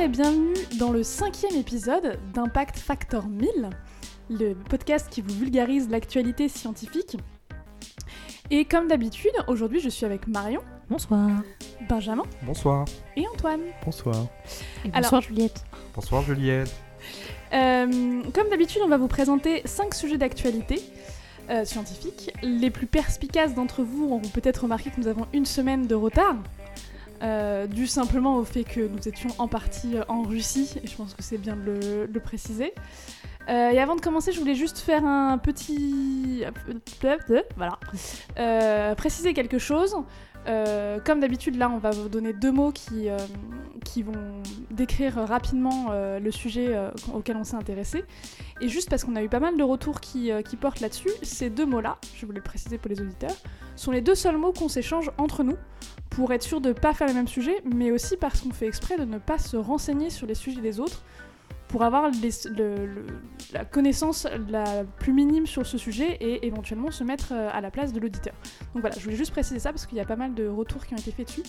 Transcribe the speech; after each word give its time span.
et 0.00 0.08
bienvenue 0.08 0.54
dans 0.78 0.92
le 0.92 1.02
cinquième 1.02 1.54
épisode 1.56 2.18
d'Impact 2.32 2.78
Factor 2.78 3.26
1000, 3.28 3.48
le 4.30 4.54
podcast 4.54 5.08
qui 5.10 5.20
vous 5.20 5.34
vulgarise 5.34 5.88
l'actualité 5.90 6.48
scientifique. 6.48 7.16
Et 8.50 8.64
comme 8.64 8.88
d'habitude, 8.88 9.32
aujourd'hui 9.46 9.80
je 9.80 9.88
suis 9.88 10.06
avec 10.06 10.26
Marion, 10.26 10.62
Bonsoir. 10.88 11.28
Benjamin 11.88 12.24
Bonsoir. 12.42 12.84
et 13.16 13.26
Antoine. 13.28 13.60
Bonsoir. 13.84 14.16
Et 14.84 14.88
Alors- 14.88 15.02
bonsoir 15.02 15.20
Juliette. 15.22 15.64
Bonsoir 15.94 16.22
Juliette. 16.22 16.74
Euh, 17.52 18.22
comme 18.32 18.48
d'habitude, 18.48 18.80
on 18.84 18.88
va 18.88 18.96
vous 18.96 19.08
présenter 19.08 19.62
5 19.66 19.94
sujets 19.94 20.18
d'actualité 20.18 20.80
euh, 21.50 21.64
scientifique. 21.64 22.32
Les 22.42 22.70
plus 22.70 22.86
perspicaces 22.86 23.54
d'entre 23.54 23.82
vous 23.82 24.04
auront 24.06 24.20
peut-être 24.20 24.62
remarqué 24.62 24.90
que 24.90 25.00
nous 25.00 25.08
avons 25.08 25.26
une 25.32 25.46
semaine 25.46 25.86
de 25.86 25.94
retard, 25.94 26.36
euh, 27.22 27.66
dû 27.66 27.86
simplement 27.86 28.36
au 28.36 28.44
fait 28.44 28.64
que 28.64 28.80
nous 28.80 29.06
étions 29.06 29.30
en 29.38 29.48
partie 29.48 29.96
euh, 29.96 30.04
en 30.08 30.22
Russie, 30.22 30.74
et 30.82 30.86
je 30.86 30.96
pense 30.96 31.14
que 31.14 31.22
c'est 31.22 31.38
bien 31.38 31.56
de 31.56 32.06
le, 32.10 32.20
préciser. 32.20 32.72
Euh, 33.48 33.70
et 33.70 33.78
avant 33.78 33.96
de 33.96 34.00
commencer, 34.00 34.32
je 34.32 34.38
voulais 34.38 34.54
juste 34.54 34.78
faire 34.78 35.04
un 35.04 35.38
petit... 35.38 36.44
Voilà. 37.56 37.78
Euh, 38.38 38.94
préciser 38.94 39.34
quelque 39.34 39.58
chose. 39.58 39.96
Euh, 40.46 40.98
comme 41.00 41.20
d'habitude, 41.20 41.56
là, 41.56 41.70
on 41.70 41.78
va 41.78 41.90
vous 41.90 42.08
donner 42.08 42.32
deux 42.32 42.52
mots 42.52 42.72
qui, 42.72 43.08
euh, 43.08 43.16
vont 44.04 44.12
décrire 44.70 45.16
rapidement 45.16 45.88
euh, 45.90 46.20
le 46.20 46.30
sujet 46.30 46.78
auquel 47.12 47.36
on 47.36 47.42
s'est 47.42 47.56
intéressé. 47.56 48.04
Et 48.60 48.68
juste 48.68 48.88
parce 48.88 49.02
qu'on 49.02 49.16
a 49.16 49.22
eu 49.22 49.28
pas 49.28 49.40
mal 49.40 49.56
de 49.56 49.62
retours 49.64 50.00
qui, 50.00 50.30
qui 50.48 50.56
portent 50.56 50.80
là-dessus, 50.80 51.10
ces 51.22 51.50
deux 51.50 51.66
mots-là, 51.66 51.98
je 52.14 52.24
voulais 52.24 52.38
le 52.38 52.44
préciser 52.44 52.78
pour 52.78 52.88
les 52.88 53.00
auditeurs, 53.00 53.34
sont 53.74 53.90
les 53.90 54.00
deux 54.00 54.14
seuls 54.14 54.36
mots 54.36 54.52
qu'on 54.52 54.68
s'échange 54.68 55.10
entre 55.18 55.42
nous 55.42 55.56
pour 56.08 56.32
être 56.32 56.42
sûr 56.42 56.60
de 56.60 56.68
ne 56.68 56.74
pas 56.74 56.92
faire 56.92 57.08
le 57.08 57.14
même 57.14 57.26
sujet, 57.26 57.56
mais 57.64 57.90
aussi 57.90 58.16
parce 58.16 58.40
qu'on 58.40 58.52
fait 58.52 58.66
exprès 58.66 58.96
de 58.96 59.04
ne 59.04 59.18
pas 59.18 59.38
se 59.38 59.56
renseigner 59.56 60.08
sur 60.08 60.26
les 60.26 60.34
sujets 60.34 60.60
des 60.60 60.78
autres 60.78 61.02
pour 61.70 61.82
avoir 61.84 62.10
les- 62.10 62.50
le- 62.56 62.86
le- 62.86 63.06
la 63.52 63.64
connaissance 63.64 64.26
la 64.48 64.84
plus 64.84 65.12
minime 65.12 65.46
sur 65.46 65.64
ce 65.64 65.78
sujet 65.78 66.16
et 66.20 66.46
éventuellement 66.46 66.90
se 66.90 67.04
mettre 67.04 67.28
euh, 67.32 67.48
à 67.52 67.60
la 67.60 67.70
place 67.70 67.92
de 67.92 68.00
l'auditeur. 68.00 68.34
Donc 68.74 68.82
voilà, 68.82 68.96
je 68.98 69.04
voulais 69.04 69.16
juste 69.16 69.30
préciser 69.30 69.60
ça 69.60 69.70
parce 69.70 69.86
qu'il 69.86 69.96
y 69.96 70.00
a 70.00 70.04
pas 70.04 70.16
mal 70.16 70.34
de 70.34 70.48
retours 70.48 70.84
qui 70.84 70.94
ont 70.94 70.98
été 70.98 71.12
faits 71.12 71.28
dessus. 71.28 71.42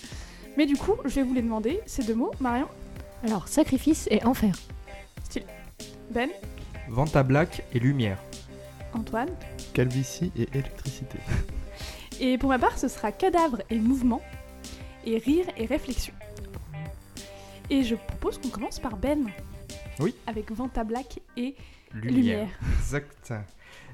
Mais 0.58 0.66
du 0.68 0.76
coup, 0.78 0.94
je 1.06 1.16
vais 1.16 1.24
vous 1.24 1.34
les 1.34 1.42
demander, 1.42 1.80
ces 1.86 2.04
deux 2.04 2.14
mots, 2.16 2.32
Marion, 2.40 2.68
Alors, 3.24 3.48
sacrifice 3.48 4.08
et 4.12 4.24
enfer. 4.26 4.54
Ben, 6.12 6.30
Vanta 6.90 7.24
Black 7.24 7.64
et 7.74 7.80
Lumière. 7.80 8.18
Antoine? 8.94 9.30
Calvitie 9.74 10.32
et 10.36 10.48
électricité. 10.54 11.18
Et 12.20 12.38
pour 12.38 12.50
ma 12.50 12.60
part, 12.60 12.78
ce 12.78 12.88
sera 12.88 13.12
cadavre 13.12 13.62
et 13.72 13.78
mouvement, 13.80 14.22
et 15.06 15.18
rire 15.18 15.46
et 15.58 15.66
réflexion. 15.66 16.14
Et 17.72 17.84
je 17.84 17.96
propose 17.96 18.38
qu'on 18.38 18.50
commence 18.50 18.80
par 18.80 18.96
Ben. 18.98 19.26
Oui. 20.00 20.16
Avec 20.28 20.52
Vanta 20.52 20.84
Black 20.84 21.20
et 21.38 21.56
Lumière. 21.94 22.48
Exact. 22.80 23.34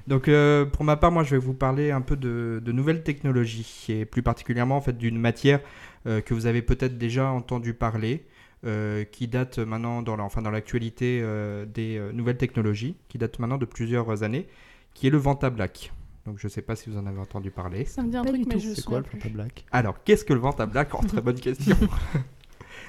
Donc 0.06 0.28
euh, 0.28 0.64
pour 0.64 0.84
ma 0.84 0.96
part, 0.96 1.12
moi 1.12 1.22
je 1.24 1.30
vais 1.32 1.38
vous 1.38 1.52
parler 1.54 1.90
un 1.90 2.00
peu 2.00 2.16
de, 2.16 2.62
de 2.64 2.72
nouvelles 2.72 3.02
technologies 3.02 3.84
et 3.90 4.04
plus 4.06 4.22
particulièrement 4.22 4.76
en 4.76 4.80
fait 4.80 4.96
d'une 4.96 5.18
matière 5.18 5.60
euh, 6.06 6.20
que 6.20 6.32
vous 6.32 6.46
avez 6.46 6.62
peut-être 6.62 6.96
déjà 6.96 7.30
entendu 7.30 7.74
parler, 7.74 8.24
euh, 8.64 9.04
qui 9.04 9.28
date 9.28 9.58
maintenant 9.58 10.00
dans 10.00 10.16
la- 10.16 10.24
enfin 10.24 10.40
dans 10.40 10.50
l'actualité 10.50 11.20
euh, 11.22 11.66
des 11.66 11.98
euh, 11.98 12.12
nouvelles 12.12 12.38
technologies, 12.38 12.96
qui 13.08 13.18
date 13.18 13.38
maintenant 13.38 13.58
de 13.58 13.66
plusieurs 13.66 14.22
années, 14.22 14.48
qui 14.94 15.08
est 15.08 15.10
le 15.10 15.18
Vanta 15.18 15.50
Black. 15.50 15.92
Donc 16.24 16.38
je 16.38 16.46
ne 16.46 16.50
sais 16.50 16.62
pas 16.62 16.74
si 16.76 16.88
vous 16.88 16.96
en 16.96 17.06
avez 17.06 17.18
entendu 17.18 17.50
parler. 17.50 17.84
Ça 17.84 18.02
me 18.02 18.10
dit 18.10 18.16
un 18.16 18.22
Pas 18.22 18.30
truc, 18.30 18.46
mais 18.46 18.58
je 18.58 18.74
C'est 18.74 18.84
quoi 18.84 19.00
le 19.00 19.30
Black? 19.30 19.64
Alors, 19.72 20.02
qu'est-ce 20.04 20.24
que 20.24 20.32
le 20.32 20.40
Vanta 20.40 20.64
Black? 20.66 20.94
En 20.94 21.00
très 21.02 21.20
bonne 21.20 21.38
question. 21.40 21.76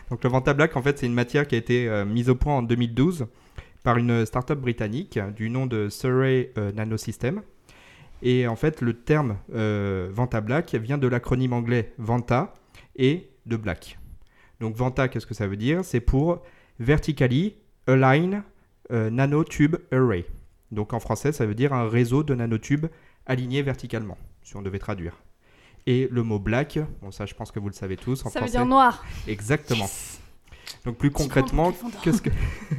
Donc, 0.10 0.24
le 0.24 0.30
Vanta 0.30 0.54
Black, 0.54 0.76
en 0.76 0.82
fait, 0.82 0.98
c'est 0.98 1.06
une 1.06 1.14
matière 1.14 1.48
qui 1.48 1.56
a 1.56 1.58
été 1.58 1.88
euh, 1.88 2.06
mise 2.06 2.30
au 2.30 2.36
point 2.36 2.58
en 2.58 2.64
2012 2.64 3.28
par 3.84 3.98
une 3.98 4.26
start-up 4.26 4.60
britannique 4.60 5.20
du 5.36 5.50
nom 5.50 5.66
de 5.66 5.90
Surrey 5.90 6.52
euh, 6.58 6.72
Nanosystem. 6.72 7.42
Et 8.22 8.48
en 8.48 8.56
fait, 8.56 8.82
le 8.82 8.94
terme 8.94 9.38
euh, 9.54 10.10
Vanta 10.12 10.42
Black 10.42 10.76
vient 10.76 10.98
de 10.98 11.08
l'acronyme 11.08 11.54
anglais 11.54 11.94
Vanta 11.98 12.54
et 12.96 13.30
de 13.46 13.56
Black. 13.56 13.98
Donc, 14.60 14.76
Vanta, 14.76 15.08
qu'est-ce 15.08 15.26
que 15.26 15.34
ça 15.34 15.48
veut 15.48 15.56
dire? 15.56 15.86
C'est 15.86 16.02
pour 16.02 16.42
Vertically 16.80 17.56
Align 17.88 18.44
euh, 18.92 19.10
Nanotube 19.10 19.78
Array. 19.92 20.26
Donc, 20.72 20.94
en 20.94 21.00
français, 21.00 21.32
ça 21.32 21.46
veut 21.46 21.56
dire 21.56 21.74
un 21.74 21.88
réseau 21.88 22.24
de 22.24 22.36
nanotubes 22.36 22.88
alignés 23.26 23.62
verticalement, 23.62 24.18
si 24.44 24.56
on 24.58 24.62
devait 24.62 24.80
traduire. 24.80 25.22
Et 25.88 26.08
le 26.12 26.24
mot 26.24 26.40
black, 26.40 26.80
bon 27.02 27.12
ça 27.12 27.26
je 27.26 27.34
pense 27.34 27.52
que 27.52 27.60
vous 27.60 27.68
le 27.68 27.74
savez 27.74 27.98
tous 27.98 28.26
en 28.26 28.30
Ça 28.30 28.40
veut 28.40 28.46
français. 28.46 28.58
dire 28.58 28.66
noir. 28.66 29.04
Exactement. 29.28 29.90
Donc 30.86 30.98
plus 30.98 31.12
concrètement, 31.12 31.74
qu'est-ce 32.04 32.22
que 32.22 32.30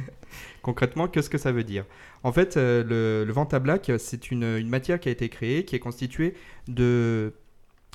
concrètement 0.61 1.07
qu'est-ce 1.07 1.29
que 1.29 1.37
ça 1.37 1.51
veut 1.51 1.63
dire? 1.63 1.85
En 2.23 2.31
fait, 2.31 2.55
euh, 2.57 2.83
le, 2.83 3.25
le 3.25 3.33
Vanta 3.33 3.59
Black, 3.59 3.91
c'est 3.97 4.31
une, 4.31 4.43
une 4.43 4.69
matière 4.69 4.99
qui 4.99 5.09
a 5.09 5.11
été 5.11 5.27
créée, 5.29 5.65
qui 5.65 5.75
est 5.75 5.79
constituée 5.79 6.35
de 6.67 7.33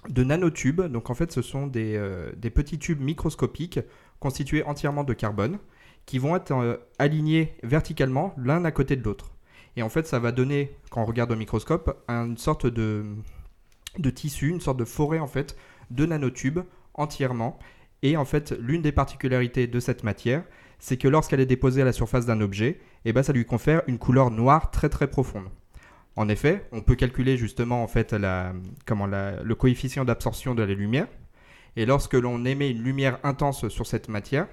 de 0.09 0.23
nanotubes. 0.25 0.83
Donc 0.83 1.11
en 1.11 1.15
fait, 1.15 1.33
ce 1.33 1.43
sont 1.43 1.67
des, 1.67 1.97
euh, 1.97 2.31
des 2.37 2.51
petits 2.51 2.79
tubes 2.79 3.01
microscopiques 3.01 3.81
constitués 4.21 4.63
entièrement 4.65 5.05
de 5.05 5.13
carbone 5.15 5.59
qui 6.05 6.19
vont 6.19 6.37
être 6.37 6.53
euh, 6.53 6.77
alignés 6.99 7.55
verticalement 7.63 8.35
l'un 8.39 8.65
à 8.65 8.71
côté 8.71 8.97
de 8.97 9.03
l'autre. 9.03 9.33
Et 9.77 9.83
en 9.83 9.89
fait, 9.89 10.07
ça 10.07 10.19
va 10.19 10.33
donner, 10.33 10.77
quand 10.91 11.03
on 11.03 11.05
regarde 11.05 11.33
au 11.33 11.37
microscope, 11.37 12.03
une 12.09 12.39
sorte 12.39 12.67
de, 12.67 13.05
de 13.99 14.11
tissu, 14.11 14.49
une 14.49 14.61
sorte 14.61 14.79
de 14.79 14.85
forêt 14.85 15.19
en 15.19 15.27
fait 15.27 15.57
de 15.91 16.07
nanotubes 16.07 16.61
entièrement. 16.95 17.59
Et 18.03 18.17
en 18.17 18.25
fait, 18.25 18.53
l'une 18.61 18.83
des 18.83 18.93
particularités 18.93 19.67
de 19.67 19.81
cette 19.81 20.05
matière, 20.05 20.45
c'est 20.79 20.97
que 20.97 21.09
lorsqu'elle 21.09 21.41
est 21.41 21.47
déposée 21.47 21.83
à 21.83 21.85
la 21.85 21.93
surface 21.93 22.27
d'un 22.27 22.41
objet, 22.41 22.81
eh 23.05 23.13
ben, 23.13 23.23
ça 23.23 23.33
lui 23.33 23.45
confère 23.45 23.83
une 23.87 23.99
couleur 23.99 24.31
noire 24.31 24.71
très 24.71 24.89
très 24.89 25.09
profonde. 25.09 25.49
En 26.17 26.29
effet, 26.29 26.67
on 26.73 26.81
peut 26.81 26.95
calculer 26.95 27.37
justement 27.37 27.83
en 27.83 27.89
fait 27.89 28.15
le 28.15 29.55
coefficient 29.55 30.05
d'absorption 30.05 30.55
de 30.55 30.63
la 30.63 30.75
lumière. 30.75 31.09
Et 31.77 31.85
lorsque 31.85 32.15
l'on 32.15 32.47
émet 32.47 32.71
une 32.71 32.83
lumière 32.83 33.19
intense 33.23 33.69
sur 33.69 33.87
cette 33.87 34.09
matière, 34.09 34.49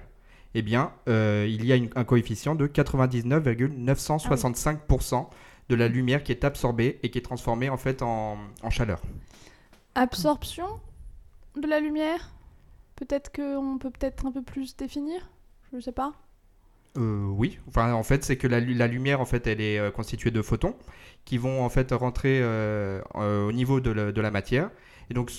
eh 0.54 0.62
bien, 0.62 0.92
euh, 1.08 1.46
il 1.48 1.64
y 1.64 1.72
a 1.72 1.78
un 1.96 2.04
coefficient 2.04 2.54
de 2.54 2.66
99,965% 2.66 5.26
de 5.68 5.74
la 5.76 5.88
lumière 5.88 6.22
qui 6.22 6.32
est 6.32 6.44
absorbée 6.44 6.98
et 7.02 7.10
qui 7.10 7.18
est 7.18 7.22
transformée 7.22 7.68
en 7.70 7.76
fait 7.76 8.02
en, 8.02 8.38
en 8.62 8.70
chaleur. 8.70 9.00
Absorption 9.94 10.80
de 11.56 11.66
la 11.66 11.80
lumière? 11.80 12.32
Peut-être 12.96 13.32
qu'on 13.32 13.78
peut 13.78 13.90
peut-être 13.90 14.26
un 14.26 14.32
peu 14.32 14.42
plus 14.42 14.76
définir? 14.76 15.30
Je 15.72 15.80
sais 15.80 15.92
pas. 15.92 16.14
Euh, 16.96 17.26
oui, 17.26 17.58
enfin 17.66 17.92
en 17.92 18.04
fait 18.04 18.24
c'est 18.24 18.36
que 18.36 18.46
la, 18.46 18.60
lu- 18.60 18.74
la 18.74 18.86
lumière 18.86 19.20
en 19.20 19.24
fait 19.24 19.48
elle 19.48 19.60
est 19.60 19.80
euh, 19.80 19.90
constituée 19.90 20.30
de 20.30 20.42
photons 20.42 20.76
qui 21.24 21.38
vont 21.38 21.64
en 21.64 21.68
fait 21.68 21.90
rentrer 21.90 22.38
euh, 22.40 23.00
euh, 23.16 23.48
au 23.48 23.50
niveau 23.52 23.80
de 23.80 23.90
la, 23.90 24.12
de 24.12 24.20
la 24.20 24.30
matière 24.30 24.70
et 25.10 25.14
donc 25.14 25.32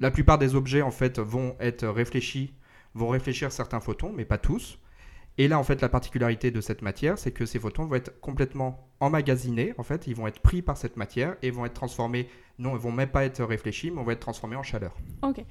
la 0.00 0.10
plupart 0.10 0.38
des 0.38 0.56
objets 0.56 0.82
en 0.82 0.90
fait 0.90 1.20
vont 1.20 1.54
être 1.60 1.86
réfléchis, 1.86 2.54
vont 2.94 3.06
réfléchir 3.08 3.52
certains 3.52 3.78
photons 3.78 4.12
mais 4.12 4.24
pas 4.24 4.38
tous. 4.38 4.78
Et 5.38 5.48
là 5.48 5.58
en 5.58 5.64
fait 5.64 5.80
la 5.80 5.88
particularité 5.88 6.50
de 6.50 6.60
cette 6.60 6.82
matière 6.82 7.18
c'est 7.18 7.32
que 7.32 7.46
ces 7.46 7.58
photons 7.58 7.86
vont 7.86 7.94
être 7.94 8.20
complètement 8.20 8.88
emmagasinés 9.00 9.74
en 9.78 9.82
fait, 9.82 10.06
ils 10.06 10.14
vont 10.14 10.26
être 10.26 10.40
pris 10.40 10.60
par 10.60 10.76
cette 10.76 10.96
matière 10.96 11.36
et 11.42 11.50
vont 11.50 11.64
être 11.64 11.74
transformés, 11.74 12.28
non 12.58 12.72
ils 12.76 12.80
vont 12.80 12.92
même 12.92 13.08
pas 13.10 13.24
être 13.24 13.42
réfléchis 13.42 13.90
mais 13.90 14.02
vont 14.02 14.10
être 14.10 14.20
transformés 14.20 14.56
en 14.56 14.62
chaleur. 14.62 14.94
Ok. 15.22 15.42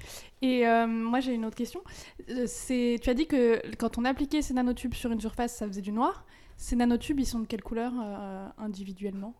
Et 0.42 0.66
euh, 0.66 0.86
moi 0.86 1.20
j'ai 1.20 1.34
une 1.34 1.44
autre 1.44 1.56
question. 1.56 1.80
Euh, 2.28 2.44
C'est, 2.46 2.98
tu 3.02 3.10
as 3.10 3.14
dit 3.14 3.26
que 3.26 3.60
quand 3.76 3.98
on 3.98 4.04
appliquait 4.04 4.42
ces 4.42 4.54
nanotubes 4.54 4.94
sur 4.94 5.10
une 5.10 5.20
surface, 5.20 5.56
ça 5.56 5.66
faisait 5.66 5.80
du 5.80 5.92
noir. 5.92 6.24
Ces 6.56 6.76
nanotubes, 6.76 7.18
ils 7.18 7.26
sont 7.26 7.40
de 7.40 7.46
quelle 7.46 7.62
couleur 7.62 7.92
euh, 8.00 8.46
individuellement? 8.58 9.34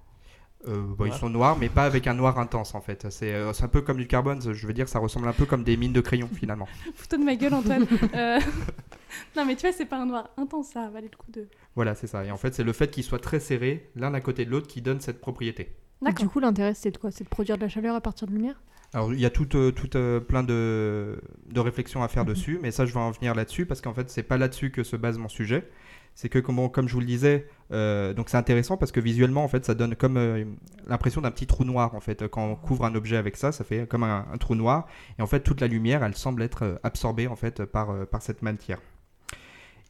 Euh, 0.69 0.83
bah, 0.99 1.07
ils 1.07 1.13
sont 1.15 1.31
noirs, 1.31 1.57
mais 1.59 1.69
pas 1.71 1.85
avec 1.85 2.07
un 2.07 2.13
noir 2.15 2.39
intense 2.39 2.75
en 2.75 2.81
fait. 2.83 3.07
C'est 3.11 3.33
euh, 3.35 3.53
un 3.63 3.69
peu 3.69 3.81
comme 3.81 3.97
du 3.97 4.07
carbone, 4.07 4.41
je 4.53 4.67
veux 4.67 4.75
dire, 4.75 4.89
ça 4.89 4.99
ressemble 4.99 5.27
un 5.29 5.33
peu 5.33 5.47
comme 5.47 5.65
des 5.65 5.77
mines 5.79 5.93
de 5.95 6.01
crayon 6.03 6.29
finalement. 6.35 6.67
Fous-toi 6.95 7.19
de 7.19 7.25
ma 7.25 7.35
gueule, 7.37 7.55
Antoine. 7.55 7.87
Euh, 8.15 8.39
Non, 9.37 9.45
mais 9.45 9.57
tu 9.57 9.63
vois, 9.63 9.73
c'est 9.73 9.87
pas 9.87 9.99
un 9.99 10.07
noir 10.07 10.31
intense, 10.37 10.69
ça 10.69 10.89
valait 10.89 11.09
le 11.11 11.17
coup 11.17 11.31
de. 11.33 11.49
Voilà, 11.75 11.95
c'est 11.95 12.07
ça. 12.07 12.25
Et 12.25 12.31
en 12.31 12.37
fait, 12.37 12.55
c'est 12.55 12.63
le 12.63 12.73
fait 12.73 12.91
qu'ils 12.91 13.03
soient 13.05 13.19
très 13.19 13.41
serrés 13.41 13.91
l'un 13.97 14.15
à 14.15 14.21
côté 14.21 14.45
de 14.45 14.51
l'autre 14.51 14.69
qui 14.69 14.83
donne 14.83 15.01
cette 15.01 15.21
propriété. 15.21 15.75
Du 16.19 16.29
coup, 16.29 16.41
l'intérêt, 16.41 16.75
c'est 16.75 16.91
de 16.93 16.97
quoi? 16.99 17.11
C'est 17.11 17.25
de 17.25 17.29
produire 17.29 17.57
de 17.57 17.63
la 17.63 17.69
chaleur 17.69 17.95
à 17.97 18.01
partir 18.01 18.29
de 18.29 18.33
lumière? 18.33 18.61
Alors, 18.93 19.13
il 19.13 19.21
y 19.21 19.27
a 19.27 19.31
tout, 19.31 19.49
euh, 19.57 19.71
tout, 19.73 19.97
euh, 19.97 20.19
plein 20.21 20.43
de, 20.43 21.21
de 21.47 21.61
réflexions 21.61 22.03
à 22.03 22.09
faire 22.09 22.23
Mhm. 22.25 22.29
dessus, 22.31 22.59
mais 22.63 22.71
ça, 22.71 22.87
je 22.87 22.93
vais 22.95 23.01
en 23.01 23.11
venir 23.11 23.35
là-dessus 23.35 23.67
parce 23.67 23.81
qu'en 23.81 23.95
fait, 23.95 24.11
c'est 24.11 24.23
pas 24.23 24.37
là-dessus 24.37 24.71
que 24.71 24.83
se 24.83 24.97
base 24.97 25.19
mon 25.19 25.29
sujet. 25.29 25.69
C'est 26.15 26.29
que, 26.29 26.39
comme, 26.39 26.89
je 26.89 26.93
vous 26.93 27.01
le 27.01 27.07
disais, 27.07 27.47
euh, 27.73 28.13
donc 28.13 28.29
c'est 28.29 28.37
intéressant 28.37 28.77
parce 28.77 28.93
que 28.93 29.01
visuellement, 29.01 29.43
en 29.43 29.49
fait, 29.49 29.65
ça 29.65 29.75
donne 29.75 29.95
comme 29.97 30.17
euh, 30.17 30.45
l'impression 30.87 31.21
d'un 31.21 31.31
petit 31.31 31.47
trou 31.47 31.65
noir. 31.65 31.95
En 31.95 32.01
fait, 32.01 32.29
quand 32.29 32.45
on 32.45 32.57
couvre 32.57 32.85
un 32.85 32.95
objet 32.95 33.17
avec 33.17 33.37
ça, 33.37 33.53
ça 33.53 33.65
fait 33.65 33.89
comme 33.89 34.03
un, 34.03 34.25
trou 34.39 34.55
noir. 34.55 34.87
Et 35.19 35.23
en 35.23 35.27
fait, 35.27 35.41
toute 35.41 35.61
la 35.61 35.67
lumière, 35.67 36.05
elle 36.05 36.15
semble 36.15 36.43
être 36.43 36.65
euh, 36.65 36.75
absorbée 36.83 37.27
en 37.27 37.37
fait 37.37 37.65
par, 37.65 37.95
cette 38.21 38.43
matière. 38.43 38.81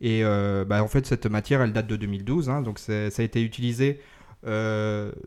Et 0.01 0.23
bah, 0.23 0.83
en 0.83 0.89
fait, 0.89 1.07
cette 1.07 1.27
matière, 1.27 1.61
elle 1.61 1.73
date 1.73 1.87
de 1.87 1.97
2012, 1.97 2.49
hein, 2.49 2.63
donc 2.63 2.79
ça 2.79 2.93
a 2.93 3.23
été 3.23 3.43
utilisé 3.43 4.01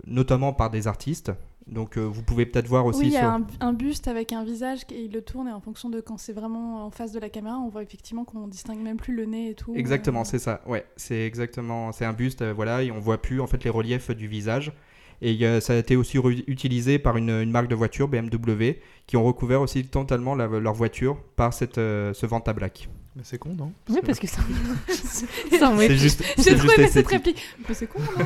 notamment 0.08 0.54
par 0.54 0.72
des 0.72 0.88
artistes 0.88 1.32
Donc 1.68 1.98
euh, 1.98 2.02
vous 2.02 2.24
pouvez 2.24 2.46
peut-être 2.46 2.68
voir 2.68 2.86
aussi 2.86 3.00
oui, 3.02 3.06
il 3.08 3.14
y 3.14 3.18
sur... 3.18 3.24
a 3.24 3.36
un, 3.36 3.48
un 3.62 3.74
buste 3.74 4.08
avec 4.08 4.34
un 4.34 4.44
visage 4.44 4.82
et 4.92 5.04
il 5.06 5.12
le 5.14 5.22
tourne 5.22 5.48
et 5.48 5.52
en 5.52 5.62
fonction 5.62 5.90
de 5.90 6.02
quand 6.02 6.18
c'est 6.18 6.34
vraiment 6.34 6.86
en 6.86 6.92
face 6.92 7.12
de 7.14 7.20
la 7.20 7.30
caméra, 7.30 7.58
on 7.58 7.70
voit 7.70 7.84
effectivement 7.84 8.26
qu'on 8.26 8.48
distingue 8.48 8.80
même 8.82 8.98
plus 8.98 9.16
le 9.16 9.26
nez 9.26 9.52
et 9.52 9.56
tout. 9.56 9.74
Exactement, 9.76 10.22
Euh, 10.22 10.26
c'est 10.26 10.40
ça. 10.40 10.62
Ouais, 10.68 10.86
c'est 10.98 11.26
exactement, 11.26 11.92
c'est 11.94 12.06
un 12.06 12.14
buste, 12.14 12.42
euh, 12.42 12.54
voilà, 12.54 12.84
et 12.84 12.92
on 12.92 13.00
voit 13.00 13.22
plus 13.22 13.40
en 13.40 13.48
fait 13.48 13.64
les 13.64 13.70
reliefs 13.70 14.12
du 14.12 14.28
visage. 14.28 14.74
Et 15.22 15.62
ça 15.62 15.72
a 15.72 15.78
été 15.78 15.96
aussi 15.96 16.18
utilisé 16.48 17.00
par 17.00 17.16
une, 17.16 17.30
une 17.30 17.52
marque 17.52 17.70
de 17.70 17.76
voiture, 17.76 18.10
BMW, 18.10 18.82
qui 19.08 19.16
ont 19.16 19.24
recouvert 19.24 19.62
aussi 19.62 19.86
totalement 19.86 20.36
la- 20.36 20.48
leur 20.48 20.74
voiture 20.74 21.18
par 21.38 21.54
cette, 21.54 21.78
euh, 21.78 22.14
ce 22.14 22.26
Vanta 22.26 22.52
Black. 22.52 22.90
Mais 23.16 23.22
c'est 23.24 23.38
con, 23.38 23.56
non? 23.56 23.72
Oui, 23.90 24.00
parce 24.06 24.20
que 24.20 24.28
ça. 24.28 24.42
ça 24.90 25.72
C'est 25.78 25.96
juste, 25.96 26.24
J'ai 26.40 26.52
aimé 26.52 26.88
cette 26.90 27.08
réplique. 27.08 27.42
Mais 27.70 27.74
c'est 27.74 27.88
con, 27.88 28.00
non? 28.20 28.26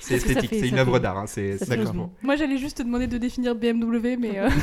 C'est 0.00 0.14
esthétique, 0.16 0.50
c'est 0.50 0.68
une 0.68 0.78
œuvre 0.78 0.98
d'art. 0.98 1.18
hein, 1.18 1.26
c'est-. 1.26 1.58
Moi, 2.22 2.36
j'allais 2.36 2.58
juste 2.58 2.78
te 2.78 2.82
demander 2.82 3.06
de 3.06 3.18
définir 3.18 3.54
BMW, 3.54 4.16
mais 4.18 4.38
euh, 4.38 4.48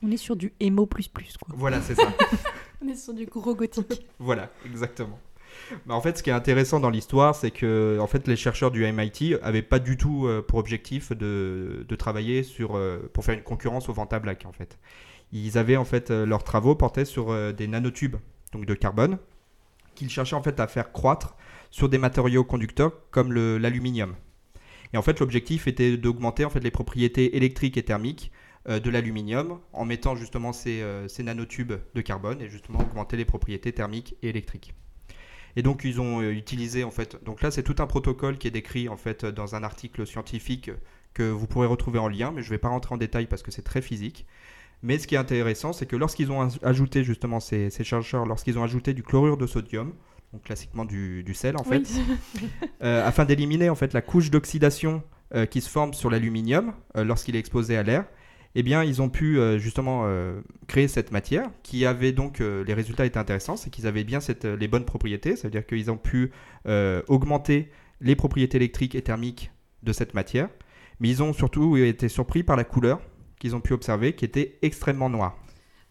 On 0.02 0.10
est 0.10 0.16
sur 0.16 0.34
du 0.36 0.52
émo 0.58 0.86
plus 0.86 1.06
plus 1.08 1.36
quoi. 1.38 1.54
Voilà, 1.56 1.80
c'est 1.80 1.94
ça. 1.94 2.12
On 2.84 2.88
est 2.88 2.96
sur 2.96 3.14
du 3.14 3.24
gros 3.26 3.54
gothique. 3.54 4.04
Voilà, 4.18 4.50
exactement. 4.66 5.20
En 5.88 6.00
fait, 6.00 6.18
ce 6.18 6.22
qui 6.22 6.30
est 6.30 6.34
intéressant 6.34 6.80
dans 6.80 6.90
l'histoire, 6.90 7.34
c'est 7.34 7.50
que 7.50 7.98
en 8.00 8.06
fait, 8.06 8.28
les 8.28 8.36
chercheurs 8.36 8.70
du 8.70 8.84
MIT 8.90 9.36
avaient 9.42 9.62
pas 9.62 9.78
du 9.78 9.96
tout 9.96 10.26
euh, 10.26 10.42
pour 10.42 10.58
objectif 10.58 11.12
de, 11.12 11.86
travailler 11.98 12.42
sur, 12.42 12.76
euh, 12.76 13.10
pour 13.12 13.24
faire 13.24 13.34
une 13.34 13.42
concurrence 13.42 13.88
au 13.88 13.92
Vanta 13.92 14.18
Black. 14.18 14.44
En 14.46 14.52
fait, 14.52 14.78
ils 15.32 15.58
avaient 15.58 15.76
en 15.76 15.84
fait 15.84 16.10
euh, 16.10 16.26
leurs 16.26 16.44
travaux 16.44 16.74
portaient 16.74 17.04
sur 17.04 17.52
des 17.52 17.68
nanotubes, 17.68 18.16
donc 18.52 18.66
de 18.66 18.74
carbone, 18.74 19.18
qu'ils 19.94 20.10
cherchaient 20.10 20.36
en 20.36 20.42
fait 20.42 20.60
à 20.60 20.66
faire 20.66 20.92
croître 20.92 21.36
sur 21.70 21.88
des 21.88 21.98
matériaux 21.98 22.44
conducteurs 22.44 22.92
comme 23.10 23.32
l'aluminium. 23.32 24.14
Et 24.92 24.98
en 24.98 25.02
fait, 25.02 25.20
l'objectif 25.20 25.66
était 25.66 25.96
d'augmenter 25.96 26.44
en 26.44 26.50
fait 26.50 26.60
les 26.60 26.70
propriétés 26.70 27.36
électriques 27.36 27.78
et 27.78 27.82
thermiques 27.82 28.30
de 28.68 28.90
l'aluminium 28.90 29.58
en 29.72 29.84
mettant 29.86 30.14
justement 30.14 30.52
ces, 30.52 30.84
ces 31.08 31.22
nanotubes 31.22 31.72
de 31.94 32.00
carbone 32.02 32.42
et 32.42 32.50
justement 32.50 32.80
augmenter 32.80 33.16
les 33.16 33.24
propriétés 33.24 33.72
thermiques 33.72 34.16
et 34.22 34.28
électriques. 34.28 34.74
Et 35.56 35.62
donc 35.62 35.82
ils 35.84 36.00
ont 36.00 36.20
euh, 36.20 36.30
utilisé 36.32 36.84
en 36.84 36.90
fait, 36.90 37.22
donc 37.24 37.42
là 37.42 37.50
c'est 37.50 37.62
tout 37.62 37.76
un 37.78 37.86
protocole 37.86 38.38
qui 38.38 38.48
est 38.48 38.52
décrit 38.52 38.88
en 38.88 38.96
fait 38.96 39.24
dans 39.26 39.54
un 39.54 39.62
article 39.62 40.06
scientifique 40.06 40.70
que 41.14 41.24
vous 41.24 41.46
pourrez 41.46 41.66
retrouver 41.66 41.98
en 41.98 42.08
lien, 42.08 42.32
mais 42.34 42.42
je 42.42 42.46
ne 42.48 42.50
vais 42.54 42.58
pas 42.58 42.68
rentrer 42.68 42.94
en 42.94 42.98
détail 42.98 43.26
parce 43.26 43.42
que 43.42 43.50
c'est 43.50 43.62
très 43.62 43.82
physique. 43.82 44.26
Mais 44.82 44.98
ce 44.98 45.06
qui 45.06 45.14
est 45.14 45.18
intéressant, 45.18 45.72
c'est 45.72 45.86
que 45.86 45.94
lorsqu'ils 45.94 46.32
ont 46.32 46.44
aj- 46.44 46.58
ajouté 46.64 47.04
justement 47.04 47.38
ces, 47.38 47.70
ces 47.70 47.84
chercheurs, 47.84 48.26
lorsqu'ils 48.26 48.58
ont 48.58 48.64
ajouté 48.64 48.94
du 48.94 49.02
chlorure 49.02 49.36
de 49.36 49.46
sodium, 49.46 49.92
donc 50.32 50.42
classiquement 50.42 50.84
du, 50.86 51.22
du 51.22 51.34
sel 51.34 51.56
en 51.56 51.64
fait, 51.64 51.82
euh, 52.82 53.06
afin 53.06 53.24
d'éliminer 53.24 53.68
en 53.70 53.74
fait 53.74 53.92
la 53.92 54.00
couche 54.02 54.30
d'oxydation 54.30 55.02
euh, 55.34 55.46
qui 55.46 55.60
se 55.60 55.68
forme 55.68 55.94
sur 55.94 56.10
l'aluminium 56.10 56.72
euh, 56.96 57.04
lorsqu'il 57.04 57.36
est 57.36 57.38
exposé 57.38 57.76
à 57.76 57.82
l'air, 57.82 58.06
eh 58.54 58.62
bien 58.62 58.84
ils 58.84 59.00
ont 59.00 59.08
pu 59.08 59.38
euh, 59.38 59.58
justement 59.58 60.02
euh, 60.04 60.40
créer 60.66 60.88
cette 60.88 61.10
matière 61.10 61.50
qui 61.62 61.86
avait 61.86 62.12
donc 62.12 62.40
euh, 62.40 62.64
les 62.64 62.74
résultats 62.74 63.06
étaient 63.06 63.18
intéressants, 63.18 63.56
c'est 63.56 63.70
qu'ils 63.70 63.86
avaient 63.86 64.04
bien 64.04 64.20
cette, 64.20 64.44
les 64.44 64.68
bonnes 64.68 64.84
propriétés, 64.84 65.36
ça 65.36 65.48
veut 65.48 65.52
dire 65.52 65.66
qu'ils 65.66 65.90
ont 65.90 65.96
pu 65.96 66.32
augmenter 67.08 67.70
les 68.00 68.16
propriétés 68.16 68.56
électriques 68.56 68.94
et 68.94 69.02
thermiques 69.02 69.52
de 69.82 69.92
cette 69.92 70.14
matière, 70.14 70.48
mais 71.00 71.08
ils 71.08 71.22
ont 71.22 71.32
surtout 71.32 71.76
été 71.76 72.08
surpris 72.08 72.42
par 72.42 72.56
la 72.56 72.64
couleur 72.64 73.00
qu'ils 73.40 73.56
ont 73.56 73.60
pu 73.60 73.72
observer 73.72 74.14
qui 74.14 74.24
était 74.24 74.58
extrêmement 74.62 75.10
noire. 75.10 75.36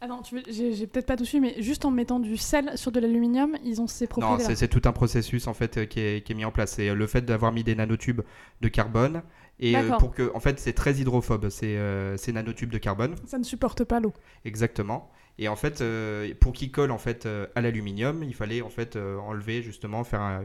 Ah 0.04 0.08
non, 0.08 0.22
j'ai 0.50 0.88
peut-être 0.88 1.06
pas 1.06 1.16
tout 1.16 1.26
suivi, 1.26 1.42
mais 1.42 1.62
juste 1.62 1.86
en 1.86 1.92
mettant 1.92 2.20
du 2.20 2.36
sel 2.36 2.72
sur 2.76 2.92
de 2.92 3.00
l'aluminium, 3.00 3.56
ils 3.64 3.82
ont 3.82 3.88
ces 3.88 4.06
Non, 4.06 4.10
propriétés. 4.10 4.44
c'est 4.46 4.56
c'est 4.56 4.68
tout 4.68 4.82
un 4.86 4.92
processus 4.94 5.46
en 5.46 5.54
fait 5.54 5.88
qui 5.88 6.00
est, 6.00 6.26
qui 6.26 6.32
est 6.32 6.36
mis 6.36 6.44
en 6.44 6.52
place. 6.52 6.72
C'est 6.72 6.96
le 6.96 7.08
fait 7.08 7.24
d'avoir 7.24 7.52
mis 7.52 7.64
des 7.64 7.76
nanotubes 7.76 8.22
de 8.62 8.68
carbone 8.68 9.22
et 9.60 9.76
euh, 9.76 9.98
pour 9.98 10.12
que, 10.14 10.32
en 10.34 10.40
fait, 10.40 10.60
c'est 10.60 10.74
très 10.74 10.94
hydrophobe 10.96 11.50
ces, 11.50 11.78
euh, 11.78 12.18
ces 12.18 12.32
nanotubes 12.34 12.72
de 12.72 12.78
carbone, 12.78 13.16
Ça 13.26 13.38
ne 13.38 13.44
supporte 13.44 13.84
pas 13.84 14.00
l'eau. 14.00 14.14
exactement. 14.46 15.12
Et 15.38 15.48
en 15.48 15.56
fait, 15.56 15.82
euh, 15.82 16.32
pour 16.40 16.54
qu'ils 16.54 16.72
collent 16.72 16.92
en 16.92 16.98
fait 16.98 17.26
euh, 17.26 17.48
à 17.56 17.62
l'aluminium, 17.62 18.22
il 18.24 18.34
fallait 18.36 18.62
en 18.62 18.70
fait 18.70 18.96
enlever 18.98 19.62
justement 19.64 20.04
faire 20.04 20.22
un, 20.22 20.44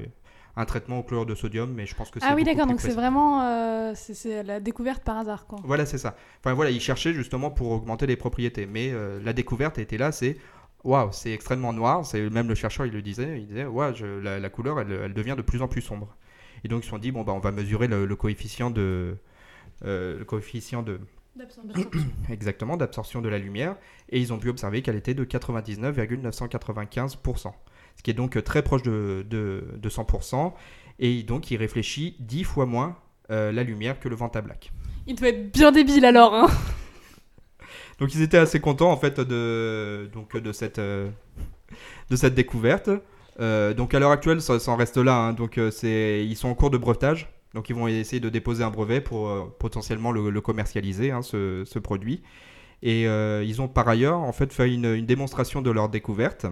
un 0.57 0.65
traitement 0.65 1.01
au 1.01 1.03
chlorure 1.03 1.27
de 1.27 1.35
sodium, 1.35 1.73
mais 1.75 1.85
je 1.87 1.95
pense 1.95 2.11
que 2.11 2.21
c'est 2.21 2.27
Ah 2.27 2.35
oui, 2.35 2.45
d'accord, 2.45 2.67
donc 2.67 2.81
c'est 2.81 2.93
vraiment 2.95 3.95
c'est- 3.95 4.43
la 4.43 4.61
découverte 4.61 5.03
par 5.03 5.19
hasard, 5.19 5.47
quoi. 5.47 5.59
Voilà, 5.65 5.85
c'est 5.87 5.99
ça. 5.99 6.17
Enfin 6.41 6.55
voilà, 6.55 6.71
ils 6.71 6.81
cherchaient 6.81 7.13
justement 7.13 7.51
pour 7.51 7.71
augmenter 7.73 8.07
les 8.07 8.17
propriétés, 8.17 8.65
mais 8.67 8.93
la 9.23 9.33
découverte 9.33 9.79
était 9.79 9.99
là, 9.99 10.13
c'est 10.13 10.37
waouh, 10.85 11.11
c'est 11.13 11.33
extrêmement 11.33 11.73
noir. 11.73 12.07
C'est 12.07 12.31
même 12.31 12.49
le 12.49 12.55
chercheur, 12.55 12.87
il 12.87 12.93
le 12.93 13.03
disait, 13.03 13.41
il 13.41 13.49
disait 13.49 13.67
waouh, 13.67 13.93
la, 14.23 14.39
la 14.39 14.49
couleur, 14.51 14.81
elle, 14.81 14.93
elle 14.93 15.15
devient 15.15 15.35
de 15.37 15.43
plus 15.43 15.61
en 15.63 15.69
plus 15.69 15.83
sombre. 15.83 16.15
Et 16.67 16.69
donc 16.69 16.83
ils 16.83 16.87
se 16.87 16.91
sont 16.91 16.99
dit 16.99 17.13
bon 17.13 17.23
bah 17.23 17.33
on 17.33 17.39
va 17.39 17.53
mesurer 17.53 17.87
le, 17.87 18.07
le 18.07 18.17
coefficient 18.17 18.73
de 18.73 19.19
euh, 19.85 20.19
le 20.19 20.25
coefficient 20.25 20.83
de 20.83 20.99
exactement 22.29 22.77
d'absorption 22.77 23.23
de 23.23 23.29
la 23.29 23.39
lumière 23.39 23.77
et 24.09 24.21
ils 24.21 24.33
ont 24.33 24.41
pu 24.41 24.49
observer 24.49 24.83
qu'elle 24.83 24.97
était 24.97 25.15
de 25.15 25.25
99,995%, 25.25 27.53
ce 27.95 28.03
qui 28.03 28.11
est 28.11 28.15
donc 28.15 28.43
très 28.43 28.65
proche 28.65 28.83
de, 28.83 29.25
de, 29.31 29.63
de 29.77 29.89
100%. 29.89 30.55
Et 30.99 31.23
donc 31.23 31.53
il 31.53 31.57
réfléchit 31.57 32.17
10 32.19 32.43
fois 32.43 32.67
moins 32.67 32.97
euh, 33.31 33.53
la 33.53 33.63
lumière 33.63 34.01
que 34.01 34.09
le 34.09 34.17
Vanta 34.17 34.41
Black. 34.41 34.73
Il 35.07 35.15
doit 35.15 35.29
être 35.29 35.53
bien 35.53 35.71
débile 35.71 36.05
alors, 36.05 36.35
hein. 36.35 36.49
Donc 38.01 38.13
ils 38.13 38.23
étaient 38.23 38.39
assez 38.39 38.59
contents 38.59 38.91
en 38.91 38.97
fait 38.97 39.21
de, 39.21 40.11
donc, 40.13 40.37
de, 40.37 40.51
cette, 40.51 40.81
euh, 40.81 41.09
de 42.11 42.17
cette 42.17 42.35
découverte. 42.35 42.91
Euh, 43.41 43.75
donc 43.75 43.95
à 43.95 43.99
l'heure 43.99 44.11
actuelle, 44.11 44.41
ça, 44.41 44.59
en 44.67 44.77
reste 44.77 44.97
là. 44.97 45.29
hein. 45.29 45.37
Euh, 45.59 46.27
ils 46.27 46.37
sont 46.37 46.49
en 46.49 46.55
cours 46.55 46.71
de 46.71 46.79
brevetage. 46.79 47.29
Donc 47.55 47.71
ils 47.71 47.77
vont 47.77 47.89
essayer 47.89 48.21
de 48.21 48.29
déposer 48.29 48.65
un 48.65 48.71
brevet 48.71 49.01
pour 49.01 49.29
euh, 49.29 49.55
potentiellement 49.59 50.13
le, 50.13 50.41
commercialiser, 50.41 51.11
hein, 51.11 51.23
ce, 51.23 51.79
produit. 51.79 52.23
Et 52.83 53.03
ils 53.05 53.63
ont 53.63 53.69
par 53.69 53.89
ailleurs 53.89 54.19
en 54.19 54.33
fait 54.33 54.53
fait 54.53 54.73
une, 54.73 55.05
démonstration 55.07 55.63
de 55.63 55.71
leur 55.71 55.89
découverte. 55.89 56.47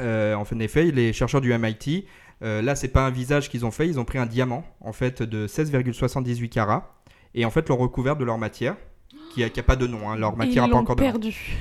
Euh, 0.00 0.34
en 0.34 0.44
effet, 0.60 0.90
les 0.90 1.12
chercheurs 1.12 1.40
du 1.40 1.56
MIT, 1.56 2.06
là 2.40 2.74
c'est 2.74 2.88
pas 2.88 3.06
un 3.06 3.10
visage 3.10 3.48
qu'ils 3.48 3.64
ont 3.64 3.70
fait, 3.70 3.86
ils 3.86 4.00
ont 4.00 4.04
pris 4.04 4.18
un 4.18 4.26
diamant 4.26 4.64
en 4.80 4.92
fait 4.92 5.22
de 5.22 5.46
16,78 5.46 6.48
carats 6.48 7.00
et 7.34 7.44
en 7.44 7.50
fait 7.50 7.68
l'ont 7.68 7.76
recouvert 7.76 8.16
de 8.16 8.24
leur 8.24 8.38
matière 8.38 8.76
qui 9.30 9.44
a, 9.44 9.50
qui 9.50 9.60
a 9.60 9.62
pas 9.62 9.76
de 9.76 9.86
nom. 9.86 10.08
hein. 10.10 10.16
Leur 10.16 10.36
matière 10.36 10.64
ils 10.64 10.66
n'a 10.68 10.72
pas 10.72 10.76
l'ont 10.76 10.82
encore 10.82 10.96
de 10.96 11.02
nom. 11.02 11.06
perdu. 11.10 11.56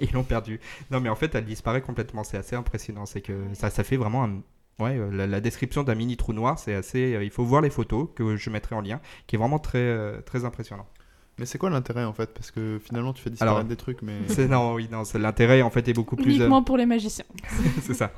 Et 0.00 0.04
ils 0.08 0.12
l'ont 0.12 0.22
perdu. 0.24 0.60
Non, 0.90 1.00
mais 1.00 1.08
en 1.08 1.16
fait, 1.16 1.34
elle 1.34 1.44
disparaît 1.44 1.80
complètement. 1.82 2.24
C'est 2.24 2.36
assez 2.36 2.56
impressionnant. 2.56 3.06
C'est 3.06 3.20
que 3.20 3.32
ça, 3.54 3.70
ça 3.70 3.84
fait 3.84 3.96
vraiment 3.96 4.24
un. 4.24 4.40
Ouais, 4.78 4.96
euh, 4.96 5.10
la, 5.10 5.26
la 5.26 5.40
description 5.40 5.82
d'un 5.82 5.96
mini 5.96 6.16
trou 6.16 6.32
noir, 6.32 6.58
c'est 6.58 6.74
assez. 6.74 7.14
euh, 7.16 7.24
il 7.24 7.30
faut 7.30 7.44
voir 7.44 7.60
les 7.62 7.70
photos 7.70 8.08
que 8.14 8.36
je 8.36 8.50
mettrai 8.50 8.76
en 8.76 8.80
lien, 8.80 9.00
qui 9.26 9.34
est 9.34 9.38
vraiment 9.38 9.58
très, 9.58 9.78
euh, 9.78 10.20
très 10.20 10.44
impressionnant. 10.44 10.86
Mais 11.40 11.46
c'est 11.46 11.58
quoi 11.58 11.70
l'intérêt 11.70 12.04
en 12.04 12.12
fait? 12.12 12.32
Parce 12.34 12.50
que 12.52 12.80
finalement 12.84 13.12
tu 13.12 13.22
fais 13.22 13.30
disparaître 13.30 13.56
Alors, 13.58 13.68
des 13.68 13.76
trucs, 13.76 14.02
mais. 14.02 14.18
C'est 14.28 14.46
non, 14.48 14.74
oui, 14.74 14.88
non, 14.90 15.04
c'est- 15.04 15.18
l'intérêt 15.18 15.62
en 15.62 15.70
fait 15.70 15.86
est 15.88 15.92
beaucoup 15.94 16.14
plus. 16.16 16.32
euh, 16.32 16.36
Uniquement 16.36 16.62
pour 16.64 16.76
les 16.76 16.86
magiciens. 16.86 17.24
c'est 17.82 17.94
ça. 17.94 18.12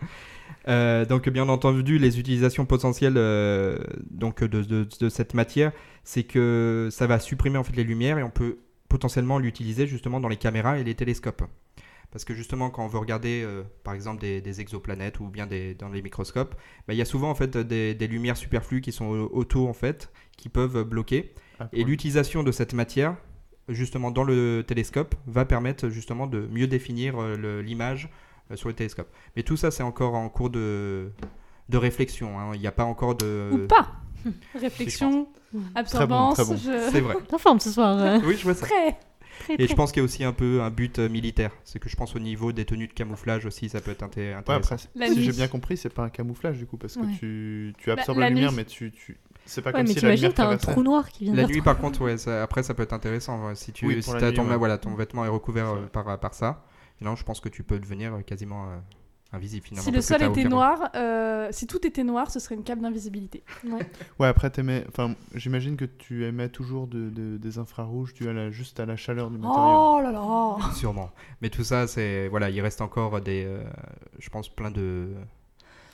Euh, 0.69 1.05
donc 1.07 1.29
bien 1.31 1.49
entendu, 1.49 1.99
les 1.99 2.19
utilisations 2.19 2.67
potentielles 2.67 3.15
euh, 3.17 3.79
donc 4.11 4.43
de, 4.45 4.63
de- 4.63 4.87
de 5.01 5.09
cette 5.09 5.33
matière, 5.35 5.73
c'est 6.05 6.25
que 6.25 6.89
ça 6.91 7.07
va 7.07 7.19
supprimer 7.19 7.57
en 7.59 7.65
fait 7.65 7.75
les 7.77 7.85
lumières 7.85 8.19
et 8.19 8.23
on 8.23 8.31
peut 8.31 8.59
potentiellement 8.91 9.39
l'utiliser 9.39 9.87
justement 9.87 10.21
dans 10.21 10.29
les 10.29 10.37
caméras 10.37 10.79
et 10.79 10.85
les 10.85 10.95
télescopes. 10.95 11.43
Parce 12.11 12.25
que 12.25 12.35
justement, 12.35 12.71
quand 12.71 12.85
on 12.85 12.89
veut 12.89 12.99
regarder, 12.99 13.43
euh, 13.47 13.63
par 13.85 13.95
exemple, 13.95 14.21
des, 14.21 14.41
des 14.41 14.61
exoplanètes 14.61 15.21
ou 15.21 15.29
bien 15.29 15.47
des, 15.47 15.75
dans 15.75 15.89
les 15.89 16.03
microscopes, 16.03 16.57
bah, 16.87 16.93
il 16.93 16.97
y 16.97 17.03
a 17.03 17.05
souvent 17.05 17.31
en 17.31 17.37
fait 17.37 17.57
des, 17.57 17.95
des 17.95 18.07
lumières 18.09 18.37
superflues 18.37 18.81
qui 18.81 18.91
sont 18.91 19.07
au- 19.07 19.31
autour 19.33 19.69
en 19.69 19.73
fait, 19.73 20.13
qui 20.37 20.49
peuvent 20.49 20.83
bloquer. 20.83 21.33
Ah, 21.61 21.69
Et 21.73 21.85
l'utilisation 21.85 22.43
de 22.43 22.51
cette 22.51 22.75
matière, 22.75 23.17
justement 23.69 24.11
dans 24.11 24.25
le 24.25 24.65
télescope, 24.67 25.15
va 25.29 25.45
permettre 25.45 25.89
justement 25.89 26.27
de 26.27 26.49
mieux 26.51 26.67
définir 26.67 27.15
euh, 27.21 27.63
l'image 27.63 28.11
euh, 28.51 28.57
sur 28.57 28.69
le 28.69 28.75
télescope. 28.75 29.09
Mais 29.37 29.45
tout 29.45 29.57
ça, 29.57 29.71
c'est 29.71 29.85
encore 29.85 30.15
en 30.17 30.29
cours 30.29 30.51
de, 30.51 31.13
de 31.69 31.77
réflexion. 31.79 32.41
hein. 32.41 32.51
Il 32.55 32.61
n'y 32.61 32.67
a 32.67 32.73
pas 32.73 32.85
encore 32.85 33.15
de. 33.15 33.51
Ou 33.53 33.67
pas 33.69 33.89
Réflexion, 34.61 35.29
absorbance, 35.75 36.39
bon. 36.39 36.57
je- 36.57 36.89
C'est 36.91 37.01
vrai. 37.01 37.17
T'es 37.29 37.35
en 37.35 37.39
forme 37.39 37.61
ce 37.61 37.71
soir. 37.71 37.99
euh. 37.99 38.19
Oui, 38.25 38.37
je 38.37 38.45
vois 38.45 38.55
ça. 38.55 38.67
Très. 38.67 38.99
Très, 39.41 39.55
Et 39.55 39.57
très. 39.57 39.67
je 39.69 39.75
pense 39.75 39.91
qu'il 39.91 40.01
y 40.01 40.03
a 40.03 40.05
aussi 40.05 40.23
un 40.23 40.35
peu 40.35 40.61
un 40.61 40.71
but 40.71 40.99
euh, 40.99 41.09
militaire. 41.09 41.51
C'est 41.65 41.79
que 41.79 41.89
je 41.89 41.97
pense 41.97 42.15
au 42.15 42.19
niveau 42.19 42.53
des 42.53 42.67
tenues 42.67 42.89
de 42.89 42.93
camouflage 42.93 43.47
aussi, 43.47 43.71
ça 43.71 43.81
peut 43.81 43.91
être 43.91 44.03
Ouais, 44.03 44.35
intéressant. 44.35 44.77
après, 44.95 45.09
si 45.15 45.23
j'ai 45.25 45.33
bien 45.33 45.49
compris, 45.49 45.79
c'est 45.79 45.89
pas 45.89 46.03
un 46.03 46.11
camouflage 46.11 46.59
du 46.59 46.67
coup, 46.67 46.77
parce 46.77 46.95
que 46.97 47.01
Ouais. 47.01 47.15
tu, 47.19 47.73
tu 47.79 47.91
absorbes 47.91 48.19
la 48.19 48.25
la, 48.27 48.31
lumière, 48.31 48.51
nuit. 48.51 48.57
mais 48.59 48.65
tu, 48.67 48.91
tu... 48.93 49.19
c'est 49.47 49.63
pas 49.63 49.71
Ouais, 49.71 49.73
comme 49.77 49.83
mais 49.83 49.89
si 49.89 49.95
la 49.95 50.01
t'imagines, 50.01 50.23
lumière 50.29 50.35
t'as 50.35 50.47
un 50.51 50.57
trou 50.59 50.83
noir 50.83 51.09
qui 51.09 51.25
vient 51.25 51.35
La 51.35 51.45
nuit, 51.47 51.63
par 51.63 51.79
contre, 51.81 52.03
ouais, 52.03 52.19
ça- 52.19 52.43
après, 52.43 52.63
ça 52.63 52.75
peut 52.75 52.83
être 52.83 52.93
intéressant. 52.93 53.47
ouais. 53.47 53.55
Si 53.55 53.73
tu 53.73 53.87
Oui, 53.87 54.03
si 54.03 54.13
nuit, 54.13 54.35
ton, 54.35 54.47
ouais. 54.47 54.57
voilà, 54.59 54.77
ton 54.77 54.95
vêtement 54.95 55.25
est 55.25 55.29
recouvert 55.29 55.71
euh, 55.71 55.87
par, 55.91 56.21
par 56.21 56.35
ça, 56.35 56.63
et 57.01 57.05
non, 57.07 57.17
je 57.17 57.25
pense 57.25 57.41
que 57.41 57.49
tu 57.49 57.63
peux 57.63 57.79
devenir 57.79 58.13
quasiment 58.27 58.65
euh, 58.67 58.77
invisible 59.33 59.65
finalement. 59.67 59.85
Si 59.85 59.91
le 59.95 60.01
sol 60.01 60.23
était 60.23 60.45
noir, 60.45 60.91
euh, 60.97 61.49
si 61.53 61.67
tout 61.67 61.87
était 61.87 62.03
noir, 62.05 62.31
ce 62.31 62.41
serait 62.41 62.55
une 62.57 62.65
cape 62.65 62.81
d'invisibilité. 62.81 63.43
Ouais, 64.19 64.27
après, 64.27 64.51
t'aimais... 64.51 64.85
Enfin, 64.89 65.15
j'imagine 65.35 65.77
que 65.77 65.85
tu 65.85 66.25
émets 66.25 66.49
toujours 66.49 66.87
de, 66.87 67.11
de- 67.11 67.37
des 67.37 67.59
infrarouges 67.59 68.13
dû 68.15 68.29
à 68.29 68.33
la... 68.33 68.51
juste 68.51 68.81
à 68.81 68.87
la 68.87 68.97
chaleur 68.97 69.31
du 69.31 69.39
matériau. 69.39 69.79
Oh 69.97 70.01
là 70.03 70.11
là 70.11 70.57
Sûrement. 70.75 71.11
Mais 71.43 71.51
tout 71.51 71.65
ça, 71.65 71.87
c'est 71.87 72.29
voilà, 72.29 72.51
il 72.51 72.61
reste 72.61 72.81
encore 72.81 73.21
des, 73.21 73.45
euh, 73.47 73.63
je 74.19 74.29
pense, 74.31 74.49
plein 74.49 74.71
de 74.71 75.15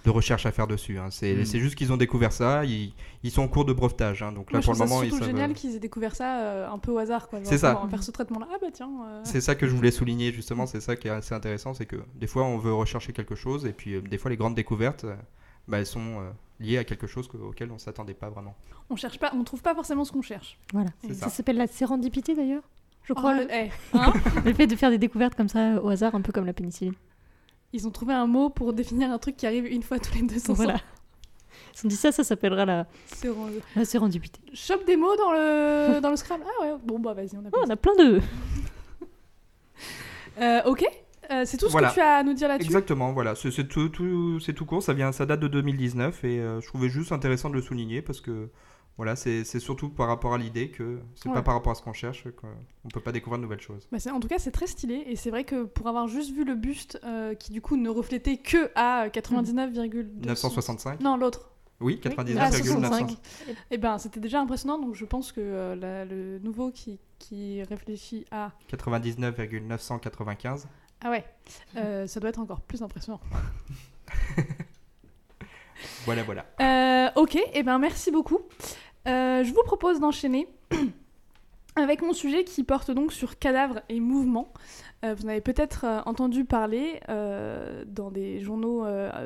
de 0.06 0.10
recherches 0.10 0.46
à 0.46 0.52
faire 0.52 0.66
dessus. 0.66 0.98
hein. 0.98 1.08
C'est 1.10 1.34
Mm. 1.34 1.44
c'est 1.44 1.58
juste 1.58 1.74
qu'ils 1.74 1.92
ont 1.92 1.96
découvert 1.98 2.32
ça. 2.32 2.64
Ils, 2.64 2.94
ils 3.24 3.30
sont 3.30 3.42
en 3.42 3.48
cours 3.48 3.64
de 3.66 3.72
brevetage. 3.74 4.22
hein. 4.22 4.32
Donc 4.32 4.50
là, 4.52 4.60
Moi, 4.60 4.62
pour 4.64 4.72
le 4.72 4.78
moment, 4.78 5.00
savent. 5.10 5.24
génial 5.24 5.52
qu'ils 5.52 5.74
aient 5.76 5.80
découvert 5.80 6.14
ça 6.16 6.38
euh, 6.40 6.70
un 6.70 6.78
peu 6.78 6.92
au 6.92 6.98
hasard. 6.98 7.28
C'est 7.42 7.58
ça. 7.58 7.78
On 7.80 7.84
va 7.84 7.90
faire 7.90 8.02
ce 8.02 8.12
traitement-là. 8.12 8.46
Ah 8.52 8.56
bah 8.60 8.68
tiens. 8.72 8.88
euh, 9.08 9.20
C'est 9.24 9.40
ça 9.42 9.54
que 9.56 9.66
je 9.66 9.74
voulais 9.74 9.90
souligner 9.90 10.32
justement, 10.32 10.64
c'est 10.66 10.80
ça 10.80 10.96
qui 10.96 11.08
est 11.08 11.10
assez 11.10 11.34
intéressant, 11.34 11.74
c'est 11.74 11.86
que 11.86 11.96
des 12.14 12.26
fois 12.28 12.44
on 12.44 12.56
veut 12.56 12.72
rechercher 12.72 13.12
quelque 13.12 13.34
chose 13.34 13.66
et 13.66 13.72
puis 13.72 13.94
euh, 13.94 14.00
des 14.00 14.16
fois 14.16 14.30
les 14.30 14.36
grandes 14.36 14.54
découvertes, 14.54 15.04
euh, 15.04 15.14
bah, 15.68 15.78
elles 15.80 15.86
sont 15.86 16.20
euh, 16.20 16.30
liées 16.60 16.78
à 16.78 16.84
quelque 16.84 17.06
chose 17.08 17.26
que- 17.26 17.36
auquel 17.36 17.72
on 17.72 17.78
s'attendait 17.78 18.14
pas 18.14 18.30
vraiment. 18.30 18.54
On 18.90 18.94
cherche 18.96 19.18
pas, 19.18 19.32
on 19.34 19.42
trouve 19.42 19.60
pas 19.62 19.74
forcément 19.74 20.04
ce 20.04 20.12
qu'on 20.12 20.22
cherche. 20.22 20.56
Voilà. 20.72 20.90
C'est 21.02 21.14
Ça 21.14 21.24
ça. 21.24 21.30
s'appelle 21.30 21.56
la 21.56 21.66
sérendipité 21.66 22.34
d'ailleurs. 22.36 22.62
Je 23.02 23.12
crois. 23.12 23.34
Oh, 23.36 23.40
le... 23.40 23.48
eh, 23.52 23.70
hein 23.94 24.12
le 24.44 24.52
fait 24.54 24.68
de 24.68 24.76
faire 24.76 24.90
des 24.90 24.98
découvertes 24.98 25.34
comme 25.34 25.48
ça 25.48 25.82
au 25.82 25.88
hasard, 25.88 26.14
un 26.14 26.20
peu 26.20 26.30
comme 26.32 26.46
la 26.46 26.52
pénicilline. 26.52 26.94
Ils 27.76 27.86
ont 27.86 27.90
trouvé 27.90 28.14
un 28.14 28.26
mot 28.26 28.48
pour 28.48 28.72
définir 28.72 29.10
un 29.10 29.18
truc 29.18 29.36
qui 29.36 29.46
arrive 29.46 29.66
une 29.66 29.82
fois 29.82 29.98
tous 29.98 30.14
les 30.14 30.22
200 30.22 30.54
Voilà. 30.54 30.74
ans. 30.76 30.80
Ils 31.74 31.84
ont 31.86 31.88
dit 31.90 31.96
ça, 31.96 32.10
ça 32.10 32.24
s'appellera 32.24 32.64
la, 32.64 32.86
la 33.76 33.84
sérendipité. 33.84 34.40
Chope 34.54 34.86
des 34.86 34.96
mots 34.96 35.14
dans 35.16 35.30
le, 35.32 36.00
dans 36.02 36.08
le 36.10 36.16
Scrabble. 36.16 36.44
Ah 36.46 36.62
ouais, 36.64 36.72
bon 36.84 36.98
bah 36.98 37.12
vas-y, 37.12 37.36
on 37.36 37.44
a 37.44 37.50
Oh, 37.52 37.64
on 37.66 37.70
a 37.70 37.76
plein 37.76 37.94
de. 37.96 38.20
Euh, 40.40 40.60
ok, 40.66 40.84
Euh, 41.30 41.42
c'est 41.44 41.56
tout 41.56 41.66
ce 41.66 41.72
Voilà. 41.72 41.88
que 41.88 41.94
tu 41.94 42.00
as 42.00 42.16
à 42.18 42.22
nous 42.22 42.34
dire 42.34 42.46
là-dessus? 42.48 42.66
Exactement, 42.66 43.12
voilà, 43.12 43.34
c'est 43.34 43.50
tout, 43.66 43.88
tout- 43.88 44.38
c'est 44.38 44.52
tout 44.52 44.64
court, 44.64 44.80
ça, 44.82 44.92
vient, 44.92 45.10
ça 45.12 45.26
date 45.26 45.40
de 45.40 45.48
2019 45.48 46.22
et 46.24 46.38
euh, 46.38 46.60
je 46.60 46.66
trouvais 46.68 46.88
juste 46.88 47.10
intéressant 47.10 47.48
de 47.50 47.54
le 47.54 47.62
souligner 47.62 48.00
parce 48.00 48.20
que 48.20 48.48
voilà, 48.96 49.14
c'est 49.16 49.44
surtout 49.60 49.90
par 49.90 50.08
rapport 50.08 50.32
à 50.34 50.38
l'idée 50.38 50.70
que 50.70 51.00
c'est 51.14 51.28
Ouais. 51.28 51.34
pas 51.34 51.42
par 51.42 51.54
rapport 51.54 51.72
à 51.72 51.74
ce 51.74 51.82
qu'on 51.82 51.92
cherche 51.92 52.24
qu'on 52.32 52.88
peut 52.92 53.00
pas 53.00 53.12
découvrir 53.12 53.38
de 53.38 53.42
nouvelles 53.42 53.60
choses. 53.60 53.86
Bah, 53.92 53.98
en 54.12 54.20
tout 54.20 54.28
cas, 54.28 54.38
c'est 54.38 54.50
très 54.52 54.66
stylé 54.66 55.02
et 55.06 55.16
c'est 55.16 55.30
vrai 55.30 55.44
que 55.44 55.64
pour 55.64 55.86
avoir 55.88 56.08
juste 56.08 56.32
vu 56.34 56.44
le 56.44 56.54
buste 56.54 56.98
euh, 57.04 57.34
qui 57.34 57.52
du 57.52 57.60
coup 57.60 57.76
ne 57.76 57.88
reflétait 57.90 58.38
que 58.38 58.70
à 58.74 59.08
99,2 59.08 60.24
965 60.26 61.00
Non, 61.00 61.16
l'autre. 61.16 61.50
Oui, 61.80 62.00
Ah, 62.06 62.08
99,900. 62.08 62.88
65. 62.88 63.18
Et 63.70 63.76
ben, 63.76 63.98
c'était 63.98 64.18
déjà 64.20 64.40
impressionnant, 64.40 64.78
donc 64.78 64.94
je 64.94 65.04
pense 65.04 65.30
que 65.30 65.42
euh, 65.42 65.76
la- 65.76 66.06
le 66.06 66.38
nouveau 66.38 66.70
qui, 66.70 66.98
qui 67.18 67.62
réfléchit 67.64 68.24
à 68.30 68.52
99,995. 68.68 70.68
ah 71.02 71.10
ouais, 71.10 71.22
euh, 71.76 72.06
ça 72.06 72.18
doit 72.18 72.30
être 72.30 72.38
encore 72.40 72.62
plus 72.62 72.82
impressionnant. 72.82 73.20
Voilà, 76.06 76.22
voilà. 76.22 76.46
Euh, 76.60 77.10
ok, 77.20 77.36
et 77.52 77.62
ben 77.62 77.78
merci 77.78 78.10
beaucoup. 78.10 78.40
Euh, 79.06 79.44
je 79.44 79.52
vous 79.52 79.62
propose 79.64 80.00
d'enchaîner 80.00 80.48
avec 81.76 82.02
mon 82.02 82.12
sujet 82.12 82.44
qui 82.44 82.64
porte 82.64 82.90
donc 82.90 83.12
sur 83.12 83.38
cadavres 83.38 83.80
et 83.88 84.00
mouvements. 84.00 84.52
Euh, 85.04 85.14
vous 85.14 85.26
en 85.26 85.28
avez 85.28 85.42
peut-être 85.42 85.84
euh, 85.84 86.00
entendu 86.06 86.44
parler 86.44 87.00
euh, 87.08 87.84
dans 87.86 88.10
des 88.10 88.40
journaux 88.40 88.84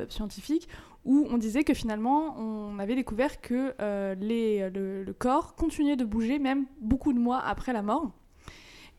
scientifiques 0.08 0.68
où 1.06 1.26
on 1.30 1.38
disait 1.38 1.64
que 1.64 1.72
finalement 1.72 2.36
on 2.38 2.78
avait 2.78 2.94
découvert 2.94 3.40
que 3.40 3.74
les, 4.20 4.68
le, 4.68 5.02
le 5.02 5.12
corps 5.14 5.54
continuait 5.54 5.96
de 5.96 6.04
bouger 6.04 6.38
même 6.38 6.66
beaucoup 6.80 7.14
de 7.14 7.18
mois 7.18 7.40
après 7.40 7.72
la 7.72 7.80
mort. 7.80 8.10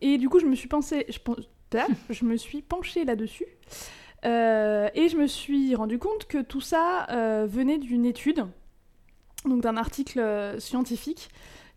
Et 0.01 0.17
du 0.17 0.27
coup 0.27 0.39
je 0.39 0.47
me 0.47 0.55
suis 0.55 0.67
pensé, 0.67 1.05
je, 2.09 2.25
me 2.25 2.37
suis 2.37 2.63
penchée 2.63 3.05
là-dessus. 3.05 3.45
Et 4.23 4.27
je 5.09 5.15
me 5.15 5.27
suis 5.27 5.75
rendu 5.75 5.99
compte 5.99 6.25
que 6.25 6.41
tout 6.41 6.61
ça 6.61 7.05
venait 7.47 7.77
d'une 7.77 8.05
étude, 8.05 8.47
donc 9.45 9.61
d'un 9.61 9.77
article 9.77 10.19
euh, 10.19 10.59
scientifique 10.59 11.29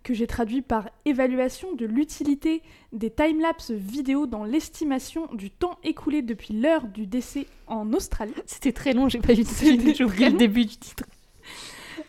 que 0.02 0.12
j'ai 0.12 0.26
traduit 0.26 0.60
par 0.60 0.90
évaluation 1.06 1.72
de 1.74 1.86
l'utilité 1.86 2.62
des 2.92 3.10
timelapses 3.10 3.70
vidéo 3.70 4.26
dans 4.26 4.44
l'estimation 4.44 5.28
du 5.32 5.50
temps 5.50 5.78
écoulé 5.82 6.20
depuis 6.20 6.52
l'heure 6.52 6.86
du 6.86 7.06
décès 7.06 7.46
en 7.66 7.90
Australie. 7.94 8.34
C'était 8.44 8.72
très 8.72 8.92
long, 8.92 9.08
j'ai 9.08 9.20
pas 9.20 9.32
eu 9.32 9.36
de 9.36 9.44
C'était 9.44 9.94
J'ai 9.94 10.04
oublié 10.04 10.28
le 10.28 10.36
début 10.36 10.66
du 10.66 10.76
titre. 10.76 11.04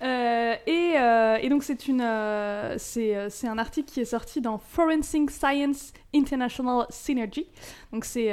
Euh, 0.02 0.56
et, 0.68 0.94
euh, 0.98 1.38
et 1.42 1.50
donc 1.50 1.64
c'est 1.64 1.88
une, 1.88 2.02
euh, 2.02 2.76
c'est, 2.78 3.30
c'est 3.30 3.48
un 3.48 3.58
article 3.58 3.92
qui 3.92 4.02
est 4.02 4.06
sorti 4.06 4.42
dans 4.42 4.58
Forensic 4.58 5.32
Science 5.32 5.94
International 6.14 6.86
Synergy. 6.90 7.48
Donc 7.92 8.06
c'est, 8.06 8.30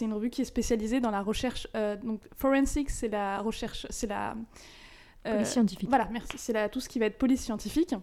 une 0.00 0.12
revue 0.12 0.30
qui 0.30 0.42
est 0.42 0.46
spécialisée 0.46 1.00
dans 1.00 1.10
la 1.10 1.22
recherche. 1.22 1.66
donc 2.02 2.20
Forensic, 2.36 2.90
c'est 2.90 3.08
la 3.08 3.38
recherche, 3.38 3.86
c'est 3.90 4.08
la 4.08 4.34
Police 5.24 5.48
scientifique. 5.48 5.88
Voilà, 5.88 6.08
merci. 6.12 6.36
C'est 6.36 6.68
tout 6.70 6.80
ce 6.80 6.88
qui 6.88 6.98
va 6.98 7.06
être 7.06 7.18
police 7.18 7.40
scientifique. 7.42 7.94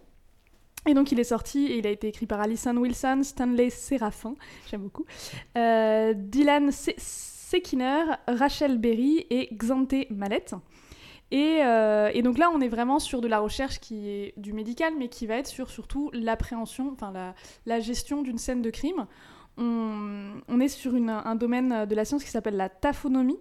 Et 0.86 0.94
donc 0.94 1.12
il 1.12 1.20
est 1.20 1.24
sorti 1.24 1.66
et 1.66 1.78
il 1.78 1.86
a 1.86 1.90
été 1.90 2.08
écrit 2.08 2.26
par 2.26 2.40
Alison 2.40 2.76
Wilson, 2.76 3.20
Stanley 3.22 3.70
Séraphin, 3.70 4.34
j'aime 4.70 4.82
beaucoup, 4.82 5.04
euh, 5.56 6.12
Dylan 6.16 6.72
Se- 6.72 6.90
Sekiner, 6.98 8.02
Rachel 8.26 8.78
Berry 8.78 9.24
et 9.30 9.48
Xante 9.54 9.94
Mallette. 10.10 10.54
Et, 11.30 11.58
euh, 11.62 12.10
et 12.12 12.20
donc 12.22 12.36
là, 12.36 12.50
on 12.52 12.60
est 12.60 12.68
vraiment 12.68 12.98
sur 12.98 13.20
de 13.20 13.28
la 13.28 13.38
recherche 13.38 13.78
qui 13.78 14.08
est 14.08 14.34
du 14.36 14.52
médical, 14.52 14.92
mais 14.98 15.08
qui 15.08 15.26
va 15.26 15.36
être 15.36 15.46
sur 15.46 15.70
surtout 15.70 16.10
l'appréhension, 16.12 16.90
enfin 16.92 17.10
la, 17.12 17.34
la 17.64 17.78
gestion 17.80 18.20
d'une 18.22 18.36
scène 18.38 18.60
de 18.60 18.68
crime. 18.70 19.06
On, 19.56 20.32
on 20.48 20.60
est 20.60 20.68
sur 20.68 20.94
une- 20.96 21.10
un 21.10 21.34
domaine 21.36 21.86
de 21.86 21.94
la 21.94 22.04
science 22.04 22.24
qui 22.24 22.30
s'appelle 22.30 22.56
la 22.56 22.68
taphonomie. 22.68 23.38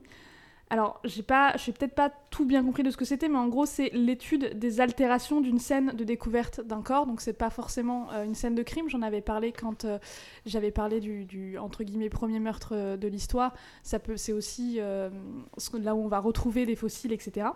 Alors, 0.72 1.02
j'ai 1.04 1.22
pas, 1.22 1.54
j'ai 1.58 1.74
peut-être 1.74 1.96
pas 1.96 2.10
tout 2.30 2.46
bien 2.46 2.64
compris 2.64 2.82
de 2.82 2.92
ce 2.92 2.96
que 2.96 3.04
c'était, 3.04 3.28
mais 3.28 3.38
en 3.38 3.50
gros, 3.50 3.66
c'est 3.66 3.90
l'étude 3.90 4.58
des 4.58 4.80
altérations 4.80 5.42
d'une 5.42 5.60
scène 5.60 5.92
de 5.92 6.06
découverte 6.06 6.62
d'un 6.62 6.82
corps. 6.82 7.06
Donc, 7.06 7.20
c'est 7.20 7.34
pas 7.34 7.50
forcément 7.50 8.10
euh, 8.14 8.24
une 8.24 8.36
scène 8.36 8.56
de 8.56 8.64
crime. 8.64 8.88
J'en 8.88 9.02
avais 9.02 9.20
parlé 9.20 9.52
quand 9.52 9.84
euh, 9.84 10.00
j'avais 10.46 10.72
parlé 10.72 11.02
du, 11.02 11.26
du, 11.26 11.58
entre 11.58 11.84
guillemets 11.84 12.08
premier 12.08 12.40
meurtre 12.40 12.70
euh, 12.72 12.96
de 12.96 13.10
l'histoire. 13.10 13.54
Ça 13.84 14.00
peut, 14.00 14.16
c'est 14.16 14.32
aussi 14.32 14.80
là 14.80 15.94
où 15.94 16.06
on 16.06 16.08
va 16.08 16.20
retrouver 16.20 16.66
des 16.66 16.78
fossiles, 16.78 17.12
etc. 17.12 17.48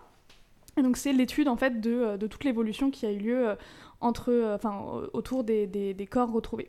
Et 0.76 0.82
donc, 0.82 0.98
c'est 0.98 1.14
l'étude 1.14 1.48
en 1.48 1.56
fait 1.56 1.80
de, 1.80 2.18
de 2.18 2.26
toute 2.26 2.44
l'évolution 2.44 2.90
qui 2.90 3.06
a 3.06 3.12
eu 3.12 3.18
lieu 3.18 3.56
entre, 4.02 4.52
enfin, 4.54 4.78
autour 5.14 5.42
des, 5.42 5.66
des, 5.66 5.94
des 5.94 6.06
corps 6.06 6.30
retrouvés. 6.30 6.68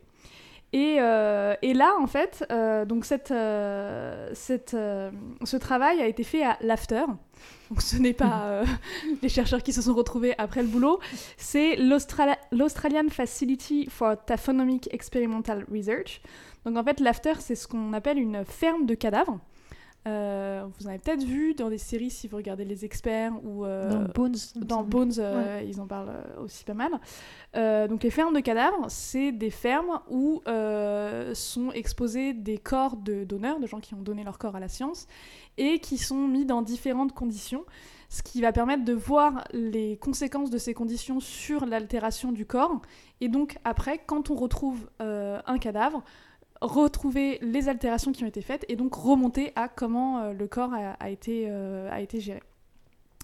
Et, 0.73 0.97
euh, 0.99 1.55
et 1.61 1.73
là, 1.73 1.95
en 1.99 2.07
fait, 2.07 2.45
euh, 2.51 2.83
donc 2.83 3.05
cette, 3.05 3.31
euh, 3.31 4.29
cette, 4.33 4.75
ce 5.43 5.57
travail 5.57 6.01
a 6.01 6.07
été 6.07 6.23
fait 6.23 6.43
à 6.43 6.57
l'after. 6.61 7.05
Donc 7.69 7.81
ce 7.81 7.97
n'est 7.97 8.13
pas 8.13 8.63
les 9.21 9.29
chercheurs 9.29 9.63
qui 9.63 9.71
se 9.71 9.81
sont 9.81 9.93
retrouvés 9.93 10.33
après 10.37 10.61
le 10.61 10.67
boulot, 10.67 10.99
c'est 11.37 11.77
l'Australian 11.77 13.09
Facility 13.09 13.87
for 13.89 14.15
Taphonomic 14.25 14.93
Experimental 14.93 15.65
Research. 15.71 16.21
Donc 16.65 16.77
en 16.77 16.83
fait, 16.83 16.99
l'after, 16.99 17.33
c'est 17.39 17.55
ce 17.55 17.67
qu'on 17.67 17.93
appelle 17.93 18.17
une 18.17 18.43
ferme 18.43 18.85
de 18.85 18.95
cadavres. 18.95 19.39
Euh, 20.07 20.65
vous 20.79 20.85
en 20.87 20.89
avez 20.89 20.99
peut-être 20.99 21.23
vu 21.23 21.53
dans 21.53 21.69
des 21.69 21.77
séries 21.77 22.09
si 22.09 22.27
vous 22.27 22.37
regardez 22.37 22.63
Les 22.63 22.85
Experts 22.85 23.33
ou 23.43 23.65
euh, 23.65 23.89
Dans 23.89 24.13
Bones. 24.13 24.35
dans. 24.55 24.83
Bones, 24.83 25.13
euh, 25.19 25.61
ils 25.67 25.81
en 25.81 25.87
parlent 25.87 26.23
aussi 26.41 26.63
pas 26.63 26.73
mal. 26.73 26.91
Euh, 27.55 27.87
donc 27.87 28.03
les 28.03 28.09
fermes 28.09 28.33
de 28.33 28.39
cadavres, 28.39 28.85
c'est 28.87 29.31
des 29.31 29.49
fermes 29.49 29.99
où 30.09 30.41
euh, 30.47 31.33
sont 31.33 31.71
exposés 31.71 32.33
des 32.33 32.57
corps 32.57 32.95
de 32.95 33.23
donneurs, 33.23 33.59
de 33.59 33.67
gens 33.67 33.79
qui 33.79 33.93
ont 33.95 34.01
donné 34.01 34.23
leur 34.23 34.37
corps 34.37 34.55
à 34.55 34.59
la 34.59 34.69
science, 34.69 35.07
et 35.57 35.79
qui 35.79 35.97
sont 35.97 36.27
mis 36.27 36.45
dans 36.45 36.61
différentes 36.61 37.13
conditions, 37.13 37.65
ce 38.09 38.23
qui 38.23 38.41
va 38.41 38.53
permettre 38.53 38.85
de 38.85 38.93
voir 38.93 39.43
les 39.51 39.97
conséquences 39.97 40.49
de 40.49 40.57
ces 40.57 40.73
conditions 40.73 41.19
sur 41.19 41.65
l'altération 41.65 42.31
du 42.31 42.45
corps. 42.45 42.81
Et 43.19 43.27
donc 43.27 43.57
après, 43.65 43.99
quand 44.05 44.29
on 44.29 44.35
retrouve 44.35 44.89
euh, 45.01 45.41
un 45.45 45.57
cadavre, 45.57 46.03
retrouver 46.61 47.39
les 47.41 47.69
altérations 47.69 48.11
qui 48.11 48.23
ont 48.23 48.27
été 48.27 48.41
faites 48.41 48.65
et 48.69 48.75
donc 48.75 48.95
remonter 48.95 49.51
à 49.55 49.67
comment 49.67 50.19
euh, 50.19 50.33
le 50.33 50.47
corps 50.47 50.73
a, 50.73 50.91
a 50.93 51.09
été, 51.09 51.45
euh, 51.49 51.89
a 51.91 52.01
été 52.01 52.19
géré. 52.19 52.41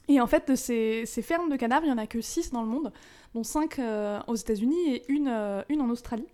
Et 0.10 0.20
en 0.20 0.28
fait, 0.28 0.50
de 0.50 0.56
ces, 0.56 1.06
ces 1.06 1.22
fermes 1.22 1.50
de 1.50 1.56
cadavres, 1.56 1.86
il 1.86 1.88
n'y 1.90 1.94
en 1.94 1.98
a 1.98 2.08
que 2.08 2.20
6 2.20 2.52
dans 2.52 2.62
le 2.62 2.68
monde, 2.68 2.92
dont 3.34 3.44
5 3.44 3.80
aux 4.28 4.36
États-Unis 4.36 4.96
et 4.96 5.04
une, 5.10 5.30
euh, 5.30 5.62
une 5.70 5.82
en 5.82 5.90
Australie. 5.90 6.28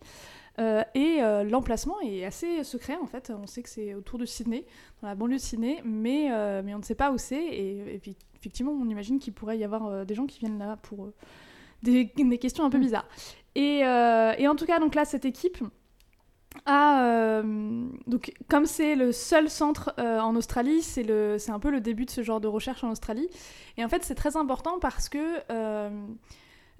Euh, 0.59 0.83
et 0.93 1.19
euh, 1.21 1.43
l'emplacement 1.43 2.01
est 2.01 2.25
assez 2.25 2.63
secret 2.63 2.97
en 3.01 3.05
fait. 3.05 3.31
On 3.31 3.47
sait 3.47 3.63
que 3.63 3.69
c'est 3.69 3.93
autour 3.93 4.19
de 4.19 4.25
Sydney, 4.25 4.65
dans 5.01 5.07
la 5.07 5.15
banlieue 5.15 5.37
de 5.37 5.41
Sydney, 5.41 5.81
mais, 5.85 6.29
euh, 6.31 6.61
mais 6.65 6.73
on 6.73 6.79
ne 6.79 6.83
sait 6.83 6.95
pas 6.95 7.11
où 7.11 7.17
c'est. 7.17 7.41
Et, 7.41 7.95
et 7.95 7.99
puis, 7.99 8.17
effectivement, 8.35 8.71
on 8.71 8.89
imagine 8.89 9.19
qu'il 9.19 9.33
pourrait 9.33 9.57
y 9.57 9.63
avoir 9.63 9.87
euh, 9.87 10.05
des 10.05 10.15
gens 10.15 10.25
qui 10.25 10.39
viennent 10.39 10.59
là 10.59 10.77
pour 10.81 11.05
euh, 11.05 11.13
des, 11.83 12.05
des 12.05 12.37
questions 12.37 12.65
un 12.65 12.69
peu 12.69 12.77
Mm. 12.77 12.81
bizarres. 12.81 13.07
Et, 13.55 13.85
euh, 13.85 14.33
et 14.37 14.47
en 14.47 14.55
tout 14.55 14.65
cas, 14.65 14.79
donc 14.79 14.95
là, 14.95 15.05
cette 15.05 15.25
équipe 15.25 15.57
euh, 16.67 17.87
donc, 18.07 18.33
comme 18.49 18.65
c'est 18.65 18.95
le 18.95 19.11
seul 19.11 19.49
centre 19.49 19.93
euh, 19.99 20.19
en 20.19 20.35
Australie, 20.35 20.81
c'est 20.81 21.49
un 21.49 21.59
peu 21.59 21.69
le 21.69 21.81
début 21.81 22.05
de 22.05 22.11
ce 22.11 22.21
genre 22.23 22.41
de 22.41 22.47
recherche 22.47 22.83
en 22.83 22.91
Australie. 22.91 23.29
Et 23.77 23.85
en 23.85 23.89
fait, 23.89 24.03
c'est 24.03 24.15
très 24.15 24.35
important 24.37 24.79
parce 24.79 25.09
que. 25.09 25.19
euh, 25.51 25.89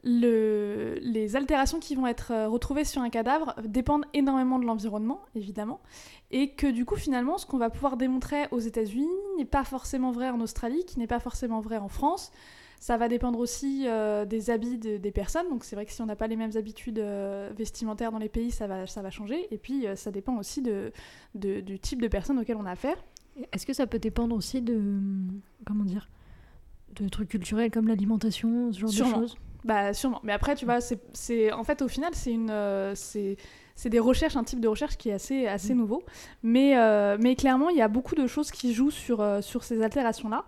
le- 0.03 0.97
les 1.01 1.35
altérations 1.35 1.79
qui 1.79 1.93
vont 1.93 2.07
être 2.07 2.45
retrouvées 2.45 2.85
sur 2.85 3.01
un 3.01 3.09
cadavre 3.09 3.53
dépendent 3.65 4.05
énormément 4.13 4.57
de 4.57 4.65
l'environnement, 4.65 5.19
évidemment, 5.35 5.81
et 6.31 6.51
que 6.51 6.67
du 6.67 6.85
coup, 6.85 6.95
finalement, 6.95 7.37
ce 7.37 7.45
qu'on 7.45 7.57
va 7.57 7.69
pouvoir 7.69 7.97
démontrer 7.97 8.47
aux 8.51 8.59
États-Unis 8.59 9.09
n'est 9.37 9.43
pas 9.43 9.65
forcément 9.65 10.11
vrai 10.11 10.29
en 10.29 10.39
Australie, 10.39 10.85
qui 10.85 10.99
n'est 10.99 11.07
pas 11.07 11.19
forcément 11.19 11.59
vrai 11.59 11.77
en 11.79 11.89
France. 11.89 12.31
Ça 12.81 12.95
va 12.95 13.09
dépendre 13.09 13.39
aussi 13.39 13.83
euh, 13.87 14.23
des 14.25 14.49
habits 14.49 14.77
de- 14.77 14.95
des 14.97 15.11
personnes, 15.11 15.49
donc 15.49 15.65
c'est 15.65 15.75
vrai 15.75 15.85
que 15.85 15.91
si 15.91 16.01
on 16.01 16.05
n'a 16.05 16.15
pas 16.15 16.27
les 16.27 16.37
mêmes 16.37 16.55
habitudes 16.55 16.99
euh, 16.99 17.49
vestimentaires 17.57 18.11
dans 18.11 18.17
les 18.19 18.29
pays, 18.29 18.51
ça 18.51 18.67
va, 18.67 18.87
ça 18.87 19.01
va 19.01 19.09
changer, 19.09 19.47
et 19.53 19.57
puis 19.57 19.85
euh, 19.85 19.95
ça 19.97 20.11
dépend 20.11 20.37
aussi 20.37 20.61
de, 20.61 20.91
de- 21.35 21.59
du 21.59 21.77
type 21.77 22.01
de 22.01 22.07
personnes 22.07 22.39
auxquelles 22.39 22.55
on 22.55 22.65
a 22.65 22.71
affaire. 22.71 22.95
Est-ce 23.51 23.65
que 23.65 23.73
ça 23.73 23.85
peut 23.85 23.99
dépendre 23.99 24.33
aussi 24.35 24.61
de. 24.61 24.81
Comment 25.65 25.83
dire 25.83 26.09
De 26.95 27.07
trucs 27.09 27.29
culturels 27.29 27.69
comme 27.69 27.87
l'alimentation, 27.87 28.71
ce 28.71 28.79
genre 28.79 28.89
Sûrement. 28.89 29.17
de 29.17 29.21
choses? 29.27 29.37
Bah 29.65 29.93
sûrement. 29.93 30.21
Mais 30.23 30.31
après, 30.31 30.55
tu 30.55 30.63
vois, 30.63 30.79
c'est, 30.79 31.51
en 31.51 31.65
fait 31.65 31.81
au 31.81 31.89
final, 31.89 32.11
c'est 32.13 32.31
une, 32.31 32.49
c'est, 32.95 33.35
c'est 33.75 33.89
des 33.89 33.99
recherches, 33.99 34.37
un 34.37 34.45
type 34.45 34.61
de 34.61 34.69
recherche 34.69 34.95
qui 34.97 35.09
est 35.09 35.13
assez, 35.13 35.47
assez 35.47 35.73
Mm. 35.73 35.77
nouveau. 35.79 36.03
Mais, 36.43 36.77
euh, 36.77 37.17
mais 37.19 37.35
clairement, 37.35 37.67
il 37.69 37.75
y 37.77 37.81
a 37.81 37.89
beaucoup 37.89 38.15
de 38.15 38.25
choses 38.25 38.51
qui 38.51 38.73
jouent 38.73 38.89
sur, 38.91 39.19
euh, 39.19 39.41
sur 39.41 39.65
ces 39.65 39.81
altérations-là. 39.81 40.45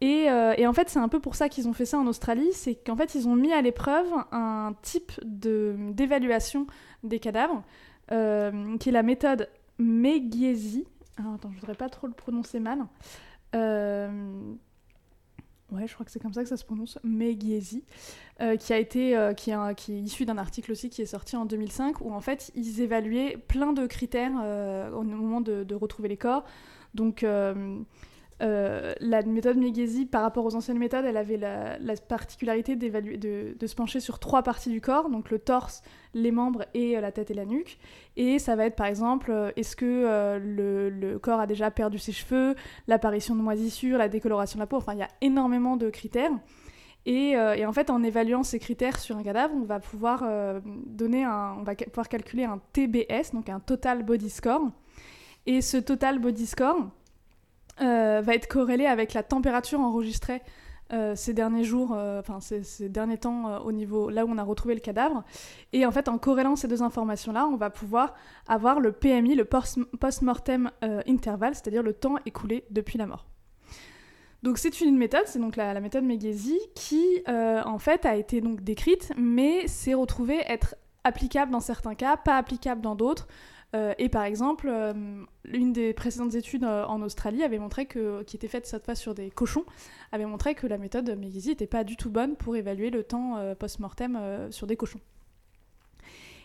Et, 0.00 0.30
euh, 0.30 0.54
et 0.56 0.66
en 0.66 0.72
fait, 0.72 0.90
c'est 0.90 0.98
un 0.98 1.08
peu 1.08 1.20
pour 1.20 1.34
ça 1.34 1.48
qu'ils 1.48 1.68
ont 1.68 1.72
fait 1.72 1.86
ça 1.86 1.98
en 1.98 2.06
Australie, 2.06 2.50
c'est 2.52 2.74
qu'en 2.74 2.96
fait, 2.96 3.14
ils 3.14 3.28
ont 3.28 3.36
mis 3.36 3.52
à 3.52 3.62
l'épreuve 3.62 4.06
un 4.30 4.74
type 4.82 5.12
d'évaluation 5.24 6.66
des 7.02 7.18
cadavres, 7.18 7.62
euh, 8.12 8.76
qui 8.78 8.90
est 8.90 8.92
la 8.92 9.02
méthode 9.02 9.48
Megiesi. 9.78 10.86
Alors, 11.18 11.34
attends, 11.34 11.50
je 11.52 11.60
voudrais 11.60 11.74
pas 11.74 11.88
trop 11.88 12.06
le 12.06 12.12
prononcer 12.12 12.60
mal. 12.60 12.86
Euh, 13.54 14.52
Ouais, 15.72 15.88
je 15.88 15.94
crois 15.94 16.06
que 16.06 16.12
c'est 16.12 16.22
comme 16.22 16.32
ça 16.32 16.44
que 16.44 16.48
ça 16.48 16.56
se 16.56 16.64
prononce, 16.64 16.96
Megiesi, 17.02 17.82
qui 18.60 18.72
a 18.72 18.78
été, 18.78 19.32
qui, 19.36 19.50
est 19.50 20.00
issu 20.00 20.24
d'un 20.24 20.38
article 20.38 20.70
aussi 20.70 20.90
qui 20.90 21.02
est 21.02 21.06
sorti 21.06 21.34
en 21.34 21.44
2005, 21.44 22.02
où 22.02 22.12
en 22.12 22.20
fait 22.20 22.52
ils 22.54 22.82
évaluaient 22.82 23.36
plein 23.48 23.72
de 23.72 23.84
critères 23.88 24.30
au 24.94 25.02
moment 25.02 25.40
de, 25.40 25.64
de 25.64 25.74
retrouver 25.74 26.08
les 26.08 26.16
corps. 26.16 26.44
Donc 26.94 27.24
euh, 28.42 28.92
la 29.00 29.22
méthode 29.22 29.56
Megiesi, 29.56 30.04
par 30.04 30.22
rapport 30.22 30.44
aux 30.44 30.54
anciennes 30.54 30.78
méthodes, 30.78 31.06
elle 31.06 31.16
avait 31.16 31.38
la, 31.38 31.78
la 31.78 31.94
particularité 31.96 32.76
de, 32.76 33.66
se 33.66 33.74
pencher 33.74 34.00
sur 34.00 34.18
trois 34.18 34.42
parties 34.42 34.70
du 34.70 34.80
corps, 34.80 35.08
donc 35.08 35.30
le 35.30 35.38
torse, 35.38 35.82
les 36.12 36.30
membres 36.30 36.66
et 36.74 36.96
euh, 36.96 37.00
la 37.00 37.12
tête 37.12 37.30
et 37.30 37.34
la 37.34 37.46
nuque. 37.46 37.78
Et 38.16 38.38
ça 38.38 38.54
va 38.54 38.66
être 38.66 38.76
par 38.76 38.86
exemple, 38.86 39.30
euh, 39.30 39.50
est-ce 39.56 39.74
que 39.74 40.38
le, 40.38 41.18
corps 41.18 41.40
a 41.40 41.46
déjà 41.46 41.70
perdu 41.70 41.98
ses 41.98 42.12
cheveux, 42.12 42.54
l'apparition 42.88 43.34
de 43.34 43.40
moisissures, 43.40 43.96
la 43.96 44.08
décoloration 44.08 44.58
de 44.58 44.62
la 44.62 44.66
peau, 44.66 44.76
enfin 44.76 44.92
il 44.92 44.98
y 44.98 45.02
a 45.02 45.08
énormément 45.22 45.76
de 45.76 45.88
critères. 45.88 46.32
Et, 47.08 47.36
en 47.38 47.72
fait, 47.72 47.88
en 47.88 48.02
évaluant 48.02 48.42
ces 48.42 48.58
critères 48.58 48.98
sur 48.98 49.16
un 49.16 49.22
cadavre, 49.22 49.54
on 49.54 49.64
va 49.64 49.78
pouvoir 49.78 50.24
donner 50.64 51.24
on 51.24 51.62
va 51.62 51.76
pouvoir 51.76 52.08
calculer 52.08 52.42
un 52.42 52.60
TBS, 52.72 53.30
donc 53.32 53.48
un 53.48 53.60
Total 53.60 54.02
Body 54.02 54.28
Score. 54.28 54.72
Et 55.46 55.60
ce 55.60 55.76
Total 55.76 56.18
Body 56.18 56.46
Score 56.46 56.90
euh, 57.80 58.22
va 58.22 58.34
être 58.34 58.48
corrélé 58.48 58.86
avec 58.86 59.12
la 59.12 59.22
température 59.22 59.80
enregistrée 59.80 60.42
euh, 60.92 61.14
ces 61.16 61.34
derniers 61.34 61.64
jours, 61.64 61.92
euh, 61.94 62.20
enfin 62.20 62.38
ces, 62.40 62.88
derniers 62.88 63.18
temps 63.18 63.58
au 63.62 63.72
niveau 63.72 64.08
là 64.08 64.24
où 64.24 64.30
on 64.30 64.38
a 64.38 64.42
retrouvé 64.42 64.74
le 64.74 64.80
cadavre. 64.80 65.24
Et 65.72 65.84
en 65.84 65.90
fait, 65.90 66.08
en 66.08 66.16
corrélant 66.16 66.56
ces 66.56 66.68
deux 66.68 66.82
informations-là, 66.82 67.46
on 67.46 67.56
va 67.56 67.70
pouvoir 67.70 68.14
avoir 68.46 68.80
le 68.80 68.92
PMI, 68.92 69.34
le 69.34 69.44
post- 69.44 69.84
post-mortem 69.98 70.70
interval, 71.06 71.54
c'est-à-dire 71.54 71.82
le 71.82 71.92
temps 71.92 72.16
écoulé 72.24 72.64
depuis 72.70 72.98
la 72.98 73.06
mort. 73.06 73.26
Donc 74.42 74.58
c'est 74.58 74.80
une 74.80 74.96
méthode, 74.96 75.24
c'est 75.26 75.40
donc 75.40 75.56
la, 75.56 75.74
la 75.74 75.80
méthode 75.80 76.04
Meghesi 76.04 76.58
qui 76.74 77.04
en 77.26 77.78
fait 77.78 78.06
a 78.06 78.16
été 78.16 78.40
donc 78.40 78.62
décrite, 78.62 79.12
mais 79.18 79.66
s'est 79.66 79.94
retrouvée 79.94 80.40
être 80.46 80.76
applicable 81.04 81.52
dans 81.52 81.60
certains 81.60 81.94
cas, 81.94 82.16
pas 82.16 82.36
applicable 82.36 82.80
dans 82.80 82.94
d'autres. 82.94 83.26
Euh, 83.74 83.94
et 83.98 84.08
par 84.08 84.24
exemple, 84.24 84.68
euh, 84.70 84.94
une 85.52 85.72
des 85.72 85.92
précédentes 85.92 86.34
études 86.34 86.64
euh, 86.64 86.84
en 86.86 87.02
Australie 87.02 87.42
avait 87.42 87.58
montré 87.58 87.86
que, 87.86 88.22
qui 88.22 88.36
était 88.36 88.48
faite 88.48 88.66
cette 88.66 88.84
fois 88.84 88.94
sur 88.94 89.14
des 89.14 89.30
cochons, 89.30 89.64
avait 90.12 90.26
montré 90.26 90.54
que 90.54 90.66
la 90.66 90.78
méthode 90.78 91.10
Meghesi 91.18 91.48
n'était 91.48 91.66
pas 91.66 91.84
du 91.84 91.96
tout 91.96 92.10
bonne 92.10 92.36
pour 92.36 92.56
évaluer 92.56 92.90
le 92.90 93.02
temps 93.02 93.36
post-mortem 93.58 94.48
sur 94.50 94.66
des 94.66 94.76
cochons. 94.76 95.00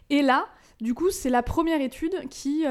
Et 0.10 0.22
là, 0.22 0.48
du 0.82 0.94
coup, 0.94 1.10
c'est 1.10 1.30
la 1.30 1.44
première 1.44 1.80
étude 1.80 2.28
qui, 2.30 2.66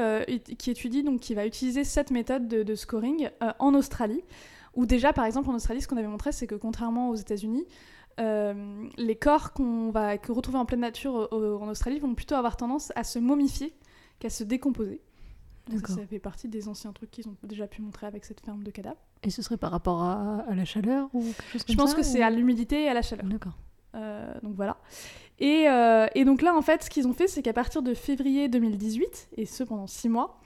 qui 0.57 0.71
étudie, 0.71 1.01
donc 1.03 1.21
qui 1.21 1.33
va 1.33 1.45
utiliser 1.45 1.83
cette 1.83 2.11
méthode 2.11 2.47
de, 2.47 2.75
scoring 2.75 3.29
en 3.59 3.73
Australie. 3.73 4.23
Où 4.73 4.85
déjà, 4.85 5.11
par 5.11 5.25
exemple, 5.25 5.49
en 5.49 5.55
Australie, 5.55 5.81
ce 5.81 5.87
qu'on 5.87 5.97
avait 5.97 6.07
montré, 6.07 6.31
c'est 6.31 6.47
que 6.47 6.55
contrairement 6.55 7.09
aux 7.09 7.15
États-Unis, 7.15 7.65
les 8.19 9.15
corps 9.19 9.53
qu'on 9.53 9.89
va 9.91 10.15
retrouver 10.29 10.57
en 10.57 10.65
pleine 10.65 10.81
nature 10.81 11.29
en 11.31 11.67
Australie 11.69 11.99
vont 11.99 12.13
plutôt 12.13 12.35
avoir 12.35 12.57
tendance 12.57 12.91
à 12.95 13.03
se 13.03 13.17
momifier 13.17 13.73
qu'à 14.21 14.29
se 14.29 14.43
décomposer. 14.43 15.01
Ça, 15.69 15.95
ça 15.95 16.05
fait 16.05 16.19
partie 16.19 16.47
des 16.47 16.67
anciens 16.67 16.91
trucs 16.91 17.11
qu'ils 17.11 17.27
ont 17.27 17.35
déjà 17.43 17.67
pu 17.67 17.81
montrer 17.81 18.07
avec 18.07 18.25
cette 18.25 18.41
ferme 18.41 18.63
de 18.63 18.71
cadavres. 18.71 18.99
Et 19.23 19.29
ce 19.29 19.41
serait 19.41 19.57
par 19.57 19.71
rapport 19.71 20.03
à, 20.03 20.43
à 20.47 20.55
la 20.55 20.65
chaleur 20.65 21.09
ou 21.13 21.21
quelque 21.21 21.51
chose 21.51 21.63
comme 21.63 21.73
Je 21.73 21.77
pense 21.77 21.91
ça, 21.91 21.95
que 21.95 22.03
c'est 22.03 22.21
à 22.21 22.29
l'humidité 22.29 22.83
et 22.83 22.89
à 22.89 22.93
la 22.93 23.01
chaleur. 23.01 23.25
D'accord. 23.25 23.57
Euh, 23.95 24.33
donc 24.41 24.55
voilà. 24.55 24.77
Et, 25.39 25.67
euh, 25.69 26.07
et 26.15 26.25
donc 26.25 26.41
là, 26.41 26.55
en 26.55 26.61
fait, 26.61 26.83
ce 26.83 26.89
qu'ils 26.89 27.07
ont 27.07 27.13
fait, 27.13 27.27
c'est 27.27 27.41
qu'à 27.41 27.53
partir 27.53 27.81
de 27.81 27.93
février 27.93 28.47
2018, 28.47 29.29
et 29.37 29.45
ce 29.45 29.63
pendant 29.63 29.87
six 29.87 30.09
mois, 30.09 30.39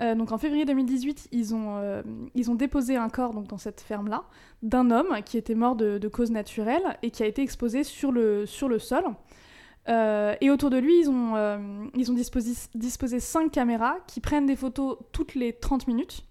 euh, 0.00 0.14
donc 0.14 0.30
en 0.32 0.38
février 0.38 0.64
2018, 0.64 1.28
ils 1.32 1.54
ont, 1.54 2.02
ils 2.34 2.50
ont 2.50 2.54
déposé 2.54 2.96
un 2.96 3.08
corps 3.08 3.32
donc, 3.32 3.46
dans 3.46 3.58
cette 3.58 3.80
ferme-là 3.80 4.24
d'un 4.62 4.90
homme 4.90 5.22
qui 5.24 5.38
était 5.38 5.54
mort 5.54 5.74
de, 5.74 5.98
de 5.98 6.08
cause 6.08 6.30
naturelle 6.30 6.98
et 7.02 7.10
qui 7.10 7.22
a 7.22 7.26
été 7.26 7.42
exposé 7.42 7.82
sur 7.82 8.12
le, 8.12 8.46
sur 8.46 8.68
le 8.68 8.78
sol. 8.78 9.04
Euh, 9.88 10.34
et 10.40 10.50
autour 10.50 10.70
de 10.70 10.78
lui, 10.78 11.00
ils 11.00 11.10
ont, 11.10 11.36
euh, 11.36 11.86
ils 11.94 12.10
ont 12.10 12.14
disposé, 12.14 12.52
disposé 12.74 13.20
cinq 13.20 13.52
caméras 13.52 13.98
qui 14.06 14.20
prennent 14.20 14.46
des 14.46 14.56
photos 14.56 14.98
toutes 15.12 15.34
les 15.34 15.52
30 15.52 15.86
minutes. 15.86 16.24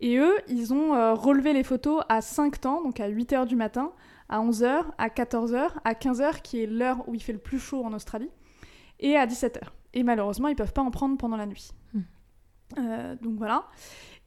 Et 0.00 0.16
eux, 0.18 0.34
ils 0.48 0.74
ont 0.74 0.94
euh, 0.94 1.14
relevé 1.14 1.52
les 1.52 1.62
photos 1.62 2.02
à 2.08 2.20
5 2.20 2.60
temps, 2.60 2.82
donc 2.82 2.98
à 2.98 3.06
8 3.06 3.32
heures 3.34 3.46
du 3.46 3.54
matin, 3.54 3.92
à 4.28 4.40
11h, 4.40 4.84
à 4.98 5.08
14h, 5.08 5.70
à 5.84 5.92
15h, 5.92 6.42
qui 6.42 6.60
est 6.60 6.66
l'heure 6.66 7.08
où 7.08 7.14
il 7.14 7.22
fait 7.22 7.32
le 7.32 7.38
plus 7.38 7.60
chaud 7.60 7.84
en 7.84 7.92
Australie, 7.92 8.30
et 8.98 9.16
à 9.16 9.26
17h. 9.26 9.60
Et 9.94 10.02
malheureusement, 10.02 10.48
ils 10.48 10.56
peuvent 10.56 10.72
pas 10.72 10.82
en 10.82 10.90
prendre 10.90 11.16
pendant 11.16 11.36
la 11.36 11.46
nuit. 11.46 11.70
Hmm. 11.94 12.00
Euh, 12.78 13.14
donc 13.20 13.34
voilà. 13.36 13.64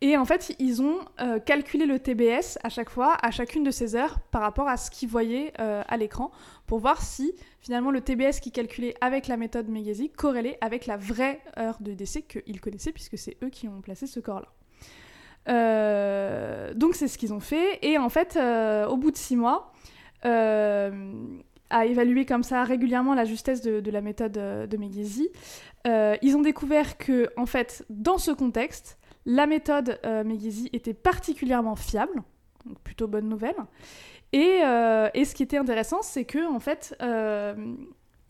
Et 0.02 0.18
en 0.18 0.26
fait, 0.26 0.54
ils 0.60 0.82
ont 0.82 1.00
euh, 1.22 1.40
calculé 1.40 1.86
le 1.86 2.00
TBS 2.00 2.58
à 2.64 2.70
chaque 2.70 2.90
fois, 2.90 3.18
à 3.22 3.32
chacune 3.32 3.64
de 3.64 3.72
ces 3.72 3.96
heures, 3.96 4.20
par 4.32 4.42
rapport 4.42 4.68
à 4.68 4.78
ce 4.78 4.92
qu'ils 4.92 5.10
voyaient 5.10 5.54
euh, 5.60 5.84
à 5.88 5.98
l'écran, 5.98 6.32
pour 6.68 6.80
voir 6.80 7.02
si 7.02 7.34
finalement 7.62 7.92
le 7.92 8.02
TBS 8.02 8.40
qu'ils 8.42 8.52
calculaient 8.52 8.96
avec 9.02 9.28
la 9.28 9.38
méthode 9.38 9.70
Meghesi 9.70 10.10
corrélait 10.10 10.58
avec 10.62 10.86
la 10.86 10.98
vraie 10.98 11.40
heure 11.58 11.78
de 11.80 11.94
décès 11.94 12.24
qu'ils 12.24 12.60
connaissaient, 12.60 12.92
puisque 12.92 13.18
c'est 13.18 13.38
eux 13.44 13.50
qui 13.50 13.68
ont 13.68 13.82
placé 13.82 14.06
ce 14.06 14.20
corps-là. 14.20 14.50
Donc 16.74 16.96
c'est 16.96 17.08
ce 17.08 17.18
qu'ils 17.18 17.34
ont 17.34 17.40
fait. 17.40 17.80
Et 17.82 17.98
en 17.98 18.10
fait, 18.10 18.38
au 18.90 18.98
bout 18.98 19.12
de 19.12 19.18
six 19.18 19.36
mois, 19.38 19.72
à 21.70 21.86
évaluer 21.86 22.26
comme 22.26 22.44
ça 22.44 22.64
régulièrement 22.64 23.16
la 23.16 23.26
justesse 23.26 23.62
de, 23.62 23.92
la 23.92 24.02
méthode 24.02 24.38
euh, 24.38 24.68
de 24.68 24.78
Meghesi, 24.78 25.30
euh, 25.88 26.16
ils 26.22 26.36
ont 26.36 26.42
découvert 26.42 26.98
que, 26.98 27.30
en 27.38 27.46
fait, 27.46 27.86
dans 27.90 28.18
ce 28.18 28.32
contexte, 28.32 28.98
la 29.26 29.48
méthode 29.48 30.00
euh, 30.06 30.24
était 30.72 30.94
particulièrement 30.94 31.76
fiable, 31.76 32.22
donc 32.66 32.80
plutôt 32.80 33.08
bonne 33.08 33.28
nouvelle. 33.28 33.56
Et, 34.34 34.62
euh, 34.64 35.10
et 35.14 35.26
ce 35.26 35.34
qui 35.34 35.44
était 35.44 35.58
intéressant, 35.58 36.02
c'est 36.02 36.26
que, 36.26 36.48
en 36.48 36.60
fait, 36.60 36.96
euh, 37.02 37.56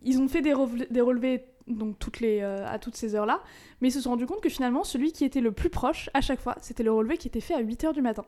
ils 0.03 0.19
ont 0.19 0.27
fait 0.27 0.41
des, 0.41 0.53
relevés 0.53 1.45
donc 1.67 1.97
à 2.65 2.79
toutes 2.79 2.95
ces 2.95 3.15
heures-là, 3.15 3.41
mais 3.81 3.89
ils 3.89 3.91
se 3.91 4.01
sont 4.01 4.11
rendus 4.11 4.25
compte 4.27 4.41
que 4.41 4.49
finalement, 4.49 4.83
celui 4.83 5.11
qui 5.11 5.25
était 5.25 5.41
le 5.41 5.51
plus 5.51 5.69
proche 5.69 6.09
à 6.13 6.21
chaque 6.21 6.39
fois, 6.39 6.55
c'était 6.61 6.83
le 6.83 6.91
relevé 6.91 7.17
qui 7.17 7.27
était 7.27 7.41
fait 7.41 7.55
à 7.55 7.59
8 7.59 7.85
heures 7.85 7.93
du 7.93 8.01
matin. 8.01 8.25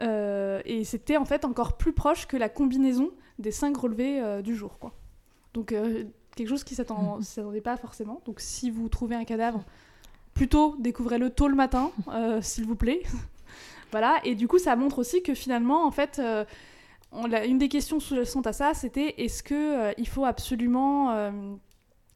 Et 0.00 0.84
c'était 0.84 1.16
en 1.16 1.24
fait 1.24 1.46
encore 1.46 1.78
plus 1.78 1.94
proche 1.94 2.26
que 2.26 2.36
la 2.36 2.50
combinaison 2.50 3.10
des 3.38 3.50
cinq 3.50 3.76
relevés 3.76 4.20
euh, 4.20 4.42
du 4.42 4.54
jour. 4.54 4.78
Quoi. 4.78 4.92
Donc 5.54 5.72
euh, 5.72 6.04
quelque 6.36 6.48
chose 6.48 6.64
qui 6.64 6.74
s'attend- 6.74 7.16
Mhm. 7.16 7.22
s'attendait 7.22 7.60
pas 7.60 7.76
forcément. 7.76 8.20
Donc 8.26 8.40
si 8.40 8.70
vous 8.70 8.88
trouvez 8.88 9.16
un 9.16 9.24
cadavre 9.24 9.64
plutôt 10.34 10.74
découvrez-le 10.78 11.30
tôt 11.30 11.48
le 11.48 11.54
matin, 11.54 11.90
euh, 12.08 12.40
s'il 12.42 12.64
vous 12.66 12.76
plaît. 12.76 13.02
voilà, 13.92 14.18
et 14.24 14.34
du 14.34 14.48
coup, 14.48 14.58
ça 14.58 14.74
montre 14.76 14.98
aussi 14.98 15.22
que 15.22 15.34
finalement, 15.34 15.84
en 15.86 15.90
fait, 15.92 16.20
on 17.12 17.30
une 17.44 17.58
des 17.58 17.68
questions 17.68 18.00
sous-jacentes 18.00 18.48
à 18.48 18.52
ça, 18.52 18.74
c'était 18.74 19.14
est-ce 19.18 19.42
que 19.44 19.54
euh, 19.54 19.92
il 19.98 20.08
faut 20.08 20.24
absolument. 20.24 21.12
euh, 21.12 21.30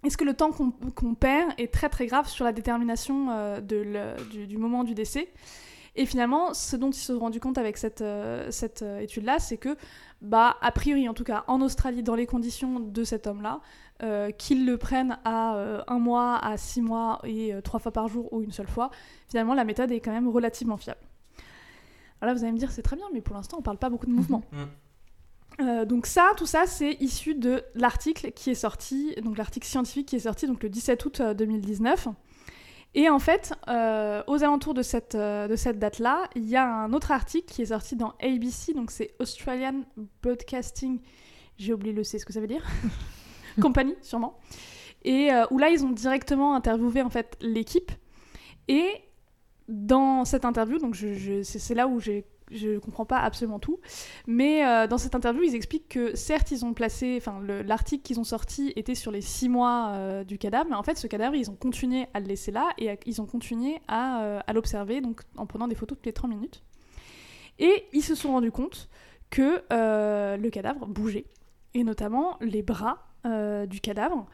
est-ce 0.04 0.16
que 0.16 0.24
le 0.24 0.34
temps 0.34 0.50
qu'on 0.52 1.14
perd 1.14 1.52
est 1.58 1.72
très 1.72 1.88
très 1.88 2.06
grave 2.06 2.28
sur 2.28 2.44
la 2.44 2.52
détermination 2.52 3.30
euh, 3.30 3.60
de 3.60 3.76
le- 3.76 4.16
du, 4.30 4.46
du 4.48 4.56
moment 4.56 4.82
du 4.84 4.94
décès? 4.94 5.28
Et 5.96 6.06
finalement, 6.06 6.54
ce 6.54 6.76
dont 6.76 6.90
ils 6.90 6.98
se 6.98 7.12
sont 7.12 7.18
rendus 7.18 7.40
compte 7.40 7.58
avec 7.58 7.76
cette, 7.76 8.02
euh, 8.02 8.50
cette 8.50 8.82
euh, 8.82 9.00
étude-là, 9.00 9.38
c'est 9.38 9.56
que, 9.56 9.76
bah, 10.22 10.56
a 10.60 10.70
priori, 10.72 11.08
en 11.08 11.14
tout 11.14 11.24
cas 11.24 11.44
en 11.46 11.60
Australie, 11.60 12.02
dans 12.02 12.14
les 12.14 12.26
conditions 12.26 12.80
de 12.80 13.04
cet 13.04 13.26
homme-là, 13.26 13.60
euh, 14.02 14.30
qu'ils 14.30 14.64
le 14.64 14.76
prennent 14.76 15.18
à 15.24 15.56
euh, 15.56 15.82
un 15.88 15.98
mois, 15.98 16.36
à 16.36 16.56
six 16.56 16.80
mois 16.80 17.20
et 17.24 17.52
trois 17.64 17.80
fois 17.80 17.92
par 17.92 18.08
jour 18.08 18.32
ou 18.32 18.42
une 18.42 18.52
seule 18.52 18.68
fois, 18.68 18.90
finalement, 19.28 19.54
la 19.54 19.64
méthode 19.64 19.90
est 19.90 20.00
quand 20.00 20.12
même 20.12 20.28
relativement 20.28 20.76
fiable. 20.76 21.00
Alors 22.20 22.32
là, 22.32 22.38
vous 22.38 22.44
allez 22.44 22.52
me 22.52 22.58
dire, 22.58 22.70
c'est 22.70 22.82
très 22.82 22.96
bien, 22.96 23.06
mais 23.12 23.20
pour 23.20 23.34
l'instant, 23.34 23.56
on 23.58 23.62
parle 23.62 23.78
pas 23.78 23.90
beaucoup 23.90 24.06
de 24.06 24.12
mouvement. 24.12 24.42
Euh, 25.60 25.84
donc 25.84 26.06
ça, 26.06 26.32
tout 26.36 26.46
ça, 26.46 26.66
c'est 26.66 26.92
issu 27.00 27.34
de 27.34 27.62
l'article 27.74 28.30
qui 28.32 28.50
est 28.50 28.54
sorti, 28.54 29.14
donc 29.22 29.36
l'article 29.36 29.66
scientifique 29.66 30.06
qui 30.06 30.16
est 30.16 30.20
sorti 30.20 30.46
donc 30.46 30.62
le 30.62 30.68
17 30.68 31.04
août 31.04 31.20
euh, 31.20 31.34
2019. 31.34 32.08
Et 33.00 33.08
en 33.08 33.20
fait, 33.20 33.52
euh, 33.68 34.24
aux 34.26 34.42
alentours 34.42 34.74
de 34.74 34.82
cette, 34.82 35.14
euh, 35.14 35.46
de 35.46 35.54
cette 35.54 35.78
date-là, 35.78 36.28
il 36.34 36.48
y 36.48 36.56
a 36.56 36.66
un 36.68 36.92
autre 36.92 37.12
article 37.12 37.46
qui 37.46 37.62
est 37.62 37.66
sorti 37.66 37.94
dans 37.94 38.14
ABC, 38.20 38.74
donc 38.74 38.90
c'est 38.90 39.14
Australian 39.20 39.82
Broadcasting, 40.20 40.98
j'ai 41.58 41.72
oublié 41.72 41.92
le 41.92 42.02
C, 42.02 42.18
ce 42.18 42.26
que 42.26 42.32
ça 42.32 42.40
veut 42.40 42.48
dire, 42.48 42.66
compagnie 43.62 43.94
sûrement, 44.02 44.36
et 45.04 45.32
euh, 45.32 45.44
où 45.52 45.58
là 45.58 45.68
ils 45.70 45.84
ont 45.84 45.90
directement 45.90 46.56
interviewé 46.56 47.00
en 47.02 47.08
fait 47.08 47.36
l'équipe. 47.40 47.92
Et 48.66 48.88
dans 49.68 50.24
cette 50.24 50.44
interview, 50.44 50.78
donc 50.78 50.94
je, 50.94 51.14
je- 51.14 51.42
c'est 51.44 51.60
c'est 51.60 51.74
là 51.76 51.86
où 51.86 52.00
j'ai 52.00 52.24
je 52.50 52.78
comprends 52.78 53.04
pas 53.04 53.18
absolument 53.18 53.58
tout, 53.58 53.78
mais 54.26 54.64
euh, 54.66 54.86
dans 54.86 54.98
cette 54.98 55.14
interview, 55.14 55.42
ils 55.42 55.54
expliquent 55.54 55.88
que 55.88 56.16
certes, 56.16 56.50
ils 56.50 56.64
ont 56.64 56.74
placé, 56.74 57.16
enfin, 57.18 57.40
le- 57.40 57.62
l'article 57.62 58.02
qu'ils 58.02 58.18
ont 58.20 58.24
sorti 58.24 58.72
était 58.76 58.94
sur 58.94 59.10
les 59.10 59.20
six 59.20 59.48
mois 59.48 59.88
euh, 59.90 60.24
du 60.24 60.38
cadavre, 60.38 60.68
mais 60.70 60.76
en 60.76 60.82
fait, 60.82 60.96
ce 60.98 61.06
cadavre, 61.06 61.34
ils 61.34 61.50
ont 61.50 61.54
continué 61.56 62.06
à 62.14 62.20
le 62.20 62.26
laisser 62.26 62.50
là 62.50 62.68
et 62.78 62.98
ils 63.06 63.20
ont 63.20 63.26
continué 63.26 63.78
à, 63.88 64.22
euh, 64.22 64.40
à 64.46 64.52
l'observer, 64.52 65.00
donc 65.00 65.20
en 65.36 65.46
prenant 65.46 65.68
des 65.68 65.74
photos 65.74 65.96
toutes 65.98 66.06
les 66.06 66.12
30 66.12 66.30
minutes. 66.30 66.62
Et 67.58 67.84
ils 67.92 68.02
se 68.02 68.14
sont 68.14 68.32
rendus 68.32 68.52
compte 68.52 68.88
que 69.30 69.62
le 69.70 70.48
cadavre 70.50 70.86
bougeait, 70.86 71.26
et 71.74 71.84
notamment 71.84 72.36
les 72.40 72.62
bras 72.62 73.04
du 73.66 73.80
cadavre 73.80 74.26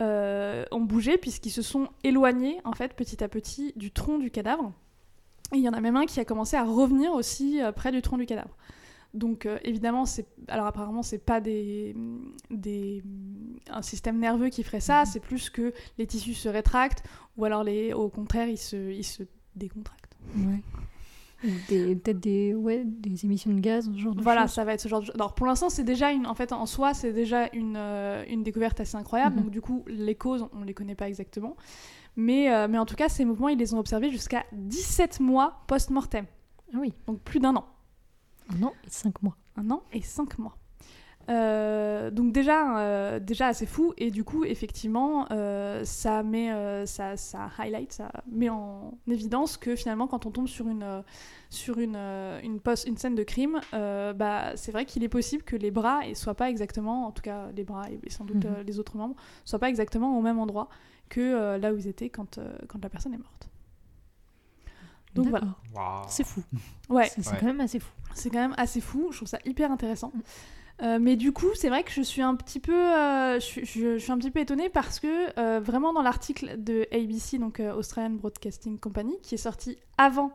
ont 0.00 0.80
bougé 0.82 1.16
puisqu'ils 1.18 1.50
se 1.50 1.62
sont 1.62 1.88
éloignés 2.04 2.60
en 2.64 2.72
fait 2.72 2.94
petit 2.94 3.24
à 3.24 3.28
petit 3.28 3.72
du 3.76 3.90
tronc 3.92 4.18
du 4.18 4.30
cadavre. 4.30 4.72
Et 5.52 5.58
il 5.58 5.62
y 5.62 5.68
en 5.68 5.72
a 5.72 5.80
même 5.80 5.96
un 5.96 6.06
qui 6.06 6.18
a 6.20 6.24
commencé 6.24 6.56
à 6.56 6.64
revenir 6.64 7.12
aussi 7.12 7.62
euh, 7.62 7.72
près 7.72 7.92
du 7.92 8.02
tronc 8.02 8.18
du 8.18 8.26
cadavre. 8.26 8.56
Donc 9.14 9.46
euh, 9.46 9.58
évidemment, 9.64 10.04
c'est 10.04 10.26
alors 10.48 10.66
apparemment 10.66 11.02
c'est 11.02 11.18
pas 11.18 11.40
des, 11.40 11.96
des 12.50 13.02
un 13.70 13.82
système 13.82 14.18
nerveux 14.18 14.48
qui 14.48 14.62
ferait 14.62 14.80
ça, 14.80 15.04
c'est 15.06 15.20
plus 15.20 15.48
que 15.48 15.72
les 15.98 16.06
tissus 16.06 16.34
se 16.34 16.48
rétractent 16.48 17.02
ou 17.36 17.44
alors 17.44 17.64
les 17.64 17.92
au 17.94 18.08
contraire 18.08 18.48
ils 18.48 18.58
se 18.58 18.92
ils 18.92 19.04
se 19.04 19.22
décontractent. 19.54 20.16
Ouais. 20.36 20.62
Peut-être 21.68 22.18
des, 22.18 22.54
ouais, 22.54 22.82
des 22.84 23.24
émissions 23.24 23.52
de 23.52 23.60
gaz, 23.60 23.90
ce 23.92 23.98
genre 23.98 24.14
de 24.14 24.22
Voilà, 24.22 24.48
ça 24.48 24.64
va 24.64 24.72
être 24.72 24.80
ce 24.80 24.88
genre 24.88 25.02
de 25.02 25.12
Alors 25.14 25.34
pour 25.34 25.46
l'instant, 25.46 25.68
c'est 25.68 25.84
déjà 25.84 26.10
une 26.10 26.26
en 26.26 26.34
fait 26.34 26.52
en 26.52 26.66
soi, 26.66 26.94
c'est 26.94 27.12
déjà 27.12 27.48
une, 27.52 27.76
euh, 27.76 28.24
une 28.28 28.42
découverte 28.42 28.80
assez 28.80 28.96
incroyable. 28.96 29.36
Mhm. 29.36 29.42
Donc 29.42 29.50
du 29.50 29.60
coup, 29.60 29.84
les 29.86 30.14
causes, 30.14 30.46
on 30.52 30.62
les 30.62 30.74
connaît 30.74 30.94
pas 30.94 31.08
exactement. 31.08 31.56
Mais, 32.16 32.52
euh, 32.52 32.66
mais 32.68 32.78
en 32.78 32.86
tout 32.86 32.96
cas, 32.96 33.08
ces 33.08 33.24
mouvements, 33.24 33.48
ils 33.48 33.58
les 33.58 33.74
ont 33.74 33.78
observés 33.78 34.10
jusqu'à 34.10 34.44
17 34.52 35.20
mois 35.20 35.60
post-mortem. 35.66 36.24
Ah 36.74 36.78
oui, 36.80 36.92
Donc 37.06 37.20
plus 37.20 37.40
d'un 37.40 37.54
an. 37.56 37.64
un 38.50 38.62
an 38.62 38.72
et 38.84 38.90
cinq 38.90 39.22
mois. 39.22 39.36
un 39.56 39.70
an 39.70 39.82
et 39.92 40.00
cinq 40.02 40.38
mois. 40.38 40.56
Euh, 41.28 42.12
donc 42.12 42.32
déjà, 42.32 42.78
euh, 42.78 43.18
déjà 43.18 43.48
assez 43.48 43.66
fou 43.66 43.92
et 43.98 44.12
du 44.12 44.22
coup 44.22 44.44
effectivement 44.44 45.26
euh, 45.32 45.82
ça 45.84 46.22
met 46.22 46.52
ça, 46.86 47.16
ça 47.16 47.50
highlight 47.58 47.92
ça 47.92 48.12
met 48.30 48.48
en 48.48 48.96
évidence 49.08 49.56
que 49.56 49.74
finalement 49.74 50.06
quand 50.06 50.24
on 50.24 50.30
tombe 50.30 50.46
sur 50.46 50.68
une 50.68 51.02
sur 51.50 51.78
une 51.80 51.96
une, 52.44 52.60
post- 52.60 52.86
une 52.86 52.96
scène 52.96 53.16
de 53.16 53.24
crime 53.24 53.58
bah 53.72 54.52
c'est 54.54 54.70
vrai 54.70 54.84
qu'il 54.84 55.02
est 55.02 55.08
possible 55.08 55.42
que 55.42 55.56
les 55.56 55.72
bras 55.72 56.06
ne 56.08 56.14
soient 56.14 56.36
pas 56.36 56.48
exactement 56.48 57.08
en 57.08 57.10
tout 57.10 57.22
cas 57.22 57.50
les 57.56 57.64
bras 57.64 57.90
et, 57.90 57.98
et 58.04 58.10
sans 58.10 58.24
doute 58.24 58.44
Mhm. 58.44 58.62
les 58.64 58.78
autres 58.78 58.96
membres 58.96 59.16
soient 59.44 59.58
pas 59.58 59.68
exactement 59.68 60.16
au 60.16 60.22
même 60.22 60.38
endroit 60.38 60.68
que 61.08 61.20
euh, 61.20 61.58
là 61.58 61.72
où 61.72 61.76
ils 61.76 61.86
étaient 61.88 62.10
quand 62.10 62.38
euh, 62.38 62.56
quand 62.68 62.82
la 62.82 62.88
personne 62.90 63.14
est 63.14 63.18
morte. 63.18 63.48
Donc 65.14 65.28
voilà. 65.28 65.46
C'est 66.08 66.24
fou. 66.24 66.42
Ouais. 66.90 67.08
C'est 67.08 67.26
Ouais. 67.28 67.36
quand 67.40 67.46
même 67.46 67.60
assez 67.60 67.80
fou. 67.80 67.90
C'est 68.14 68.30
quand 68.30 68.38
même 68.40 68.54
assez 68.58 68.80
fou, 68.80 69.08
je 69.12 69.16
trouve 69.18 69.28
ça 69.28 69.38
hyper 69.44 69.70
intéressant. 69.72 70.12
Euh, 70.82 70.98
mais 71.00 71.16
du 71.16 71.32
coup, 71.32 71.46
c'est 71.54 71.70
vrai 71.70 71.84
que 71.84 71.90
je 71.90 72.02
suis 72.02 72.20
un 72.20 72.34
petit 72.34 72.60
peu, 72.60 72.74
euh, 72.74 73.34
je, 73.36 73.44
suis- 73.44 73.64
je- 73.64 73.96
je 73.96 74.02
suis 74.02 74.12
un 74.12 74.18
petit 74.18 74.30
peu 74.30 74.40
étonnée 74.40 74.68
parce 74.68 75.00
que 75.00 75.38
euh, 75.40 75.58
vraiment 75.58 75.94
dans 75.94 76.02
l'article 76.02 76.62
de 76.62 76.86
ABC, 76.92 77.38
donc 77.38 77.60
euh, 77.60 77.72
Australian 77.74 78.10
Broadcasting 78.16 78.78
Company, 78.78 79.16
qui 79.22 79.36
est 79.36 79.38
sorti 79.38 79.78
avant 79.96 80.32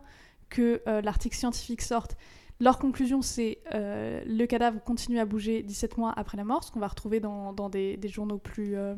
que 0.50 0.82
euh, 0.88 1.02
l'article 1.02 1.36
scientifique 1.38 1.84
sorte, 1.84 2.18
leur 2.62 2.80
conclusion 2.80 3.22
c'est 3.22 3.58
euh, 3.74 4.24
le 4.26 4.46
cadavre 4.46 4.82
continue 4.84 5.20
à 5.20 5.26
bouger 5.26 5.64
17 5.64 5.98
mois 5.98 6.14
après 6.16 6.38
la 6.38 6.44
mort, 6.46 6.64
ce 6.64 6.72
qu'on 6.72 6.80
va 6.80 6.88
retrouver 6.88 7.20
dans, 7.20 7.52
dans 7.54 7.70
des, 7.70 7.98
des 7.98 8.08
journaux 8.08 8.38
plus, 8.38 8.76
euh, 8.78 8.96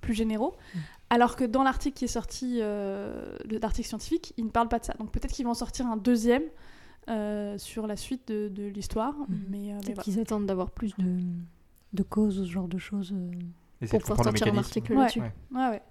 plus 0.00 0.14
généraux. 0.14 0.54
Mm. 0.74 0.78
Alors 1.10 1.34
que 1.36 1.44
dans 1.44 1.62
l'article 1.64 1.96
qui 1.96 2.04
est 2.04 2.08
sorti, 2.08 2.58
euh, 2.60 3.36
de- 3.44 3.58
l'article 3.58 3.88
scientifique, 3.88 4.34
ils 4.36 4.44
ne 4.44 4.50
parlent 4.50 4.68
pas 4.68 4.78
de 4.78 4.84
ça. 4.84 4.94
Donc 4.98 5.10
peut-être 5.10 5.32
qu'ils 5.32 5.44
vont 5.46 5.52
en 5.52 5.54
sortir 5.54 5.86
un 5.86 5.96
deuxième 5.96 6.42
euh, 7.08 7.56
sur 7.58 7.86
la 7.86 7.96
suite 7.96 8.28
de, 8.28 8.48
de 8.48 8.64
l'histoire. 8.64 9.14
Mhm. 9.14 9.26
Mais, 9.48 9.58
euh, 9.58 9.60
mais 9.60 9.70
Peut-être 9.72 9.84
voilà. 9.86 10.02
qu'ils 10.02 10.20
attendent 10.20 10.46
d'avoir 10.46 10.70
plus 10.70 10.94
de, 10.98 11.20
de 11.92 12.02
causes, 12.02 12.44
ce 12.46 12.50
genre 12.50 12.68
de 12.68 12.78
choses, 12.78 13.12
euh, 13.14 13.86
pour 13.88 14.00
pouvoir 14.00 14.22
sortir 14.24 14.52
un 14.52 14.58
article 14.58 14.92
Ouais. 14.92 14.98
là-dessus. 14.98 15.20
Ouais. 15.20 15.32
Ouais, 15.54 15.68
ouais. 15.70 15.82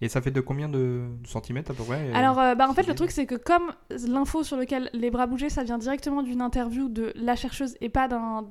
Et 0.00 0.08
ça 0.08 0.20
fait 0.22 0.30
de 0.30 0.40
combien 0.40 0.68
de 0.68 1.06
de 1.22 1.26
centimètres 1.26 1.70
à 1.72 1.74
peu 1.74 1.82
près 1.82 2.12
Alors, 2.12 2.38
euh, 2.38 2.54
bah, 2.54 2.68
en 2.68 2.74
fait, 2.74 2.86
le 2.86 2.94
truc, 2.94 3.10
c'est 3.10 3.26
que 3.26 3.34
comme 3.34 3.72
l'info 4.06 4.44
sur 4.44 4.56
lequel 4.56 4.90
les 4.92 5.10
bras 5.10 5.26
bougeaient, 5.26 5.48
ça 5.48 5.64
vient 5.64 5.78
directement 5.78 6.22
d'une 6.22 6.40
interview 6.40 6.88
de 6.88 7.12
la 7.16 7.34
chercheuse 7.34 7.76
et 7.80 7.88
pas 7.88 8.06
d'un 8.06 8.44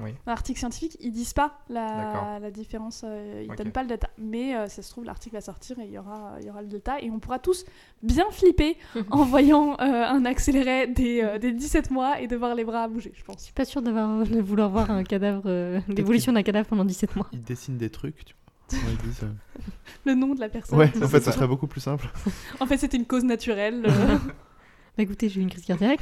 Oui. 0.00 0.10
article 0.26 0.58
scientifique, 0.58 0.96
ils 1.00 1.10
disent 1.12 1.32
pas 1.32 1.58
la, 1.70 2.50
différence, 2.50 3.02
euh, 3.06 3.42
ils 3.44 3.50
Ok. 3.50 3.56
donnent 3.56 3.72
pas 3.72 3.82
le 3.82 3.88
data. 3.88 4.10
Mais 4.18 4.54
euh, 4.54 4.66
ça 4.68 4.82
se 4.82 4.90
trouve, 4.90 5.04
l'article 5.04 5.34
va 5.36 5.40
sortir 5.40 5.78
et 5.78 5.84
il 5.86 5.92
y 5.92 5.98
aura, 5.98 6.36
il 6.40 6.46
y 6.46 6.50
aura 6.50 6.60
le 6.62 6.68
delta 6.68 7.00
et 7.00 7.10
on 7.10 7.18
pourra 7.18 7.38
tous 7.38 7.64
bien 8.02 8.26
flipper 8.30 8.76
en 9.10 9.24
voyant 9.24 9.72
euh, 9.80 10.04
un 10.06 10.24
accéléré 10.26 10.88
des, 10.88 11.22
euh, 11.22 11.38
des 11.38 11.52
17 11.52 11.90
mois 11.90 12.20
et 12.20 12.26
de 12.26 12.36
voir 12.36 12.54
les 12.54 12.64
bras 12.64 12.86
bouger, 12.88 13.12
je 13.14 13.20
Je 13.20 13.24
pense. 13.24 13.42
suis 13.44 13.52
pas 13.54 13.64
sûre 13.64 13.80
de 13.82 14.40
vouloir 14.40 14.68
voir 14.68 14.90
un 14.90 15.04
cadavre, 15.04 15.44
euh, 15.46 15.80
l'évolution 15.88 16.32
d'un 16.32 16.42
cadavre 16.42 16.68
pendant 16.68 16.84
17 16.84 17.16
mois. 17.16 17.28
Ils 17.32 17.42
dessinent 17.42 17.78
des 17.78 17.88
trucs, 17.90 18.24
tu 18.24 18.34
Le 20.04 20.14
nom 20.14 20.34
de 20.34 20.40
la 20.40 20.48
personne. 20.48 20.78
Ouais, 20.78 20.90
en 21.02 21.08
fait, 21.08 21.20
ça 21.20 21.32
serait 21.32 21.46
beaucoup 21.46 21.66
plus 21.66 21.80
simple. 21.80 22.08
En 22.60 22.66
fait, 22.66 22.76
c'était 22.78 22.96
une 22.96 23.06
cause 23.06 23.24
naturelle. 23.24 23.84
euh, 23.86 24.18
Bah 24.96 25.02
écoutez, 25.04 25.28
j'ai 25.30 25.40
eu 25.40 25.42
une 25.42 25.48
crise 25.50 25.64
cardiaque. 25.64 26.00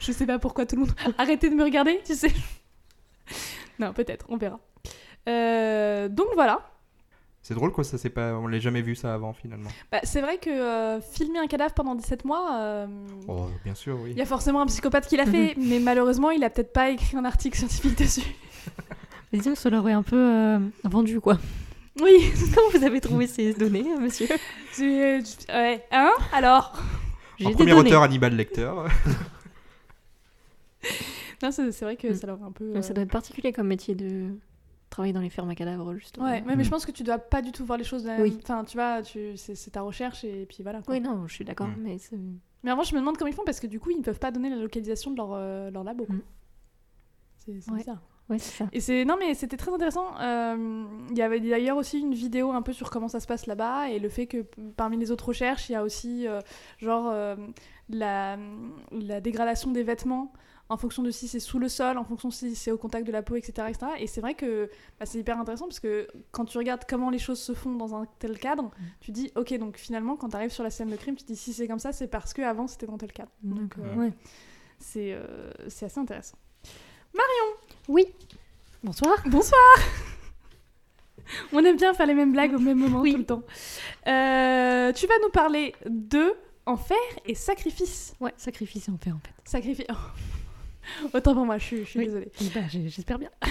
Je 0.00 0.10
sais 0.12 0.24
pas 0.26 0.38
pourquoi 0.38 0.64
tout 0.64 0.76
le 0.76 0.82
monde. 0.82 0.92
Arrêtez 1.18 1.50
de 1.50 1.54
me 1.54 1.62
regarder, 1.64 2.00
tu 2.04 2.14
sais. 2.14 2.32
non, 3.78 3.92
peut-être, 3.92 4.24
on 4.30 4.36
verra. 4.38 4.58
Euh, 5.28 6.08
donc 6.08 6.28
voilà. 6.34 6.60
C'est 7.42 7.54
drôle 7.54 7.70
quoi, 7.72 7.84
ça 7.84 7.96
c'est 7.98 8.10
pas, 8.10 8.32
on 8.34 8.46
l'a 8.48 8.58
jamais 8.58 8.80
vu 8.82 8.94
ça 8.96 9.12
avant 9.14 9.32
finalement. 9.32 9.68
Bah, 9.92 10.00
c'est 10.02 10.20
vrai 10.20 10.38
que 10.38 10.50
euh, 10.50 11.00
filmer 11.00 11.38
un 11.38 11.46
cadavre 11.46 11.74
pendant 11.74 11.94
17 11.94 12.24
mois, 12.24 12.54
euh, 12.58 12.86
Oh, 13.28 13.46
bien 13.64 13.74
sûr, 13.74 13.96
oui. 14.02 14.10
il 14.12 14.16
y 14.18 14.22
a 14.22 14.26
forcément 14.26 14.62
un 14.62 14.66
psychopathe 14.66 15.06
qui 15.06 15.16
l'a 15.16 15.26
fait, 15.26 15.54
mais 15.58 15.78
malheureusement, 15.78 16.30
il 16.30 16.42
a 16.42 16.50
peut-être 16.50 16.72
pas 16.72 16.90
écrit 16.90 17.16
un 17.16 17.24
article 17.24 17.56
scientifique 17.58 17.98
dessus. 17.98 18.34
Mais 19.32 19.38
disons 19.38 19.52
que 19.52 19.58
ça 19.58 19.70
l'aurait 19.70 19.92
un 19.92 20.02
peu 20.02 20.16
euh, 20.16 20.58
vendu, 20.84 21.20
quoi. 21.20 21.38
Oui, 22.02 22.30
Comment 22.54 22.70
vous 22.70 22.84
avez 22.84 23.00
trouvé 23.00 23.26
ces 23.26 23.54
données, 23.54 23.84
euh, 23.92 23.98
monsieur? 23.98 24.26
Ouais, 24.78 25.84
hein? 25.90 26.12
Alors? 26.32 26.74
En 27.44 27.50
premier 27.52 27.72
données. 27.72 27.88
auteur, 27.90 28.02
Hannibal 28.02 28.34
Lecter. 28.34 28.70
Non, 31.42 31.50
c'est 31.50 31.70
c'est 31.72 31.84
vrai 31.84 31.96
que 31.96 32.08
Mm. 32.08 32.14
ça 32.14 32.26
l'aurait 32.26 32.44
un 32.44 32.52
peu. 32.52 32.64
Mais 32.72 32.78
euh, 32.78 32.82
Ça 32.82 32.94
doit 32.94 33.02
être 33.04 33.10
particulier 33.10 33.52
comme 33.52 33.66
métier 33.66 33.94
de 33.94 34.30
travailler 34.88 35.12
dans 35.12 35.20
les 35.20 35.28
fermes 35.28 35.50
à 35.50 35.54
cadavres, 35.54 35.94
justement. 35.96 36.24
Ouais, 36.24 36.42
ouais, 36.42 36.42
mais 36.46 36.56
Mm. 36.56 36.64
je 36.64 36.70
pense 36.70 36.86
que 36.86 36.92
tu 36.92 37.02
dois 37.02 37.18
pas 37.18 37.42
du 37.42 37.52
tout 37.52 37.64
voir 37.66 37.76
les 37.76 37.84
choses 37.84 38.04
de 38.04 38.08
la 38.08 38.20
Oui. 38.22 38.38
Enfin, 38.42 38.64
tu 38.64 38.76
vois, 38.78 39.02
tu... 39.02 39.36
c'est 39.36 39.54
c'est 39.54 39.72
ta 39.72 39.82
recherche 39.82 40.24
et 40.24 40.46
puis 40.46 40.62
voilà. 40.62 40.80
quoi. 40.80 40.94
Oui, 40.94 41.00
non, 41.00 41.26
je 41.26 41.34
suis 41.34 41.44
d'accord, 41.44 41.66
Mm. 41.68 41.74
mais 41.82 41.98
c'est... 41.98 42.16
Mais 42.64 42.70
avant, 42.70 42.84
je 42.84 42.94
me 42.94 43.00
demande 43.00 43.18
comment 43.18 43.28
ils 43.30 43.34
font 43.34 43.44
parce 43.44 43.60
que 43.60 43.66
du 43.66 43.78
coup, 43.80 43.90
ils 43.90 43.98
ne 43.98 44.02
peuvent 44.02 44.18
pas 44.18 44.30
donner 44.30 44.48
la 44.48 44.56
localisation 44.56 45.10
de 45.10 45.16
leur, 45.18 45.32
euh, 45.34 45.70
leur 45.70 45.84
labo. 45.84 46.06
c'est 47.44 47.52
Ouais. 47.70 47.78
bizarre. 47.78 48.00
Ouais, 48.28 48.38
c'est 48.40 48.58
ça. 48.64 48.68
Et 48.72 48.80
c'est 48.80 49.04
non 49.04 49.16
mais 49.18 49.34
c'était 49.34 49.56
très 49.56 49.72
intéressant. 49.72 50.18
Euh, 50.20 50.84
Il 51.10 51.16
y 51.16 51.22
avait 51.22 51.38
d'ailleurs 51.40 51.76
aussi 51.76 52.00
une 52.00 52.14
vidéo 52.14 52.50
un 52.50 52.62
peu 52.62 52.72
sur 52.72 52.90
comment 52.90 53.08
ça 53.08 53.20
se 53.20 53.26
passe 53.26 53.46
là-bas 53.46 53.90
et 53.90 53.98
le 54.00 54.08
fait 54.08 54.26
que 54.26 54.44
parmi 54.76 54.96
les 54.96 55.10
autres 55.12 55.28
recherches, 55.28 55.68
il 55.68 55.72
y 55.72 55.76
a 55.76 55.82
aussi 55.84 56.26
euh, 56.26 56.40
genre 56.78 57.08
euh, 57.12 57.36
la, 57.88 58.36
la 58.90 59.20
dégradation 59.20 59.70
des 59.70 59.84
vêtements 59.84 60.32
en 60.68 60.76
fonction 60.76 61.04
de 61.04 61.12
si 61.12 61.28
c'est 61.28 61.38
sous 61.38 61.60
le 61.60 61.68
sol, 61.68 61.96
en 61.96 62.02
fonction 62.02 62.28
de 62.28 62.34
si 62.34 62.56
c'est 62.56 62.72
au 62.72 62.78
contact 62.78 63.06
de 63.06 63.12
la 63.12 63.22
peau, 63.22 63.36
etc. 63.36 63.68
etc. 63.68 63.86
Et 64.00 64.08
c'est 64.08 64.20
vrai 64.20 64.34
que 64.34 64.68
bah, 64.98 65.06
c'est 65.06 65.20
hyper 65.20 65.38
intéressant 65.38 65.66
parce 65.66 65.78
que 65.78 66.08
quand 66.32 66.44
tu 66.46 66.58
regardes 66.58 66.82
comment 66.88 67.10
les 67.10 67.20
choses 67.20 67.38
se 67.38 67.54
font 67.54 67.76
dans 67.76 67.94
un 67.94 68.06
tel 68.18 68.36
cadre, 68.40 68.72
tu 68.98 69.12
dis, 69.12 69.30
ok, 69.36 69.56
donc 69.58 69.76
finalement, 69.76 70.16
quand 70.16 70.30
tu 70.30 70.34
arrives 70.36 70.50
sur 70.50 70.64
la 70.64 70.70
scène 70.70 70.88
de 70.90 70.96
crime, 70.96 71.14
tu 71.14 71.22
dis, 71.24 71.36
si 71.36 71.52
c'est 71.52 71.68
comme 71.68 71.78
ça, 71.78 71.92
c'est 71.92 72.08
parce 72.08 72.34
qu'avant 72.34 72.66
c'était 72.66 72.86
dans 72.86 72.98
tel 72.98 73.12
cadre. 73.12 73.30
Donc, 73.44 73.76
euh, 73.78 73.94
Ouais. 73.94 74.12
c'est 74.80 75.12
euh, 75.12 75.52
c'est 75.68 75.86
assez 75.86 76.00
intéressant. 76.00 76.36
Oui. 77.88 78.04
Bonsoir. 78.82 79.16
Bonsoir 79.26 79.60
On 81.52 81.64
aime 81.64 81.76
bien 81.76 81.92
faire 81.94 82.06
les 82.06 82.14
mêmes 82.14 82.32
blagues 82.32 82.54
au 82.54 82.58
même 82.58 82.78
moment 82.78 83.00
Oui. 83.00 83.12
tout 83.12 83.18
le 83.18 83.24
temps. 83.26 83.42
Euh, 84.06 84.92
tu 84.92 85.06
vas 85.06 85.14
nous 85.22 85.30
parler 85.30 85.74
de 85.88 86.34
enfer 86.66 86.96
et 87.24 87.34
sacrifice. 87.34 88.14
Ouais, 88.20 88.32
sacrifice 88.36 88.88
et 88.88 88.90
enfer 88.90 89.14
en 89.14 89.20
fait. 89.20 89.32
Sacrifice. 89.44 89.86
Autant 91.14 91.34
pour 91.34 91.44
moi, 91.46 91.58
je 91.58 91.64
suis, 91.64 91.78
je 91.84 91.84
suis 91.90 91.98
Oui. 92.00 92.06
désolée. 92.06 92.30
Bah, 92.54 92.60
j'ai- 92.68 92.88
j'espère 92.88 93.18
bien. 93.18 93.30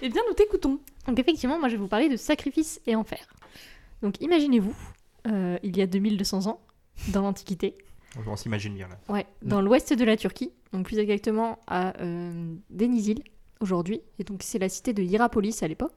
Eh 0.00 0.08
bien, 0.08 0.22
nous 0.26 0.32
t'écoutons. 0.32 0.80
Donc 1.06 1.18
effectivement, 1.18 1.58
moi 1.58 1.68
je 1.68 1.74
vais 1.74 1.80
vous 1.82 1.88
parler 1.88 2.08
de 2.08 2.16
sacrifice 2.16 2.80
et 2.86 2.96
enfer. 2.96 3.18
Donc 4.00 4.18
imaginez-vous, 4.22 4.74
euh, 5.26 5.58
il 5.62 5.76
y 5.76 5.82
a 5.82 5.86
2200 5.86 6.46
ans, 6.46 6.58
dans 7.08 7.20
l'Antiquité, 7.20 7.76
On 8.26 8.34
s'imagine 8.34 8.72
bien 8.74 8.88
là. 8.88 8.98
ouais, 9.10 9.26
dans 9.42 9.60
l'ouest 9.60 9.92
de 9.92 10.04
la 10.06 10.16
Turquie, 10.16 10.52
donc 10.72 10.86
plus 10.86 10.98
exactement 10.98 11.58
à 11.66 11.98
euh, 12.00 12.54
Denizli 12.70 13.22
aujourd'hui, 13.60 14.00
et 14.18 14.24
donc 14.24 14.42
c'est 14.42 14.58
la 14.58 14.68
cité 14.68 14.92
de 14.92 15.02
Hierapolis 15.02 15.62
à 15.62 15.68
l'époque. 15.68 15.92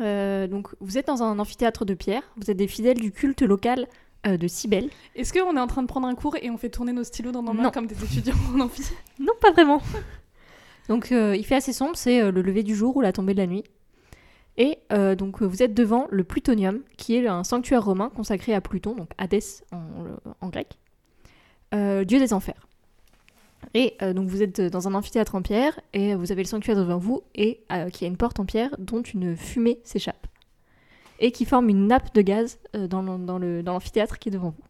Euh, 0.00 0.46
donc 0.46 0.68
vous 0.80 0.96
êtes 0.98 1.06
dans 1.06 1.22
un 1.22 1.38
amphithéâtre 1.38 1.84
de 1.84 1.94
pierre, 1.94 2.22
vous 2.36 2.50
êtes 2.50 2.56
des 2.56 2.68
fidèles 2.68 2.98
du 2.98 3.12
culte 3.12 3.42
local 3.42 3.86
euh, 4.26 4.36
de 4.36 4.48
Cybèle. 4.48 4.88
Est-ce 5.14 5.32
qu'on 5.32 5.56
est 5.56 5.60
en 5.60 5.66
train 5.66 5.82
de 5.82 5.86
prendre 5.86 6.06
un 6.06 6.14
cours 6.14 6.36
et 6.40 6.50
on 6.50 6.56
fait 6.56 6.70
tourner 6.70 6.92
nos 6.92 7.04
stylos 7.04 7.32
dans 7.32 7.42
nos 7.42 7.52
mains 7.52 7.64
Non. 7.64 7.70
comme 7.70 7.86
des 7.86 8.02
étudiants 8.02 8.34
en 8.54 8.60
amphi 8.60 8.82
Non, 9.18 9.32
pas 9.40 9.50
vraiment. 9.52 9.82
donc 10.88 11.12
euh, 11.12 11.36
il 11.36 11.44
fait 11.44 11.56
assez 11.56 11.72
sombre, 11.72 11.96
c'est 11.96 12.30
le 12.30 12.42
lever 12.42 12.62
du 12.62 12.74
jour 12.74 12.96
ou 12.96 13.00
la 13.00 13.12
tombée 13.12 13.34
de 13.34 13.38
la 13.40 13.46
nuit. 13.46 13.64
Et 14.58 14.78
donc 15.16 15.40
vous 15.42 15.62
êtes 15.62 15.72
devant 15.72 16.06
le 16.10 16.24
Plutonium, 16.24 16.80
qui 16.98 17.16
est 17.16 17.26
un 17.26 17.42
sanctuaire 17.42 17.82
romain 17.82 18.10
consacré 18.14 18.52
à 18.54 18.60
Pluton, 18.60 18.94
donc 18.94 19.08
Hadès 19.16 19.64
en, 19.72 19.80
en 20.42 20.48
grec, 20.50 20.78
dieu 21.72 22.18
des 22.18 22.34
enfers. 22.34 22.66
Et 23.74 23.94
euh, 24.02 24.12
donc 24.12 24.28
vous 24.28 24.42
êtes 24.42 24.60
dans 24.60 24.86
un 24.88 24.94
amphithéâtre 24.94 25.34
en 25.34 25.42
pierre, 25.42 25.80
et 25.94 26.14
vous 26.14 26.30
avez 26.32 26.42
le 26.42 26.48
sanctuaire 26.48 26.76
devant 26.76 26.98
vous, 26.98 27.22
et 27.34 27.60
euh, 27.72 27.88
qui 27.90 28.04
a 28.04 28.08
une 28.08 28.16
porte 28.16 28.38
en 28.40 28.44
pierre 28.44 28.70
dont 28.78 29.02
une 29.02 29.36
fumée 29.36 29.80
s'échappe. 29.84 30.26
Et 31.20 31.30
qui 31.32 31.44
forme 31.44 31.68
une 31.68 31.86
nappe 31.86 32.14
de 32.14 32.20
gaz 32.22 32.58
euh, 32.76 32.86
dans 32.88 33.00
le- 33.02 33.24
dans 33.24 33.38
le- 33.38 33.62
dans 33.62 33.72
l'amphithéâtre 33.74 34.18
qui 34.18 34.28
est 34.28 34.32
devant 34.32 34.50
vous. 34.50 34.64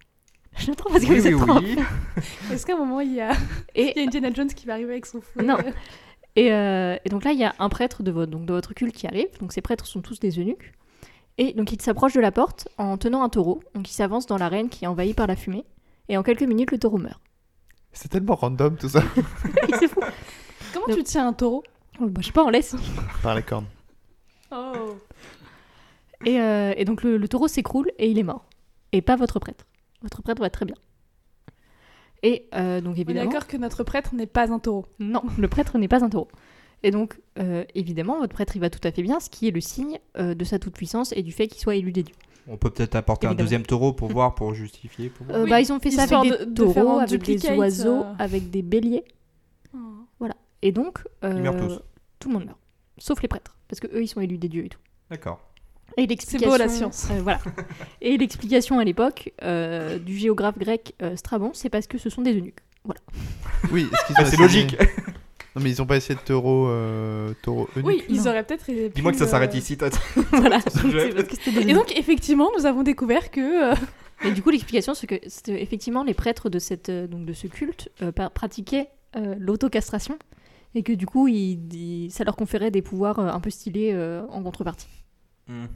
J'attends 0.59 0.85
parce 0.91 1.05
que 1.05 1.09
Oui, 1.11 1.19
vous 1.21 1.27
êtes 1.27 1.35
oui, 1.35 1.41
trop- 1.41 1.59
oui. 1.61 1.77
Est-ce 2.53 2.67
qu'à 2.67 2.75
un 2.75 2.79
moment, 2.79 3.01
il 3.01 3.15
y 3.15 3.21
a... 3.21 3.33
Et 3.75 3.93
il 3.97 3.97
y 3.97 4.01
a 4.01 4.07
Indiana 4.07 4.31
Jones 4.33 4.49
qui 4.49 4.67
va 4.67 4.75
arriver 4.75 4.93
avec 4.93 5.07
son 5.07 5.21
fouet 5.21 5.43
Non. 5.45 5.57
Et, 6.37 6.53
euh, 6.53 6.97
et 7.05 7.09
donc 7.09 7.25
là, 7.25 7.33
il 7.33 7.39
y 7.39 7.45
a 7.45 7.55
un 7.59 7.69
prêtre 7.71 8.03
de 8.03 8.11
votre, 8.11 8.31
donc 8.31 8.45
de 8.47 8.53
votre 8.53 8.75
culte 8.75 8.95
qui 8.95 9.07
arrive. 9.07 9.29
Donc 9.41 9.53
ces 9.53 9.63
prêtres 9.63 9.87
sont 9.87 10.03
tous 10.03 10.21
des 10.21 10.39
eunuques. 10.39 10.73
Et 11.39 11.55
donc 11.55 11.73
il 11.73 11.81
s'approche 11.81 12.13
de 12.13 12.21
la 12.21 12.31
porte 12.33 12.69
en 12.77 12.99
tenant 12.99 13.23
un 13.23 13.29
taureau. 13.31 13.61
Donc 13.75 13.89
il 13.91 13.95
s'avance 13.95 14.27
dans 14.27 14.37
l'arène 14.37 14.69
qui 14.69 14.85
est 14.85 14.89
envahie 14.89 15.15
par 15.15 15.27
la 15.27 15.37
fumée. 15.37 15.65
Et 16.11 16.17
en 16.19 16.23
quelques 16.23 16.43
minutes, 16.43 16.71
le 16.71 16.79
taureau 16.79 16.99
meurt. 16.99 17.21
C'est 17.93 18.09
tellement 18.09 18.35
random 18.35 18.77
tout 18.77 18.89
ça. 18.89 19.03
C'est 19.79 19.89
fou. 19.89 20.01
Comment 20.73 20.95
tu 20.95 21.03
tiens 21.03 21.29
un 21.29 21.33
taureau? 21.33 21.63
Oh, 22.01 22.07
bah, 22.07 22.21
je 22.21 22.27
sais 22.27 22.33
pas, 22.33 22.45
on 22.45 22.51
laisse. 22.51 22.75
Par 23.23 23.35
les 23.35 23.43
cornes. 23.43 23.67
Oh 24.51 24.97
Et, 26.25 26.41
euh, 26.41 26.73
et 26.77 26.85
donc 26.85 27.03
le, 27.03 27.17
le 27.19 27.29
taureau 27.29 27.49
s'écroule 27.49 27.91
et 27.99 28.11
il 28.11 28.19
est 28.19 28.23
mort. 28.23 28.45
Et 28.93 29.03
pas 29.03 29.17
votre 29.17 29.39
prêtre. 29.39 29.67
Votre 30.03 30.23
prêtre 30.23 30.41
va 30.43 30.51
très 30.51 30.65
bien. 30.65 30.77
Et 32.23 32.49
euh, 32.55 32.81
donc 32.81 32.95
On 32.95 32.97
est 32.97 33.01
évidemment... 33.01 33.31
d'accord 33.31 33.47
que 33.47 33.57
notre 33.57 33.85
prêtre 33.85 34.15
n'est 34.15 34.27
pas 34.27 34.51
un 34.53 34.59
taureau. 34.59 34.87
Non, 34.99 35.23
le 35.39 35.49
prêtre 35.49 35.77
n'est 35.79 35.89
pas 35.89 36.05
un 36.05 36.09
taureau. 36.09 36.29
Et 36.85 36.91
donc, 36.91 37.21
euh, 37.39 37.65
évidemment, 37.75 38.19
votre 38.19 38.33
prêtre, 38.35 38.57
il 38.57 38.61
va 38.61 38.71
tout 38.71 38.81
à 38.87 38.91
fait 38.91 39.03
bien, 39.03 39.21
ce 39.21 39.31
qui 39.31 39.47
est 39.47 39.53
le 39.53 39.61
signe 39.61 39.99
euh, 40.19 40.35
de 40.35 40.45
sa 40.45 40.59
toute-puissance 40.59 41.13
et 41.13 41.23
du 41.23 41.31
fait 41.33 41.47
qu'il 41.47 41.61
soit 41.61 41.77
élu 41.77 41.93
des 41.93 42.03
dieux. 42.03 42.15
On 42.49 42.57
peut 42.57 42.71
peut-être 42.71 42.95
apporter 42.97 43.27
un 43.27 43.35
deuxième 43.35 43.63
taureau 43.65 43.93
pour 43.93 44.09
voir, 44.09 44.35
pour 44.35 44.53
justifier. 44.55 45.09
Pour 45.11 45.27
voir. 45.27 45.39
Euh, 45.39 45.45
Oui, 45.45 45.51
bah, 45.51 45.61
ils 45.61 45.73
ont 45.73 45.79
fait 45.79 45.91
ça 45.91 46.03
avec 46.03 46.33
de- 46.33 46.45
des 46.45 46.47
de 46.47 46.67
faire 46.67 46.83
taureaux, 46.83 46.99
un 46.99 47.03
avec 47.05 47.23
des 47.23 47.51
oiseaux, 47.57 48.01
euh. 48.03 48.15
avec 48.19 48.51
des 48.51 48.63
béliers. 48.63 49.05
Et 50.65 50.71
donc, 50.71 51.01
euh, 51.25 51.33
Ils 51.35 51.43
meurent 51.43 51.57
tous. 51.57 51.81
tout 52.21 52.29
le 52.29 52.35
monde 52.35 52.45
meurt. 52.45 52.59
Sauf 52.97 53.21
les 53.21 53.27
prêtres, 53.27 53.57
parce 53.67 53.81
que 53.81 53.89
eux, 53.89 54.01
ils 54.03 54.07
sont 54.07 54.21
élus 54.21 54.39
des 54.39 54.49
dieux 54.49 54.65
et 54.65 54.69
tout. 54.69 54.79
D'accord. 55.11 55.41
Et 55.97 56.07
l'explication, 56.07 56.53
beau, 56.53 56.57
la 56.57 56.69
science. 56.69 57.09
euh, 57.11 57.21
voilà. 57.21 57.41
Et 58.01 58.17
l'explication 58.17 58.79
à 58.79 58.85
l'époque 58.85 59.33
euh, 59.43 59.99
du 59.99 60.17
géographe 60.17 60.57
grec 60.59 60.95
euh, 61.03 61.17
Strabon, 61.17 61.51
c'est 61.53 61.69
parce 61.69 61.89
que 61.89 61.99
ce 61.99 62.11
sont 62.11 62.23
des 62.23 62.33
eunuques. 62.33 62.61
Oui, 63.73 63.89
est-ce 63.93 64.07
qu'ils 64.07 64.15
Ah, 64.19 64.25
c'est 64.25 64.37
logique. 64.37 64.77
Non, 65.55 65.63
mais 65.63 65.71
ils 65.71 65.83
ont 65.83 65.87
pas 65.87 65.97
essayé 65.97 66.15
de 66.15 66.25
taureau. 66.25 66.69
Euh, 66.69 67.35
taureau 67.43 67.69
Oui, 67.85 68.03
ils 68.09 68.27
auraient 68.29 68.43
peut-être... 68.45 68.71
Dis-moi 68.95 69.13
que 69.13 69.19
ça 69.19 69.27
s'arrête 69.27 69.55
euh, 69.55 69.59
ici, 69.59 69.77
toi. 69.77 69.89
voilà. 70.31 70.59
Et 71.67 71.75
donc, 71.75 71.97
effectivement, 71.97 72.51
nous 72.59 72.65
avons 72.67 72.83
découvert 72.83 73.31
que... 73.31 73.73
euh, 73.73 73.77
Et 74.25 74.31
du 74.33 74.43
coup, 74.43 74.51
l'explication, 74.51 74.95
c'est 74.95 75.07
que 75.07 75.17
c'était 75.29 75.61
effectivement 75.63 76.05
les 76.05 76.15
prêtres 76.15 76.49
de, 76.49 76.59
cette, 76.59 76.89
euh, 76.89 77.07
donc 77.07 77.27
de 77.27 77.33
ce 77.33 77.47
culte 77.49 77.91
euh, 78.03 78.13
pratiquaient 78.13 78.89
euh, 79.17 79.35
l'autocastration 79.39 80.19
et 80.75 80.83
que 80.83 80.93
du 80.95 81.05
coup, 81.07 81.29
ils- 81.29 81.75
ils- 81.75 82.11
ça 82.11 82.25
leur 82.25 82.35
conférait 82.37 82.71
des 82.71 82.81
pouvoirs 82.81 83.19
euh, 83.19 83.29
un 83.29 83.41
peu 83.41 83.51
stylés 83.51 83.91
euh, 83.93 84.23
en 84.31 84.43
contrepartie. 84.43 84.87
Mhm. 85.49 85.69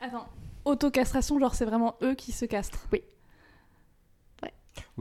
Attends, 0.00 0.28
autocastration, 0.64 1.38
genre 1.40 1.54
c'est 1.56 1.64
vraiment 1.64 1.96
eux 2.02 2.14
qui 2.14 2.30
se 2.32 2.44
castrent. 2.44 2.86
Oui, 2.92 3.02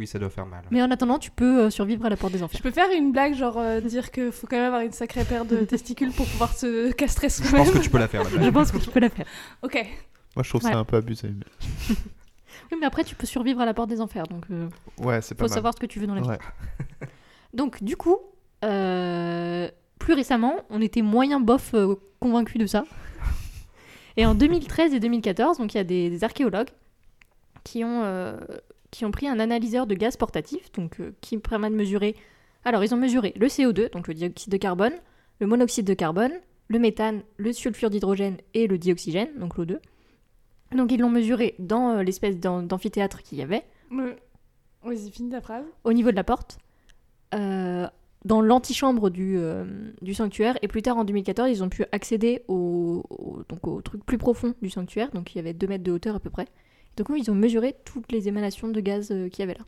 ça 0.06 0.20
doit 0.20 0.30
faire 0.30 0.46
mal. 0.46 0.64
Mais 0.70 0.82
en 0.84 0.92
attendant, 0.92 1.18
tu 1.18 1.32
peux 1.32 1.62
euh, 1.64 1.70
survivre 1.70 2.06
à 2.06 2.10
la 2.10 2.18
porte 2.18 2.34
des 2.34 2.40
Je 2.40 2.44
enfers. 2.44 2.62
peux 2.62 2.72
faire 2.72 2.90
une 2.96 3.12
blague, 3.12 3.34
genre 3.34 3.58
euh, 3.58 3.82
dire 3.82 4.12
qu'il 4.12 4.32
faut 4.32 4.46
quand 4.46 4.58
même 4.58 4.66
avoir 4.66 4.82
une 4.82 4.92
sacrée 4.92 5.24
paire 5.24 5.46
de 5.46 5.58
testicules 5.62 6.12
pour 6.12 6.28
pouvoir 6.28 6.54
se 6.54 6.92
castrer 6.92 7.30
Je 7.30 7.40
pense 7.42 7.50
soi-même. 7.50 7.72
que 7.74 7.80
tu 7.80 7.90
peux 7.90 7.98
la 7.98 8.08
faire. 8.08 8.24
la 8.24 8.30
Je 8.44 8.50
pense 8.52 8.72
que 8.72 8.78
tu 8.78 8.90
peux 8.92 9.00
la 9.00 9.10
faire. 9.10 9.26
Ok. 9.64 9.74
Moi, 10.36 10.44
je 10.44 10.50
trouve 10.50 10.62
Voilà. 10.62 10.76
ça 10.76 10.80
un 10.82 10.86
peu 10.86 10.98
abusé. 10.98 11.30
mais- 11.30 11.96
Oui, 12.72 12.78
mais 12.82 12.86
après, 12.86 13.04
tu 13.06 13.16
peux 13.16 13.26
survivre 13.26 13.62
à 13.62 13.66
la 13.66 13.74
porte 13.74 13.90
des 13.90 14.02
enfers, 14.02 14.28
donc 14.28 14.44
euh, 14.52 14.68
Ouais, 15.00 15.22
c'est 15.22 15.34
pas 15.36 15.46
faut 15.46 15.50
mal. 15.50 15.56
savoir 15.56 15.74
ce 15.74 15.80
que 15.80 15.86
tu 15.86 16.00
veux 16.00 16.06
dans 16.08 16.16
la 16.16 16.22
vie. 16.22 16.28
Ouais. 16.28 16.38
Donc, 17.54 17.82
du 17.82 17.96
coup, 17.96 18.18
euh, 18.66 19.70
plus 20.00 20.14
récemment, 20.14 20.56
on 20.70 20.82
était 20.82 21.02
moyen 21.02 21.40
bof 21.40 21.74
euh, 21.74 21.96
convaincus 22.20 22.60
de 22.62 22.68
ça. 22.68 22.84
Et 24.18 24.26
en 24.26 24.36
2013 24.36 24.94
et 24.94 25.00
2014, 25.00 25.60
donc 25.60 25.74
il 25.74 25.78
y 25.78 25.80
a 25.80 25.84
des, 25.84 26.10
des 26.10 26.24
archéologues 26.24 26.70
qui 27.64 27.84
ont, 27.84 28.02
euh, 28.04 28.36
qui 28.92 29.06
ont 29.06 29.12
pris 29.12 29.28
un 29.28 29.40
analyseur 29.40 29.86
de 29.88 29.96
gaz 29.96 30.18
portatif, 30.18 30.72
donc 30.72 31.00
euh, 31.00 31.14
qui 31.22 31.38
permet 31.38 31.70
de 31.70 31.76
mesurer. 31.76 32.16
Alors, 32.66 32.84
ils 32.84 32.94
ont 32.94 32.98
mesuré 32.98 33.34
le 33.38 33.48
CO2, 33.48 33.92
donc 33.92 34.08
le 34.08 34.14
dioxyde 34.14 34.52
de 34.52 34.58
carbone, 34.58 34.94
le 35.40 35.48
monoxyde 35.48 35.86
de 35.86 35.94
carbone, 35.94 36.32
le 36.70 36.80
méthane, 36.80 37.22
le 37.38 37.54
sulfure 37.54 37.90
d'hydrogène 37.90 38.38
et 38.54 38.68
le 38.68 38.78
dioxygène, 38.78 39.30
donc 39.38 39.58
l'O2. 39.58 39.78
Donc, 40.76 40.92
ils 40.92 41.00
l'ont 41.00 41.10
mesuré 41.10 41.56
dans 41.60 41.92
euh, 41.98 42.04
l'espèce 42.04 42.38
d'am- 42.40 42.68
d'amphithéâtre 42.68 43.24
qu'il 43.24 43.38
y 43.38 43.42
avait 43.42 43.64
Vas-y, 44.84 45.12
finis 45.12 45.30
ta 45.32 45.42
phrase. 45.42 45.66
au 45.84 45.94
niveau 45.94 46.12
de 46.12 46.16
la 46.16 46.24
porte, 46.24 46.58
euh, 47.34 47.88
dans 48.26 48.42
l'antichambre 48.42 49.10
du, 49.10 49.38
euh, 49.38 49.66
du 50.02 50.14
sanctuaire. 50.14 50.58
Et 50.62 50.68
plus 50.68 50.82
tard, 50.82 50.98
en 50.98 51.04
2014, 51.06 51.50
ils 51.50 51.64
ont 51.64 51.70
pu 51.70 51.86
accéder 51.92 52.44
au, 52.48 53.04
au- 53.10 53.44
donc 53.48 53.66
au 53.68 53.82
truc 53.82 54.06
plus 54.06 54.18
profond 54.18 54.54
du 54.62 54.70
sanctuaire. 54.70 55.10
Donc 55.12 55.34
il 55.34 55.38
y 55.38 55.40
avait 55.40 55.54
2 55.54 55.68
mètres 55.68 55.84
de 55.84 55.92
hauteur 55.92 56.16
à 56.16 56.20
peu 56.20 56.30
près. 56.30 56.48
Donc 56.98 57.08
ils 57.16 57.30
ont 57.32 57.36
mesuré 57.36 57.76
toutes 57.86 58.12
les 58.12 58.28
émanations 58.28 58.68
de 58.68 58.80
gaz 58.82 59.12
euh, 59.12 59.30
qu'il 59.30 59.40
y 59.40 59.50
avait 59.50 59.58
là. 59.58 59.66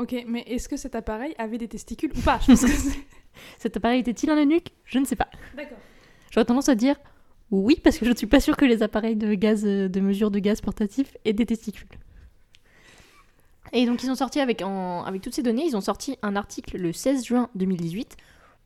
Ok, 0.00 0.14
mais 0.26 0.42
est-ce 0.46 0.68
que 0.68 0.76
cet 0.76 0.94
appareil 0.94 1.34
avait 1.38 1.58
des 1.58 1.68
testicules 1.68 2.12
ou 2.16 2.20
pas? 2.20 2.38
Je 2.42 2.46
pense 2.52 2.60
que 2.62 2.68
c'est- 2.70 2.98
Cet 3.58 3.76
appareil 3.76 4.00
était-il 4.00 4.30
un 4.30 4.36
eunuque? 4.40 4.68
Je 4.84 4.98
ne 4.98 5.04
sais 5.04 5.16
pas. 5.16 5.28
D'accord. 5.56 5.78
J'aurais 6.30 6.44
tendance 6.46 6.68
à 6.68 6.74
dire 6.74 6.96
oui, 7.50 7.80
parce 7.82 7.98
que 7.98 8.04
je 8.04 8.10
ne 8.10 8.16
suis 8.16 8.26
pas 8.26 8.40
sûre 8.40 8.56
que 8.56 8.64
les 8.64 8.82
appareils 8.82 9.14
de 9.16 9.32
gaz, 9.34 9.64
euh, 9.64 9.88
de 9.88 10.00
mesure 10.00 10.30
de 10.30 10.38
gaz 10.40 10.60
portatif 10.60 11.16
aient 11.24 11.32
des 11.32 11.46
testicules. 11.46 11.88
Et 13.72 13.86
donc 13.86 14.02
ils 14.02 14.10
ont 14.10 14.14
sorti 14.16 14.40
avec, 14.40 14.62
en- 14.62 15.04
avec 15.04 15.22
toutes 15.22 15.34
ces 15.34 15.42
données, 15.42 15.64
ils 15.66 15.76
ont 15.76 15.80
sorti 15.80 16.16
un 16.22 16.36
article 16.36 16.76
le 16.78 16.92
16 16.92 17.24
juin 17.24 17.48
2018. 17.54 18.16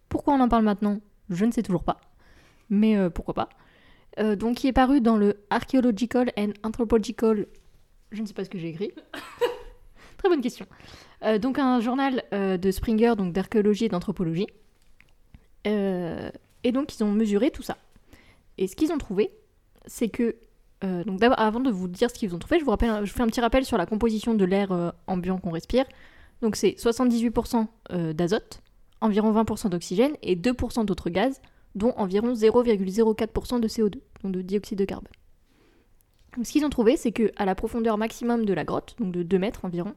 Pourquoi 0.09 0.35
on 0.35 0.41
en 0.41 0.49
parle 0.49 0.65
maintenant? 0.65 1.01
Je 1.31 1.45
ne 1.45 1.53
sais 1.53 1.63
toujours 1.63 1.85
pas. 1.85 2.01
Mais 2.71 2.97
euh, 2.97 3.09
pourquoi 3.11 3.35
pas. 3.35 3.49
Euh, 4.19 4.35
donc 4.37 4.57
qui 4.57 4.67
est 4.67 4.73
paru 4.73 5.01
dans 5.01 5.17
le 5.17 5.41
Archaeological 5.51 6.33
and 6.37 6.51
Anthropological... 6.65 7.47
Je 8.13 8.23
ne 8.23 8.27
sais 8.27 8.35
pas 8.35 8.45
ce 8.45 8.51
que 8.51 8.59
j'ai 8.59 8.69
écrit. 8.69 8.93
Très 10.19 10.29
bonne 10.29 10.41
question. 10.41 10.67
Euh, 11.23 11.39
donc 11.39 11.59
un 11.59 11.81
journal 11.81 12.23
euh, 12.33 12.57
de 12.57 12.71
Springer, 12.71 13.15
donc 13.17 13.33
d'archéologie 13.33 13.87
et 13.87 13.89
d'anthropologie. 13.89 14.47
Euh, 15.67 16.31
et 16.65 16.73
donc 16.73 16.95
ils 16.95 17.03
ont 17.05 17.13
mesuré 17.13 17.51
tout 17.51 17.63
ça. 17.63 17.77
Et 18.59 18.67
ce 18.67 18.77
qu'ils 18.77 18.93
ont 18.93 18.99
trouvé, 18.99 19.31
c'est 19.87 20.09
que 20.09 20.37
donc 20.83 21.23
avant 21.23 21.61
de 21.61 21.71
vous 21.71 21.89
dire 21.89 22.09
ce 22.09 22.15
qu'ils 22.15 22.35
ont 22.35 22.39
trouvé, 22.39 22.59
je 22.59 22.65
vous, 22.65 22.71
rappelle, 22.71 23.05
je 23.05 23.13
vous 23.13 23.17
fais 23.17 23.23
un 23.23 23.27
petit 23.27 23.43
rappel 23.43 23.67
sur 23.67 23.77
la 23.77 23.85
composition 23.85 24.33
de 24.33 24.45
l'air 24.47 24.95
ambiant 25.07 25.37
qu'on 25.37 25.51
respire. 25.51 25.85
Donc 26.43 26.57
c'est 26.57 26.71
78% 26.71 27.67
euh, 27.93 28.13
d'azote, 28.13 28.61
environ 29.01 29.33
20% 29.33 29.69
d'oxygène 29.69 30.17
et 30.23 30.37
2% 30.37 30.85
d'autres 30.85 31.11
gaz, 31.11 31.41
dont 31.75 31.93
environ 31.97 32.33
0,04% 32.33 33.61
de 33.61 33.69
CO2, 33.69 34.01
donc 34.23 34.33
de 34.33 34.43
dioxyde 34.43 34.79
de 34.79 34.85
carbone. 34.85 35.13
Donc, 36.37 36.47
ce 36.47 36.53
qu'ils 36.53 36.65
ont 36.65 36.71
trouvé, 36.71 36.97
c'est 36.97 37.13
que 37.13 37.33
à 37.37 37.45
la 37.45 37.55
profondeur 37.55 37.99
maximum 37.99 38.45
de 38.45 38.53
la 38.53 38.65
grotte, 38.65 38.95
donc 39.01 39.13
de 39.13 39.23
2 39.23 39.39
mètres 39.39 39.65
environ, 39.65 39.95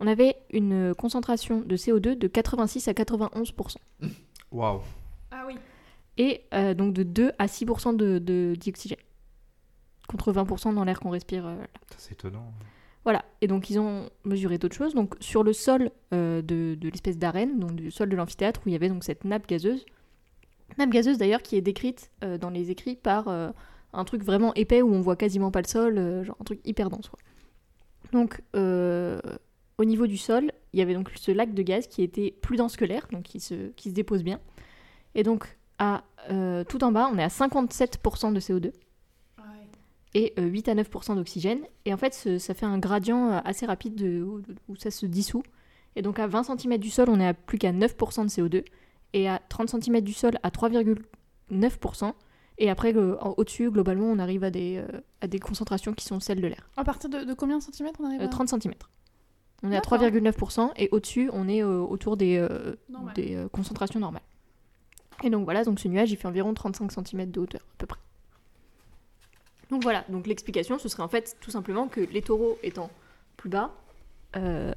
on 0.00 0.06
avait 0.06 0.36
une 0.52 0.94
concentration 0.94 1.60
de 1.60 1.76
CO2 1.76 2.18
de 2.18 2.26
86 2.26 2.88
à 2.88 2.92
91%. 2.92 3.76
Waouh. 4.50 4.80
Ah 5.30 5.44
oui. 5.46 5.54
Et 6.18 6.42
euh, 6.52 6.74
donc 6.74 6.92
de 6.92 7.04
2 7.04 7.32
à 7.38 7.46
6% 7.46 7.96
de, 7.96 8.18
de 8.18 8.54
dioxygène. 8.58 8.98
Contre 10.08 10.32
20% 10.32 10.74
dans 10.74 10.84
l'air 10.84 11.00
qu'on 11.00 11.10
respire. 11.10 11.46
euh, 11.46 11.56
C'est 11.96 12.12
étonnant. 12.12 12.52
Voilà. 13.04 13.24
Et 13.40 13.46
donc 13.46 13.70
ils 13.70 13.78
ont 13.78 14.10
mesuré 14.24 14.58
d'autres 14.58 14.74
choses. 14.76 14.94
Donc 14.94 15.14
sur 15.20 15.42
le 15.42 15.52
sol 15.52 15.90
euh, 16.12 16.42
de, 16.42 16.74
de 16.78 16.88
l'espèce 16.88 17.16
d'arène, 17.18 17.58
donc 17.60 17.76
du 17.76 17.90
sol 17.90 18.08
de 18.08 18.16
l'amphithéâtre, 18.16 18.60
où 18.66 18.68
il 18.68 18.72
y 18.72 18.76
avait 18.76 18.88
donc 18.88 19.04
cette 19.04 19.24
nappe 19.24 19.46
gazeuse. 19.48 19.86
Nappe 20.78 20.90
gazeuse 20.90 21.18
d'ailleurs 21.18 21.42
qui 21.42 21.56
est 21.56 21.60
décrite 21.62 22.10
euh, 22.24 22.36
dans 22.38 22.50
les 22.50 22.70
écrits 22.70 22.96
par 22.96 23.28
euh, 23.28 23.50
un 23.92 24.04
truc 24.04 24.22
vraiment 24.22 24.54
épais 24.54 24.82
où 24.82 24.92
on 24.94 25.00
voit 25.00 25.16
quasiment 25.16 25.50
pas 25.50 25.60
le 25.62 25.66
sol, 25.68 25.98
euh, 25.98 26.24
genre 26.24 26.36
un 26.40 26.44
truc 26.44 26.60
hyper 26.64 26.88
dense. 26.90 27.08
quoi. 27.08 27.18
Donc 28.12 28.40
euh, 28.56 29.20
au 29.78 29.84
niveau 29.84 30.06
du 30.06 30.16
sol, 30.18 30.52
il 30.72 30.78
y 30.78 30.82
avait 30.82 30.94
donc 30.94 31.10
ce 31.16 31.30
lac 31.30 31.54
de 31.54 31.62
gaz 31.62 31.86
qui 31.86 32.02
était 32.02 32.30
plus 32.42 32.56
dense 32.56 32.76
que 32.76 32.84
l'air, 32.84 33.06
donc 33.12 33.22
qui 33.24 33.40
se, 33.40 33.68
qui 33.70 33.90
se 33.90 33.94
dépose 33.94 34.22
bien. 34.22 34.40
Et 35.14 35.22
donc 35.22 35.58
à, 35.78 36.04
euh, 36.30 36.64
tout 36.64 36.84
en 36.84 36.92
bas, 36.92 37.10
on 37.12 37.18
est 37.18 37.22
à 37.22 37.28
57% 37.28 38.32
de 38.32 38.40
CO2 38.40 38.72
et 40.14 40.32
euh, 40.38 40.42
8 40.46 40.68
à 40.68 40.74
9% 40.74 41.16
d'oxygène. 41.16 41.60
Et 41.84 41.92
en 41.92 41.96
fait, 41.96 42.14
ce- 42.14 42.38
ça 42.38 42.54
fait 42.54 42.66
un 42.66 42.78
gradient 42.78 43.30
assez 43.44 43.66
rapide 43.66 43.94
de- 43.94 44.22
où, 44.22 44.42
où 44.68 44.76
ça 44.76 44.90
se 44.90 45.06
dissout. 45.06 45.42
Et 45.96 46.02
donc 46.02 46.18
à 46.18 46.26
20 46.26 46.44
cm 46.44 46.78
du 46.78 46.90
sol, 46.90 47.08
on 47.10 47.18
est 47.20 47.26
à 47.26 47.34
plus 47.34 47.58
qu'à 47.58 47.72
9% 47.72 48.24
de 48.24 48.28
CO2. 48.30 48.64
Et 49.14 49.28
à 49.28 49.38
30 49.48 49.68
cm 49.70 50.00
du 50.00 50.12
sol, 50.14 50.38
à 50.42 50.50
3,9%. 50.50 52.14
Et 52.58 52.70
après, 52.70 52.94
en- 52.96 53.34
au-dessus, 53.36 53.70
globalement, 53.70 54.06
on 54.06 54.18
arrive 54.18 54.44
à 54.44 54.50
des, 54.50 54.76
euh, 54.78 55.00
à 55.20 55.26
des 55.26 55.38
concentrations 55.38 55.92
qui 55.94 56.04
sont 56.04 56.20
celles 56.20 56.40
de 56.40 56.46
l'air. 56.46 56.68
À 56.76 56.84
partir 56.84 57.08
de, 57.10 57.24
de 57.24 57.34
combien 57.34 57.58
de 57.58 57.62
centimètres 57.62 57.98
on 58.02 58.06
arrive 58.06 58.20
Euh, 58.20 58.24
à 58.26 58.28
30 58.28 58.48
cm. 58.48 58.74
On 59.64 59.70
est 59.70 59.76
à 59.76 59.80
D'accord. 59.80 59.98
3,9% 59.98 60.70
et 60.76 60.88
au-dessus, 60.92 61.30
on 61.32 61.48
est 61.48 61.62
euh, 61.62 61.80
autour 61.80 62.16
des, 62.16 62.36
euh, 62.36 62.74
Normal. 62.88 63.14
des 63.14 63.34
euh, 63.36 63.48
concentrations 63.48 64.00
normales. 64.00 64.22
Et 65.24 65.30
donc 65.30 65.44
voilà, 65.44 65.62
donc 65.64 65.78
ce 65.78 65.86
nuage, 65.88 66.10
il 66.10 66.16
fait 66.16 66.26
environ 66.26 66.52
35 66.52 66.90
cm 66.90 67.30
de 67.30 67.40
hauteur, 67.40 67.60
à 67.60 67.74
peu 67.78 67.86
près. 67.86 68.00
Donc 69.70 69.82
voilà, 69.82 70.04
donc 70.08 70.26
l'explication, 70.26 70.78
ce 70.78 70.88
serait 70.88 71.02
en 71.04 71.08
fait 71.08 71.36
tout 71.40 71.50
simplement 71.50 71.86
que 71.88 72.00
les 72.00 72.22
taureaux 72.22 72.58
étant 72.62 72.90
plus 73.36 73.48
bas, 73.48 73.72
euh, 74.36 74.72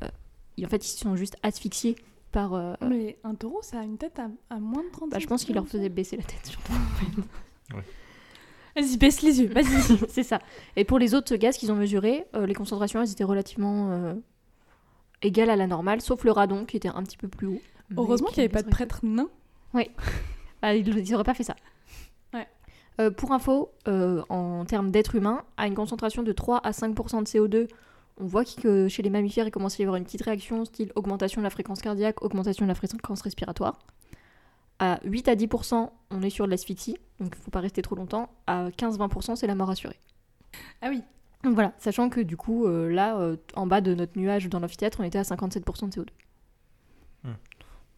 et 0.58 0.66
en 0.66 0.70
fait, 0.70 0.86
ils 0.86 0.98
sont 0.98 1.16
juste 1.16 1.36
asphyxiés 1.44 1.96
par... 2.32 2.54
euh, 2.54 2.76
Mais 2.88 3.18
un 3.24 3.36
taureau, 3.36 3.60
ça 3.62 3.80
a 3.80 3.84
une 3.84 3.98
tête 3.98 4.20
à, 4.20 4.30
à 4.50 4.60
moins 4.60 4.84
de 4.84 4.90
30 4.92 5.10
bah, 5.10 5.20
je 5.20 5.26
pense 5.28 5.44
qu'il 5.44 5.56
leur 5.56 5.64
centimètres. 5.66 5.80
faisait 5.84 5.90
baisser 5.90 6.16
la 6.18 6.24
tête, 6.24 6.46
surtout. 6.46 6.72
Vas-y, 8.75 8.97
baisse 8.97 9.21
les 9.21 9.41
yeux, 9.41 9.47
vas-y. 9.47 9.82
C'est 10.10 10.23
ça. 10.23 10.39
Et 10.75 10.84
pour 10.84 10.99
les 10.99 11.15
autres 11.15 11.36
gaz 11.36 11.58
qu'ils 11.58 11.71
ont 11.71 11.75
mesurés, 11.75 12.25
euh, 12.36 12.45
les 12.45 12.54
concentrations, 12.54 13.01
elles 13.01 13.12
étaient 13.12 13.23
relativement 13.23 13.91
euh, 13.91 14.13
égales 15.21 15.49
à 15.49 15.56
la 15.56 15.67
normale, 15.67 16.01
sauf 16.01 16.23
le 16.23 16.32
radon 16.32 16.65
qui 16.65 16.78
était 16.78 16.89
un 16.89 17.04
petit 17.04 17.17
peu 17.17 17.28
plus 17.28 17.47
haut. 17.47 17.62
Heureusement 17.97 18.28
qu'il 18.28 18.39
n'y 18.39 18.45
avait 18.45 18.54
pas 18.54 18.63
de 18.63 18.69
prêtre 18.69 18.99
nain. 19.04 19.30
Ah, 20.62 20.73
ils 20.73 21.12
n'auraient 21.12 21.23
pas 21.23 21.34
fait 21.34 21.43
ça. 21.43 21.56
Ouais. 22.34 22.47
Euh, 22.99 23.12
pour 23.12 23.32
info, 23.32 23.71
euh, 23.88 24.23
en 24.30 24.65
termes 24.65 24.89
d'être 24.89 25.15
humain, 25.15 25.43
à 25.58 25.67
une 25.67 25.75
concentration 25.75 26.23
de 26.23 26.32
3 26.32 26.58
à 26.63 26.71
5% 26.71 27.21
de 27.21 27.28
CO2, 27.28 27.67
on 28.17 28.25
voit 28.25 28.45
que 28.45 28.88
chez 28.88 29.04
les 29.04 29.10
mammifères, 29.10 29.47
il 29.47 29.51
commence 29.51 29.80
à 29.80 29.84
y 29.84 29.84
avoir 29.84 29.97
une 29.97 30.06
petite 30.06 30.23
réaction, 30.23 30.65
style 30.65 30.91
augmentation 30.95 31.41
de 31.41 31.43
la 31.43 31.49
fréquence 31.49 31.82
cardiaque, 31.82 32.23
augmentation 32.23 32.65
de 32.65 32.69
la 32.69 32.75
fréquence 32.75 33.21
respiratoire. 33.21 33.78
À 34.80 35.00
8 35.06 35.28
à 35.30 35.36
10%, 35.36 35.90
on 36.12 36.22
est 36.22 36.30
sur 36.30 36.46
de 36.46 36.52
l'asphyxie, 36.52 36.98
donc 37.20 37.34
il 37.36 37.40
ne 37.40 37.44
faut 37.44 37.52
pas 37.52 37.62
rester 37.62 37.82
trop 37.82 37.96
longtemps. 37.96 38.30
À 38.48 38.70
15-20%, 38.70 39.36
c'est 39.36 39.48
la 39.48 39.56
mort 39.56 39.70
assurée. 39.70 40.00
Ah 40.82 40.90
oui. 40.90 41.02
Donc 41.44 41.54
voilà, 41.54 41.74
sachant 41.78 42.10
que 42.10 42.20
du 42.20 42.36
coup, 42.38 42.66
euh, 42.66 42.90
là, 42.90 43.18
euh, 43.20 43.38
en 43.56 43.68
bas 43.68 43.80
de 43.80 43.94
notre 43.94 44.18
nuage 44.18 44.50
dans 44.50 44.60
l'amphithéâtre, 44.60 45.00
on 45.00 45.04
était 45.04 45.20
à 45.20 45.24
57% 45.24 45.90
de 45.90 46.02
CO2. 46.02 46.08
Hmm. 47.24 47.34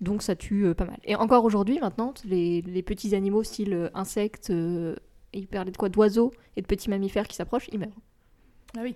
Donc 0.02 0.22
ça 0.22 0.36
tue 0.36 0.66
euh, 0.66 0.74
pas 0.74 0.86
mal. 0.86 1.00
Et 1.04 1.16
encore 1.16 1.44
aujourd'hui, 1.46 1.80
maintenant, 1.80 2.14
les, 2.26 2.62
les 2.62 2.84
petits 2.84 3.16
animaux, 3.16 3.44
style 3.44 3.90
insectes, 3.94 4.50
euh, 4.50 4.96
et 5.34 5.40
il 5.40 5.48
parlait 5.48 5.72
de 5.72 5.78
quoi 5.78 5.90
D'oiseaux 5.90 6.32
et 6.56 6.62
de 6.62 6.68
petits 6.68 6.90
mammifères 6.90 7.28
qui 7.28 7.36
s'approchent, 7.36 7.70
ils 7.72 7.80
meurent. 7.80 7.90
Ah 8.78 8.82
oui. 8.84 8.96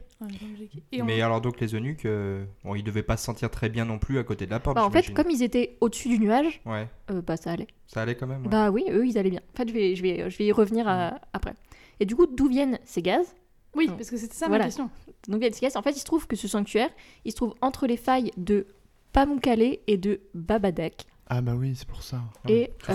Et 0.91 1.01
on- 1.01 1.05
Mais 1.05 1.21
alors 1.21 1.41
donc 1.41 1.59
les 1.59 1.73
eunuques, 1.73 2.05
euh, 2.05 2.45
bon, 2.63 2.75
ils 2.75 2.83
devaient 2.83 3.01
pas 3.03 3.17
se 3.17 3.25
sentir 3.25 3.49
très 3.49 3.67
bien 3.69 3.83
non 3.85 3.97
plus 3.97 4.19
à 4.19 4.23
côté 4.23 4.45
de 4.45 4.51
la 4.51 4.59
porte. 4.59 4.75
Bah, 4.75 4.85
en 4.85 4.91
fait, 4.91 5.11
comme 5.13 5.29
ils 5.31 5.41
étaient 5.41 5.77
au-dessus 5.81 6.09
du 6.09 6.19
nuage, 6.19 6.61
Ouais, 6.65 6.87
euh, 7.09 7.21
bah 7.21 7.35
ça 7.37 7.51
allait. 7.51 7.67
ça 7.87 8.01
allait 8.03 8.15
quand 8.15 8.27
même. 8.27 8.43
ouais. 8.43 8.49
Bah 8.49 8.69
oui, 8.69 8.85
eux, 8.89 9.05
ils 9.07 9.17
allaient 9.17 9.31
bien. 9.31 9.41
En 9.53 9.57
fait, 9.57 9.67
je 9.67 9.73
vais, 9.73 9.95
je 9.95 10.01
vais, 10.03 10.29
je 10.29 10.37
vais 10.37 10.45
y 10.45 10.51
revenir 10.51 10.87
à- 10.87 11.19
après. 11.33 11.53
Et 11.99 12.05
du 12.05 12.15
coup, 12.15 12.27
d'où 12.27 12.47
viennent 12.47 12.77
ces 12.83 13.01
gaz? 13.01 13.33
Oui, 13.75 13.87
parce 13.87 14.09
que 14.09 14.17
c'était 14.17 14.35
ça 14.35 14.47
Voilà. 14.47 14.65
ma 14.65 14.67
question. 14.67 14.89
Donc 15.27 15.39
viennent 15.39 15.53
ces 15.53 15.61
gaz? 15.65 15.75
En 15.77 15.81
fait, 15.81 15.91
il 15.91 15.99
se 15.99 16.05
trouve 16.05 16.27
que 16.27 16.35
ce 16.35 16.47
sanctuaire, 16.47 16.89
il 17.25 17.31
se 17.31 17.37
trouve 17.37 17.55
entre 17.61 17.87
les 17.87 17.97
failles 17.97 18.31
de 18.37 18.67
Pamukkale 19.13 19.77
et 19.87 19.97
de 19.97 20.21
Babadak. 20.35 21.05
Ah 21.27 21.41
bah 21.41 21.53
oui, 21.57 21.73
c'est 21.75 21.87
pour 21.87 22.03
ça. 22.03 22.21
Et, 22.49 22.71
euh. 22.89 22.93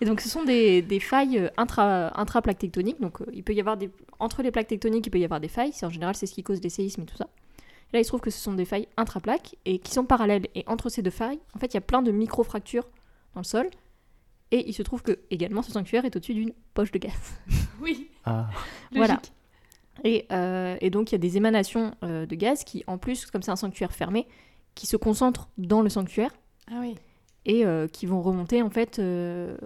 Et 0.00 0.04
donc 0.04 0.20
ce 0.20 0.28
sont 0.28 0.44
des, 0.44 0.82
des 0.82 1.00
failles 1.00 1.38
euh, 1.38 1.48
intra, 1.56 2.18
intra-plaques 2.20 2.58
tectoniques. 2.58 3.00
Donc 3.00 3.20
euh, 3.20 3.26
il 3.32 3.42
peut 3.42 3.54
y 3.54 3.60
avoir 3.60 3.76
des 3.76 3.90
entre 4.18 4.42
les 4.42 4.50
plaques 4.50 4.68
tectoniques, 4.68 5.06
il 5.06 5.10
peut 5.10 5.18
y 5.18 5.24
avoir 5.24 5.40
des 5.40 5.48
failles. 5.48 5.72
C'est 5.72 5.86
en 5.86 5.90
général 5.90 6.14
c'est 6.14 6.26
ce 6.26 6.32
qui 6.34 6.42
cause 6.42 6.60
les 6.62 6.70
séismes 6.70 7.02
et 7.02 7.06
tout 7.06 7.16
ça. 7.16 7.28
Et 7.92 7.96
là 7.96 8.00
il 8.00 8.04
se 8.04 8.08
trouve 8.10 8.20
que 8.20 8.30
ce 8.30 8.38
sont 8.40 8.54
des 8.54 8.64
failles 8.64 8.88
intra-plaques 8.96 9.56
et 9.64 9.78
qui 9.78 9.92
sont 9.92 10.04
parallèles. 10.04 10.46
Et 10.54 10.64
entre 10.66 10.88
ces 10.88 11.02
deux 11.02 11.10
failles, 11.10 11.38
en 11.54 11.58
fait 11.58 11.66
il 11.66 11.74
y 11.74 11.78
a 11.78 11.82
plein 11.82 12.02
de 12.02 12.10
micro-fractures 12.12 12.88
dans 13.34 13.40
le 13.40 13.44
sol. 13.46 13.68
Et 14.52 14.68
il 14.68 14.72
se 14.74 14.82
trouve 14.82 15.02
que 15.02 15.18
également 15.30 15.60
ce 15.62 15.72
sanctuaire 15.72 16.04
est 16.04 16.14
au-dessus 16.14 16.34
d'une 16.34 16.52
poche 16.74 16.92
de 16.92 16.98
gaz. 16.98 17.12
Oui, 17.82 18.08
Ah, 18.24 18.48
Voilà. 18.92 19.14
logique. 19.14 19.32
Et, 20.04 20.26
euh, 20.30 20.76
et 20.80 20.90
donc 20.90 21.10
il 21.10 21.14
y 21.14 21.16
a 21.16 21.18
des 21.18 21.36
émanations 21.36 21.94
euh, 22.04 22.26
de 22.26 22.34
gaz 22.36 22.64
qui 22.64 22.84
en 22.86 22.96
plus, 22.98 23.26
comme 23.26 23.42
c'est 23.42 23.50
un 23.50 23.56
sanctuaire 23.56 23.92
fermé, 23.92 24.26
qui 24.74 24.86
se 24.86 24.96
concentrent 24.96 25.48
dans 25.58 25.82
le 25.82 25.88
sanctuaire. 25.88 26.30
Ah 26.70 26.76
oui. 26.80 26.94
Et 27.46 27.64
euh, 27.64 27.86
qui 27.88 28.04
vont 28.04 28.20
remonter 28.20 28.60
en 28.60 28.68
fait 28.70 28.98
euh, 28.98 29.56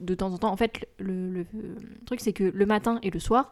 de 0.00 0.14
temps 0.16 0.32
en 0.32 0.38
temps. 0.38 0.50
En 0.52 0.56
fait, 0.56 0.88
le, 0.98 1.30
le- 1.30 1.46
le 1.54 1.76
truc 2.06 2.18
c'est 2.20 2.32
que 2.32 2.44
le 2.44 2.66
matin 2.66 2.98
et 3.04 3.10
le 3.10 3.20
soir, 3.20 3.50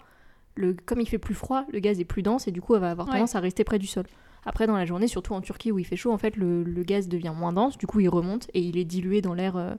le, 0.56 0.74
comme 0.86 1.00
il 1.00 1.06
fait 1.08 1.18
plus 1.18 1.34
froid, 1.34 1.64
le 1.72 1.78
gaz 1.78 2.00
est 2.00 2.04
plus 2.04 2.22
dense 2.22 2.48
et 2.48 2.50
du 2.52 2.60
coup 2.60 2.74
elle 2.74 2.80
va 2.80 2.90
avoir 2.90 3.06
Ouais. 3.08 3.12
tendance 3.14 3.34
à 3.36 3.40
rester 3.40 3.62
près 3.62 3.78
du 3.78 3.86
sol. 3.86 4.06
Après, 4.48 4.66
dans 4.66 4.76
la 4.76 4.84
journée, 4.86 5.08
surtout 5.08 5.34
en 5.34 5.40
Turquie 5.40 5.72
où 5.72 5.78
il 5.78 5.84
fait 5.84 5.96
chaud, 5.96 6.12
en 6.12 6.18
fait, 6.18 6.36
le, 6.36 6.62
le 6.62 6.82
gaz 6.84 7.08
devient 7.08 7.32
moins 7.36 7.52
dense, 7.52 7.76
du 7.78 7.86
coup 7.86 8.00
il 8.00 8.08
remonte 8.08 8.48
et 8.54 8.60
il 8.60 8.76
est 8.78 8.84
dilué 8.84 9.20
dans 9.20 9.34
l'air. 9.34 9.56
euh, 9.56 9.74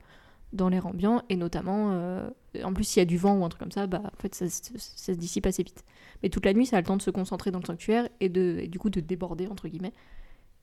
dans 0.54 0.70
l'air 0.70 0.88
ambiant 0.88 1.24
et 1.28 1.36
notamment 1.36 1.90
euh, 1.92 2.30
en 2.64 2.72
plus 2.74 2.86
s'il 2.86 3.02
y 3.02 3.04
a 3.04 3.06
du 3.06 3.18
vent 3.18 3.36
ou 3.38 3.44
un 3.44 3.50
truc 3.50 3.60
comme 3.60 3.72
ça 3.74 3.86
bah 3.86 4.02
en 4.06 4.16
fait 4.22 4.34
ça, 4.34 4.48
se- 4.50 4.72
ça 4.78 5.12
se 5.14 5.18
dissipe 5.18 5.46
assez 5.46 5.62
vite 5.62 5.84
mais 6.24 6.30
toute 6.30 6.46
la 6.46 6.54
nuit 6.54 6.66
ça 6.66 6.78
a 6.78 6.80
le 6.80 6.86
temps 6.86 6.96
de 6.96 7.02
se 7.02 7.10
concentrer 7.12 7.52
dans 7.52 7.60
le 7.60 7.66
sanctuaire 7.66 8.08
et 8.22 8.30
de 8.30 8.58
et 8.62 8.68
du 8.70 8.80
coup 8.80 8.90
de 8.90 9.02
déborder 9.02 9.48
entre 9.48 9.68
guillemets 9.68 9.92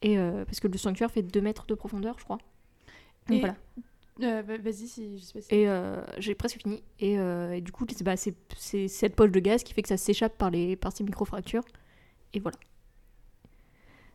et 0.00 0.18
euh, 0.18 0.46
parce 0.46 0.58
que 0.60 0.68
le 0.68 0.78
sanctuaire 0.78 1.10
fait 1.10 1.20
2 1.22 1.38
mètres 1.42 1.66
de 1.66 1.74
profondeur 1.74 2.16
je 2.18 2.24
crois 2.24 2.38
donc 3.28 3.36
Et- 3.36 3.40
voilà 3.40 3.56
Euh, 4.22 4.42
va- 4.42 4.58
Vas-y, 4.58 4.86
si 4.86 5.18
je 5.18 5.24
sais 5.24 5.32
pas 5.32 5.40
si. 5.40 5.52
et 5.54 5.68
euh, 5.68 6.00
j'ai 6.18 6.36
presque 6.36 6.58
fini. 6.62 6.84
Et, 7.00 7.18
euh, 7.18 7.54
et 7.56 7.60
du 7.60 7.72
coup, 7.72 7.84
c'est 7.90 8.04
bah, 8.04 8.16
c'est- 8.16 8.36
c'est 8.56 8.86
cette 8.86 9.16
poche 9.16 9.32
de 9.32 9.40
gaz 9.40 9.64
qui 9.64 9.74
fait 9.74 9.82
que 9.82 9.88
ça 9.88 9.96
s'échappe 9.96 10.38
par, 10.38 10.50
les, 10.52 10.76
par 10.76 10.92
ces 10.96 11.02
micro-fractures. 11.02 11.64
Et 12.32 12.38
voilà. 12.38 12.56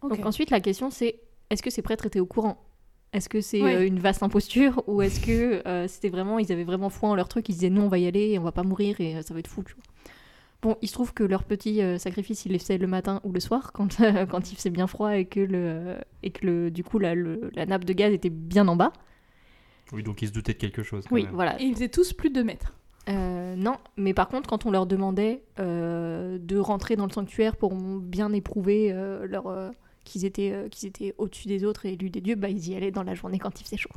Donc 0.01 0.25
ensuite, 0.25 0.51
la 0.51 0.61
question 0.61 0.89
c'est 0.89 1.19
est-ce 1.49 1.61
que 1.61 1.69
ces 1.69 1.81
prêtres 1.81 2.05
étaient 2.05 2.19
au 2.21 2.25
courant? 2.25 2.63
Est-ce 3.11 3.27
que 3.27 3.41
c'est 3.41 3.87
une 3.87 3.99
vaste 3.99 4.23
imposture? 4.23 4.83
Ou 4.87 5.01
est-ce 5.01 5.19
que 5.19 5.61
c'était 5.87 6.09
vraiment, 6.09 6.39
ils 6.39 6.51
avaient 6.51 6.63
vraiment 6.63 6.89
foi 6.89 7.09
en 7.09 7.15
leur 7.15 7.27
truc 7.27 7.49
Ils 7.49 7.53
disaient 7.53 7.69
non, 7.69 7.85
on 7.85 7.89
va 7.89 7.97
y 7.97 8.07
aller, 8.07 8.29
et 8.29 8.39
on 8.39 8.43
va 8.43 8.51
pas 8.53 8.63
mourir 8.63 9.01
et 9.01 9.21
ça 9.23 9.33
va 9.33 9.39
être 9.41 9.47
fou, 9.49 9.63
tu 9.63 9.73
vois? 9.73 9.83
Bon, 10.61 10.75
il 10.81 10.87
se 10.89 10.93
trouve 10.93 11.13
que 11.13 11.23
leur 11.23 11.43
petit 11.45 11.81
euh, 11.81 11.97
sacrifice, 11.97 12.43
ils 12.45 12.51
les 12.51 12.59
faisaient 12.59 12.77
le 12.77 12.87
matin 12.87 13.21
ou 13.23 13.31
le 13.31 13.39
soir, 13.39 13.71
quand, 13.71 13.97
quand 14.29 14.51
il 14.51 14.55
faisait 14.57 14.69
bien 14.69 14.87
froid 14.87 15.15
et 15.17 15.23
que, 15.25 15.39
le, 15.39 15.95
et 16.21 16.31
que 16.31 16.45
le, 16.45 16.69
du 16.71 16.83
coup 16.83 16.99
la, 16.99 17.15
le- 17.15 17.49
la 17.53 17.65
nappe 17.65 17.85
de 17.85 17.93
gaz 17.93 18.11
était 18.13 18.29
bien 18.29 18.67
en 18.67 18.75
bas. 18.75 18.91
Oui, 19.93 20.03
donc 20.03 20.21
ils 20.21 20.27
se 20.27 20.33
doutaient 20.33 20.53
de 20.53 20.57
quelque 20.59 20.83
chose. 20.83 21.05
quand 21.07 21.15
Oui, 21.15 21.23
même. 21.23 21.33
voilà. 21.33 21.59
Et 21.61 21.65
ils 21.65 21.73
faisaient 21.73 21.87
tous 21.89 22.11
plus 22.13 22.29
de 22.29 22.35
2 22.35 22.43
mètres. 22.43 22.73
Euh, 23.07 23.55
non, 23.55 23.77
mais 23.97 24.13
par 24.13 24.27
contre, 24.27 24.49
quand 24.49 24.65
on 24.65 24.71
leur 24.71 24.85
demandait 24.85 25.41
euh, 25.59 26.37
de 26.39 26.57
rentrer 26.59 26.95
dans 26.97 27.05
le 27.07 27.11
sanctuaire 27.11 27.55
pour 27.55 27.73
bien 27.73 28.31
éprouver 28.33 28.91
euh, 28.91 29.25
leur, 29.27 29.47
euh, 29.47 29.71
qu'ils 30.03 30.25
étaient, 30.25 30.51
euh, 30.51 30.67
qu'ils 30.67 30.89
étaient 30.89 31.15
au-dessus 31.17 31.47
des 31.47 31.63
autres 31.63 31.85
et 31.85 31.93
élus 31.93 32.09
des 32.11 32.21
dieux, 32.21 32.35
bah, 32.35 32.49
ils 32.49 32.69
y 32.69 32.75
allaient 32.75 32.91
dans 32.91 33.01
la 33.03 33.15
journée 33.15 33.39
quand 33.39 33.59
il 33.59 33.63
faisait 33.63 33.77
chaud. 33.77 33.89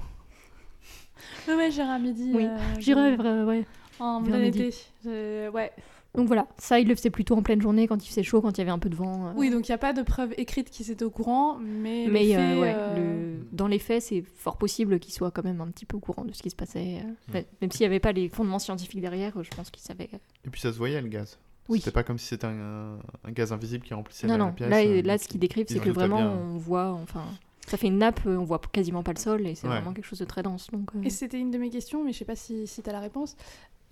Ouais, 1.48 1.54
ouais, 1.56 1.70
j'irai 1.70 1.90
à 1.90 1.98
midi. 1.98 2.30
Oui, 2.34 2.46
euh, 2.46 3.14
vrai, 3.16 3.42
ouais. 3.42 3.64
En 4.00 4.22
plein 4.22 4.38
midi. 4.38 4.62
été. 5.04 5.48
Ouais. 5.48 5.72
Donc 6.14 6.26
voilà, 6.26 6.46
ça, 6.58 6.78
ils 6.78 6.86
le 6.86 6.94
faisaient 6.94 7.08
plutôt 7.10 7.34
en 7.36 7.42
pleine 7.42 7.62
journée 7.62 7.88
quand 7.88 8.04
il 8.04 8.08
faisait 8.08 8.22
chaud, 8.22 8.42
quand 8.42 8.50
il 8.50 8.58
y 8.58 8.60
avait 8.60 8.70
un 8.70 8.78
peu 8.78 8.90
de 8.90 8.94
vent. 8.94 9.28
euh. 9.28 9.32
Oui, 9.34 9.48
donc 9.48 9.66
il 9.66 9.70
n'y 9.70 9.74
a 9.74 9.78
pas 9.78 9.94
de 9.94 10.02
preuve 10.02 10.34
écrite 10.36 10.68
qu'ils 10.68 10.90
étaient 10.90 11.04
au 11.06 11.10
courant, 11.10 11.56
mais. 11.58 12.06
mais 12.10 12.24
les 12.24 12.34
euh, 12.34 12.36
faits, 12.36 12.58
ouais, 12.60 12.74
euh, 12.76 12.96
le- 13.38 13.46
dans 13.52 13.66
les 13.66 13.78
faits, 13.78 14.02
c'est 14.02 14.22
fort 14.36 14.58
possible 14.58 14.98
qu'ils 14.98 15.14
soient 15.14 15.30
quand 15.30 15.42
même 15.44 15.62
un 15.62 15.68
petit 15.68 15.86
peu 15.86 15.96
au 15.96 16.00
courant 16.00 16.24
de 16.26 16.32
ce 16.32 16.42
qui 16.42 16.50
se 16.50 16.56
passait. 16.56 16.98
euh. 17.34 17.40
Mm. 17.40 17.44
Même 17.62 17.70
s'il 17.72 17.80
n'y 17.80 17.86
avait 17.86 17.98
pas 18.00 18.12
les 18.12 18.28
fondements 18.28 18.58
scientifiques 18.58 19.00
derrière, 19.00 19.32
je 19.42 19.48
pense 19.56 19.70
qu'ils 19.70 19.82
savaient. 19.82 20.10
euh. 20.12 20.18
Et 20.46 20.50
puis 20.50 20.60
ça 20.60 20.70
se 20.72 20.76
voyait 20.76 21.00
le 21.00 21.08
gaz. 21.08 21.38
Oui. 21.70 21.78
C'était 21.78 21.92
pas 21.92 22.02
comme 22.02 22.18
si 22.18 22.26
c'était 22.26 22.46
un, 22.46 22.98
un 23.24 23.30
gaz 23.30 23.50
invisible 23.52 23.84
qui 23.86 23.94
remplissait 23.94 24.26
Non, 24.26 24.34
la, 24.34 24.38
non, 24.38 24.46
la 24.46 24.52
pièce. 24.52 24.68
là, 24.68 24.78
euh, 24.84 25.00
là 25.02 25.16
ce 25.16 25.28
qu'ils 25.28 25.40
décrivent, 25.40 25.66
c'est 25.68 25.78
que 25.80 25.88
vraiment, 25.90 26.16
bien. 26.18 26.28
on 26.30 26.58
voit, 26.58 26.90
enfin, 26.92 27.24
ça 27.68 27.76
fait 27.78 27.86
une 27.86 27.98
nappe, 27.98 28.20
on 28.26 28.44
voit 28.44 28.60
quasiment 28.70 29.02
pas 29.04 29.12
le 29.12 29.18
sol 29.18 29.46
et 29.46 29.54
c'est 29.54 29.66
Ouais. 29.68 29.74
vraiment 29.76 29.92
quelque 29.94 30.04
chose 30.04 30.18
de 30.18 30.24
très 30.24 30.42
dense. 30.42 30.66
Donc, 30.72 30.90
euh, 30.94 31.02
Et 31.04 31.08
c'était 31.10 31.38
une 31.38 31.50
de 31.52 31.58
mes 31.58 31.70
questions, 31.70 32.04
mais 32.04 32.12
je 32.12 32.18
sais 32.18 32.24
pas 32.26 32.36
si, 32.36 32.66
si 32.66 32.82
tu 32.82 32.90
as 32.90 32.92
la 32.92 33.00
réponse. 33.00 33.36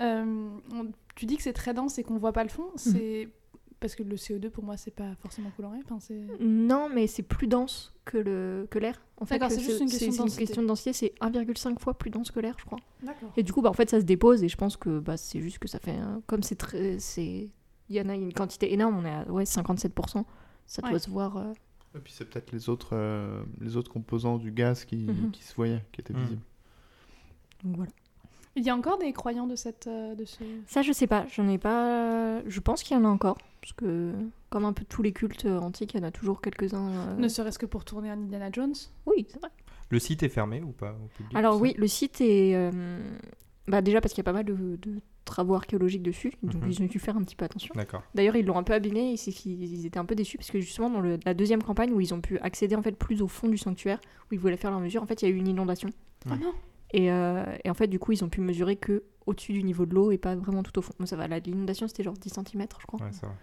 Euh, 0.01 0.49
on- 0.73 0.91
tu 1.15 1.27
dis 1.27 1.37
que 1.37 1.43
c'est 1.43 1.53
très 1.53 1.75
dense 1.75 1.99
et 1.99 2.03
qu'on 2.05 2.17
voit 2.19 2.33
pas 2.33 2.43
le 2.45 2.49
Mhm. 2.49 2.55
fond. 2.55 2.71
C'est 2.77 3.29
Parce 3.81 3.95
que 3.95 4.03
le 4.03 4.17
CO2 4.19 4.51
pour 4.51 4.63
moi 4.63 4.77
c'est 4.77 4.91
pas 4.91 5.15
forcément 5.23 5.51
coloré. 5.57 5.79
Enfin, 5.87 5.99
c'est... 6.01 6.21
Non, 6.39 6.91
mais 6.95 7.07
c'est 7.07 7.23
plus 7.23 7.47
dense 7.47 7.95
que 8.05 8.19
le 8.19 8.67
que 8.71 8.79
l'air. 8.79 9.01
En 9.17 9.25
fait, 9.25 9.39
D'accord, 9.39 9.51
c'est 9.57 9.63
juste 9.65 9.81
une 9.81 9.89
question 9.89 10.13
de 10.13 10.17
densité. 10.19 10.45
question 10.45 10.61
de 10.63 10.67
densité. 10.67 10.93
C'est 10.93 11.15
1,5 11.23 11.79
fois 11.81 11.95
plus 11.97 12.11
dense 12.11 12.31
que 12.31 12.41
l'air, 12.41 12.57
je 12.59 12.67
crois. 12.67 12.79
D'accord. 13.03 13.33
Et 13.39 13.43
du 13.43 13.55
coup, 13.55 13.63
bah, 13.63 13.71
en 13.71 13.73
fait, 13.73 13.89
ça 13.89 13.99
se 13.99 14.05
dépose 14.05 14.43
et 14.45 14.49
je 14.51 14.57
pense 14.59 14.77
que 14.77 14.99
bah, 14.99 15.17
c'est 15.17 15.41
juste 15.41 15.59
que 15.61 15.67
ça 15.67 15.79
fait. 15.79 15.97
Comme 16.27 16.43
c'est 16.43 16.57
très. 16.57 16.99
c'est 16.99 17.49
Il 17.89 17.97
y 17.97 18.01
en 18.03 18.11
a 18.11 18.15
une 18.15 18.35
quantité 18.35 18.71
énorme, 18.75 18.99
on 18.99 19.05
est 19.07 19.11
à 19.15 19.25
ouais, 19.33 19.45
57%. 19.47 20.27
Ça 20.67 20.83
doit 20.83 20.99
se 20.99 21.09
voir. 21.09 21.39
euh, 21.39 21.53
Et 21.97 22.01
puis 22.01 22.13
c'est 22.13 22.27
peut-être 22.29 22.53
les 22.53 22.69
autres, 22.69 22.91
euh, 22.93 23.43
les 23.63 23.79
autres 23.79 23.91
composants 23.91 24.37
du 24.37 24.53
gaz 24.53 24.85
qui, 24.85 24.97
Mhm. 24.97 25.31
qui 25.31 25.43
se 25.43 25.55
voyaient, 25.55 25.83
qui 25.91 26.03
étaient 26.03 26.13
Mhm. 26.13 26.21
visibles. 26.23 26.43
donc 27.65 27.77
voilà. 27.77 27.93
Il 28.57 28.65
y 28.65 28.71
a 28.71 28.75
encore 28.77 28.99
des 28.99 29.13
croyants 29.13 29.47
de 29.47 29.55
cette 29.57 29.87
euh, 29.87 30.15
de 30.15 30.25
ce. 30.25 30.43
Ça, 30.67 30.83
je 30.83 30.93
sais 30.93 31.07
pas. 31.07 31.25
J'en 31.35 31.49
ai 31.49 31.59
pas. 31.59 32.43
Je 32.47 32.61
pense 32.61 32.83
qu'il 32.83 32.97
y 32.97 33.01
en 33.01 33.05
a 33.05 33.09
encore. 33.09 33.39
Parce 33.61 33.73
que, 33.75 34.13
comme 34.49 34.65
un 34.65 34.73
peu 34.73 34.85
tous 34.89 35.03
les 35.03 35.13
cultes 35.13 35.45
euh, 35.45 35.59
antiques, 35.59 35.95
il 35.95 36.01
y 36.01 36.03
en 36.03 36.07
a 36.07 36.11
toujours 36.11 36.41
quelques-uns. 36.41 36.89
euh, 36.91 37.17
Ne 37.17 37.29
serait-ce 37.29 37.59
que 37.59 37.67
pour 37.67 37.85
tourner 37.85 38.11
un 38.11 38.15
Indiana 38.19 38.49
Jones. 38.53 38.75
Oui, 39.07 39.27
c'est 39.29 39.39
vrai. 39.39 39.51
Le 39.91 39.99
site 39.99 40.23
est 40.23 40.29
fermé 40.29 40.63
ou 40.63 40.73
pas 40.73 40.93
au 40.93 41.07
public, 41.17 41.37
Alors 41.37 41.61
oui, 41.61 41.75
le 41.77 41.87
site 41.89 42.21
est... 42.21 42.55
euh, 42.55 43.01
Bah, 43.69 43.83
déjà 43.83 44.01
parce 44.01 44.15
qu'il 44.15 44.21
y 44.23 44.27
a 44.27 44.31
pas 44.31 44.33
mal 44.33 44.45
de, 44.45 44.55
de 44.77 45.01
travaux 45.25 45.55
archéologiques 45.55 46.03
dessus, 46.03 46.33
donc 46.43 46.63
Mhm. 46.63 46.71
ils 46.71 46.83
ont 46.83 46.87
dû 46.87 46.99
faire 46.99 47.17
un 47.17 47.23
petit 47.23 47.37
peu 47.37 47.45
attention. 47.45 47.73
D'accord. 47.77 48.03
D'ailleurs, 48.15 48.35
ils 48.37 48.45
l'ont 48.47 48.57
un 48.57 48.63
peu 48.65 48.73
abîmé, 48.73 49.13
et 49.13 49.17
c'est 49.17 49.31
qu'ils 49.33 49.63
ils 49.63 49.87
étaient 49.87 49.99
un 49.99 50.05
peu 50.05 50.15
déçus, 50.15 50.39
parce 50.39 50.51
que 50.51 50.61
justement, 50.61 50.91
dans 50.91 51.01
le- 51.01 51.19
la 51.25 51.35
deuxième 51.35 51.63
campagne, 51.63 51.93
où 51.93 52.01
ils 52.01 52.13
ont 52.15 52.21
pu 52.21 52.39
accéder 52.39 52.75
en 52.77 52.83
fait 52.83 52.93
plus 52.93 53.21
au 53.23 53.29
fond 53.29 53.49
du 53.49 53.59
sanctuaire, 53.59 54.01
où 54.31 54.35
ils 54.35 54.41
voulaient 54.41 54.57
faire 54.57 54.71
leurs 54.71 54.81
mesures, 54.81 55.03
en 55.03 55.07
fait, 55.07 55.23
il 55.23 55.29
y 55.29 55.33
a 55.33 55.35
eu 55.35 55.39
une 55.39 55.49
inondation. 55.49 55.91
Oh 56.27 56.35
non 56.41 56.53
Et, 56.93 57.11
euh, 57.13 57.45
et 57.65 57.71
en 57.71 57.75
fait, 57.75 57.87
du 57.87 57.99
coup, 57.99 58.13
ils 58.13 58.25
ont 58.25 58.29
pu 58.29 58.41
mesurer 58.41 58.77
que 58.77 59.05
au-dessus 59.27 59.53
du 59.53 59.63
niveau 59.63 59.87
de 59.87 59.95
l'eau 59.95 60.11
et 60.11 60.19
pas 60.19 60.35
vraiment 60.35 60.63
tout 60.63 60.77
au 60.79 60.83
fond. 60.83 60.93
Bon, 60.99 61.07
ça 61.07 61.17
va, 61.17 61.27
l'inondation, 61.29 61.87
c'était 61.89 62.03
genre 62.03 62.15
10 62.15 62.31
cm, 62.31 62.67
je 62.81 62.87
crois. 62.87 63.01
Ouais, 63.01 63.13
ça 63.13 63.27
va. 63.29 63.35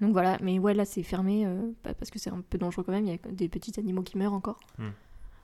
Donc 0.00 0.12
voilà, 0.12 0.38
mais 0.42 0.58
ouais, 0.58 0.74
là, 0.74 0.84
c'est 0.84 1.04
fermé, 1.04 1.46
euh, 1.46 1.70
parce 1.82 2.10
que 2.10 2.18
c'est 2.18 2.30
un 2.30 2.40
peu 2.40 2.58
dangereux 2.58 2.82
quand 2.82 2.90
même, 2.92 3.04
il 3.06 3.12
y 3.12 3.14
a 3.14 3.18
des 3.30 3.48
petits 3.48 3.78
animaux 3.78 4.02
qui 4.02 4.18
meurent 4.18 4.32
encore. 4.32 4.58
Hmm. 4.78 4.88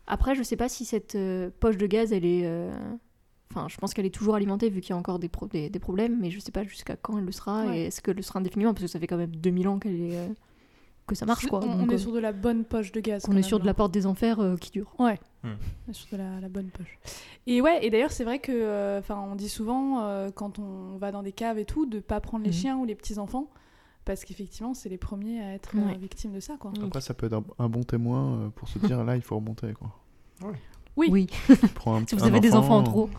Après, 0.09 0.35
je 0.35 0.43
sais 0.43 0.57
pas 0.57 0.69
si 0.69 0.85
cette 0.85 1.15
euh, 1.15 1.51
poche 1.61 1.77
de 1.77 1.87
gaz, 1.87 2.13
elle 2.13 2.25
est... 2.25 2.43
euh, 2.45 2.73
Enfin, 3.53 3.67
je 3.69 3.77
pense 3.79 3.95
qu'elle 3.95 4.07
est 4.07 4.15
toujours 4.15 4.37
alimentée 4.37 4.71
vu 4.71 4.81
qu'il 4.81 4.91
y 4.91 4.93
a 4.93 4.97
encore 4.97 5.19
des, 5.19 5.29
pro- 5.29 5.49
des, 5.49 5.71
des 5.71 5.79
problèmes, 5.81 6.21
mais 6.21 6.31
je 6.31 6.39
sais 6.39 6.53
pas 6.53 6.63
jusqu'à 6.63 6.95
quand 6.95 7.19
elle 7.19 7.25
le 7.25 7.33
sera 7.33 7.67
Ouais. 7.67 7.81
et 7.81 7.85
est-ce 7.87 8.01
qu'elle 8.01 8.15
le 8.15 8.23
sera 8.23 8.39
indéfiniment 8.39 8.73
parce 8.73 8.83
que 8.83 8.87
ça 8.87 9.01
fait 9.01 9.09
quand 9.09 9.17
même 9.17 9.35
2000 9.35 9.67
ans 9.67 9.81
qu'elle 9.81 10.01
est, 10.01 10.17
euh, 10.17 10.29
que 11.11 11.17
ça 11.17 11.27
marche 11.27 11.47
quoi. 11.47 11.61
On, 11.63 11.67
Donc, 11.77 11.89
on 11.89 11.91
est 11.91 11.95
euh, 11.95 11.99
sur 11.99 12.13
de 12.13 12.19
la 12.19 12.33
bonne 12.33 12.65
poche 12.65 12.93
de 12.93 13.01
gaz. 13.01 13.25
on 13.29 13.37
est 13.37 13.43
sur 13.43 13.59
de 13.61 13.65
la 13.67 13.73
hein. 13.73 13.75
porte 13.75 13.93
des 13.93 14.07
enfers 14.07 14.41
euh, 14.41 14.57
qui 14.57 14.71
dure. 14.71 14.93
On 14.99 15.09
est 15.09 15.19
sur 15.93 16.09
de 16.13 16.17
la, 16.23 16.41
la 16.41 16.49
bonne 16.49 16.69
poche. 16.71 16.99
Et 17.47 17.61
ouais, 17.61 17.85
et 17.85 17.91
d'ailleurs, 17.91 18.13
c'est 18.13 18.25
vrai 18.25 18.39
que, 18.39 18.53
euh, 18.53 18.99
enfin, 19.01 19.19
on 19.31 19.35
dit 19.35 19.49
souvent 19.49 20.01
euh, 20.05 20.31
quand 20.35 20.59
on 20.59 20.97
va 20.99 21.11
dans 21.13 21.23
des 21.23 21.33
caves 21.33 21.59
et 21.59 21.65
tout, 21.65 21.87
de 21.87 21.99
pas 22.01 22.21
prendre 22.21 22.45
les 22.45 22.51
Mhm. 22.51 22.57
chiens 22.57 22.77
ou 22.79 22.85
les 22.85 22.95
petits 22.95 23.19
enfants, 23.19 23.49
parce 24.05 24.25
qu'effectivement, 24.25 24.75
c'est 24.75 24.89
les 24.89 24.99
premiers 24.99 25.41
à 25.43 25.53
être 25.55 25.73
euh, 25.77 25.87
Ouais. 25.87 25.97
victimes 25.99 26.33
de 26.33 26.41
ça, 26.41 26.57
quoi. 26.59 26.71
Donc, 26.73 26.87
Après, 26.89 27.01
ça 27.01 27.15
peut 27.15 27.27
être 27.27 27.35
un, 27.35 27.45
un 27.59 27.69
bon 27.69 27.83
témoin 27.83 28.35
euh, 28.35 28.49
pour 28.51 28.69
se 28.69 28.79
dire 28.79 29.03
là, 29.05 29.17
il 29.17 29.23
faut 29.23 29.37
remonter. 29.37 29.73
Quoi. 29.73 29.91
Oui. 30.97 31.09
oui. 31.11 31.27
Si 32.07 32.15
vous 32.15 32.25
avez 32.25 32.41
des 32.41 32.55
enfants 32.55 32.79
en 32.79 32.83
trop. 32.83 33.09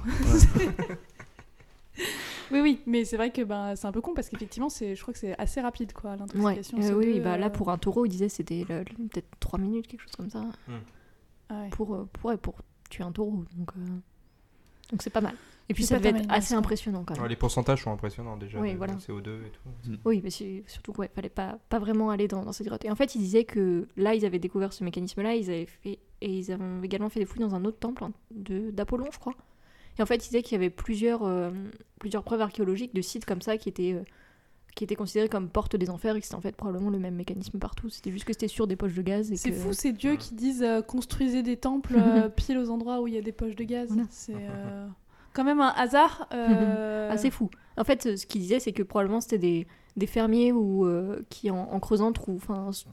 Oui, 2.52 2.60
oui, 2.62 2.82
mais 2.86 3.06
c'est 3.06 3.18
vrai 3.18 3.32
que 3.32 3.42
ben, 3.42 3.76
c'est 3.76 3.88
un 3.88 3.92
peu 3.92 4.02
con 4.02 4.14
parce 4.14 4.30
qu'effectivement, 4.30 4.70
c'est, 4.70 4.96
je 4.96 5.02
crois 5.02 5.14
que 5.14 5.20
c'est 5.20 5.38
assez 5.40 5.62
rapide, 5.62 5.94
quoi, 5.94 6.12
Ouais. 6.12 6.18
l'intoxication. 6.18 6.78
Euh, 6.78 6.82
CO2, 6.82 6.96
oui, 6.96 7.12
oui, 7.14 7.20
bah 7.20 7.38
là 7.38 7.48
euh, 7.48 7.50
pour 7.50 7.70
un 7.70 7.78
taureau, 7.78 8.06
il 8.06 8.10
disait 8.10 8.30
c'était 8.30 8.66
peut-être 8.66 9.28
3 9.40 9.60
minutes, 9.60 9.88
quelque 9.88 10.02
chose 10.02 10.16
comme 10.16 10.30
ça, 10.30 10.44
ah 11.50 11.62
ouais. 11.62 11.70
pour, 11.70 11.96
euh, 11.96 12.10
pour, 12.14 12.30
ouais, 12.30 12.38
pour 12.38 12.56
tuer 12.90 13.04
un 13.04 13.12
taureau. 13.12 13.46
Donc 13.56 13.72
euh, 13.78 13.82
donc 14.92 15.02
c'est 15.02 15.10
pas 15.10 15.22
mal. 15.22 15.36
Et 15.70 15.74
puis 15.74 15.86
ça 15.86 16.00
devait 16.00 16.10
être 16.10 16.26
assez 16.30 16.54
impressionnant 16.54 17.04
quand 17.06 17.14
même. 17.14 17.24
Ouais, 17.24 17.30
les 17.30 17.38
pourcentages 17.38 17.84
sont 17.84 17.94
impressionnants 17.94 18.36
déjà. 18.36 18.60
Oui, 18.60 18.76
voilà. 18.76 18.96
de 18.96 19.00
CO2 19.00 19.46
et 19.46 19.52
tout. 19.52 19.92
Oui, 20.04 20.20
mais 20.22 20.30
surtout 20.30 20.92
qu'il 20.92 21.08
fallait 21.16 21.30
pas, 21.30 21.60
pas 21.70 21.80
vraiment 21.80 22.10
aller 22.10 22.28
dans, 22.28 22.44
dans 22.44 22.52
cette 22.52 22.68
grotte. 22.68 22.84
Et 22.84 22.92
en 22.92 22.96
fait, 22.96 23.16
ils 23.16 23.20
disaient 23.20 23.46
que 23.46 23.88
là, 23.96 24.14
ils 24.14 24.26
avaient 24.26 24.40
découvert 24.40 24.74
ce 24.74 24.84
mécanisme-là, 24.84 25.36
ils 25.36 25.50
avaient 25.50 25.66
fait 25.66 26.00
et 26.20 26.38
ils 26.38 26.52
avaient 26.52 26.66
également 26.84 27.08
fait 27.08 27.22
des 27.22 27.26
fouilles 27.26 27.42
dans 27.42 27.56
un 27.56 27.64
autre 27.64 27.80
temple 27.80 28.04
hein, 28.04 28.12
de 28.32 28.70
d'Apollon, 28.72 29.08
je 29.14 29.20
crois. 29.20 29.34
Et 30.00 30.02
en 30.02 30.06
fait, 30.06 30.16
ils 30.16 30.30
disaient 30.30 30.42
qu'il 30.42 30.54
y 30.54 30.56
avait 30.56 30.70
plusieurs, 30.70 31.24
euh, 31.24 31.52
plusieurs 32.00 32.24
preuves 32.24 32.42
archéologiques 32.42 32.94
de 32.96 33.02
sites 33.02 33.26
comme 33.26 33.42
ça 33.42 33.58
qui 33.58 33.70
étaient, 33.70 33.94
euh, 33.94 34.04
qui 34.76 34.84
étaient 34.86 34.96
considérés 34.96 35.28
comme 35.30 35.50
porte 35.50 35.76
des 35.76 35.90
enfers 35.90 36.16
et 36.16 36.20
que 36.20 36.26
c'était 36.26 36.36
en 36.38 36.42
fait 36.42 36.56
probablement 36.56 36.90
le 36.90 36.98
même 37.00 37.16
mécanisme 37.16 37.60
partout. 37.60 37.90
C'était 37.90 38.12
juste 38.12 38.24
que 38.26 38.32
c'était 38.34 38.48
sur 38.48 38.68
des 38.68 38.76
poches 38.78 38.94
de 38.94 39.02
gaz. 39.02 39.32
C'est 39.36 39.50
que- 39.50 39.56
fou 39.56 39.74
ces 39.74 39.92
dieux 39.92 40.16
qui 40.16 40.34
disent 40.34 40.64
euh, 40.64 40.82
construisez 40.82 41.44
des 41.44 41.58
temples 41.58 41.96
euh, 41.98 42.30
pile 42.30 42.58
aux 42.58 42.70
endroits 42.70 43.02
où 43.02 43.08
il 43.08 43.14
y 43.14 43.18
a 43.18 43.22
des 43.22 43.34
poches 43.34 43.56
de 43.56 43.64
gaz. 43.66 43.90
Voilà. 43.90 44.04
C'est 44.10 44.34
euh, 44.36 44.88
quand 45.34 45.44
même 45.44 45.60
un 45.60 45.74
hasard. 45.76 46.28
euh, 46.34 47.10
assez 47.12 47.30
fou. 47.32 47.50
En 47.78 47.84
fait, 47.84 48.16
ce 48.18 48.26
qu'ils 48.26 48.42
disaient, 48.42 48.60
c'est 48.62 48.72
que 48.74 48.84
probablement 48.84 49.20
c'était 49.22 49.38
des, 49.40 49.68
des 49.98 50.08
fermiers 50.08 50.52
ou, 50.54 50.86
euh, 50.86 51.22
qui, 51.30 51.52
en, 51.52 51.58
en 51.58 51.80
creusant, 51.82 52.12
trou- 52.14 52.40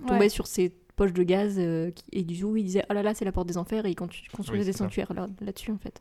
tombaient 0.06 0.18
Ouais. 0.18 0.28
sur 0.28 0.46
ces 0.48 0.70
poches 0.96 1.12
de 1.12 1.22
gaz 1.22 1.56
euh, 1.58 1.90
qui- 1.92 2.04
et 2.12 2.22
du 2.24 2.44
coup, 2.44 2.56
ils 2.56 2.64
disaient 2.64 2.84
Oh 2.90 2.92
là 2.94 3.02
là, 3.04 3.14
c'est 3.14 3.24
la 3.24 3.30
porte 3.32 3.46
des 3.46 3.56
enfers 3.56 3.86
et 3.86 3.90
ils 3.90 3.94
con- 3.94 4.08
construisaient 4.34 4.62
Oui, 4.62 4.66
des 4.66 4.72
ça. 4.72 4.78
sanctuaires 4.78 5.12
là- 5.14 5.28
là-dessus, 5.40 5.70
en 5.70 5.78
fait. 5.78 6.00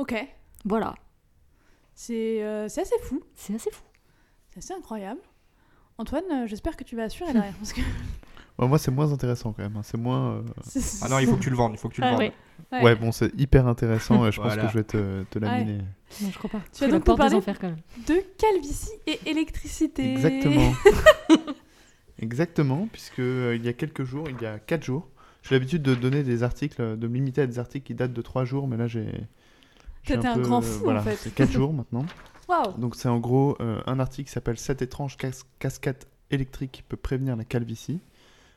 Ok, 0.00 0.14
Voilà, 0.64 0.94
c'est 1.94 2.42
euh, 2.42 2.68
c'est 2.68 2.80
assez 2.82 2.98
fou, 3.02 3.22
c'est 3.34 3.54
assez 3.54 3.70
fou. 3.70 3.82
c'est 4.48 4.58
assez 4.58 4.72
incroyable. 4.72 5.20
Antoine, 5.98 6.24
euh, 6.32 6.46
j'espère 6.46 6.76
que 6.76 6.84
tu 6.84 6.96
vas 6.96 7.02
assurer 7.04 7.32
derrière. 7.34 7.52
Parce 7.54 7.74
que 7.74 7.82
moi, 8.58 8.78
c'est 8.78 8.90
moins 8.90 9.12
intéressant 9.12 9.52
quand 9.52 9.62
même. 9.62 9.76
hein. 9.76 9.82
C'est 9.82 9.98
moins. 9.98 10.36
euh, 10.36 10.42
Ah 11.02 11.08
non, 11.10 11.18
il 11.18 11.26
faut 11.26 11.36
que 11.36 11.42
tu 11.42 11.50
le 11.50 11.56
vendes. 11.56 11.72
Il 11.74 11.78
faut 11.78 11.90
que 11.90 11.94
tu 11.94 12.00
le 12.00 12.06
Ah 12.06 12.10
vendes. 12.12 12.20
ouais. 12.20 12.32
Ouais. 12.72 12.82
Ouais, 12.82 12.94
bon, 12.94 13.12
c'est 13.12 13.32
hyper 13.38 13.66
intéressant 13.66 14.26
et 14.26 14.32
je 14.32 14.40
pense 14.40 14.54
que 14.56 14.68
je 14.68 14.74
vais 14.78 14.84
te, 14.84 15.24
te 15.24 15.38
laminer. 15.38 15.78
Non, 16.22 16.30
je 16.30 16.38
crois 16.38 16.50
pas. 16.50 16.60
Tu 16.60 16.64
C'est 16.72 16.86
la 16.86 16.92
donc 16.92 17.00
nous 17.00 17.04
porte 17.04 17.18
des 17.18 17.22
parler 17.24 17.36
enfers 17.36 17.58
quand 17.58 17.68
même. 17.68 17.80
De 18.06 18.22
calvitie 18.38 18.90
et 19.06 19.18
électricité. 19.26 20.12
Exactement. 20.12 20.72
Exactement, 22.18 22.86
puisque 22.92 23.18
euh, 23.20 23.56
il 23.56 23.64
y 23.64 23.68
a 23.68 23.72
quelques 23.72 24.04
jours, 24.04 24.28
il 24.28 24.40
y 24.42 24.46
a 24.46 24.58
4 24.58 24.84
jours, 24.84 25.08
j'ai 25.42 25.54
l'habitude 25.54 25.80
de 25.82 25.94
donner 25.94 26.22
des 26.22 26.42
articles, 26.42 26.98
de 26.98 27.08
me 27.08 27.14
limiter 27.14 27.40
à 27.42 27.46
des 27.46 27.58
articles 27.58 27.86
qui 27.86 27.94
datent 27.94 28.12
de 28.12 28.22
3 28.22 28.44
jours, 28.44 28.68
mais 28.68 28.76
là 28.76 28.86
j'ai. 28.88 29.06
T'es 30.04 30.26
un 30.26 30.38
grand 30.38 30.60
fou, 30.62 30.80
en 30.80 30.84
voilà, 30.84 31.02
fait. 31.02 31.16
C'est 31.16 31.34
4 31.34 31.50
jours 31.52 31.72
maintenant. 31.74 32.04
Waouh. 32.48 32.76
Donc 32.78 32.96
c'est 32.96 33.08
en 33.08 33.18
gros 33.20 33.56
euh, 33.60 33.80
un 33.86 34.00
article 34.00 34.26
qui 34.28 34.32
s'appelle 34.32 34.58
7 34.58 34.82
étranges 34.82 35.16
cas- 35.16 35.44
cascades 35.58 36.04
électriques 36.30 36.72
qui 36.72 36.82
peut 36.82 36.96
prévenir 36.96 37.36
la 37.36 37.44
calvitie, 37.44 38.00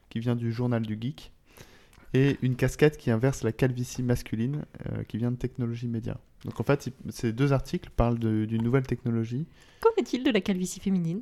qui 0.09 0.19
vient 0.19 0.35
du 0.35 0.51
journal 0.51 0.81
du 0.83 0.97
geek, 0.99 1.31
et 2.13 2.37
une 2.41 2.55
cascade 2.55 2.95
qui 2.97 3.11
inverse 3.11 3.43
la 3.43 3.51
calvitie 3.51 4.03
masculine, 4.03 4.65
euh, 4.87 5.03
qui 5.03 5.17
vient 5.17 5.31
de 5.31 5.35
Technologie 5.37 5.87
Média. 5.87 6.17
Donc 6.45 6.59
en 6.59 6.63
fait, 6.63 6.87
il- 7.05 7.11
ces 7.11 7.33
deux 7.33 7.53
articles 7.53 7.89
parlent 7.95 8.19
d'une 8.19 8.61
nouvelle 8.63 8.85
technologie 8.87 9.47
Qu'en 9.81 9.89
est-il 9.97 10.23
de 10.23 10.31
la 10.31 10.41
calvitie 10.41 10.79
féminine? 10.79 11.21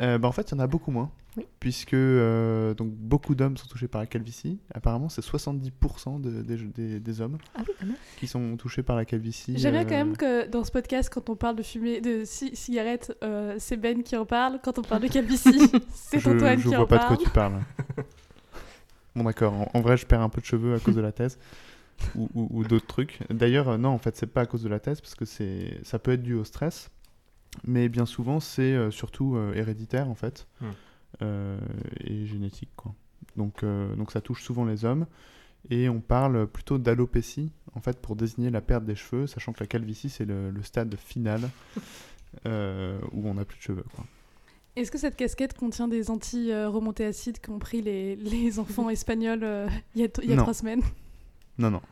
Euh, 0.00 0.18
bah, 0.18 0.28
en 0.28 0.32
fait, 0.32 0.50
il 0.50 0.54
y 0.54 0.56
en 0.56 0.60
a 0.60 0.66
beaucoup 0.66 0.90
moins. 0.90 1.10
Oui. 1.36 1.46
Puisque 1.60 1.94
euh, 1.94 2.74
donc, 2.74 2.90
beaucoup 2.92 3.34
d'hommes 3.34 3.56
sont 3.56 3.66
touchés 3.66 3.88
par 3.88 4.00
la 4.02 4.06
calvitie. 4.06 4.58
Apparemment, 4.74 5.08
c'est 5.08 5.22
70% 5.24 6.20
de- 6.20 6.42
des, 6.42 6.56
des- 6.56 7.00
des 7.00 7.20
hommes 7.22 7.38
Ah 7.54 7.60
oui, 7.66 7.74
quand 7.80 7.86
même. 7.86 7.96
qui 8.18 8.26
sont 8.26 8.56
touchés 8.58 8.82
par 8.82 8.96
la 8.96 9.04
calvitie. 9.06 9.54
J'aime 9.56 9.72
bien 9.72 9.80
euh, 9.82 9.84
quand 9.84 9.96
même 9.96 10.16
que 10.16 10.46
dans 10.48 10.62
ce 10.64 10.70
podcast, 10.70 11.08
quand 11.12 11.30
on 11.30 11.36
parle 11.36 11.56
de 11.56 11.62
fumer, 11.62 12.00
de 12.02 12.24
ci- 12.24 12.54
cigarettes, 12.54 13.16
euh, 13.24 13.56
c'est 13.58 13.76
Ben 13.78 14.02
qui 14.02 14.14
en 14.16 14.26
parle. 14.26 14.60
Quand 14.62 14.78
on 14.78 14.82
parle 14.82 15.02
de 15.02 15.08
calvitie, 15.08 15.58
c'est 15.94 16.18
je, 16.20 16.28
Antoine 16.30 16.58
je 16.58 16.62
qui 16.68 16.74
vois 16.74 16.80
en 16.84 16.86
pas 16.86 16.96
de 16.96 17.00
parle. 17.02 17.16
quoi 17.16 17.24
tu 17.24 17.30
parles. 17.30 17.60
bon, 19.16 19.24
d'accord. 19.24 19.54
En, 19.54 19.70
en 19.74 19.80
vrai, 19.80 19.96
je 19.96 20.06
perds 20.06 20.20
un 20.20 20.28
peu 20.28 20.40
de 20.40 20.46
cheveux 20.46 20.74
à 20.74 20.80
cause 20.80 20.94
de 20.96 21.00
la 21.00 21.12
thèse. 21.12 21.38
ou 22.14 22.28
ou- 22.34 22.48
ou 22.50 22.64
d'autres 22.64 22.86
trucs. 22.86 23.20
D'ailleurs, 23.30 23.68
euh, 23.70 23.78
non, 23.78 23.90
en 23.90 23.98
fait, 23.98 24.16
c'est 24.16 24.26
pas 24.26 24.42
à 24.42 24.46
cause 24.46 24.62
de 24.62 24.68
la 24.68 24.80
thèse, 24.80 25.00
parce 25.00 25.14
que 25.14 25.24
ça 25.24 25.98
peut 25.98 26.12
être 26.12 26.22
dû 26.22 26.34
au 26.34 26.44
stress. 26.44 26.90
Mais 27.64 27.88
bien 27.88 28.06
souvent, 28.06 28.40
c'est 28.40 28.74
euh, 28.74 28.90
surtout 28.90 29.36
euh, 29.36 29.54
héréditaire, 29.54 30.08
en 30.08 30.14
fait. 30.14 30.46
Hmm. 30.60 30.66
euh, 31.22 31.58
et 32.00 32.26
génétique, 32.26 32.70
quoi. 32.76 32.94
Donc, 33.36 33.62
euh, 33.62 33.94
donc 33.96 34.12
ça 34.12 34.20
touche 34.20 34.42
souvent 34.42 34.64
les 34.64 34.84
hommes. 34.84 35.06
Et 35.70 35.88
on 35.88 36.00
parle 36.00 36.46
plutôt 36.48 36.78
d'alopécie, 36.78 37.52
en 37.74 37.80
fait, 37.80 38.00
pour 38.00 38.16
désigner 38.16 38.50
la 38.50 38.60
perte 38.60 38.84
des 38.84 38.96
cheveux, 38.96 39.26
sachant 39.26 39.52
que 39.52 39.60
la 39.60 39.66
calvitie, 39.66 40.10
c'est 40.10 40.24
le, 40.24 40.50
le 40.50 40.62
stade 40.62 40.96
final 40.96 41.48
euh, 42.46 42.98
où 43.12 43.28
on 43.28 43.34
n'a 43.34 43.44
plus 43.44 43.58
de 43.58 43.62
cheveux, 43.62 43.84
quoi. 43.94 44.04
Est-ce 44.74 44.90
que 44.90 44.96
cette 44.96 45.16
casquette 45.16 45.52
contient 45.52 45.86
des 45.86 46.10
anti-remontées 46.10 47.04
acides 47.04 47.38
qu'ont 47.40 47.58
pris 47.58 47.82
les, 47.82 48.16
les 48.16 48.58
enfants 48.58 48.88
espagnols 48.88 49.44
euh, 49.44 49.68
il 49.94 50.00
y 50.00 50.04
a, 50.04 50.08
il 50.22 50.30
y 50.30 50.32
a 50.32 50.36
trois 50.38 50.54
semaines? 50.54 50.80
Non, 51.58 51.70
non. 51.70 51.82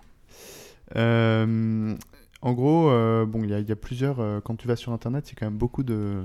Euh, 0.97 1.95
en 2.43 2.53
gros, 2.53 2.91
euh, 2.91 3.27
bon, 3.27 3.43
il 3.45 3.51
y, 3.51 3.55
a- 3.55 3.61
il 3.61 3.69
y 3.69 3.73
a 3.73 3.77
plusieurs. 3.77 4.21
euh, 4.21 4.41
quand 4.41 4.57
tu 4.57 4.67
vas 4.69 4.77
sur 4.77 4.93
Internet, 4.93 5.29
il 5.31 5.35
y 5.35 5.37
a 5.37 5.41
quand 5.41 5.47
même 5.47 5.59
beaucoup 5.59 5.83
de, 5.83 6.23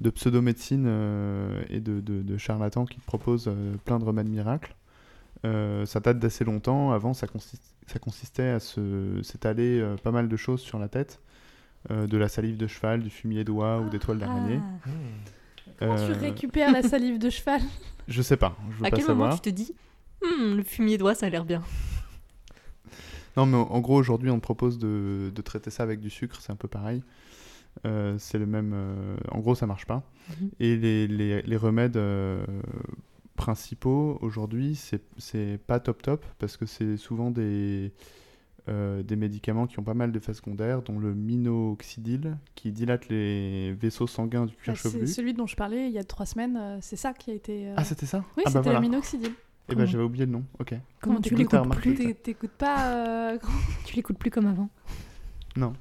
de 0.00 0.10
pseudo-médecine 0.10 0.84
euh, 0.86 1.62
et 1.70 1.80
de, 1.80 2.00
de- 2.00 2.22
de 2.22 2.36
charlatans 2.38 2.84
qui 2.86 2.98
te 2.98 3.04
proposent 3.06 3.48
euh, 3.48 3.74
plein 3.84 3.98
de 3.98 4.04
remèdes 4.04 4.28
miracles. 4.28 4.74
Euh, 5.44 5.84
ça 5.86 6.00
date 6.00 6.18
d'assez 6.18 6.44
longtemps. 6.44 6.92
Avant, 6.92 7.12
ça, 7.14 7.26
consiste- 7.26 7.74
ça 7.86 7.98
consistait 7.98 8.48
à 8.48 8.60
se- 8.60 9.20
s'étaler 9.22 9.80
euh, 9.80 9.96
pas 9.96 10.10
mal 10.10 10.28
de 10.28 10.36
choses 10.36 10.60
sur 10.60 10.78
la 10.78 10.88
tête. 10.88 11.20
Euh, 11.90 12.06
de 12.06 12.16
la 12.16 12.28
salive 12.28 12.56
de 12.56 12.66
cheval, 12.66 13.02
du 13.02 13.10
fumier 13.10 13.44
d'oie 13.44 13.78
ou 13.80 13.90
des 13.90 13.98
toiles 13.98 14.18
d'araignée. 14.18 14.56
Hmm. 14.56 14.90
Comment 15.78 15.96
tu 16.06 16.12
récupères 16.12 16.72
la 16.72 16.82
salive 16.82 17.18
de 17.18 17.28
cheval? 17.28 17.60
Je 18.08 18.22
sais 18.22 18.38
pas, 18.38 18.56
je 18.70 18.76
veux 18.76 18.86
À 18.86 18.90
pas 18.90 18.96
quel 18.96 19.04
savoir. 19.04 19.28
moment 19.28 19.36
tu 19.38 19.50
te 19.50 19.54
dis 19.54 19.74
Hmm, 20.22 20.56
le 20.56 20.62
fumier 20.62 20.96
d'oie, 20.96 21.14
ça 21.14 21.26
a 21.26 21.28
l'air 21.28 21.44
bien 21.44 21.62
Non, 23.36 23.46
mais 23.46 23.56
en 23.56 23.80
gros, 23.80 23.96
aujourd'hui, 23.98 24.30
on 24.30 24.36
te 24.36 24.42
propose 24.42 24.78
de, 24.78 25.30
de 25.34 25.42
traiter 25.42 25.70
ça 25.70 25.82
avec 25.82 26.00
du 26.00 26.10
sucre, 26.10 26.40
c'est 26.40 26.52
un 26.52 26.56
peu 26.56 26.68
pareil. 26.68 27.02
Euh, 27.86 28.16
c'est 28.18 28.38
le 28.38 28.46
même. 28.46 28.72
euh, 28.74 29.16
en 29.32 29.40
gros, 29.40 29.54
ça 29.56 29.66
marche 29.66 29.86
pas. 29.86 30.02
Mhm. 30.40 30.50
Et 30.60 30.76
les, 30.76 31.06
les- 31.08 31.42
les 31.42 31.56
remèdes 31.56 31.96
euh, 31.96 32.44
principaux 33.36 34.18
aujourd'hui, 34.22 34.76
c'est 35.18 35.58
pas 35.66 35.80
top 35.80 36.00
top 36.02 36.24
parce 36.38 36.56
que 36.56 36.66
c'est 36.66 36.96
souvent 36.96 37.30
des, 37.32 37.92
des 38.68 39.16
médicaments 39.16 39.66
qui 39.66 39.78
ont 39.80 39.82
pas 39.82 39.92
mal 39.94 40.12
d'effets 40.12 40.34
secondaires, 40.34 40.82
dont 40.82 40.98
le 41.00 41.12
minoxidil 41.14 42.36
qui 42.54 42.70
dilate 42.72 43.08
les 43.08 43.72
vaisseaux 43.72 44.06
sanguins 44.06 44.46
du 44.46 44.54
cuir 44.54 44.74
Bah, 44.74 44.78
chevelu. 44.80 45.06
celui 45.08 45.34
dont 45.34 45.46
je 45.46 45.56
parlais 45.56 45.86
il 45.88 45.92
y 45.92 45.98
a 45.98 46.04
trois 46.04 46.26
semaines, 46.26 46.78
c'est 46.80 46.96
ça 46.96 47.12
qui 47.12 47.30
a 47.32 47.34
été. 47.34 47.72
Ah, 47.76 47.84
c'était 47.84 48.06
ça? 48.06 48.24
Oui, 48.36 48.44
ah, 48.46 48.50
c'était 48.50 48.54
bah 48.54 48.60
voilà. 48.62 48.78
le 48.78 48.86
minoxidil. 48.88 49.32
Eh 49.70 49.74
ben, 49.74 49.86
j'avais 49.86 50.04
oublié 50.04 50.26
le 50.26 50.32
nom. 50.32 50.44
Ok. 50.60 50.74
Comment 51.00 51.20
tu 51.20 51.34
l'écoutes 51.34 51.70
plus 51.76 51.94
T'é- 51.94 52.14
T'écoutes 52.14 52.50
pas. 52.52 52.88
euh, 52.94 53.38
Tu 53.86 53.96
l'écoutes 53.96 54.18
plus 54.18 54.30
comme 54.30 54.46
avant. 54.46 54.68
Non. 55.56 55.72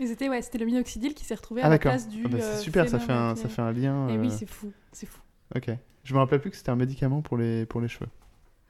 Mais 0.00 0.06
c'était 0.06 0.28
ouais, 0.28 0.40
c'était 0.42 0.58
le 0.58 0.66
minoxidil 0.66 1.14
qui 1.14 1.24
s'est 1.24 1.34
retrouvé 1.34 1.60
Ah, 1.62 1.66
à 1.66 1.70
la 1.70 1.78
place 1.78 2.08
du. 2.08 2.22
Ah, 2.24 2.28
bah, 2.28 2.38
euh, 2.40 2.52
c'est 2.56 2.62
super, 2.62 2.88
ça 2.88 2.98
fait, 2.98 3.12
un, 3.12 3.34
ça 3.36 3.48
fait 3.48 3.62
un 3.62 3.72
lien. 3.72 4.08
Et 4.08 4.18
oui, 4.18 4.28
euh, 4.28 4.30
c'est 4.30 4.46
fou, 4.46 4.72
c'est 4.92 5.06
fou. 5.06 5.20
Ok. 5.54 5.70
Je 6.04 6.14
me 6.14 6.18
rappelais 6.18 6.38
plus 6.38 6.50
que 6.50 6.56
c'était 6.56 6.70
un 6.70 6.76
médicament 6.76 7.20
pour 7.22 7.36
les, 7.36 7.66
pour 7.66 7.80
les 7.80 7.88
cheveux. 7.88 8.08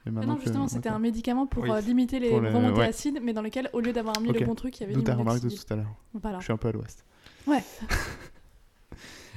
Ah 0.06 0.10
non, 0.10 0.34
que- 0.34 0.42
justement, 0.42 0.66
c'était 0.66 0.88
un 0.88 0.98
médicament 0.98 1.46
pour 1.46 1.62
Oui. 1.62 1.70
euh, 1.70 1.80
limiter 1.80 2.18
les 2.18 2.30
remontées 2.36 2.80
ouais. 2.80 2.88
acides, 2.88 3.20
mais 3.22 3.32
dans 3.32 3.42
lequel, 3.42 3.70
au 3.72 3.80
lieu 3.80 3.92
d'avoir 3.92 4.20
mis 4.20 4.30
Ok. 4.30 4.40
le 4.40 4.46
bon 4.46 4.54
truc, 4.56 4.78
il 4.78 4.82
y 4.82 4.84
avait 4.84 4.94
D'où 4.94 5.00
du 5.00 5.04
ta 5.04 5.14
remarque 5.14 5.38
de 5.38 5.44
minoxidil. 5.46 5.64
tout 5.66 5.72
à 5.72 5.76
l'heure. 5.76 5.94
Voilà. 6.14 6.38
Je 6.40 6.44
suis 6.44 6.52
un 6.52 6.56
peu 6.56 6.68
à 6.68 6.72
l'ouest. 6.72 7.04
Ouais. 7.46 7.62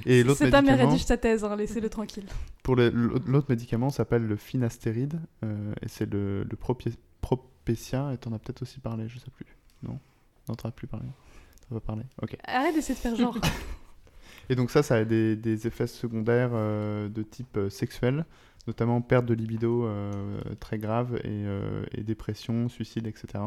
Et 0.04 0.22
l'autre 0.22 0.38
C'est 0.38 0.50
mère 0.50 0.62
médicament, 0.62 0.90
rédige 0.90 1.04
sa 1.04 1.16
thèse, 1.16 1.44
hein, 1.44 1.56
laissez-le 1.56 1.88
tranquille. 1.88 2.26
pour 2.62 2.76
l'autre 2.76 3.46
médicament 3.48 3.90
s'appelle 3.90 4.26
le 4.26 4.36
finastéride 4.36 5.20
euh, 5.44 5.72
et 5.82 5.88
c'est 5.88 6.10
le, 6.12 6.44
le 6.44 6.56
Propecia 7.20 8.12
et 8.12 8.18
t'en 8.18 8.32
as 8.32 8.38
peut-être 8.38 8.62
aussi 8.62 8.78
parlé, 8.80 9.08
je 9.08 9.18
sais 9.18 9.30
plus. 9.30 9.46
Non? 9.82 9.98
Non, 10.48 10.54
t'en 10.54 10.68
as 10.68 10.72
plus 10.72 10.86
parlé. 10.86 11.06
T'en 11.68 11.76
as 11.76 11.80
pas 11.80 11.86
parlé. 11.86 12.02
Ok. 12.22 12.36
Arrête 12.44 12.74
d'essayer 12.74 12.94
de 12.94 13.00
faire 13.00 13.16
genre. 13.16 13.38
Et 14.48 14.54
donc 14.54 14.70
ça, 14.70 14.82
ça 14.82 14.96
a 14.96 15.04
des, 15.04 15.36
des 15.36 15.66
effets 15.66 15.86
secondaires 15.86 16.50
euh, 16.52 17.08
de 17.08 17.22
type 17.22 17.56
euh, 17.56 17.68
sexuel, 17.70 18.24
notamment 18.66 19.00
perte 19.00 19.26
de 19.26 19.34
libido 19.34 19.86
euh, 19.86 20.38
très 20.60 20.78
grave 20.78 21.18
et, 21.24 21.44
et 21.92 22.02
dépression, 22.02 22.68
suicide, 22.68 23.06
etc. 23.06 23.44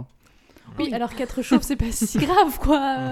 Oui, 0.78 0.94
alors 0.94 1.14
qu'être 1.16 1.42
chauve, 1.42 1.62
c'est 1.62 1.76
pas 1.76 1.92
si 1.92 2.18
grave, 2.20 2.60
quoi. 2.60 3.12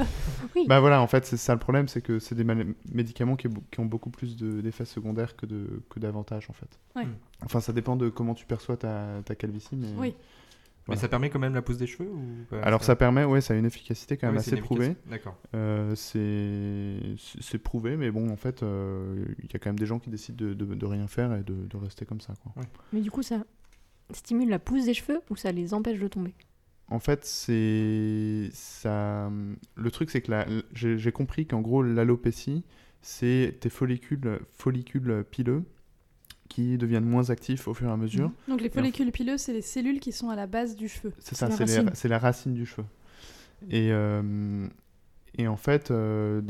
Bah 0.67 0.79
voilà, 0.79 1.01
en 1.01 1.07
fait, 1.07 1.25
c'est 1.25 1.37
ça 1.37 1.53
le 1.53 1.59
problème, 1.59 1.87
c'est 1.87 2.01
que 2.01 2.19
c'est 2.19 2.35
des 2.35 2.45
médicaments 2.91 3.35
qui, 3.35 3.47
qui 3.71 3.79
ont 3.79 3.85
beaucoup 3.85 4.09
plus 4.09 4.35
de- 4.37 4.61
d'effets 4.61 4.85
secondaires 4.85 5.35
que 5.35 5.45
de- 5.45 5.81
que 5.89 5.99
d'avantages, 5.99 6.49
en 6.49 6.53
fait. 6.53 6.69
Ouais. 6.95 7.05
Mm. 7.05 7.15
Enfin, 7.45 7.59
ça 7.59 7.73
dépend 7.73 7.95
de 7.95 8.09
comment 8.09 8.33
tu 8.33 8.45
perçois 8.45 8.77
ta, 8.77 9.21
ta 9.25 9.35
calvitie, 9.35 9.75
mais... 9.75 9.87
Oui. 9.97 10.15
Mais 10.89 10.95
ça 10.95 11.09
permet 11.09 11.29
quand 11.29 11.39
même 11.39 11.53
la 11.53 11.61
pousse 11.61 11.75
des 11.75 11.85
cheveux 11.85 12.09
ou 12.09 12.45
pas? 12.49 12.61
Alors 12.61 12.81
ça 12.81 12.95
permet, 12.95 13.25
ouais, 13.25 13.41
ça 13.41 13.53
a 13.53 13.57
une 13.57 13.65
efficacité 13.65 14.15
quand 14.15 14.27
même 14.27 14.37
Oui, 14.37 14.41
c'est 14.41 14.53
assez 14.53 14.61
prouvée. 14.61 14.95
D'accord. 15.07 15.35
Euh, 15.53 15.93
c'est 15.95 17.57
prouvé, 17.57 17.97
mais 17.97 18.09
bon, 18.09 18.29
en 18.31 18.37
fait, 18.37 18.63
euh, 18.63 19.25
il 19.43 19.51
y 19.51 19.55
a 19.55 19.59
quand 19.59 19.69
même 19.69 19.79
des 19.79 19.85
gens 19.85 19.99
qui 19.99 20.09
décident 20.09 20.45
de, 20.45 20.53
de- 20.53 20.75
de 20.75 20.85
rien 20.85 21.07
faire 21.07 21.33
et 21.35 21.43
de, 21.43 21.53
de 21.53 21.77
rester 21.77 22.05
comme 22.05 22.21
ça, 22.21 22.33
quoi. 22.41 22.63
Mais 22.93 23.01
du 23.01 23.11
coup, 23.11 23.21
ça 23.21 23.43
stimule 24.13 24.47
la 24.49 24.59
pousse 24.59 24.85
des 24.85 24.93
cheveux 24.93 25.19
ou 25.29 25.35
ça 25.35 25.51
les 25.51 25.73
empêche 25.73 25.99
de 25.99 26.07
tomber? 26.07 26.33
En 26.89 26.99
fait, 26.99 27.25
c'est 27.25 28.49
ça. 28.53 29.29
Le 29.75 29.91
truc, 29.91 30.09
c'est 30.09 30.21
que 30.21 30.31
la- 30.31 30.47
j'ai 30.73 31.11
compris 31.11 31.45
qu'en 31.45 31.61
gros, 31.61 31.83
l'alopécie, 31.83 32.63
c'est 33.01 33.57
tes 33.59 33.69
follicules, 33.69 34.39
follicules 34.53 35.25
pileux 35.29 35.63
qui 36.49 36.77
deviennent 36.77 37.05
moins 37.05 37.29
actifs 37.29 37.67
au 37.67 37.73
fur 37.73 37.89
et 37.89 37.91
à 37.91 37.97
mesure. 37.97 38.31
Donc 38.47 38.61
les 38.61 38.69
follicules 38.69 39.11
pileux, 39.11 39.37
c'est 39.37 39.51
les 39.53 39.61
cellules 39.61 39.99
qui 39.99 40.13
sont 40.13 40.29
à 40.29 40.35
la 40.37 40.47
base 40.47 40.75
du 40.77 40.87
cheveu. 40.87 41.11
C'est 41.19 41.35
ça, 41.35 41.47
c'est 41.93 42.07
la 42.07 42.19
racine 42.19 42.53
du 42.53 42.65
cheveu. 42.65 42.85
Et, 43.69 43.89
euh, 43.91 44.67
et 45.35 45.47
en 45.47 45.57
fait, 45.57 45.91
euh, 45.91 46.41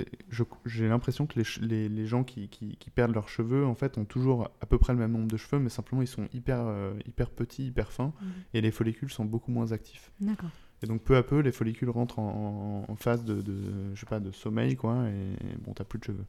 j'ai 0.66 0.88
l'impression 0.88 1.26
que 1.28 1.38
les, 1.38 1.44
ch- 1.44 1.60
les, 1.62 1.90
les 1.90 2.06
gens 2.06 2.24
qui, 2.24 2.48
qui- 2.50 2.78
qui 2.78 2.90
perdent 2.90 3.14
leurs 3.14 3.28
cheveux, 3.30 3.66
en 3.66 3.76
fait, 3.76 3.98
ont 3.98 4.06
toujours 4.06 4.50
à 4.62 4.66
peu 4.66 4.78
près 4.78 4.94
le 4.94 5.00
même 5.00 5.12
nombre 5.12 5.28
de 5.28 5.38
cheveux, 5.38 5.60
mais 5.62 5.70
simplement 5.70 6.02
ils 6.02 6.08
sont 6.08 6.28
hyper, 6.34 6.60
euh, 6.62 6.94
hyper 7.06 7.30
petits, 7.32 7.68
hyper 7.68 7.92
fins, 7.92 8.14
et 8.54 8.62
les 8.62 8.72
follicules 8.72 9.12
sont 9.12 9.26
beaucoup 9.26 9.52
moins 9.52 9.72
actifs. 9.74 10.12
D'accord. 10.22 10.50
Et 10.84 10.86
donc 10.88 11.02
peu 11.02 11.16
à 11.18 11.24
peu, 11.24 11.40
les 11.40 11.52
follicules 11.52 11.90
rentrent 11.90 12.20
en, 12.20 12.86
en- 12.88 12.92
en 12.92 12.96
phase 12.96 13.26
de, 13.26 13.42
de, 13.42 13.94
je 13.96 14.00
sais 14.00 14.06
pas, 14.06 14.20
de 14.20 14.32
sommeil, 14.32 14.76
quoi, 14.76 15.06
et 15.10 15.58
bon, 15.66 15.74
t'as 15.74 15.84
plus 15.84 16.00
de 16.00 16.04
cheveux. 16.06 16.26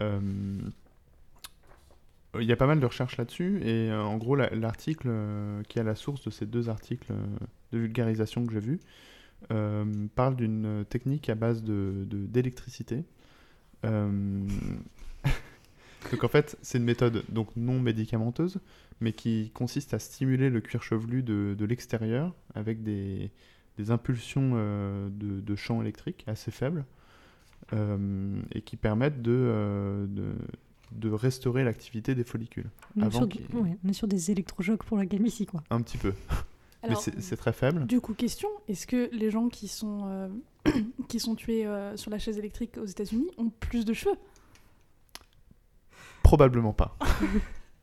Euh, 0.00 0.20
Il 2.40 2.46
y 2.48 2.52
a 2.52 2.56
pas 2.56 2.66
mal 2.66 2.80
de 2.80 2.86
recherches 2.86 3.16
là-dessus, 3.16 3.60
et 3.64 3.92
en 3.92 4.16
gros, 4.16 4.34
la- 4.34 4.50
l'article 4.50 5.08
qui 5.68 5.78
est 5.78 5.82
à 5.82 5.84
la 5.84 5.94
source 5.94 6.24
de 6.24 6.30
ces 6.30 6.46
deux 6.46 6.68
articles 6.68 7.12
de 7.70 7.78
vulgarisation 7.78 8.44
que 8.44 8.52
j'ai 8.52 8.58
vus 8.60 8.80
parle 10.14 10.36
d'une 10.36 10.84
technique 10.88 11.28
à 11.30 11.34
base 11.34 11.62
de 11.62 12.04
de- 12.08 12.26
d'électricité. 12.26 13.04
Euh, 13.84 14.46
donc 16.12 16.24
en 16.24 16.28
fait, 16.28 16.56
c'est 16.62 16.78
une 16.78 16.84
méthode 16.84 17.24
donc 17.28 17.48
non 17.56 17.80
médicamenteuse, 17.80 18.58
mais 19.00 19.12
qui 19.12 19.50
consiste 19.54 19.94
à 19.94 19.98
stimuler 19.98 20.50
le 20.50 20.60
cuir 20.60 20.82
chevelu 20.82 21.22
de, 21.22 21.54
de 21.58 21.64
l'extérieur 21.64 22.34
avec 22.54 22.82
des, 22.82 23.30
des 23.78 23.90
impulsions 23.90 24.52
euh, 24.54 25.08
de, 25.10 25.40
de 25.40 25.56
champ 25.56 25.80
électrique 25.82 26.24
assez 26.26 26.50
faibles 26.50 26.84
euh, 27.72 28.40
et 28.52 28.60
qui 28.62 28.76
permettent 28.76 29.22
de, 29.22 29.32
euh, 29.34 30.06
de, 30.06 30.34
de 30.92 31.10
restaurer 31.10 31.64
l'activité 31.64 32.14
des 32.14 32.24
follicules. 32.24 32.70
On 32.96 33.00
est, 33.00 33.04
Avant 33.04 33.18
sur, 33.20 33.28
qu'il- 33.28 33.46
ouais, 33.56 33.76
on 33.84 33.88
est 33.88 33.92
sur 33.94 34.06
des 34.08 34.30
électrochocs 34.30 34.84
pour 34.84 34.96
la 34.96 35.06
calvitie, 35.06 35.46
quoi. 35.46 35.62
Un 35.70 35.80
petit 35.80 35.98
peu. 35.98 36.12
Mais 36.84 36.90
Alors, 36.90 37.02
c'est 37.02 37.20
c'est 37.20 37.36
très 37.36 37.52
faible. 37.52 37.86
du 37.86 38.00
coup, 38.00 38.14
question 38.14 38.48
est-ce 38.68 38.86
que 38.86 39.08
les 39.12 39.30
gens 39.30 39.48
qui 39.48 39.68
sont, 39.68 40.02
euh, 40.04 40.28
qui 41.08 41.20
sont 41.20 41.34
tués 41.34 41.66
euh, 41.66 41.96
sur 41.96 42.10
la 42.10 42.18
chaise 42.18 42.38
électrique 42.38 42.78
aux 42.78 42.86
États-Unis 42.86 43.30
ont 43.38 43.50
plus 43.50 43.84
de 43.84 43.92
cheveux? 43.92 44.16
Probablement 46.22 46.72
pas. 46.72 46.96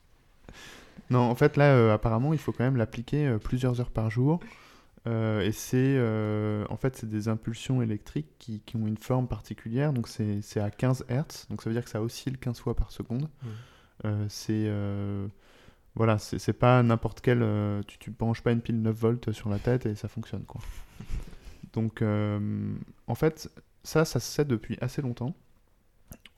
non, 1.10 1.20
en 1.20 1.36
fait, 1.36 1.58
là, 1.58 1.76
euh, 1.76 1.94
apparemment, 1.94 2.34
il 2.34 2.40
faut 2.40 2.52
quand 2.52 2.64
même 2.64 2.78
l'appliquer 2.78 3.28
euh, 3.28 3.38
plusieurs 3.38 3.80
heures 3.80 3.92
par 3.92 4.10
jour. 4.10 4.40
Euh, 5.08 5.42
et 5.42 5.52
c'est 5.52 5.96
euh, 5.98 6.64
en 6.70 6.78
fait 6.78 6.96
c'est 6.96 7.10
des 7.10 7.28
impulsions 7.28 7.82
électriques 7.82 8.38
qui, 8.38 8.60
qui 8.60 8.76
ont 8.76 8.86
une 8.86 9.00
forme 9.00 9.28
particulière 9.28 9.94
donc 9.94 10.08
c'est 10.08 10.44
c'est 10.44 10.60
à 10.60 10.70
15 10.70 11.06
Hz 11.10 11.48
donc 11.50 11.64
ça 11.64 11.72
veut 11.72 11.74
dire 11.74 11.84
que 11.84 11.90
ça 11.90 12.04
oscille 12.04 12.38
15 12.38 12.60
fois 12.60 12.76
par 12.76 12.92
seconde 12.92 13.28
c'est 14.28 14.66
euh, 14.68 15.28
voilà 15.96 16.18
c'est 16.18 16.40
c'est 16.40 16.54
pas 16.54 16.82
n'importe 16.84 17.22
quel 17.22 17.42
euh, 17.42 17.82
tu, 17.88 17.98
tu 17.98 18.12
branches 18.12 18.42
pas 18.42 18.52
une 18.52 18.62
pile 18.62 18.82
9 18.82 18.96
volts 18.96 19.32
sur 19.32 19.50
la 19.50 19.60
tête 19.60 19.86
et 19.86 19.96
ça 19.96 20.08
fonctionne 20.08 20.44
quoi 20.46 20.62
donc 21.74 22.02
euh, 22.02 22.74
en 23.08 23.16
fait 23.16 23.50
ça 23.84 24.06
ça 24.06 24.20
se 24.20 24.32
sait 24.32 24.46
depuis 24.46 24.78
assez 24.82 25.02
longtemps 25.02 25.34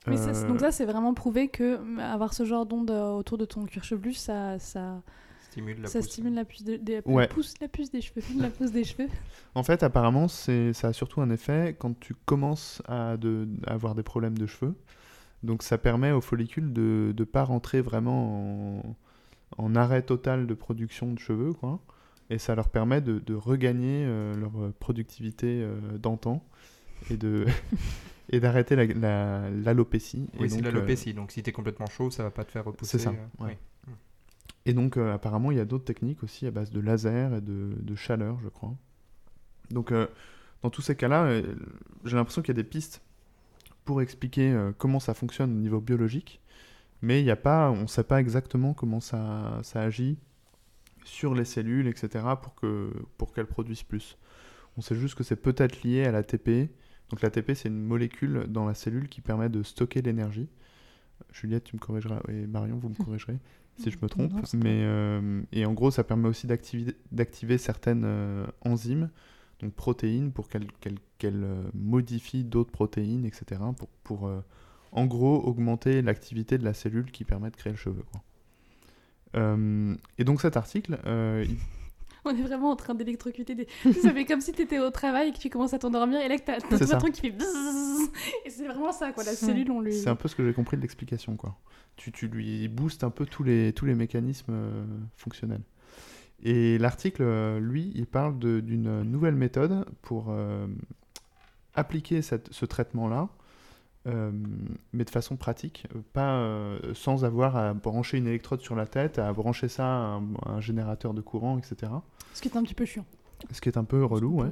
Mais 0.06 0.16
ça, 0.16 0.34
c'est- 0.34 0.44
Euh, 0.44 0.48
donc 0.48 0.60
ça, 0.60 0.70
c'est 0.72 0.84
vraiment 0.84 1.14
prouvé 1.14 1.48
que 1.48 1.78
euh, 1.78 1.98
avoir 1.98 2.34
ce 2.34 2.44
genre 2.44 2.66
d'onde 2.66 2.90
autour 2.90 3.38
de 3.38 3.44
ton 3.46 3.64
cuir 3.64 3.84
chevelu, 3.84 4.12
ça, 4.12 4.58
ça, 4.58 5.02
Stimule 5.50 5.80
la 5.80 5.88
ça 5.88 6.00
pousse. 6.00 6.08
stimule 6.10 6.34
la 6.34 6.44
puce, 6.44 6.62
des- 6.62 6.76
des- 6.78 7.00
la 7.06 7.10
Ouais. 7.10 7.28
pousse, 7.28 7.54
la 7.60 7.68
puce 7.68 7.90
des 7.90 8.00
cheveux, 8.02 8.20
la 8.38 8.50
pousse 8.50 8.70
des 8.72 8.84
cheveux. 8.84 9.08
En 9.54 9.62
fait, 9.62 9.82
apparemment, 9.82 10.28
c'est, 10.28 10.72
ça 10.74 10.88
a 10.88 10.92
surtout 10.92 11.22
un 11.22 11.30
effet 11.30 11.74
quand 11.78 11.98
tu 12.00 12.14
commences 12.26 12.82
à, 12.86 13.16
de- 13.16 13.48
à 13.66 13.72
avoir 13.74 13.94
des 13.94 14.02
problèmes 14.02 14.36
de 14.36 14.46
cheveux. 14.46 14.74
Donc, 15.42 15.62
ça 15.62 15.78
permet 15.78 16.10
aux 16.12 16.20
follicules 16.20 16.72
de 16.72 17.14
ne 17.18 17.24
pas 17.24 17.44
rentrer 17.44 17.80
vraiment 17.80 18.80
en, 18.80 18.96
en 19.58 19.74
arrêt 19.76 20.02
total 20.02 20.46
de 20.46 20.54
production 20.54 21.12
de 21.12 21.18
cheveux, 21.18 21.52
quoi. 21.52 21.80
Et 22.30 22.38
ça 22.38 22.54
leur 22.54 22.68
permet 22.70 23.00
de, 23.00 23.18
de 23.18 23.34
regagner 23.34 24.04
euh, 24.06 24.34
leur 24.36 24.72
productivité 24.74 25.62
euh, 25.62 25.78
d'antan 25.98 26.42
et, 27.10 27.16
de 27.16 27.44
et 28.30 28.40
d'arrêter 28.40 28.76
la- 28.76 28.86
la- 28.86 29.50
l'alopécie. 29.50 30.28
Et 30.34 30.42
Oui, 30.42 30.50
c'est 30.50 30.56
donc, 30.56 30.66
euh, 30.66 30.72
l'alopécie. 30.72 31.12
Donc 31.14 31.30
si 31.32 31.42
t'es 31.42 31.52
complètement 31.52 31.86
chaud, 31.86 32.10
ça 32.10 32.22
va 32.22 32.30
pas 32.30 32.44
te 32.44 32.50
faire 32.52 32.64
repousser. 32.64 32.98
ça, 32.98 33.10
ouais. 33.10 33.18
oui. 33.40 33.92
Et 34.66 34.72
donc, 34.72 34.96
apparemment, 34.96 35.50
il 35.50 35.58
y 35.58 35.60
a 35.60 35.66
d'autres 35.66 35.84
techniques 35.84 36.22
aussi 36.22 36.46
à 36.46 36.50
base 36.50 36.70
de 36.70 36.80
laser 36.80 37.34
et 37.34 37.40
de, 37.42 37.74
de 37.78 37.94
chaleur, 37.94 38.38
je 38.42 38.48
crois. 38.48 38.74
Donc, 39.70 39.92
dans 40.62 40.70
tous 40.70 40.80
ces 40.80 40.96
cas-là, 40.96 41.42
j'ai 42.06 42.16
l'impression 42.16 42.40
qu'il 42.40 42.56
y 42.56 42.58
a 42.58 42.62
des 42.62 42.66
pistes 42.68 43.02
pour 43.84 44.00
expliquer 44.00 44.58
comment 44.78 45.00
ça 45.00 45.12
fonctionne 45.12 45.52
au 45.52 45.60
niveau 45.60 45.82
biologique, 45.82 46.40
mais 47.04 47.20
il 47.20 47.26
y 47.26 47.30
a 47.30 47.36
pas, 47.36 47.70
on 47.70 47.82
ne 47.82 47.86
sait 47.86 48.04
pas 48.04 48.20
exactement 48.20 48.74
comment 48.74 49.00
ça, 49.00 49.60
ça 49.62 49.82
agit 49.82 50.18
sur 51.04 51.34
les 51.34 51.44
cellules, 51.44 51.86
etc., 51.86 52.24
pour 52.42 52.54
que 52.54 52.90
pour 53.18 53.32
qu'elles 53.32 53.46
produisent 53.46 53.82
plus. 53.82 54.16
On 54.76 54.80
sait 54.80 54.96
juste 54.96 55.14
que 55.14 55.22
c'est 55.22 55.36
peut-être 55.36 55.82
lié 55.82 56.04
à 56.04 56.12
l'ATP. 56.12 56.70
Donc 57.10 57.20
l'ATP, 57.22 57.52
c'est 57.54 57.68
une 57.68 57.82
molécule 57.84 58.46
dans 58.48 58.64
la 58.66 58.74
cellule 58.74 59.08
qui 59.08 59.20
permet 59.20 59.48
de 59.48 59.62
stocker 59.62 60.02
l'énergie. 60.02 60.48
Juliette, 61.32 61.64
tu 61.64 61.76
me 61.76 61.80
corrigeras, 61.80 62.20
et 62.28 62.46
Marion, 62.46 62.78
vous 62.78 62.88
me 62.88 62.94
corrigerez 63.04 63.38
si 63.76 63.90
je 63.90 63.98
me 64.00 64.08
trompe. 64.08 64.32
Non, 64.32 64.40
mais, 64.54 64.82
euh, 64.84 65.42
et 65.52 65.66
en 65.66 65.72
gros, 65.74 65.90
ça 65.90 66.04
permet 66.04 66.28
aussi 66.28 66.46
d'activer 66.46 67.58
certaines 67.58 68.04
euh, 68.04 68.46
enzymes, 68.62 69.10
donc 69.60 69.74
protéines, 69.74 70.32
pour 70.32 70.48
qu'elles 70.48 70.70
qu'elles- 70.80 70.98
qu'elles, 71.18 71.44
euh, 71.44 71.62
modifient 71.74 72.44
d'autres 72.44 72.70
protéines, 72.72 73.24
etc. 73.26 73.60
Pour, 73.76 73.88
pour 74.04 74.26
euh, 74.28 74.40
en 74.94 75.04
gros, 75.06 75.36
augmenter 75.42 76.00
l'activité 76.02 76.56
de 76.56 76.64
la 76.64 76.72
cellule 76.72 77.10
qui 77.12 77.24
permet 77.24 77.50
de 77.50 77.56
créer 77.56 77.72
le 77.72 77.76
cheveu. 77.78 78.02
quoi. 78.10 78.22
Euh, 79.36 79.94
et 80.18 80.24
donc 80.24 80.40
cet 80.40 80.56
article, 80.56 80.98
euh, 81.06 81.44
il- 81.48 81.56
On 82.26 82.30
est 82.30 82.40
vraiment 82.40 82.70
en 82.70 82.76
train 82.76 82.94
d'électrocuter 82.94 83.54
des. 83.54 83.68
ça 84.02 84.10
fait 84.10 84.24
comme 84.24 84.40
si 84.40 84.52
t'étais 84.52 84.78
au 84.78 84.88
travail 84.90 85.28
et 85.28 85.32
que 85.32 85.38
tu 85.38 85.50
commences 85.50 85.74
à 85.74 85.78
t'endormir 85.78 86.20
et 86.22 86.28
là 86.28 86.38
que 86.38 86.44
t'as 86.46 86.58
ton 86.58 86.78
patron 86.78 87.10
qui 87.10 87.20
fait 87.20 87.30
bzzz. 87.30 88.08
Et 88.46 88.50
c'est 88.50 88.66
vraiment 88.66 88.92
ça, 88.92 89.12
quoi. 89.12 89.24
La 89.24 89.32
cellule, 89.32 89.70
on 89.70 89.80
lui. 89.82 89.92
C'est 89.92 90.08
un 90.08 90.16
peu 90.16 90.26
ce 90.28 90.34
que 90.34 90.42
j'ai 90.46 90.54
compris 90.54 90.78
de 90.78 90.82
l'explication, 90.82 91.36
quoi. 91.36 91.54
Tu, 91.96 92.12
tu 92.12 92.28
lui 92.28 92.66
boostes 92.68 93.04
un 93.04 93.10
peu 93.10 93.26
tous 93.26 93.42
les, 93.42 93.74
tous 93.74 93.84
les 93.84 93.94
mécanismes 93.94 94.52
euh, 94.54 94.84
fonctionnels. 95.16 95.60
Et 96.42 96.78
l'article, 96.78 97.58
lui, 97.58 97.92
il 97.94 98.06
parle 98.06 98.38
de- 98.38 98.60
d'une 98.60 99.02
nouvelle 99.02 99.34
méthode 99.34 99.84
pour 100.00 100.26
euh, 100.30 100.66
appliquer 101.74 102.22
cette- 102.22 102.50
ce 102.52 102.64
traitement-là, 102.64 103.28
euh, 104.06 104.30
mais 104.92 105.04
de 105.04 105.10
façon 105.10 105.36
pratique, 105.36 105.86
euh, 105.94 106.00
pas 106.12 106.36
euh, 106.36 106.78
sans 106.92 107.24
avoir 107.24 107.56
à 107.56 107.72
brancher 107.72 108.18
une 108.18 108.26
électrode 108.26 108.60
sur 108.60 108.74
la 108.74 108.84
tête, 108.86 109.18
à 109.18 109.32
brancher 109.32 109.68
ça 109.68 109.86
à 109.86 109.88
un, 109.88 110.22
à 110.44 110.50
un 110.50 110.60
générateur 110.60 111.14
de 111.14 111.22
courant, 111.22 111.56
etc. 111.58 111.90
Ce 112.34 112.42
qui 112.42 112.48
est 112.48 112.56
un 112.56 112.62
petit 112.62 112.74
peu 112.74 112.84
chiant. 112.84 113.06
Ce 113.50 113.62
qui 113.62 113.70
est 113.70 113.78
un 113.78 113.84
peu 113.84 114.04
relou, 114.04 114.42
ouais. 114.42 114.50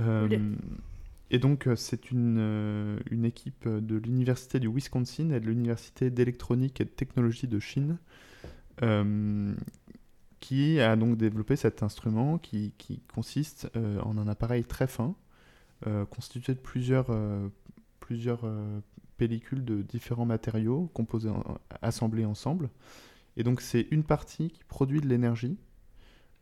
Euh, 0.00 0.56
et 1.30 1.38
donc, 1.38 1.68
c'est 1.76 2.10
une, 2.10 2.98
une 3.10 3.24
équipe 3.24 3.68
de 3.68 3.96
l'Université 3.96 4.58
du 4.58 4.68
Wisconsin 4.68 5.30
et 5.30 5.40
de 5.40 5.46
l'Université 5.46 6.10
d'électronique 6.10 6.80
et 6.80 6.84
de 6.84 6.90
technologie 6.90 7.46
de 7.46 7.58
Chine 7.60 7.98
qui 10.40 10.80
a 10.80 10.94
donc 10.96 11.16
développé 11.16 11.56
cet 11.56 11.82
instrument 11.82 12.38
qui, 12.38 12.74
qui 12.76 13.00
consiste 13.14 13.70
en 14.02 14.18
un 14.18 14.28
appareil 14.28 14.64
très 14.64 14.86
fin, 14.86 15.14
constitué 16.10 16.54
de 16.54 16.58
plusieurs, 16.58 17.06
plusieurs 18.04 18.40
euh, 18.44 18.80
pellicules 19.16 19.64
de 19.64 19.80
différents 19.80 20.26
matériaux 20.26 20.90
composés, 20.92 21.30
assemblés 21.80 22.26
ensemble. 22.26 22.68
Et 23.38 23.42
donc, 23.44 23.62
c'est 23.62 23.88
une 23.90 24.04
partie 24.04 24.50
qui 24.50 24.62
produit 24.64 25.00
de 25.00 25.08
l'énergie 25.08 25.56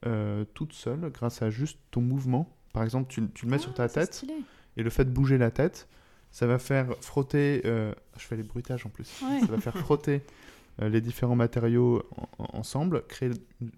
euh, 0.07 0.45
toute 0.55 0.73
seule 0.73 1.09
grâce 1.13 1.41
à 1.41 1.51
juste 1.51 1.79
ton 1.93 2.01
mouvement. 2.01 2.49
Par 2.73 2.83
exemple, 2.83 3.09
tu, 3.09 3.23
tu 3.33 3.45
le 3.47 3.53
mets 3.53 3.59
sur 3.59 3.71
Ah, 3.73 3.75
ta 3.77 3.89
c'est 3.89 4.01
tête 4.01 4.15
stylé. 4.15 4.35
et 4.77 4.83
le 4.83 4.91
fait 4.91 5.05
de 5.05 5.11
bouger 5.11 5.39
la 5.39 5.53
tête, 5.53 5.89
ça 6.33 6.49
va 6.49 6.59
faire 6.59 6.89
frotter. 7.01 7.63
euh, 7.65 7.95
je 8.19 8.25
fais 8.27 8.37
les 8.37 8.43
bruitages 8.43 8.85
en 8.85 8.89
plus. 8.89 9.23
Ouais. 9.23 9.39
Ça 9.41 9.47
va 9.47 9.59
faire 9.61 9.77
frotter 9.79 10.23
les 10.79 11.01
différents 11.01 11.37
matériaux 11.37 12.03
en- 12.17 12.29
en- 12.45 12.59
ensemble, 12.59 13.03
créer 13.07 13.31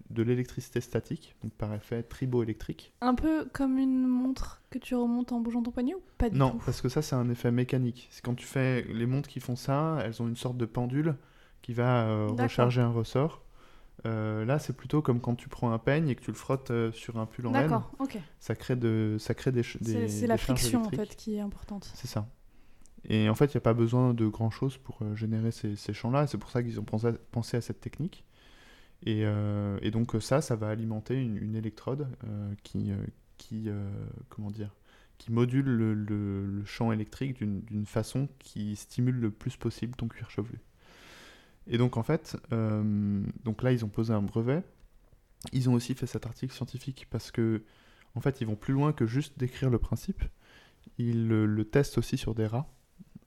de 0.09 0.23
l'électricité 0.23 0.81
statique, 0.81 1.35
donc 1.43 1.51
par 1.53 1.73
effet 1.73 2.03
triboélectrique. 2.03 2.93
Un 3.01 3.15
peu 3.15 3.45
comme 3.53 3.77
une 3.77 4.07
montre 4.07 4.61
que 4.69 4.77
tu 4.79 4.95
remontes 4.95 5.31
en 5.31 5.39
bougeant 5.39 5.61
ton 5.61 5.71
poignet 5.71 5.93
ou 5.93 6.01
pas 6.17 6.29
du 6.29 6.37
Non, 6.37 6.51
tout? 6.51 6.61
parce 6.65 6.81
que 6.81 6.89
ça, 6.89 7.01
c'est 7.01 7.15
un 7.15 7.29
effet 7.29 7.51
mécanique. 7.51 8.07
C'est 8.11 8.23
quand 8.23 8.35
tu 8.35 8.45
fais 8.45 8.83
les 8.83 9.05
montres 9.05 9.29
qui 9.29 9.39
font 9.39 9.55
ça, 9.55 9.99
elles 10.03 10.21
ont 10.21 10.27
une 10.27 10.35
sorte 10.37 10.57
de 10.57 10.65
pendule 10.65 11.15
qui 11.61 11.73
va 11.73 12.05
euh, 12.07 12.27
recharger 12.27 12.81
un 12.81 12.91
ressort. 12.91 13.41
Euh, 14.05 14.45
là, 14.45 14.59
c'est 14.59 14.75
plutôt 14.75 15.01
comme 15.01 15.19
quand 15.19 15.35
tu 15.35 15.49
prends 15.49 15.71
un 15.71 15.79
peigne 15.79 16.09
et 16.09 16.15
que 16.15 16.21
tu 16.21 16.29
le 16.31 16.37
frottes 16.37 16.69
euh, 16.69 16.91
sur 16.91 17.17
un 17.17 17.25
pull 17.25 17.47
en 17.47 17.51
laine. 17.51 17.61
D'accord, 17.63 17.91
ok. 17.99 18.17
Ça 18.39 18.53
crée, 18.55 18.75
de, 18.75 19.17
ça 19.19 19.33
crée 19.33 19.51
des, 19.51 19.63
C'est 19.63 19.79
des 19.81 20.07
c'est 20.07 20.27
la 20.27 20.37
friction 20.37 20.83
en 20.83 20.89
fait 20.89 21.15
qui 21.15 21.35
est 21.35 21.39
importante. 21.39 21.89
C'est 21.95 22.07
ça. 22.07 22.27
Et 23.07 23.29
en 23.29 23.35
fait, 23.35 23.45
il 23.53 23.57
n'y 23.57 23.59
a 23.59 23.61
pas 23.61 23.73
besoin 23.73 24.13
de 24.13 24.27
grand-chose 24.27 24.77
pour 24.77 24.99
euh, 25.01 25.15
générer 25.15 25.51
ces, 25.51 25.93
champs-là. 25.93 26.27
C'est 26.27 26.37
pour 26.37 26.49
ça 26.49 26.63
qu'ils 26.63 26.79
ont 26.79 26.85
pensé 26.85 27.57
à, 27.57 27.61
cette 27.61 27.79
technique. 27.79 28.25
Et, 29.03 29.21
euh, 29.25 29.77
et 29.81 29.91
donc 29.91 30.15
ça, 30.19 30.41
ça 30.41 30.55
va 30.55 30.69
alimenter 30.69 31.15
une, 31.21 31.55
électrode 31.55 32.07
euh, 32.23 32.53
qui, 32.63 33.69
comment 34.29 34.49
dire, 34.49 34.75
qui 35.17 35.31
module 35.31 35.65
le, 35.65 36.63
champ 36.65 36.91
électrique 36.91 37.37
d'une 37.37 37.85
façon 37.85 38.27
qui 38.39 38.75
stimule 38.75 39.19
le 39.19 39.29
plus 39.29 39.55
possible 39.55 39.95
ton 39.95 40.07
cuir 40.07 40.29
chevelu. 40.31 40.59
Et 41.67 41.77
donc 41.77 41.97
en 41.97 42.03
fait, 42.03 42.37
donc 42.51 43.61
là, 43.61 43.71
ils 43.71 43.85
ont 43.85 43.89
posé 43.89 44.13
un 44.13 44.21
brevet. 44.21 44.63
Ils 45.53 45.69
ont 45.69 45.73
aussi 45.73 45.93
fait 45.93 46.07
cet 46.07 46.25
article 46.25 46.53
scientifique 46.53 47.05
parce 47.11 47.29
que, 47.29 47.61
en 48.15 48.21
fait, 48.21 48.41
ils 48.41 48.47
vont 48.47 48.55
plus 48.55 48.73
loin 48.73 48.93
que 48.93 49.05
juste 49.05 49.37
décrire 49.37 49.69
le 49.69 49.77
principe. 49.77 50.23
Ils 50.97 51.27
le 51.27 51.65
testent 51.65 51.99
aussi 51.99 52.17
sur 52.17 52.33
des 52.33 52.47
rats. 52.47 52.74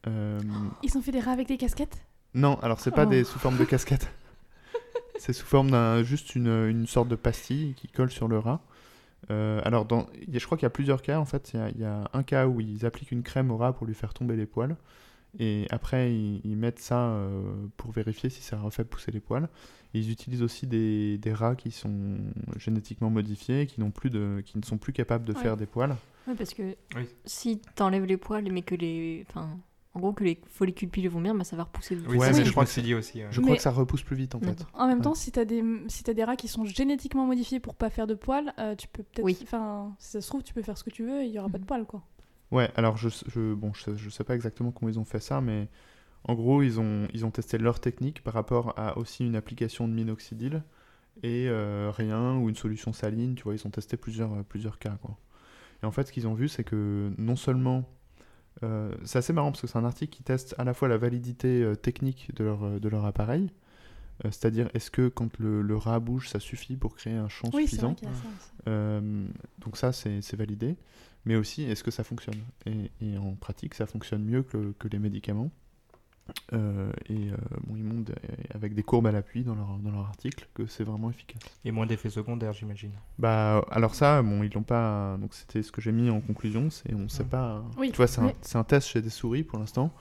Euh, 0.09 0.41
Ils 0.83 0.97
ont 0.97 1.03
fait 1.03 1.13
des 1.13 1.21
rats 1.21 1.33
avec 1.33 1.49
des 1.49 1.57
casquettes? 1.57 2.05
Non, 2.35 2.59
alors 2.61 2.81
c'est 2.81 2.91
pas 2.91 3.05
Oh. 3.07 3.11
des 3.11 3.25
sous 3.25 3.39
forme 3.39 3.57
de 3.57 3.65
casquette. 3.65 4.09
c'est 5.19 5.33
sous 5.33 5.47
forme 5.47 5.71
d'un 5.71 6.03
juste 6.03 6.35
une, 6.35 6.67
une 6.69 6.87
sorte 6.87 7.09
de 7.09 7.17
pastille 7.17 7.75
qui 7.75 7.89
colle 7.89 8.11
sur 8.11 8.29
le 8.29 8.39
rat. 8.39 8.61
Euh, 9.31 9.61
alors, 9.65 9.85
dans, 9.85 10.07
je 10.33 10.45
crois 10.47 10.57
qu'il 10.57 10.65
y 10.65 10.67
a 10.67 10.71
plusieurs 10.71 11.03
cas. 11.03 11.19
En 11.19 11.25
fait, 11.25 11.51
il 11.53 11.61
y 11.61 11.63
a, 11.63 11.69
il 11.71 11.81
y 11.81 11.85
a 11.85 12.09
un 12.13 12.23
cas 12.23 12.47
où 12.47 12.61
ils 12.61 12.87
appliquent 12.87 13.13
une 13.13 13.23
crème 13.23 13.51
au 13.51 13.57
rat 13.57 13.73
pour 13.73 13.87
lui 13.87 13.95
faire 13.95 14.15
tomber 14.15 14.37
les 14.37 14.47
poils. 14.47 14.77
Et 15.39 15.67
après, 15.71 16.13
ils, 16.15 16.41
ils 16.45 16.57
mettent 16.57 16.79
ça 16.79 17.09
euh, 17.09 17.43
pour 17.77 17.91
vérifier 17.91 18.31
si 18.31 18.43
ça 18.43 18.59
refait 18.59 18.85
pousser 18.85 19.11
les 19.11 19.21
poils. 19.21 19.49
Et 19.95 19.99
ils 20.01 20.11
utilisent 20.11 20.43
aussi 20.43 20.67
des, 20.67 21.19
des 21.19 21.33
rats 21.33 21.55
qui 21.57 21.71
sont 21.71 22.17
génétiquement 22.57 23.11
modifiés, 23.11 23.67
qui, 23.67 23.81
n'ont 23.81 23.91
plus 23.91 24.11
de, 24.11 24.43
qui 24.45 24.57
ne 24.59 24.63
sont 24.63 24.79
plus 24.79 24.93
capables 24.93 25.25
de 25.25 25.33
Ouais. 25.33 25.41
faire 25.43 25.57
des 25.57 25.67
poils. 25.67 25.97
Ouais, 26.27 26.35
parce 26.35 26.55
que 26.55 26.77
Oui. 26.95 27.09
si 27.25 27.61
t'enlèves 27.75 28.05
les 28.05 28.17
poils, 28.19 28.51
mais 28.53 28.63
que 28.63 28.75
les. 28.75 29.25
Enfin, 29.29 29.49
en 29.95 30.01
gros, 30.01 30.13
que 30.13 30.23
les 30.25 30.41
follicules 30.49 30.89
pileux 30.91 31.09
vont 31.09 31.21
bien, 31.21 31.35
bah, 31.35 31.45
ça 31.45 31.57
va 31.57 31.65
repousser. 31.65 31.97
de- 31.97 32.07
Oui, 32.09 32.19
Ouais, 32.19 32.31
mais 32.33 32.45
je 32.45 32.51
crois 32.51 32.65
que 32.65 32.71
c'est 32.71 32.83
dit 32.83 32.95
aussi. 32.95 33.19
ouais. 33.19 33.29
Je 33.31 33.41
crois 33.41 33.53
Mais- 33.53 33.57
que 33.57 33.63
ça 33.63 33.71
repousse 33.71 34.03
plus 34.03 34.17
vite, 34.17 34.35
en 34.35 34.41
fait. 34.41 34.65
En 34.75 34.87
même 34.87 34.99
Ouais. 34.99 35.05
temps, 35.05 35.15
si 35.15 35.33
t'as 35.33 35.45
des, 35.45 35.65
si 35.89 36.05
t'as 36.05 36.13
des 36.15 36.25
rats 36.25 36.37
qui 36.37 36.47
sont 36.49 36.65
génétiquement 36.65 37.27
modifiés 37.27 37.59
pour 37.61 37.75
pas 37.75 37.91
faire 37.91 38.07
de 38.07 38.15
poils, 38.15 38.53
euh, 38.59 38.75
tu 38.77 38.87
peux 38.89 39.03
peut-être. 39.03 39.25
Oui. 39.25 39.39
Enfin, 39.43 39.95
si 39.99 40.13
ça 40.13 40.21
se 40.21 40.29
trouve, 40.29 40.43
tu 40.43 40.55
peux 40.55 40.63
faire 40.63 40.77
ce 40.79 40.85
que 40.85 40.91
tu 40.91 41.05
veux 41.05 41.23
et 41.23 41.27
il 41.27 41.33
y 41.33 41.39
aura 41.39 41.49
pas 41.49 41.59
de 41.59 41.65
poils, 41.65 41.85
quoi. 41.87 42.03
Ouais, 42.51 42.71
alors 42.77 42.97
je, 42.97 43.09
je, 43.27 43.55
bon, 43.55 43.73
je, 43.75 43.83
sais- 43.83 43.97
je 43.97 44.09
sais 44.11 44.25
pas 44.25 44.35
exactement 44.35 44.71
comment 44.71 44.89
ils 44.91 44.99
ont 44.99 45.05
fait 45.05 45.21
ça, 45.21 45.41
mais 45.41 45.69
en 46.25 46.35
gros, 46.35 46.63
ils 46.63 46.79
ont, 46.81 47.07
ils 47.13 47.27
ont 47.27 47.31
testé 47.31 47.59
leur 47.59 47.81
technique 47.81 48.23
par 48.23 48.35
rapport 48.35 48.75
à 48.79 48.97
aussi 48.99 49.25
une 49.27 49.37
application 49.37 49.87
de 49.89 49.93
minoxidil 49.93 50.63
et 51.23 51.47
euh, 51.49 51.91
rien, 51.95 52.37
ou 52.37 52.49
une 52.49 52.55
solution 52.55 52.93
saline, 52.93 53.35
tu 53.35 53.43
vois, 53.45 53.55
ils 53.55 53.67
ont 53.67 53.71
testé 53.71 53.97
plusieurs, 53.97 54.45
plusieurs 54.45 54.79
cas, 54.79 54.97
quoi. 55.03 55.19
Et 55.83 55.87
en 55.87 55.91
fait, 55.91 56.07
ce 56.07 56.13
qu'ils 56.13 56.27
ont 56.27 56.35
vu, 56.35 56.49
c'est 56.49 56.65
que 56.65 57.11
non 57.19 57.37
seulement... 57.37 57.85
euh, 58.63 58.95
c'est 59.05 59.19
assez 59.19 59.33
marrant 59.33 59.51
parce 59.53 59.61
que 59.63 59.67
c'est 59.67 59.79
un 59.79 59.85
article 59.85 60.17
qui 60.17 60.23
teste 60.23 60.55
à 60.59 60.65
la 60.65 60.75
fois 60.75 60.89
la 60.89 60.97
validité 60.99 61.63
euh, 61.63 61.75
technique 61.77 62.35
de 62.35 62.45
leur, 62.45 62.65
euh, 62.65 62.79
de 62.79 62.89
leur 62.89 63.05
appareil, 63.05 63.51
euh, 64.25 64.31
c'est-à-dire 64.31 64.69
est-ce 64.75 64.91
que 64.91 65.09
quand 65.09 65.39
le, 65.39 65.63
le 65.63 65.77
rat 65.77 66.01
bouge, 66.01 66.29
ça 66.29 66.41
suffit 66.41 66.77
pour 66.77 66.97
créer 66.97 67.15
un 67.15 67.29
champ 67.29 67.49
Oui, 67.53 67.65
suffisant 67.69 67.89
vrai 67.89 67.97
qu'il 67.97 68.09
y 68.09 68.11
a 68.11 68.15
ça 68.15 68.29
aussi. 68.29 69.29
donc 69.59 69.77
ça, 69.77 69.93
c'est 69.93 70.23
c'est 70.23 70.37
validé. 70.37 70.77
Mais 71.25 71.37
aussi, 71.37 71.65
est-ce 71.65 71.85
que 71.85 71.91
ça 71.91 72.05
fonctionne? 72.05 72.39
Et, 72.65 72.91
et 73.01 73.19
en 73.19 73.35
pratique, 73.35 73.75
ça 73.75 73.87
fonctionne 73.87 74.25
mieux 74.25 74.43
que, 74.43 74.73
que 74.79 74.89
les 74.89 74.99
médicaments. 74.99 75.51
Euh, 76.53 76.91
et 77.09 77.31
euh, 77.31 77.37
bon, 77.67 77.77
ils 77.77 77.83
montrent 77.85 78.13
euh, 78.13 78.35
avec 78.55 78.75
des 78.75 78.83
courbes 78.83 79.07
à 79.07 79.13
l'appui 79.13 79.45
dans 79.45 79.55
leur, 79.55 79.79
dans 79.79 79.91
leur 79.91 80.07
article 80.07 80.49
que 80.55 80.67
c'est 80.67 80.85
vraiment 80.85 81.11
efficace. 81.11 81.41
Et 81.65 81.71
moins 81.73 81.87
d'effets 81.87 82.11
secondaires, 82.11 82.53
j'imagine. 82.53 82.93
Bah, 83.19 83.65
alors 83.71 83.95
ça, 83.95 84.23
bon, 84.23 84.43
ils 84.43 84.53
l'ont 84.53 84.63
pas. 84.63 85.17
Donc 85.21 85.35
c'était 85.35 85.63
ce 85.63 85.73
que 85.73 85.81
j'ai 85.81 85.93
mis 85.93 86.11
en 86.11 86.21
conclusion, 86.21 86.71
c'est 86.71 86.95
on 86.95 87.09
sait 87.09 87.25
Mm. 87.25 87.29
pas. 87.29 87.65
Oui. 87.79 87.91
Tu 87.91 87.97
vois, 87.97 88.07
c'est 88.07 88.21
un, 88.21 88.33
un 88.61 88.65
test 88.65 88.89
chez 88.89 89.03
des 89.03 89.11
souris 89.11 89.43
pour 89.43 89.59
l'instant. 89.59 89.93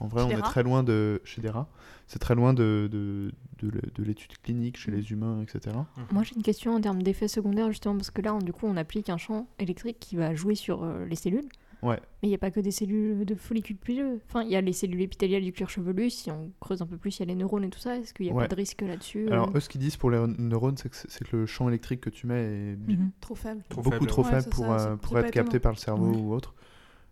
En 0.00 0.08
vrai, 0.08 0.22
Chez 0.22 0.26
on 0.26 0.30
est 0.30 0.34
rats 0.40 0.42
très 0.42 0.62
loin 0.64 0.82
de 0.82 1.20
chez 1.24 1.40
des 1.40 1.48
rats. 1.50 1.68
C'est 2.08 2.18
très 2.18 2.34
loin 2.34 2.52
de, 2.52 2.88
de, 2.90 3.32
de, 3.62 4.02
l'étude 4.02 4.36
clinique 4.42 4.76
chez 4.76 4.90
Mm. 4.90 4.94
les 4.96 5.10
humains, 5.12 5.40
etc. 5.42 5.76
Moi, 6.12 6.22
j'ai 6.24 6.34
une 6.36 6.42
question 6.42 6.74
en 6.74 6.80
termes 6.80 7.02
d'effets 7.02 7.28
secondaires, 7.28 7.68
justement, 7.68 7.96
parce 7.96 8.10
que 8.10 8.20
là, 8.20 8.34
on- 8.34 8.40
du 8.40 8.52
coup, 8.52 8.66
on 8.66 8.76
applique 8.76 9.08
un 9.08 9.16
champ 9.16 9.46
électrique 9.58 9.98
qui 10.00 10.16
va 10.16 10.34
jouer 10.34 10.54
sur 10.56 10.82
euh, 10.82 11.04
les 11.06 11.16
cellules. 11.16 11.48
Ouais. 11.84 12.00
Mais 12.22 12.28
il 12.28 12.30
n'y 12.30 12.34
a 12.34 12.38
pas 12.38 12.50
que 12.50 12.60
des 12.60 12.70
cellules 12.70 13.24
de 13.26 13.34
follicules 13.34 13.76
pileux. 13.76 14.20
Enfin, 14.26 14.42
il 14.42 14.50
y 14.50 14.56
a 14.56 14.60
les 14.62 14.72
cellules 14.72 15.02
épithéliales 15.02 15.42
du 15.42 15.52
cuir 15.52 15.68
chevelu. 15.68 16.08
Si 16.08 16.30
on 16.30 16.50
creuse 16.58 16.80
un 16.80 16.86
peu 16.86 16.96
plus, 16.96 17.18
il 17.18 17.20
y 17.20 17.22
a 17.24 17.26
les 17.26 17.34
neurones 17.34 17.64
et 17.64 17.68
tout 17.70 17.78
ça. 17.78 17.96
Est-ce 17.98 18.14
qu'il 18.14 18.24
n'y 18.26 18.32
a 18.32 18.34
Ouais. 18.34 18.44
pas 18.44 18.48
de 18.48 18.54
risque 18.54 18.80
là-dessus 18.80 19.28
Alors 19.28 19.48
euh 19.50 19.58
eux, 19.58 19.60
ce 19.60 19.68
qu'ils 19.68 19.80
disent 19.82 19.96
pour 19.98 20.10
les 20.10 20.18
neurones, 20.38 20.76
c'est 20.78 20.88
que, 20.88 21.24
que 21.24 21.36
le 21.36 21.44
champ 21.46 21.68
électrique 21.68 22.00
que 22.00 22.10
tu 22.10 22.26
mets 22.26 22.42
est 22.42 22.76
Mhm. 22.76 23.10
Trop 23.20 23.34
faible. 23.34 23.62
Trop 23.68 23.82
beaucoup 23.82 23.96
faible, 23.96 24.06
trop 24.06 24.22
ouais. 24.24 24.30
faible 24.30 24.44
Ouais, 24.46 24.50
pour, 24.50 24.64
ça, 24.80 24.88
euh, 25.16 25.22
être 25.22 25.30
capté 25.30 25.58
par 25.60 25.72
le 25.72 25.76
cerveau 25.78 26.10
Ouais. 26.10 26.16
ou 26.16 26.32
autre. 26.32 26.54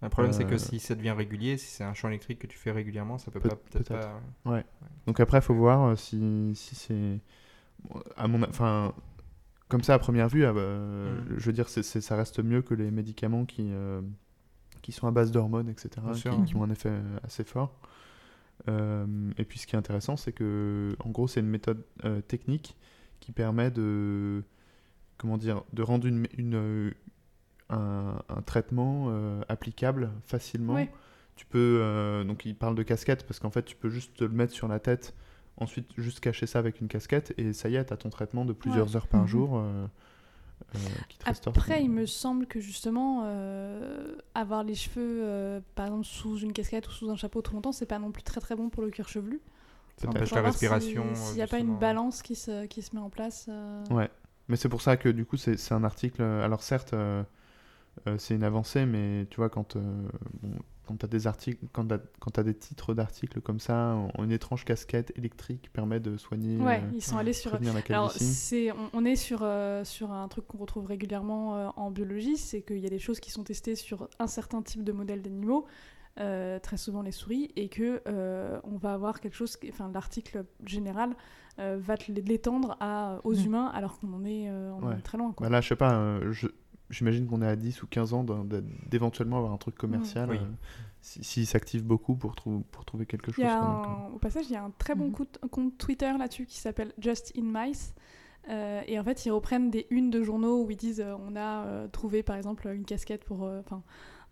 Le 0.01 0.09
problème, 0.09 0.33
c'est 0.33 0.47
que 0.47 0.55
Euh, 0.55 0.59
si 0.59 0.81
ça 0.81 0.95
devient 0.97 1.13
régulier, 1.13 1.57
si 1.59 1.67
c'est 1.67 1.85
un 1.85 1.95
champ 1.95 2.09
électrique 2.09 2.39
que 2.41 2.47
tu 2.49 2.57
fais 2.59 2.73
régulièrement, 2.73 3.19
ça 3.19 3.31
peut 3.31 3.39
Peut- 3.41 3.51
pas 3.51 3.57
peut-être 3.57 3.89
pas. 3.93 4.21
Donc 5.07 5.21
après, 5.21 5.39
il 5.39 5.43
faut 5.43 5.55
voir 5.55 5.83
euh, 5.91 5.97
si, 5.97 6.53
si 6.55 6.75
c'est... 6.75 7.21
À 8.17 8.27
mon... 8.27 8.43
Enfin, 8.49 8.95
comme 9.69 9.83
ça, 9.83 9.95
à 9.95 9.99
première 9.99 10.29
vue, 10.29 10.45
ah 10.45 10.53
bah, 10.53 10.61
Mhm. 10.61 11.35
je 11.39 11.45
veux 11.47 11.53
dire, 11.53 11.69
ça 11.69 12.17
reste 12.17 12.41
mieux 12.43 12.63
que 12.63 12.75
les 12.75 12.91
médicaments 12.91 13.45
qui, 13.45 13.69
euh, 13.71 14.01
qui 14.83 14.93
sont 14.93 15.07
à 15.07 15.11
base 15.11 15.31
d'hormones, 15.33 15.69
etc., 15.69 15.91
qui, 16.47 16.55
ont 16.57 16.63
un 16.65 16.71
effet 16.71 16.91
euh, 16.91 17.19
assez 17.25 17.45
fort. 17.45 17.79
Euh, 18.69 19.07
et 19.39 19.45
puis 19.45 19.59
ce 19.59 19.67
qui 19.67 19.75
est 19.75 19.79
intéressant, 19.79 20.17
c'est 20.17 20.33
que, 20.33 20.95
en 21.05 21.11
gros, 21.11 21.27
c'est 21.29 21.41
une 21.41 21.49
méthode 21.49 21.83
euh, 22.05 22.21
technique 22.21 22.77
qui 23.21 23.33
permet 23.33 23.71
de, 23.71 24.43
comment 25.19 25.39
dire, 25.39 25.63
de 25.73 25.83
rendre 25.83 26.07
une, 26.07 26.27
une, 26.37 26.93
un, 27.71 28.19
un 28.29 28.43
traitement 28.43 29.13
applicable 29.49 30.11
facilement. 30.25 30.75
Ouais. 30.75 30.93
Tu 31.37 31.47
peux, 31.47 31.79
euh, 31.81 32.25
donc 32.25 32.45
il 32.45 32.55
parle 32.55 32.75
de 32.75 32.83
casquette 32.83 33.27
parce 33.27 33.41
qu'en 33.41 33.51
fait, 33.51 33.63
tu 33.63 33.75
peux 33.75 33.89
juste 33.89 34.17
te 34.19 34.25
le 34.25 34.31
mettre 34.31 34.53
sur 34.53 34.69
la 34.69 34.79
tête, 34.79 35.15
ensuite 35.57 35.89
juste 35.97 36.21
cacher 36.21 36.47
ça 36.47 36.59
avec 36.59 36.81
une 36.81 36.89
casquette 36.89 37.33
et 37.39 37.53
ça 37.55 37.69
y 37.71 37.77
est, 37.77 37.85
t'as 37.87 37.97
ton 37.97 38.11
traitement 38.11 38.45
de 38.45 38.53
plusieurs 38.53 38.97
heures 38.97 39.07
par 39.09 39.23
Mhm. 39.23 39.27
jour 39.29 39.57
euh, 39.59 39.87
Après, 41.25 41.79
ton- 41.79 41.85
il 41.85 41.91
me 41.91 42.07
semble 42.07 42.47
que 42.47 42.61
justement, 42.61 43.23
euh, 43.25 44.17
avoir 44.35 44.65
les 44.65 44.75
cheveux, 44.75 45.21
euh, 45.25 45.61
par 45.75 45.87
exemple, 45.87 46.05
sous 46.07 46.39
une 46.39 46.53
casquette 46.53 46.89
ou 46.89 46.91
sous 46.91 47.11
un 47.11 47.17
chapeau 47.17 47.43
trop 47.43 47.55
longtemps, 47.57 47.73
c'est 47.73 47.87
pas 47.87 47.99
non 47.99 48.11
plus 48.11 48.23
très 48.23 48.41
très 48.41 48.57
bon 48.57 48.69
pour 48.69 48.83
le 48.83 48.91
cuir 48.91 49.09
chevelu. 49.09 49.41
Ça 49.99 50.09
empêche 50.09 50.31
la 50.33 50.43
respiration. 50.43 51.05
S'il 51.15 51.33
euh, 51.33 51.35
n'y 51.37 51.43
a 51.43 51.47
pas 51.47 51.59
une 51.59 51.79
balance 51.79 52.23
qui 52.23 52.35
se, 52.35 52.67
qui 52.67 52.83
se 52.83 52.95
met 52.95 53.01
en 53.03 53.11
place. 53.11 53.47
euh, 53.49 53.85
Ouais. 53.91 54.11
Mais 54.49 54.57
c'est 54.57 54.69
pour 54.69 54.83
ça 54.83 54.97
que 54.97 55.09
du 55.09 55.25
coup, 55.25 55.37
c'est 55.37 55.57
c'est 55.57 55.75
un 55.75 55.85
article. 55.85 56.23
euh, 56.23 56.45
Alors 56.45 56.63
certes, 56.63 56.95
euh, 56.95 57.23
euh, 58.09 58.17
c'est 58.19 58.35
une 58.35 58.45
avancée, 58.45 58.87
mais 58.87 59.27
tu 59.31 59.37
vois, 59.37 59.51
quand, 59.51 59.77
euh, 59.77 59.83
bon, 60.43 60.51
quand 60.87 60.97
tu 60.99 61.05
as 61.05 61.09
des 61.09 61.27
articles, 61.27 61.65
quand 61.73 61.87
t'as- 61.87 62.01
quand 62.21 62.39
as 62.39 62.43
des 62.43 62.55
titres 62.55 62.93
d'articles 62.95 63.41
comme 63.41 63.61
ça, 63.61 63.95
en- 63.95 64.25
une 64.25 64.33
étrange 64.33 64.65
casquette 64.65 65.13
électrique 65.17 65.71
permet 65.73 66.01
de 66.01 66.17
soigner, 66.17 66.59
Ouais, 66.59 66.81
euh, 66.83 66.91
ils 66.95 67.03
sont 67.03 67.17
allés 67.19 67.33
sur. 67.33 67.53
Alors, 67.89 68.11
c'est, 68.13 68.73
on, 68.73 68.91
on 68.93 69.05
est 69.05 69.17
sur, 69.17 69.41
euh, 69.43 69.85
sur 69.85 70.11
un 70.13 70.27
truc 70.29 70.47
qu'on 70.47 70.59
retrouve 70.59 70.87
régulièrement 70.87 71.57
euh, 71.57 71.69
en 71.77 71.91
biologie, 71.91 72.37
c'est 72.37 72.63
qu'il 72.63 72.79
y 72.79 72.87
a 72.87 72.91
des 72.91 72.99
choses 72.99 73.21
qui 73.21 73.31
sont 73.31 73.45
testées 73.45 73.75
sur 73.77 74.09
un 74.19 74.27
certain 74.27 74.63
type 74.63 74.83
de 74.85 74.93
modèle 74.93 75.23
d'animaux, 75.23 75.67
euh, 76.21 76.59
très 76.59 76.77
souvent 76.77 77.01
les 77.03 77.13
souris, 77.13 77.51
et 77.57 77.69
que 77.69 78.03
on 78.65 78.77
va 78.77 78.93
avoir 78.95 79.21
quelque 79.21 79.37
chose, 79.37 79.57
enfin 79.69 79.91
l'article 79.95 80.45
général 80.67 81.15
va 81.59 81.97
te 81.97 82.11
l'étendre 82.13 82.77
aux 83.25 83.35
Mhm. 83.35 83.45
humains 83.47 83.67
alors 83.75 83.99
qu'on 83.99 84.13
en 84.15 84.25
est, 84.25 84.51
on 84.51 84.83
en 84.83 84.89
Ouais. 84.89 84.95
est 84.99 85.03
très 85.03 85.17
loin. 85.19 85.33
Quoi. 85.33 85.47
Bah 85.47 85.51
là, 85.53 85.61
je 85.61 85.69
sais 85.69 85.77
pas, 85.77 86.19
je- 86.31 86.49
j'imagine 86.93 87.27
qu'on 87.27 87.43
est 87.43 87.47
à 87.49 87.57
10 87.57 87.83
ou 87.83 87.87
15 87.89 88.13
ans 88.15 88.25
d'éventuellement 88.89 89.39
avoir 89.39 89.53
un 89.53 89.57
truc 89.59 89.75
commercial. 89.75 90.31
Oui. 90.31 90.37
euh, 90.37 90.47
si- 91.01 91.25
S'il 91.25 91.47
s'active 91.49 91.83
beaucoup 91.85 92.15
pour, 92.15 92.37
trou- 92.37 92.65
pour 92.71 92.85
trouver 92.85 93.07
quelque 93.07 93.31
Il 93.31 93.35
chose. 93.35 93.45
y 93.45 93.49
a 93.49 93.59
quoi, 93.59 93.67
donc, 93.69 93.87
un- 93.87 94.15
au 94.15 94.19
passage, 94.19 94.45
il 94.49 94.53
y 94.53 94.57
a 94.57 94.63
un 94.63 94.71
très 94.79 94.95
bon 94.95 95.07
Mhm. 95.07 95.13
compte, 95.13 95.39
compte 95.51 95.77
Twitter 95.79 96.13
là-dessus 96.17 96.47
qui 96.47 96.59
s'appelle 96.59 96.93
Just 96.99 97.33
in 97.37 97.43
Mice. 97.43 97.95
Euh, 98.49 98.83
et 98.87 98.99
en 98.99 99.05
fait, 99.05 99.25
ils 99.27 99.31
reprennent 99.31 99.71
des 99.71 99.87
unes 99.91 100.11
de 100.11 100.23
journaux 100.23 100.65
où 100.65 100.71
ils 100.71 100.77
disent 100.77 101.01
euh, 101.01 101.15
on 101.29 101.35
a 101.37 101.65
euh, 101.67 101.89
trouvé 101.89 102.23
par 102.23 102.37
exemple 102.37 102.69
une 102.69 102.85
casquette 102.85 103.25
pour. 103.25 103.45
euh, 103.45 103.61
Enfin. 103.61 103.83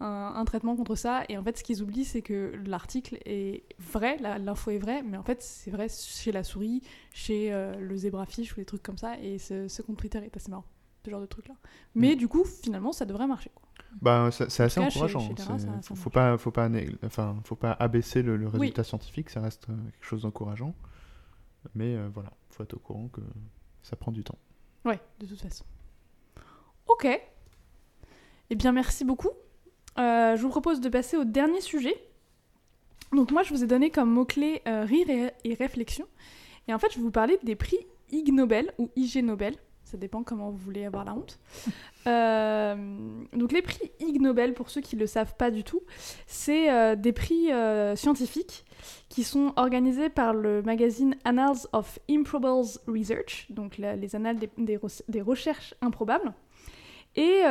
un, 0.03 0.33
un 0.35 0.45
traitement 0.47 0.77
contre 0.77 0.95
ça, 0.95 1.25
et 1.29 1.37
en 1.37 1.45
fait, 1.45 1.59
ce 1.59 1.63
qu'ils 1.63 1.83
oublient, 1.83 2.07
c'est 2.07 2.23
que 2.23 2.55
l'article 2.67 3.19
est 3.27 3.65
vrai, 3.79 4.17
l'info 4.39 4.71
est 4.71 4.79
vraie, 4.79 5.03
mais 5.03 5.19
en 5.19 5.23
fait, 5.23 5.43
c'est 5.43 5.71
vrai 5.71 5.89
chez 5.91 6.33
la 6.33 6.43
souris, 6.43 6.81
chez 7.13 7.53
euh, 7.53 7.77
le 7.79 7.97
zébrafiche 7.99 8.55
ou 8.55 8.57
des 8.57 8.65
trucs 8.65 8.83
comme 8.83 8.97
ça, 8.97 9.19
et 9.21 9.39
ce, 9.39 9.69
ce 9.69 9.83
compte 9.83 9.99
Twitter 9.99 10.19
est 10.25 10.35
assez 10.35 10.51
marrant, 10.51 10.65
ce 11.05 11.11
genre 11.11 11.21
de 11.21 11.27
truc-là. 11.27 11.55
Mais 11.95 12.13
Mm. 12.15 12.19
du 12.19 12.29
coup, 12.29 12.45
finalement, 12.45 12.93
ça 12.93 13.05
devrait 13.05 13.27
marcher. 13.27 13.51
Quoi. 13.55 13.69
Bah, 14.03 14.31
c'est 14.31 14.45
assez 14.63 14.81
cas, 14.81 14.89
chez- 14.91 14.99
encourageant. 15.01 15.21
chez 15.21 15.37
ça- 15.43 15.59
ça 15.59 15.95
faut, 15.95 16.11
pas, 16.11 16.39
faut 16.39 16.51
pas, 16.53 16.69
enfin, 17.05 17.37
faut 17.45 17.57
pas 17.57 17.73
abaisser 17.73 18.23
le, 18.23 18.37
le 18.37 18.47
résultat 18.49 18.85
scientifique. 18.85 19.31
Ça 19.31 19.41
reste 19.41 19.69
euh, 19.69 19.75
quelque 19.93 20.05
chose 20.05 20.23
d'encourageant. 20.23 20.75
Mais 21.75 21.97
euh, 21.97 22.09
voilà, 22.13 22.31
faut 22.51 22.63
être 22.63 22.75
au 22.75 22.79
courant 22.79 23.09
que 23.09 23.21
ça 23.83 23.97
prend 23.97 24.13
du 24.13 24.23
temps. 24.25 24.39
Ouais, 24.85 25.01
de 25.19 25.27
toute 25.27 25.41
façon. 25.41 25.65
Ok. 26.87 27.07
Eh 28.51 28.55
bien, 28.55 28.73
merci 28.73 29.05
beaucoup. 29.05 29.31
Euh, 29.99 30.37
je 30.37 30.43
vous 30.43 30.49
propose 30.51 30.81
de 30.81 30.89
passer 30.89 31.17
au 31.17 31.25
dernier 31.25 31.61
sujet. 31.61 31.95
Donc 33.13 33.33
moi, 33.33 33.43
je 33.43 33.53
vous 33.53 33.65
ai 33.65 33.67
donné 33.67 33.91
comme 33.91 34.11
mot-clé 34.11 34.63
euh, 34.69 34.85
rire 34.85 35.11
et, 35.11 35.33
et 35.45 35.55
réflexion. 35.55 36.07
Et 36.69 36.75
en 36.75 36.79
fait, 36.79 36.89
je 36.93 36.97
vais 36.97 37.03
vous 37.03 37.11
parler 37.11 37.39
des 37.43 37.57
prix 37.57 37.79
Ig 38.13 38.33
Nobel 38.33 38.73
ou 38.79 38.91
IG 38.97 39.23
Nobel. 39.25 39.57
Ça 39.91 39.97
dépend 39.97 40.23
comment 40.23 40.51
vous 40.51 40.57
voulez 40.57 40.85
avoir 40.85 41.05
la 41.05 41.15
honte. 41.15 41.39
Euh, 42.07 42.75
donc 43.35 43.53
les 43.53 43.61
prix 43.61 43.93
Ig 44.01 44.23
Nobel, 44.23 44.55
pour 44.55 44.71
ceux 44.71 44.81
qui 44.81 44.97
ne 44.97 45.01
le 45.03 45.07
savent 45.07 45.35
pas 45.37 45.51
du 45.51 45.65
tout, 45.65 45.83
c'est 46.27 46.71
euh, 46.73 46.97
des 46.97 47.13
prix 47.13 47.53
euh, 47.53 47.95
scientifiques 47.95 48.65
qui 49.11 49.23
sont 49.23 49.53
organisés 49.57 50.09
par 50.09 50.33
le 50.33 50.63
magazine 50.63 51.15
Annals 51.27 51.69
of 51.75 51.99
Improbables 52.11 52.69
Research, 52.89 53.49
donc 53.51 53.77
les 53.77 54.17
annales 54.17 54.37
des, 54.39 54.49
des 54.57 54.79
re- 54.79 55.03
des 55.09 55.21
recherches 55.21 55.75
improbables, 55.83 56.33
et 57.17 57.43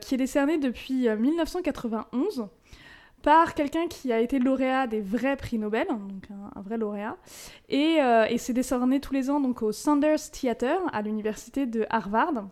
qui 0.00 0.14
est 0.14 0.18
décerné 0.18 0.58
depuis 0.58 1.08
euh, 1.08 1.16
1991 1.16 2.46
par 3.28 3.52
quelqu'un 3.52 3.88
qui 3.88 4.10
a 4.10 4.20
été 4.20 4.38
lauréat 4.38 4.86
des 4.86 5.02
vrais 5.02 5.36
prix 5.36 5.58
Nobel, 5.58 5.86
donc 5.86 6.28
un, 6.30 6.62
vrai 6.62 6.78
lauréat, 6.78 7.18
et, 7.68 7.98
euh, 8.00 8.24
et 8.24 8.38
c'est 8.38 8.54
décerné 8.54 9.00
tous 9.00 9.12
les 9.12 9.28
ans 9.28 9.38
donc 9.38 9.60
au 9.60 9.70
Sanders 9.70 10.30
Theater 10.32 10.80
à 10.94 11.02
l'université 11.02 11.66
de 11.66 11.84
Harvard. 11.90 12.48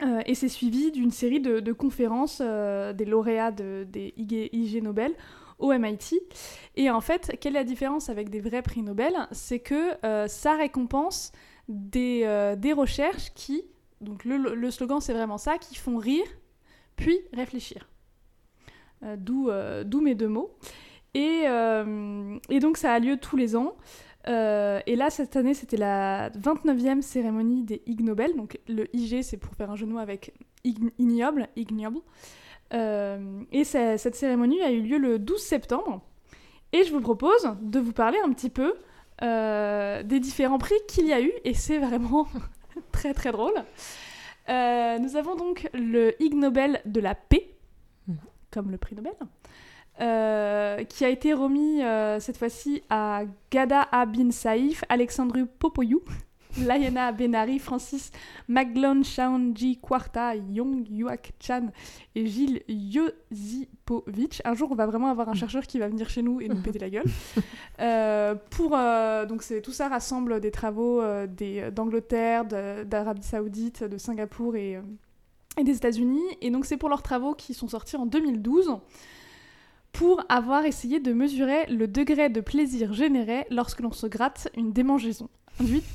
Euh, 0.00 0.20
et 0.26 0.36
c'est 0.36 0.48
suivi 0.48 0.92
d'une 0.92 1.10
série 1.10 1.40
de, 1.40 1.72
conférences 1.72 2.40
euh, 2.40 2.92
des 2.92 3.04
lauréats 3.04 3.50
de- 3.50 3.84
des 3.90 4.14
IG, 4.16 4.50
IG 4.52 4.80
Nobel 4.80 5.12
au 5.58 5.72
MIT. 5.72 6.20
Et 6.76 6.88
en 6.88 7.00
fait, 7.00 7.36
quelle 7.40 7.56
est 7.56 7.58
la 7.58 7.64
différence 7.64 8.10
avec 8.10 8.30
des 8.30 8.38
vrais 8.38 8.62
prix 8.62 8.82
Nobel? 8.82 9.12
C'est 9.32 9.58
que 9.58 9.96
ça 10.28 10.54
récompense 10.54 11.32
des, 11.68 12.54
des 12.58 12.72
recherches 12.72 13.34
qui, 13.34 13.64
donc 14.00 14.24
le, 14.24 14.36
le 14.36 14.70
slogan 14.70 15.00
c'est 15.00 15.14
vraiment 15.14 15.36
ça, 15.36 15.58
qui 15.58 15.74
font 15.74 15.96
rire, 15.96 16.26
puis 16.94 17.18
réfléchir. 17.32 17.89
Euh, 19.02 19.16
D'où 19.18 19.48
euh, 19.48 19.82
d'où 19.84 20.00
mes 20.00 20.14
deux 20.14 20.28
mots. 20.28 20.50
Et, 21.14 21.42
euh, 21.46 22.36
et 22.50 22.60
donc 22.60 22.76
ça 22.76 22.92
a 22.92 22.98
lieu 22.98 23.16
tous 23.16 23.36
les 23.36 23.56
ans. 23.56 23.74
Et 24.26 24.96
là, 24.96 25.08
cette 25.10 25.34
année, 25.36 25.54
c'était 25.54 25.78
la 25.78 26.30
29e 26.30 27.00
cérémonie 27.00 27.62
des 27.64 27.82
Ig 27.86 28.02
Nobel. 28.02 28.36
Donc 28.36 28.60
le 28.68 28.94
IG, 28.94 29.22
c'est 29.22 29.38
pour 29.38 29.54
faire 29.54 29.70
un 29.70 29.86
mots 29.86 29.98
avec 29.98 30.34
ign- 30.64 30.92
ignoble, 30.98 31.48
ignoble. 31.56 31.98
Et 32.72 33.64
cette 33.64 34.14
cérémonie 34.14 34.60
a 34.62 34.70
eu 34.70 34.82
lieu 34.82 34.98
le 34.98 35.18
12 35.18 35.40
septembre. 35.40 36.02
Et 36.72 36.84
je 36.84 36.92
vous 36.92 37.00
propose 37.00 37.56
de 37.62 37.80
vous 37.80 37.92
parler 37.92 38.18
un 38.24 38.30
petit 38.32 38.50
peu 38.50 38.74
des 39.22 40.20
différents 40.20 40.58
prix 40.58 40.76
qu'il 40.86 41.06
y 41.06 41.12
a 41.12 41.20
eu. 41.22 41.32
Et 41.44 41.54
c'est 41.54 41.78
vraiment 41.78 42.28
très 42.92 43.14
très 43.14 43.32
drôle. 43.32 43.54
Nous 44.48 45.16
avons 45.16 45.34
donc 45.34 45.68
le 45.72 46.14
Ig 46.22 46.34
Nobel 46.34 46.82
de 46.84 47.00
la 47.00 47.14
paix. 47.14 47.49
Comme 48.50 48.70
le 48.70 48.78
prix 48.78 48.94
Nobel, 48.94 49.14
euh, 50.00 50.82
qui 50.84 51.04
a 51.04 51.08
été 51.08 51.32
remis 51.34 51.82
euh, 51.82 52.20
cette 52.20 52.38
fois-ci 52.38 52.82
à 52.88 53.22
Gada 53.50 53.82
Abin 53.92 54.30
Saïf, 54.30 54.84
Alexandru 54.88 55.46
Popoyou, 55.46 56.02
Layana 56.58 57.12
Benari, 57.12 57.58
Francis 57.58 58.10
Maglon 58.48 59.02
Shaonji 59.02 59.78
Kwarta, 59.78 60.34
Yong 60.34 60.86
Yuak 60.88 61.32
Chan 61.40 61.68
et 62.14 62.26
Gilles 62.26 62.62
Josipovic. 62.68 64.42
Un 64.44 64.54
jour, 64.54 64.70
on 64.72 64.74
va 64.74 64.86
vraiment 64.86 65.08
avoir 65.08 65.28
un 65.28 65.34
chercheur 65.34 65.66
qui 65.66 65.78
va 65.78 65.88
venir 65.88 66.08
chez 66.08 66.22
nous 66.22 66.40
et 66.40 66.48
nous 66.48 66.60
péter 66.60 66.78
la 66.78 66.90
gueule. 66.90 67.06
Euh, 67.80 68.34
pour, 68.50 68.76
euh, 68.76 69.24
donc 69.24 69.42
tout 69.62 69.72
ça 69.72 69.88
rassemble 69.88 70.40
des 70.40 70.50
travaux 70.50 71.00
euh, 71.00 71.26
d'Angleterre, 71.70 72.44
d'Arabie 72.44 73.22
Saoudite, 73.22 73.84
de 73.84 73.96
Singapour 73.96 74.54
et, 74.54 74.78
et 75.58 75.64
des 75.64 75.76
États-Unis. 75.76 76.22
Et 76.40 76.50
donc 76.50 76.64
c'est 76.64 76.76
pour 76.76 76.88
leurs 76.88 77.02
travaux 77.02 77.34
qui 77.34 77.54
sont 77.54 77.68
sortis 77.68 77.96
en 77.96 78.06
2012 78.06 78.78
pour 79.92 80.22
avoir 80.28 80.64
essayé 80.64 81.00
de 81.00 81.12
mesurer 81.12 81.66
le 81.66 81.88
degré 81.88 82.28
de 82.28 82.40
plaisir 82.40 82.92
généré 82.92 83.46
lorsque 83.50 83.80
l'on 83.80 83.92
se 83.92 84.06
gratte 84.06 84.48
une 84.56 84.72
démangeaison 84.72 85.28
induite. 85.60 85.84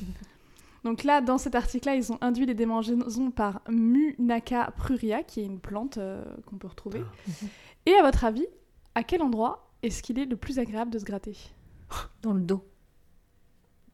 Donc 0.84 1.02
là, 1.02 1.20
dans 1.20 1.36
cet 1.36 1.56
article-là, 1.56 1.96
ils 1.96 2.12
ont 2.12 2.18
induit 2.20 2.46
les 2.46 2.54
démangeaisons 2.54 3.32
par 3.32 3.60
Munaka 3.68 4.70
pruria, 4.76 5.24
qui 5.24 5.40
est 5.40 5.44
une 5.44 5.58
plante 5.58 5.98
euh, 5.98 6.24
qu'on 6.46 6.58
peut 6.58 6.68
retrouver. 6.68 7.02
Et 7.86 7.94
à 7.94 8.02
votre 8.02 8.24
avis, 8.24 8.46
à 8.94 9.02
quel 9.02 9.20
endroit 9.20 9.72
est-ce 9.82 10.00
qu'il 10.00 10.16
est 10.20 10.26
le 10.26 10.36
plus 10.36 10.60
agréable 10.60 10.92
de 10.92 11.00
se 11.00 11.04
gratter? 11.04 11.36
Dans 12.22 12.32
le 12.32 12.40
dos. 12.40 12.64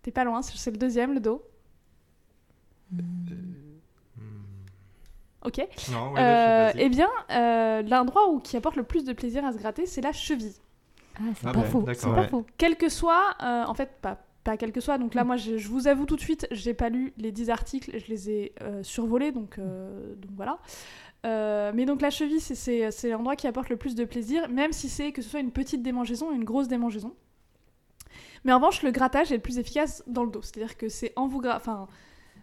T'es 0.03 0.11
pas 0.11 0.25
loin, 0.25 0.43
c'est 0.43 0.71
le 0.71 0.77
deuxième, 0.77 1.15
le 1.15 1.21
dos. 1.21 1.43
Hmm. 2.91 3.62
Ok. 5.45 5.59
Non, 5.91 6.13
ouais, 6.13 6.21
Euh, 6.21 6.23
là, 6.23 6.71
je- 6.73 6.77
vas-y. 6.79 6.85
eh 6.85 6.89
bien, 6.89 7.09
euh, 7.31 7.83
l'endroit 7.83 8.29
où 8.31 8.39
qui 8.41 8.57
apporte 8.57 8.77
le 8.77 8.85
plus 8.85 9.05
de 9.05 9.13
plaisir 9.13 9.45
à 9.45 9.53
se 9.53 9.59
gratter, 9.59 9.87
c'est 9.87 10.01
la 10.01 10.13
cheville. 10.13 10.55
Ah, 11.17 11.21
c'est 11.35 11.47
Ah 11.49 11.53
pas 11.53 11.61
ouais, 11.61 11.67
faux. 11.67 11.83
d'accord. 11.83 12.15
C'est 12.15 12.23
pas 12.23 12.29
faux. 12.29 12.47
Quel 12.59 12.77
que 12.77 12.89
soit, 12.89 13.35
euh, 13.43 13.65
en 13.65 13.75
fait, 13.75 13.91
pas, 14.01 14.19
pas 14.45 14.57
quel 14.57 14.73
que 14.73 14.81
soit. 14.81 14.99
Donc 14.99 15.15
là, 15.15 15.25
moi, 15.25 15.37
je, 15.37 15.57
je 15.59 15.69
vous 15.69 15.89
avoue 15.89 16.07
tout 16.07 16.17
de 16.17 16.21
suite, 16.21 16.47
j'ai 16.51 16.75
pas 16.75 16.89
lu 16.89 17.13
les 17.19 17.33
10 17.33 17.51
articles, 17.51 17.91
je 17.99 18.07
les 18.09 18.31
ai 18.31 18.53
euh, 18.63 18.83
survolés, 18.83 19.31
donc, 19.33 19.59
euh, 19.59 20.15
donc 20.17 20.31
voilà. 20.37 20.59
Euh, 21.25 21.71
mais 21.75 21.85
donc 21.85 22.01
la 22.03 22.11
cheville, 22.11 22.41
c'est- 22.41 22.57
c'est 22.57 22.91
c'est 22.91 23.11
l'endroit 23.11 23.37
qui 23.37 23.47
apporte 23.47 23.69
le 23.69 23.77
plus 23.77 23.95
de 23.95 24.05
plaisir, 24.05 24.49
même 24.49 24.73
si 24.73 24.89
c'est 24.89 25.13
que 25.13 25.23
ce 25.23 25.29
soit 25.31 25.39
une 25.41 25.53
petite 25.53 25.83
démangeaison 25.83 26.31
ou 26.31 26.33
une 26.35 26.43
grosse 26.45 26.67
démangeaison. 26.67 27.15
Mais 28.45 28.53
en 28.53 28.57
revanche, 28.57 28.83
le 28.83 28.91
grattage 28.91 29.31
est 29.31 29.37
le 29.37 29.41
plus 29.43 29.59
efficace 29.59 30.03
dans 30.09 30.25
le 30.25 30.31
dos. 30.31 30.43
C'est-à-dire 30.43 30.77
que 30.77 30.89
c'est 30.89 31.13
en 31.15 31.29
vous 31.29 31.41
enfin, 31.45 31.87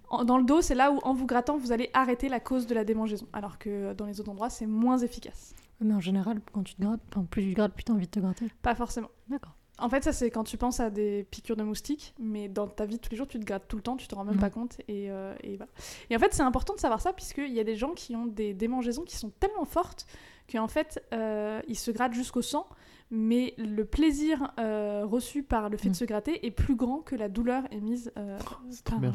en- 0.10 0.24
dans 0.26 0.38
le 0.38 0.44
dos, 0.44 0.62
c'est 0.62 0.76
là 0.76 0.92
où 0.92 1.00
en 1.04 1.14
vous 1.14 1.26
grattant, 1.26 1.58
vous 1.58 1.72
allez 1.72 1.90
arrêter 1.94 2.30
la 2.30 2.40
cause 2.40 2.68
de 2.68 2.74
la 2.76 2.84
démangeaison. 2.84 3.28
Alors 3.34 3.58
que 3.60 3.94
dans 3.94 4.06
les 4.06 4.20
autres 4.20 4.30
endroits, 4.32 4.50
c'est 4.50 4.66
moins 4.66 4.98
efficace. 4.98 5.54
Mais 5.82 5.94
en 5.94 6.02
général, 6.02 6.42
quand 6.52 6.64
tu 6.64 6.76
te 6.76 6.82
grattes, 6.82 7.00
enfin, 7.12 7.26
plus 7.30 7.44
tu 7.44 7.50
te 7.52 7.56
grattes, 7.56 7.74
plus 7.74 7.84
t'as 7.86 7.94
envie 7.94 8.06
de 8.06 8.12
te 8.12 8.20
gratter. 8.20 8.48
Pas 8.62 8.76
forcément. 8.76 9.10
D'accord. 9.30 9.56
En 9.82 9.88
fait, 9.88 10.04
ça, 10.04 10.12
c'est 10.12 10.30
quand 10.30 10.44
tu 10.44 10.58
penses 10.58 10.82
à 10.82 10.90
des 10.90 11.24
piqûres 11.32 11.56
de 11.56 11.64
moustiques, 11.64 12.14
mais 12.20 12.50
dans 12.50 12.68
ta 12.68 12.86
vie 12.86 12.96
de 12.98 13.00
tous 13.02 13.12
les 13.12 13.16
jours, 13.18 13.28
tu 13.30 13.40
te 13.40 13.46
grattes 13.46 13.66
tout 13.70 13.78
le 13.78 13.82
temps, 13.82 13.96
tu 13.96 14.08
te 14.10 14.14
rends 14.16 14.26
même 14.26 14.36
Mhm. 14.36 14.42
pas 14.42 14.50
compte. 14.50 14.78
Et, 14.90 15.10
euh, 15.10 15.34
et 15.42 15.56
voilà. 15.56 15.72
Et 16.10 16.16
en 16.18 16.20
fait, 16.20 16.34
c'est 16.34 16.42
important 16.44 16.74
de 16.76 16.80
savoir 16.82 17.00
ça, 17.00 17.14
puisqu'il 17.14 17.54
y 17.54 17.62
a 17.62 17.64
des 17.64 17.78
gens 17.78 17.92
qui 17.94 18.14
ont 18.18 18.26
des 18.26 18.54
démangeaisons 18.54 19.04
qui 19.04 19.16
sont 19.16 19.30
tellement 19.40 19.64
fortes 19.64 20.06
qu'en 20.52 20.68
fait, 20.68 21.02
euh, 21.14 21.62
ils 21.70 21.78
se 21.78 21.92
grattent 21.92 22.12
jusqu'au 22.14 22.42
sang, 22.42 22.68
mais 23.12 23.54
le 23.58 23.86
plaisir 23.86 24.52
euh, 24.60 25.04
reçu 25.06 25.42
par 25.44 25.70
le 25.70 25.78
fait 25.78 25.86
de 25.86 25.90
Mhm. 25.90 25.96
se 25.96 26.06
gratter 26.06 26.46
est 26.46 26.52
plus 26.52 26.76
grand 26.76 27.00
que 27.00 27.16
la 27.16 27.28
douleur 27.30 27.64
émise 27.72 28.12
euh, 28.18 28.38
trop 28.84 29.00
par- 29.00 29.00
bien. 29.00 29.14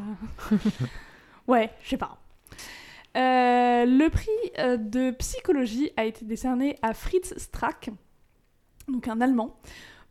ouais, 1.49 1.70
je 1.82 1.90
sais 1.90 1.97
pas. 1.97 2.18
Euh, 3.16 3.84
le 3.86 4.09
prix 4.09 4.28
euh, 4.59 4.76
de 4.76 5.12
psychologie 5.12 5.90
a 5.97 6.05
été 6.05 6.24
décerné 6.24 6.76
à 6.82 6.95
Fritz 6.95 7.34
Strack, 7.36 7.90
donc 8.88 9.07
un 9.07 9.20
Allemand, 9.20 9.57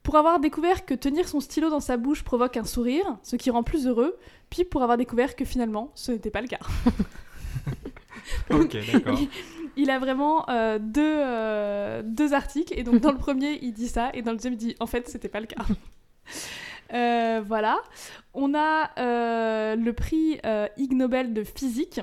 pour 0.03 0.15
avoir 0.15 0.39
découvert 0.39 0.85
que 0.85 0.93
tenir 0.93 1.27
son 1.27 1.39
stylo 1.41 1.69
dans 1.69 1.79
sa 1.81 1.97
bouche 1.97 2.23
provoque 2.23 2.55
un 2.57 2.63
sourire, 2.63 3.17
ce 3.23 3.35
qui 3.35 3.49
rend 3.51 3.63
plus 3.63 3.87
heureux, 3.87 4.17
puis 4.49 4.63
pour 4.63 4.83
avoir 4.83 4.97
découvert 4.97 5.35
que 5.35 5.43
finalement, 5.45 5.91
ce 5.95 6.11
n'était 6.13 6.31
pas 6.31 6.41
le 6.41 6.47
cas. 6.47 6.59
Ok, 8.49 8.77
d'accord. 8.91 9.19
Il 9.75 9.89
a 9.89 9.99
vraiment 9.99 10.47
euh, 10.49 10.77
deux, 10.79 11.01
euh, 11.03 12.01
deux 12.05 12.33
articles, 12.33 12.73
et 12.77 12.83
donc 12.83 12.99
dans 13.01 13.11
le 13.11 13.17
premier, 13.27 13.59
il 13.61 13.73
dit 13.73 13.87
ça, 13.87 14.11
et 14.13 14.21
dans 14.21 14.31
le 14.31 14.37
deuxième, 14.37 14.53
il 14.53 14.57
dit 14.57 14.75
en 14.79 14.85
fait, 14.87 15.07
c'était 15.09 15.29
pas 15.29 15.39
le 15.39 15.47
cas. 15.47 15.63
Euh, 16.93 17.41
voilà. 17.43 17.79
On 18.35 18.53
a 18.53 18.91
euh, 18.99 19.75
le 19.75 19.93
prix 19.93 20.39
euh, 20.45 20.67
Ig 20.77 20.93
Nobel 20.93 21.33
de 21.33 21.43
physique, 21.43 22.01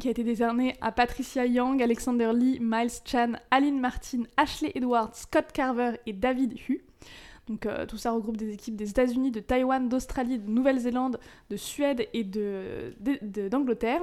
qui 0.00 0.08
a 0.08 0.10
été 0.10 0.24
décerné 0.24 0.74
à 0.80 0.90
Patricia 0.90 1.46
Young, 1.46 1.80
Alexander 1.80 2.32
Lee, 2.34 2.58
Miles 2.60 2.90
Chan, 3.04 3.32
Aline 3.52 3.78
Martin, 3.78 4.24
Ashley 4.36 4.72
Edwards, 4.74 5.14
Scott 5.14 5.52
Carver 5.52 5.92
et 6.06 6.12
David 6.12 6.58
Hu. 6.68 6.82
Donc 7.46 7.68
tout 7.86 7.98
ça 7.98 8.10
regroupe 8.10 8.36
des 8.36 8.52
équipes 8.54 8.74
des 8.74 8.90
États-Unis, 8.90 9.30
de 9.30 9.38
Taïwan, 9.40 9.88
d'Australie, 9.88 10.38
de 10.40 10.50
Nouvelle-Zélande, 10.50 11.20
de 11.50 11.56
Suède 11.56 12.08
et 12.14 12.24
de- 12.24 12.94
de- 12.98 13.18
de- 13.22 13.48
d'Angleterre. 13.48 14.02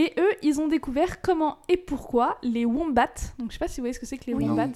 Et 0.00 0.12
eux, 0.18 0.30
ils 0.42 0.60
ont 0.60 0.68
découvert 0.68 1.20
comment 1.20 1.58
et 1.68 1.76
pourquoi 1.76 2.38
les 2.42 2.64
wombats, 2.64 3.08
donc 3.38 3.48
je 3.50 3.54
sais 3.54 3.58
pas 3.58 3.66
si 3.68 3.80
vous 3.80 3.82
voyez 3.82 3.92
ce 3.94 3.98
que 4.00 4.06
c'est 4.06 4.16
que 4.16 4.26
les 4.26 4.34
Oui. 4.34 4.44
wombats, 4.48 4.68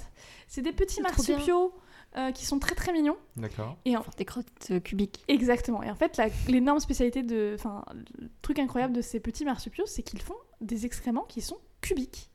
c'est 0.49 0.63
des 0.63 0.73
petits 0.73 1.01
marsupiaux 1.01 1.73
euh, 2.17 2.33
qui 2.33 2.45
sont 2.45 2.59
très 2.59 2.75
très 2.75 2.93
mignons. 2.93 3.17
D'accord. 3.37 3.77
Et 3.85 3.97
en 3.97 4.01
Enfin, 4.01 4.11
des 4.19 4.25
crottes 4.25 4.47
euh, 4.73 4.81
cubiques. 4.81 5.23
Exactement. 5.29 5.81
Et 5.83 5.91
en 5.91 5.95
fait, 5.95 6.17
la- 6.17 6.27
l'énorme 6.49 6.81
spécialité 6.81 7.23
de. 7.23 7.53
Enfin, 7.55 7.85
le 8.19 8.29
truc 8.43 8.59
incroyable 8.59 8.93
de 8.93 9.01
ces 9.01 9.21
petits 9.21 9.45
marsupiaux, 9.45 9.85
c'est 9.87 10.03
qu'ils 10.03 10.21
font 10.21 10.35
des 10.61 10.85
excréments 10.87 11.23
qui 11.29 11.41
sont 11.41 11.59
cubiques. 11.81 12.29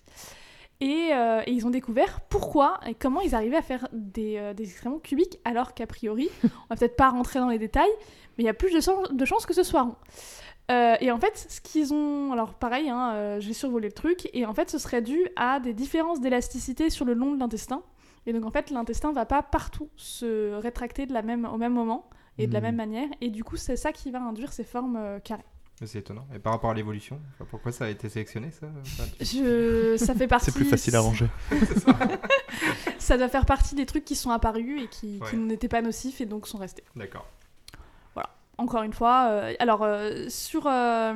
Et, 0.80 1.10
euh, 1.12 1.42
et 1.46 1.52
ils 1.52 1.66
ont 1.66 1.72
découvert 1.72 2.22
pourquoi 2.22 2.80
et 2.88 2.94
comment 2.94 3.20
ils 3.22 3.34
arrivaient 3.36 3.58
à 3.58 3.62
faire 3.64 3.88
des, 3.92 4.38
euh, 4.38 4.54
des 4.54 4.64
excréments 4.64 5.00
cubiques, 5.00 5.40
alors 5.44 5.74
qu'a 5.74 5.88
priori, 5.88 6.30
on 6.44 6.48
va 6.70 6.76
peut-être 6.76 6.96
pas 6.96 7.10
rentrer 7.10 7.40
dans 7.40 7.50
les 7.50 7.58
détails, 7.58 7.90
mais 8.38 8.44
il 8.44 8.46
y 8.46 8.50
a 8.50 8.54
plus 8.54 8.72
de, 8.72 9.14
de 9.14 9.26
chances 9.26 9.46
que 9.48 9.54
ce 9.56 9.64
soit 9.64 9.82
rond. 9.82 9.96
Euh, 10.70 10.96
et 11.00 11.12
en 11.12 11.20
fait, 11.20 11.46
ce 11.50 11.62
qu'ils 11.62 11.94
ont. 11.94 12.32
Alors, 12.34 12.54
pareil, 12.54 12.90
hein, 12.90 13.14
euh, 13.14 13.40
j'ai 13.40 13.54
survolé 13.54 13.88
le 13.88 13.94
truc, 13.94 14.30
et 14.34 14.46
en 14.46 14.54
fait, 14.54 14.70
ce 14.70 14.78
serait 14.78 15.02
dû 15.02 15.18
à 15.36 15.60
des 15.60 15.74
différences 15.74 16.20
d'élasticité 16.20 16.90
sur 16.90 17.06
le 17.06 17.14
long 17.14 17.34
de 17.34 17.40
l'intestin. 17.40 17.84
Et 18.26 18.34
donc, 18.34 18.46
en 18.46 18.52
fait, 18.52 18.70
l'intestin 18.72 19.14
va 19.14 19.26
pas 19.26 19.42
partout 19.42 19.90
se 19.96 20.54
rétracter 20.56 21.06
de 21.06 21.14
la 21.14 21.22
même, 21.22 21.46
au 21.46 21.58
même 21.58 21.74
moment 21.74 22.10
et 22.38 22.48
de 22.48 22.54
la 22.54 22.60
Mhm. 22.60 22.66
même 22.66 22.76
manière. 22.76 23.08
Et 23.22 23.30
du 23.30 23.44
coup, 23.46 23.56
c'est 23.56 23.78
ça 23.78 23.94
qui 23.94 24.12
va 24.12 24.22
induire 24.22 24.52
ces 24.52 24.66
formes 24.66 24.98
euh, 24.98 25.20
carrées. 25.20 25.46
C'est 25.86 26.00
étonnant. 26.00 26.26
Et 26.36 26.40
par 26.40 26.54
rapport 26.54 26.72
à 26.72 26.74
l'évolution, 26.74 27.22
pourquoi 27.52 27.72
ça 27.72 27.86
a 27.86 27.90
été 27.90 28.10
sélectionné 28.10 28.50
ça 28.52 28.68
Je... 29.22 29.96
Ça 29.98 30.14
fait 30.16 30.28
partie. 30.28 30.46
C'est 30.48 30.56
plus 30.56 30.66
facile 30.66 30.96
à 30.96 31.00
ranger. 31.02 31.28
Ça 33.00 33.18
doit 33.18 33.30
faire 33.30 33.46
partie 33.46 33.76
des 33.76 33.86
trucs 33.86 34.04
qui 34.04 34.16
sont 34.16 34.32
apparus 34.32 34.82
et 34.84 34.88
qui, 34.88 35.20
n'étaient 35.36 35.68
pas 35.68 35.82
nocifs 35.82 36.20
et 36.20 36.26
donc 36.26 36.48
sont 36.48 36.58
restés. 36.58 36.84
D'accord. 36.96 37.26
Encore 38.58 38.84
une 38.84 38.94
fois, 38.94 39.28
euh, 39.30 39.54
alors 39.60 39.84
euh, 39.84 40.26
sur. 40.30 40.66
euh, 40.66 41.14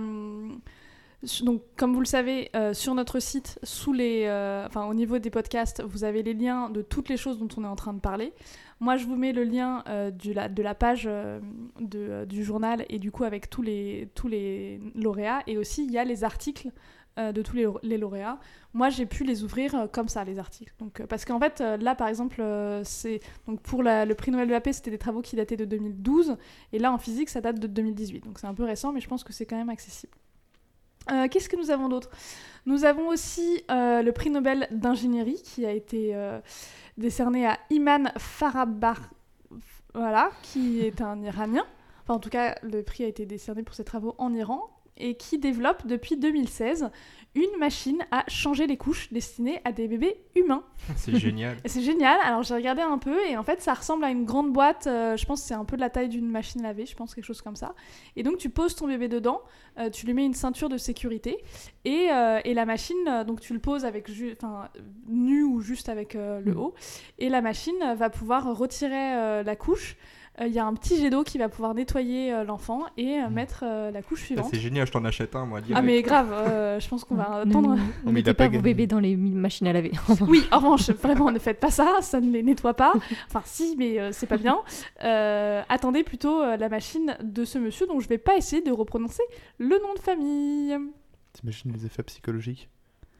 donc, 1.41 1.61
comme 1.77 1.93
vous 1.93 1.99
le 1.99 2.05
savez, 2.07 2.49
sur 2.73 2.95
notre 2.95 3.19
site, 3.19 3.59
sous 3.61 3.93
les, 3.93 4.25
enfin, 4.65 4.85
au 4.87 4.95
niveau 4.95 5.19
des 5.19 5.29
podcasts, 5.29 5.83
vous 5.83 6.03
avez 6.03 6.23
les 6.23 6.33
liens 6.33 6.71
de 6.71 6.81
toutes 6.81 7.09
les 7.09 7.17
choses 7.17 7.37
dont 7.37 7.47
on 7.57 7.63
est 7.63 7.67
en 7.67 7.75
train 7.75 7.93
de 7.93 7.99
parler. 7.99 8.33
Moi, 8.79 8.97
je 8.97 9.05
vous 9.05 9.15
mets 9.15 9.31
le 9.31 9.43
lien 9.43 9.83
du 10.19 10.33
la, 10.33 10.49
de 10.49 10.63
la 10.63 10.73
page 10.73 11.07
de, 11.79 12.25
du 12.25 12.43
journal 12.43 12.87
et 12.89 12.97
du 12.97 13.11
coup 13.11 13.23
avec 13.23 13.51
tous 13.51 13.61
les, 13.61 14.09
tous 14.15 14.27
les 14.27 14.81
lauréats. 14.95 15.43
Et 15.45 15.59
aussi, 15.59 15.85
il 15.85 15.91
y 15.91 15.99
a 15.99 16.05
les 16.05 16.23
articles 16.23 16.71
euh, 17.19 17.33
de 17.33 17.41
tous 17.41 17.57
les, 17.57 17.97
lauréats. 17.97 18.39
Moi, 18.73 18.89
j'ai 18.89 19.05
pu 19.05 19.25
les 19.25 19.43
ouvrir 19.43 19.75
euh, 19.75 19.85
comme 19.85 20.07
ça, 20.07 20.23
les 20.23 20.39
articles. 20.39 20.73
Donc, 20.79 21.01
euh, 21.01 21.07
parce 21.07 21.25
qu'en 21.25 21.39
fait, 21.41 21.59
là, 21.59 21.93
par 21.93 22.07
exemple, 22.07 22.41
c'est 22.85 23.19
donc 23.47 23.59
pour 23.59 23.83
le 23.83 24.13
prix 24.13 24.31
Nobel 24.31 24.47
de 24.47 24.53
la 24.53 24.61
paix, 24.61 24.71
c'était 24.71 24.91
des 24.91 24.97
travaux 24.97 25.21
qui 25.21 25.35
dataient 25.35 25.57
de 25.57 25.65
2012. 25.65 26.37
Et 26.71 26.79
là, 26.79 26.93
en 26.93 26.97
physique, 26.97 27.27
ça 27.27 27.41
date 27.41 27.59
de 27.59 27.67
2018. 27.67 28.23
Donc 28.23 28.39
c'est 28.39 28.47
un 28.47 28.53
peu 28.53 28.63
récent, 28.63 28.93
mais 28.93 29.01
je 29.01 29.09
pense 29.09 29.25
que 29.25 29.33
c'est 29.33 29.45
quand 29.45 29.57
même 29.57 29.69
accessible. 29.69 30.13
Qu'est-ce 31.29 31.49
que 31.49 31.57
nous 31.57 31.71
avons 31.71 31.89
d'autre? 31.89 32.09
Nous 32.65 32.85
avons 32.85 33.09
aussi 33.09 33.61
le 33.67 34.11
prix 34.11 34.29
Nobel 34.29 34.69
d'ingénierie 34.71 35.41
qui 35.43 35.65
a 35.65 35.71
été 35.73 36.15
décerné 36.97 37.45
à 37.45 37.59
Iman 37.71 38.13
Farabar, 38.17 39.09
voilà, 39.93 40.31
qui 40.43 40.79
est 40.79 41.01
un 41.01 41.21
Iranien. 41.21 41.65
Enfin, 42.03 42.13
en 42.13 42.19
tout 42.19 42.29
cas, 42.29 42.55
le 42.61 42.83
prix 42.83 43.03
a 43.03 43.07
été 43.07 43.25
décerné 43.25 43.63
pour 43.63 43.75
ses 43.75 43.83
travaux 43.83 44.15
en 44.17 44.33
Iran 44.33 44.69
et 44.97 45.15
qui 45.15 45.37
développe 45.37 45.85
depuis 45.87 46.17
2016 46.17 46.89
une 47.33 47.57
machine 47.59 48.03
à 48.11 48.25
changer 48.27 48.67
les 48.67 48.75
couches 48.75 49.11
destinée 49.13 49.61
à 49.63 49.71
des 49.71 49.87
bébés 49.87 50.17
humains. 50.35 50.65
C'est 50.97 51.15
génial. 51.15 51.55
C'est 51.65 51.81
génial. 51.81 52.19
Alors 52.25 52.43
j'ai 52.43 52.53
regardé 52.55 52.81
un 52.81 52.97
peu 52.97 53.17
et 53.29 53.37
en 53.37 53.43
fait 53.43 53.61
ça 53.61 53.73
ressemble 53.73 54.03
à 54.03 54.09
une 54.11 54.25
grande 54.25 54.51
boîte. 54.51 54.87
euh, 54.87 55.15
je 55.15 55.25
pense 55.25 55.41
que 55.41 55.47
c'est 55.47 55.53
un 55.53 55.63
peu 55.63 55.77
de 55.77 55.81
la 55.81 55.89
taille 55.89 56.09
d'une 56.09 56.29
machine 56.29 56.59
à 56.65 56.67
laver, 56.69 56.85
je 56.85 56.93
pense 56.95 57.15
quelque 57.15 57.23
chose 57.23 57.41
comme 57.41 57.55
ça. 57.55 57.73
Et 58.17 58.23
donc 58.23 58.37
tu 58.37 58.49
poses 58.49 58.75
ton 58.75 58.85
bébé 58.87 59.07
dedans, 59.07 59.41
euh, 59.79 59.89
tu 59.89 60.05
lui 60.05 60.13
mets 60.13 60.25
une 60.25 60.33
ceinture 60.33 60.67
de 60.67 60.77
sécurité 60.77 61.37
et, 61.85 62.07
euh, 62.11 62.41
et 62.43 62.53
la 62.53 62.65
machine, 62.65 63.23
donc 63.25 63.39
tu 63.39 63.53
le 63.53 63.59
poses 63.59 63.85
avec 63.85 64.09
nu 65.07 65.43
ou 65.43 65.61
juste 65.61 65.87
avec 65.87 66.15
le 66.15 66.41
Mhm. 66.51 66.57
haut 66.57 66.73
et 67.17 67.29
la 67.29 67.41
machine 67.41 67.93
va 67.95 68.09
pouvoir 68.09 68.57
retirer 68.57 69.43
la 69.43 69.55
couche. 69.55 69.95
Euh, 70.39 70.47
Il 70.47 70.53
y 70.53 70.59
a 70.59 70.65
un 70.65 70.73
petit 70.73 70.97
jet 70.97 71.09
d'eau 71.09 71.23
qui 71.23 71.37
va 71.37 71.49
pouvoir 71.49 71.73
nettoyer 71.75 72.33
euh, 72.33 72.43
l'enfant 72.45 72.83
et 72.97 73.19
euh, 73.19 73.27
Mhm. 73.27 73.33
mettre 73.33 73.63
euh, 73.67 73.91
la 73.91 74.01
couche 74.01 74.23
suivante. 74.23 74.47
C'est 74.49 74.59
génial, 74.59 74.87
je 74.87 74.91
t'en 74.93 75.03
achète 75.03 75.35
un 75.35 75.45
moi. 75.45 75.59
Ah 75.59 75.61
direct. 75.61 75.85
mais 75.85 76.01
grave, 76.01 76.31
euh, 76.31 76.79
je 76.79 76.87
pense 76.87 77.03
qu'on 77.03 77.15
va 77.15 77.43
Ne- 77.45 77.49
attendre. 77.51 77.75
Ne, 77.75 77.79
il 78.07 78.13
mettez 78.13 78.29
a 78.29 78.33
pas 78.33 78.47
vos 78.47 78.61
bébés 78.61 78.87
dans 78.87 78.99
les 78.99 79.17
machines 79.17 79.67
à 79.67 79.73
laver. 79.73 79.91
Oui, 80.27 80.45
en 80.51 80.57
revanche, 80.59 80.89
vraiment, 80.91 81.31
ne 81.31 81.39
faites 81.39 81.59
pas 81.59 81.69
ça, 81.69 81.97
ça 82.01 82.21
ne 82.21 82.31
les 82.31 82.43
nettoie 82.43 82.73
pas. 82.75 82.93
Enfin, 83.27 83.41
si, 83.43 83.75
mais 83.77 83.99
euh, 83.99 84.11
c'est 84.13 84.27
pas 84.27 84.37
bien. 84.37 84.59
Euh, 85.03 85.61
attendez 85.67 86.03
plutôt 86.03 86.41
euh, 86.41 86.55
la 86.55 86.69
machine 86.69 87.17
de 87.21 87.43
ce 87.43 87.57
monsieur, 87.59 87.85
dont 87.87 87.99
je 87.99 88.07
vais 88.07 88.17
pas 88.17 88.37
essayer 88.37 88.61
de 88.61 88.71
reprononcer 88.71 89.23
le 89.57 89.77
nom 89.81 89.93
de 89.95 89.99
famille. 89.99 90.77
T'imagines 91.33 91.71
les 91.73 91.85
effets 91.85 92.03
psychologiques 92.03 92.69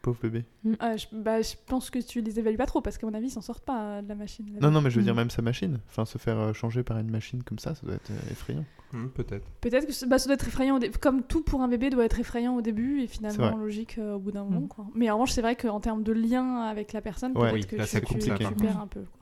Pauvre 0.02 0.18
bébé. 0.20 0.44
Euh, 0.66 0.96
je, 0.96 1.06
bah, 1.12 1.40
je 1.42 1.54
pense 1.66 1.88
que 1.88 1.98
tu 2.00 2.20
les 2.20 2.38
évalues 2.38 2.56
pas 2.56 2.66
trop, 2.66 2.80
parce 2.80 2.98
qu'à 2.98 3.06
mon 3.06 3.14
avis, 3.14 3.28
ils 3.28 3.30
s'en 3.30 3.40
sortent 3.40 3.64
pas 3.64 3.80
euh, 3.82 4.02
de 4.02 4.08
la 4.08 4.14
machine. 4.16 4.46
Non, 4.60 4.70
non, 4.72 4.80
mais 4.80 4.90
je 4.90 4.96
veux 4.96 5.02
Mm. 5.02 5.04
dire 5.04 5.14
même 5.14 5.30
sa 5.30 5.42
machine. 5.42 5.78
Enfin, 5.88 6.04
se 6.04 6.18
faire 6.18 6.38
euh, 6.38 6.52
changer 6.52 6.82
par 6.82 6.98
une 6.98 7.10
machine 7.10 7.42
comme 7.44 7.58
ça, 7.60 7.74
ça 7.76 7.86
doit 7.86 7.94
être 7.94 8.10
euh, 8.10 8.30
effrayant. 8.32 8.64
Hmm, 8.92 9.06
Peut-être. 9.08 9.46
Peut-être 9.60 9.86
que 9.86 10.06
bah, 10.06 10.18
ça 10.18 10.26
doit 10.26 10.34
être 10.34 10.48
effrayant, 10.48 10.78
dé- 10.78 10.90
comme 10.90 11.22
tout 11.22 11.42
pour 11.42 11.62
un 11.62 11.68
bébé 11.68 11.88
doit 11.88 12.04
être 12.04 12.18
effrayant 12.20 12.56
au 12.56 12.60
début 12.62 13.00
et 13.00 13.06
finalement 13.06 13.56
logique 13.56 13.96
euh, 13.98 14.16
au 14.16 14.18
bout 14.18 14.32
d'un 14.32 14.44
moment. 14.44 14.62
Mm. 14.62 14.68
Quoi. 14.68 14.86
Mais 14.94 15.08
en 15.08 15.14
revanche, 15.14 15.30
c'est 15.32 15.40
vrai 15.42 15.56
qu'en 15.56 15.80
termes 15.80 16.02
de 16.02 16.12
lien 16.12 16.62
avec 16.62 16.92
la 16.92 17.00
personne, 17.00 17.32
Ouais. 17.38 17.50
peut-être 17.50 17.54
Oui, 17.54 17.66
que 17.66 17.76
là, 17.76 17.84
tu, 17.84 17.90
c'est 17.90 18.00
tu- 18.00 18.06
compliqué. 18.06 18.44
tu 18.44 18.54
perds 18.54 18.80
un 18.80 18.86
peu. 18.88 19.00
quoi. 19.02 19.20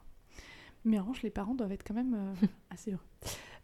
Mais 0.87 0.99
en 0.99 1.03
revanche, 1.03 1.23
les 1.23 1.31
parents 1.31 1.55
doivent 1.55 1.73
être 1.73 1.85
quand 1.87 1.95
même 1.95 2.15
euh, 2.15 2.47
assez 2.71 2.91
heureux. 2.93 3.01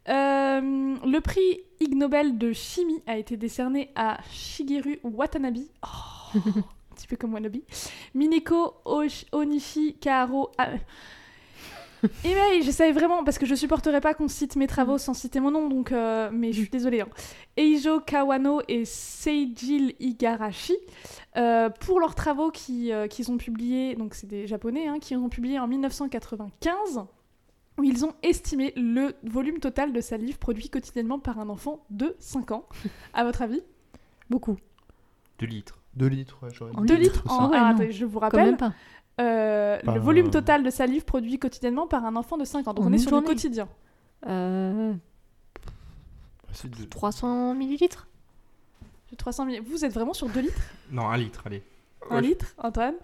Euh, 0.09 0.61
le 1.05 1.19
prix 1.19 1.59
Ig 1.81 1.95
Nobel 1.95 2.37
de 2.37 2.53
chimie 2.53 3.01
a 3.07 3.17
été 3.17 3.35
décerné 3.35 3.89
à 3.95 4.19
Shigeru 4.31 4.99
Watanabe. 5.03 5.57
Oh, 5.83 6.39
petit 6.97 7.07
peu 7.07 7.15
comme 7.15 7.33
Wannabe. 7.33 7.57
Mineko 8.13 8.73
Osh- 8.85 9.25
Onishi 9.31 9.95
Karo. 9.99 10.51
Ah, 10.57 10.69
Et 12.23 12.33
mais 12.35 12.61
je 12.61 12.69
savais 12.71 12.91
vraiment, 12.91 13.23
parce 13.23 13.37
que 13.39 13.45
je 13.47 13.55
supporterais 13.55 14.01
pas 14.01 14.13
qu'on 14.13 14.27
cite 14.27 14.55
mes 14.55 14.67
travaux 14.67 14.97
sans 14.99 15.13
citer 15.15 15.39
mon 15.39 15.49
nom, 15.51 15.67
donc, 15.67 15.91
euh, 15.91 16.29
mais 16.31 16.51
je 16.53 16.59
suis 16.61 16.69
désolée. 16.69 17.01
hein. 17.01 17.07
Eijo 17.57 17.99
Kawano 18.01 18.61
et 18.67 18.85
Seijil 18.85 19.95
Igarashi, 19.99 20.77
euh, 21.37 21.69
pour 21.71 21.99
leurs 21.99 22.13
travaux 22.13 22.51
qui, 22.51 22.91
euh, 22.91 23.07
qu'ils 23.07 23.31
ont 23.31 23.37
publiés, 23.37 23.95
donc 23.95 24.13
c'est 24.13 24.27
des 24.27 24.45
japonais, 24.45 24.87
hein, 24.87 24.99
qui 24.99 25.15
ont 25.15 25.27
publié 25.29 25.57
en 25.57 25.67
1995, 25.67 27.05
où 27.79 27.83
ils 27.83 28.05
ont 28.05 28.13
estimé 28.21 28.73
le 28.75 29.13
volume 29.23 29.59
total 29.59 29.91
de 29.91 29.99
salive 30.01 30.37
produit 30.37 30.69
quotidiennement 30.69 31.17
par 31.19 31.39
un 31.39 31.49
enfant 31.49 31.83
de 31.89 32.15
5 32.19 32.51
ans. 32.51 32.67
À 33.15 33.23
votre 33.23 33.41
avis? 33.41 33.61
Beaucoup. 34.29 34.57
2 35.39 35.47
litres. 35.47 35.76
2 35.97 36.07
litres, 36.07 36.37
ouais, 36.43 36.49
j'aurais 36.53 36.71
En 36.75 36.81
dit 36.81 36.87
2 36.87 36.95
deux 36.95 37.01
litres 37.03 37.23
en... 37.29 37.49
Ah 37.51 37.51
ah, 37.53 37.67
attendez, 37.69 37.91
je 37.91 38.05
vous 38.05 38.19
Quand 38.19 38.25
rappelle. 38.25 38.45
même 38.45 38.57
pas. 38.57 38.73
Euh, 39.19 39.79
Par 39.83 39.95
le 39.95 40.01
volume 40.01 40.29
total 40.29 40.63
de 40.63 40.69
salive 40.69 41.03
produit 41.03 41.39
quotidiennement 41.39 41.87
par 41.87 42.05
un 42.05 42.15
enfant 42.15 42.37
de 42.37 42.45
5 42.45 42.67
ans. 42.67 42.73
Donc 42.73 42.85
En 42.85 42.89
on 42.89 42.93
est 42.93 42.97
sur 42.99 43.09
journée. 43.09 43.27
le 43.27 43.33
quotidien. 43.33 43.67
Euh, 44.27 44.93
Ah, 46.49 46.67
deux- 46.67 46.87
300 46.87 47.53
millilitres 47.55 48.07
J'ai 49.09 49.15
300 49.15 49.49
000. 49.49 49.63
Vous 49.67 49.85
êtes 49.85 49.93
vraiment 49.93 50.13
sur 50.13 50.27
2 50.29 50.39
litres? 50.41 50.61
Non, 50.91 51.07
1 51.09 51.17
litre, 51.17 51.41
allez. 51.45 51.63
1 52.09 52.15
Ouais, 52.15 52.21
litre, 52.21 52.53
Antoine? 52.57 52.95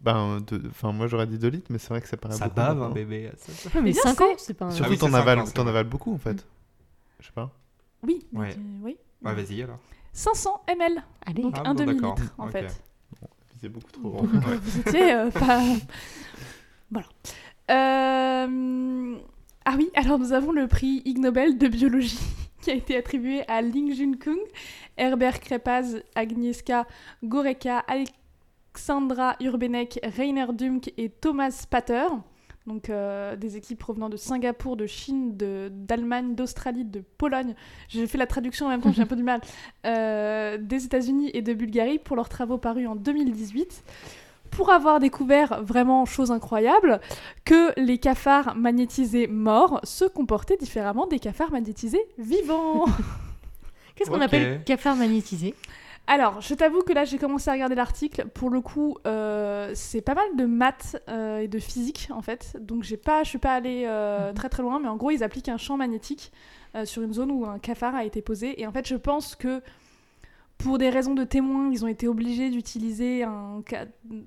Ben, 0.00 0.40
deux- 0.40 0.62
enfin, 0.70 0.92
moi 0.92 1.06
j'aurais 1.08 1.26
dit 1.26 1.38
2 1.38 1.48
litres, 1.48 1.66
mais 1.70 1.78
c'est 1.78 1.88
vrai 1.90 2.00
que 2.00 2.08
ça 2.08 2.16
paraît 2.16 2.34
Ça 2.34 2.44
beaucoup. 2.46 2.56
bave 2.56 2.82
un 2.82 2.90
bébé. 2.90 3.30
ça- 3.36 3.68
Mais 3.82 3.92
bien 3.92 4.02
5 4.02 4.16
c'est- 4.16 4.22
ans, 4.24 4.34
c'est 4.38 4.54
pas 4.54 4.64
un... 4.66 4.70
Surtout 4.70 4.90
oui, 4.92 4.98
t'en 4.98 5.12
avales, 5.12 5.40
avales 5.56 5.86
beaucoup 5.88 6.14
en 6.14 6.18
fait. 6.18 6.46
Je 7.20 7.26
sais 7.26 7.32
pas. 7.32 7.50
Oui. 8.02 8.26
mais 8.32 8.38
Ouais. 8.40 8.54
tu- 8.54 8.60
oui. 8.82 8.96
Ouais, 9.22 9.34
vas-y 9.34 9.62
alors. 9.62 9.78
500 10.12 10.62
ml. 10.68 11.02
Allez, 11.26 11.42
Donc 11.42 11.54
Ah, 11.56 11.62
un 11.70 11.74
bon, 11.74 11.84
demi-litre 11.84 12.34
en 12.38 12.48
fait. 12.48 12.82
C'est 13.60 13.68
beaucoup 13.68 13.92
trop. 13.92 14.10
Donc, 14.22 14.34
euh, 14.46 14.58
vous 14.62 14.80
étiez 14.80 15.12
euh, 15.12 15.30
pas. 15.32 15.60
voilà. 16.90 17.06
Euh, 17.70 19.16
Ah 19.64 19.74
oui, 19.76 19.90
alors 19.94 20.18
nous 20.18 20.32
avons 20.32 20.52
le 20.52 20.66
prix 20.66 21.02
Ig 21.04 21.18
Nobel 21.18 21.58
de 21.58 21.68
biologie 21.68 22.18
qui 22.62 22.70
a 22.70 22.74
été 22.74 22.96
attribué 22.96 23.42
à 23.48 23.60
Ling 23.62 23.94
Junkung, 23.94 24.38
Herbert 24.96 25.40
Krepaz, 25.40 26.02
Agnieszka 26.14 26.86
Goreka, 27.22 27.84
Alexandra 27.86 29.36
Urbenek, 29.40 30.00
Rainer 30.02 30.46
Dumk 30.52 30.92
et 30.96 31.08
Thomas 31.10 31.64
Pater. 31.70 32.06
Donc 32.66 32.90
euh, 32.90 33.36
des 33.36 33.56
équipes 33.56 33.78
provenant 33.78 34.08
de 34.08 34.16
Singapour, 34.16 34.76
de 34.76 34.86
Chine, 34.86 35.36
de- 35.36 35.68
d'Allemagne, 35.72 36.34
d'Australie, 36.34 36.84
de 36.84 37.02
Pologne. 37.18 37.54
J'ai 37.88 38.06
fait 38.06 38.18
la 38.18 38.26
traduction 38.26 38.66
en 38.66 38.68
même 38.68 38.80
temps, 38.82 38.92
j'ai 38.92 39.02
un 39.02 39.06
peu 39.06 39.16
du 39.16 39.22
mal. 39.22 39.40
euh, 39.86 40.58
des 40.58 40.84
États-Unis 40.84 41.30
et 41.32 41.42
de 41.42 41.54
Bulgarie 41.54 41.98
pour 41.98 42.16
leurs 42.16 42.28
travaux 42.28 42.58
parus 42.58 42.86
en 42.86 42.96
2018. 42.96 43.82
Pour 44.50 44.70
avoir 44.72 44.98
découvert 45.00 45.62
vraiment 45.62 46.04
chose 46.04 46.30
incroyable 46.32 47.00
que 47.44 47.72
les 47.80 47.98
cafards 47.98 48.56
magnétisés 48.56 49.26
morts 49.28 49.80
se 49.84 50.04
comportaient 50.04 50.56
différemment 50.56 51.06
des 51.06 51.18
cafards 51.20 51.52
magnétisés 51.52 52.02
vivants. 52.18 52.84
Qu'est-ce 53.94 54.10
qu'on 54.10 54.16
Ok. 54.16 54.22
appelle 54.22 54.62
cafard 54.64 54.96
magnétisé 54.96 55.54
Alors, 56.12 56.40
je 56.40 56.54
t'avoue 56.54 56.80
que 56.80 56.92
là, 56.92 57.04
j'ai 57.04 57.18
commencé 57.18 57.50
à 57.50 57.52
regarder 57.52 57.76
l'article. 57.76 58.26
Pour 58.34 58.50
le 58.50 58.60
coup, 58.60 58.96
euh, 59.06 59.70
c'est 59.74 60.00
pas 60.00 60.16
mal 60.16 60.26
de 60.34 60.44
maths 60.44 61.00
euh, 61.08 61.38
et 61.38 61.46
de 61.46 61.60
physique, 61.60 62.08
en 62.10 62.20
fait. 62.20 62.56
Donc, 62.58 62.82
j'ai 62.82 62.96
pas, 62.96 63.22
je 63.22 63.28
suis 63.28 63.38
pas 63.38 63.54
allée 63.54 63.84
euh, 63.86 64.30
Mhm. 64.30 64.34
très 64.34 64.48
très 64.48 64.64
loin, 64.64 64.80
mais 64.80 64.88
en 64.88 64.96
gros, 64.96 65.12
ils 65.12 65.22
appliquent 65.22 65.48
un 65.48 65.56
champ 65.56 65.76
magnétique 65.76 66.32
sur 66.84 67.02
une 67.02 67.12
zone 67.12 67.30
où 67.30 67.46
un 67.46 67.60
cafard 67.60 67.94
a 67.94 68.04
été 68.04 68.22
posé. 68.22 68.60
Et 68.60 68.66
en 68.66 68.72
fait, 68.72 68.88
je 68.88 68.96
pense 68.96 69.36
que 69.36 69.62
pour 70.58 70.78
des 70.78 70.90
raisons 70.90 71.14
de 71.14 71.22
témoins, 71.22 71.70
ils 71.72 71.84
ont 71.84 71.88
été 71.88 72.08
obligés 72.08 72.50
d'utiliser 72.50 73.22
un... 73.22 73.62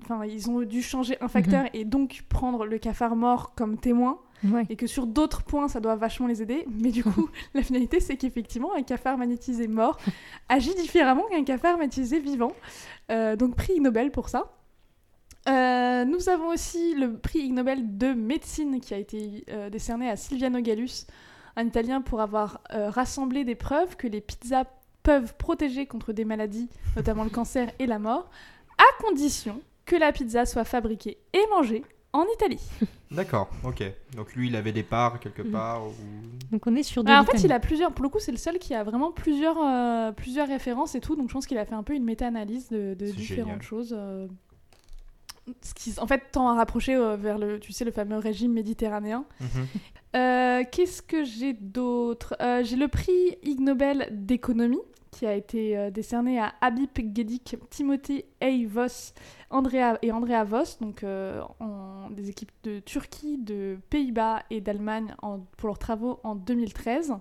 Enfin, 0.02 0.24
ils 0.24 0.50
ont 0.50 0.60
dû 0.62 0.82
changer 0.82 1.18
un 1.20 1.28
facteur 1.28 1.64
et 1.74 1.84
donc 1.84 2.22
prendre 2.30 2.64
le 2.64 2.78
cafard 2.78 3.14
mort 3.14 3.54
comme 3.54 3.76
témoin 3.78 4.18
Ouais. 4.44 4.66
et 4.68 4.76
que 4.76 4.86
sur 4.86 5.06
d'autres 5.06 5.42
points, 5.42 5.68
ça 5.68 5.80
doit 5.80 5.96
vachement 5.96 6.26
les 6.26 6.42
aider. 6.42 6.66
Mais 6.68 6.90
du 6.90 7.02
coup, 7.02 7.28
la 7.54 7.62
finalité, 7.62 8.00
c'est 8.00 8.16
qu'effectivement, 8.16 8.74
un 8.74 8.82
cafard 8.82 9.18
magnétisé 9.18 9.68
mort 9.68 9.98
agit 10.48 10.74
différemment 10.74 11.24
qu'un 11.30 11.44
cafard 11.44 11.78
magnétisé 11.78 12.20
vivant. 12.20 12.52
Euh, 13.10 13.36
donc, 13.36 13.56
prix 13.56 13.80
Nobel 13.80 14.10
pour 14.10 14.28
ça. 14.28 14.52
Euh, 15.48 16.04
nous 16.04 16.28
avons 16.28 16.48
aussi 16.48 16.94
le 16.94 17.18
prix 17.18 17.40
Ig 17.40 17.52
Nobel 17.52 17.98
de 17.98 18.12
médecine 18.12 18.80
qui 18.80 18.94
a 18.94 18.98
été 18.98 19.44
euh, 19.50 19.68
décerné 19.68 20.08
à 20.08 20.16
Silviano 20.16 20.60
Gallus, 20.60 21.06
un 21.56 21.66
Italien, 21.66 22.00
pour 22.00 22.20
avoir 22.20 22.62
euh, 22.72 22.88
rassemblé 22.88 23.44
des 23.44 23.54
preuves 23.54 23.96
que 23.96 24.06
les 24.06 24.22
pizzas 24.22 24.64
peuvent 25.02 25.34
protéger 25.36 25.86
contre 25.86 26.12
des 26.12 26.24
maladies, 26.24 26.70
notamment 26.96 27.24
le 27.24 27.30
cancer 27.30 27.70
et 27.78 27.86
la 27.86 27.98
mort, 27.98 28.30
à 28.78 29.02
condition 29.02 29.60
que 29.84 29.96
la 29.96 30.12
pizza 30.12 30.46
soit 30.46 30.64
fabriquée 30.64 31.18
et 31.34 31.42
mangée 31.50 31.84
en 32.14 32.24
Italie. 32.34 32.60
D'accord, 33.10 33.50
ok. 33.64 33.82
Donc 34.16 34.34
lui, 34.34 34.46
il 34.48 34.56
avait 34.56 34.72
des 34.72 34.82
parts 34.82 35.20
quelque 35.20 35.42
Mhm. 35.42 35.50
part. 35.50 35.86
Ou... 35.86 35.92
Donc 36.50 36.66
on 36.66 36.74
est 36.74 36.82
sur 36.82 37.04
de 37.04 37.10
Ah, 37.10 37.20
en 37.20 37.24
fait, 37.24 37.42
il 37.44 37.52
a 37.52 37.60
plusieurs. 37.60 37.92
Pour 37.92 38.02
le 38.04 38.08
coup, 38.08 38.18
c'est 38.20 38.32
le 38.32 38.38
seul 38.38 38.58
qui 38.58 38.74
a 38.74 38.82
vraiment 38.84 39.12
plusieurs, 39.12 39.58
euh, 39.58 40.12
plusieurs 40.12 40.48
références 40.48 40.94
et 40.94 41.00
tout. 41.00 41.14
Donc, 41.16 41.28
je 41.28 41.34
pense 41.34 41.46
qu'il 41.46 41.58
a 41.58 41.64
fait 41.66 41.74
un 41.74 41.82
peu 41.82 41.94
une 41.94 42.04
méta-analyse 42.04 42.68
de, 42.70 42.94
différentes 42.94 43.46
génial. 43.46 43.62
choses. 43.62 43.94
euh, 43.96 44.26
ce 45.60 45.74
qui, 45.74 45.92
en 46.00 46.06
fait, 46.06 46.22
tend 46.32 46.48
à 46.48 46.54
rapprocher 46.54 46.94
euh, 46.94 47.16
vers 47.16 47.36
le, 47.38 47.60
tu 47.60 47.72
sais, 47.72 47.84
le 47.84 47.90
fameux 47.90 48.16
régime 48.16 48.52
méditerranéen. 48.52 49.26
Mhm. 49.40 49.48
Euh, 50.16 50.62
Qu'est-ce 50.70 51.02
que 51.02 51.24
j'ai 51.24 51.52
d'autre? 51.52 52.34
Euh, 52.40 52.62
J'ai 52.64 52.76
le 52.76 52.88
prix 52.88 53.36
Ig 53.42 53.60
Nobel 53.60 54.08
d'économie 54.12 54.80
qui 55.10 55.26
a 55.26 55.34
été 55.34 55.76
euh, 55.76 55.90
décerné 55.90 56.40
à 56.40 56.54
Habib 56.60 56.88
Gedik, 56.96 57.56
Timothy 57.70 58.24
A. 58.40 58.48
Andrea, 59.54 59.98
et 60.02 60.10
Andrea 60.12 60.44
Voss, 60.44 60.78
donc 60.80 61.04
euh, 61.04 61.42
en- 61.60 62.10
des 62.10 62.28
équipes 62.28 62.50
de 62.64 62.80
Turquie, 62.80 63.38
de 63.38 63.78
Pays-Bas 63.88 64.42
et 64.50 64.60
d'Allemagne 64.60 65.14
pour 65.56 65.68
leurs 65.68 65.78
travaux 65.78 66.18
en 66.24 66.34
2013, 66.34 67.14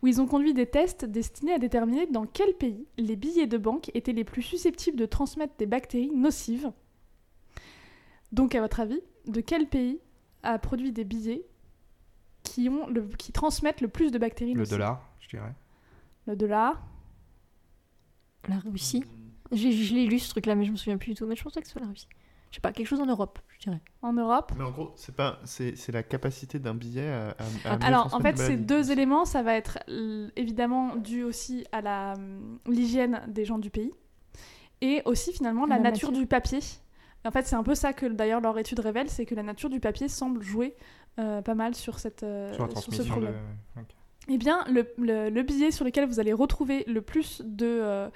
où 0.00 0.06
ils 0.06 0.20
ont 0.20 0.26
conduit 0.26 0.54
des 0.54 0.66
tests 0.66 1.04
destinés 1.04 1.52
à 1.54 1.58
déterminer 1.58 2.06
dans 2.06 2.26
quel 2.26 2.54
pays 2.54 2.86
les 2.96 3.16
billets 3.16 3.46
de 3.48 3.58
banque 3.58 3.90
étaient 3.94 4.12
les 4.12 4.24
plus 4.24 4.42
susceptibles 4.42 4.96
de 4.96 5.06
transmettre 5.06 5.54
des 5.58 5.66
bactéries 5.66 6.10
nocives. 6.14 6.70
Donc, 8.30 8.54
à 8.54 8.60
votre 8.60 8.78
avis, 8.80 9.00
de 9.26 9.40
quel 9.40 9.68
pays 9.68 9.98
a 10.44 10.58
produit 10.58 10.92
des 10.92 11.04
billets 11.04 11.44
qui, 12.44 12.68
ont 12.68 12.86
le, 12.86 13.02
qui 13.08 13.32
transmettent 13.32 13.80
le 13.80 13.88
plus 13.88 14.12
de 14.12 14.18
bactéries 14.18 14.52
Le 14.54 14.60
nocives? 14.60 14.74
dollar, 14.76 15.02
je 15.20 15.28
dirais. 15.28 15.54
Le 16.26 16.36
dollar. 16.36 16.80
La 18.48 18.58
Russie. 18.60 19.02
J'ai- 19.52 19.72
Je 19.72 19.94
l'ai 19.94 20.06
lu 20.06 20.18
ce 20.18 20.30
truc-là, 20.30 20.54
mais 20.54 20.64
je 20.64 20.70
me 20.72 20.76
souviens 20.76 20.98
plus 20.98 21.10
du 21.12 21.14
tout. 21.14 21.26
Mais 21.26 21.36
je 21.36 21.42
pensais 21.42 21.60
que 21.60 21.66
ce 21.66 21.72
soit 21.72 21.80
la 21.82 21.88
Russie. 21.88 22.08
Je 22.50 22.56
sais 22.56 22.60
pas, 22.62 22.72
quelque 22.72 22.86
chose 22.86 23.00
en 23.00 23.06
Europe, 23.06 23.38
je 23.58 23.64
dirais. 23.64 23.80
En 24.00 24.14
Europe 24.14 24.52
Mais 24.56 24.64
en 24.64 24.70
gros, 24.70 24.92
c'est 24.96 25.14
pas, 25.14 25.38
c'est, 25.44 25.76
c'est 25.76 25.92
la 25.92 26.02
capacité 26.02 26.58
d'un 26.58 26.74
billet 26.74 27.06
à. 27.08 27.28
à- 27.64 27.72
à 27.72 27.76
mieux 27.78 27.84
Alors, 27.84 28.14
en 28.14 28.20
fait, 28.20 28.38
ces 28.38 28.56
deux 28.56 28.90
éléments, 28.90 29.24
ça 29.26 29.42
va 29.42 29.54
être 29.54 29.78
évidemment 30.36 30.96
dû 30.96 31.24
aussi 31.24 31.66
à 31.72 31.82
la, 31.82 32.14
hum, 32.14 32.58
l'hygiène 32.66 33.20
des 33.28 33.44
gens 33.44 33.58
du 33.58 33.68
pays 33.70 33.92
et 34.80 35.02
aussi 35.04 35.32
finalement 35.32 35.66
la, 35.66 35.76
La 35.76 35.82
nature 35.82 36.10
du 36.12 36.26
papier. 36.26 36.60
En 37.26 37.30
fait, 37.30 37.46
c'est 37.46 37.56
un 37.56 37.62
peu 37.64 37.74
ça 37.74 37.92
que 37.92 38.06
d'ailleurs 38.06 38.40
leur 38.40 38.56
étude 38.58 38.78
révèle, 38.78 39.10
c'est 39.10 39.26
que 39.26 39.34
la 39.34 39.42
nature 39.42 39.68
du 39.68 39.80
papier 39.80 40.08
semble 40.08 40.42
jouer 40.42 40.74
euh, 41.18 41.42
pas 41.42 41.54
mal 41.56 41.74
sur, 41.74 41.98
cette, 41.98 42.22
euh, 42.22 42.54
Sur 42.54 42.94
ce 42.94 43.02
de... 43.02 43.08
problème. 43.08 43.34
Eh 44.28 44.38
bien, 44.38 44.64
le, 44.70 44.86
le- 44.98 45.30
le 45.30 45.42
billet 45.42 45.70
sur 45.70 45.84
lequel 45.84 46.06
vous 46.06 46.20
allez 46.20 46.32
retrouver 46.32 46.84
le 46.86 47.02
plus 47.02 47.42
de, 47.44 47.66
euh, 47.66 48.08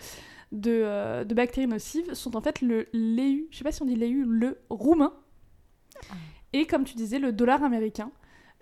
de, 0.52 0.70
euh, 0.84 1.24
de 1.24 1.34
bactéries 1.34 1.66
nocives 1.66 2.14
sont 2.14 2.36
en 2.36 2.40
fait 2.40 2.60
le 2.60 2.86
l'EU, 2.92 3.48
je 3.50 3.58
sais 3.58 3.64
pas 3.64 3.72
si 3.72 3.82
on 3.82 3.86
dit 3.86 3.96
l'EU, 3.96 4.24
le 4.24 4.58
roumain, 4.70 5.12
et 6.52 6.66
comme 6.66 6.84
tu 6.84 6.94
disais, 6.94 7.18
le 7.18 7.32
dollar 7.32 7.62
américain, 7.64 8.10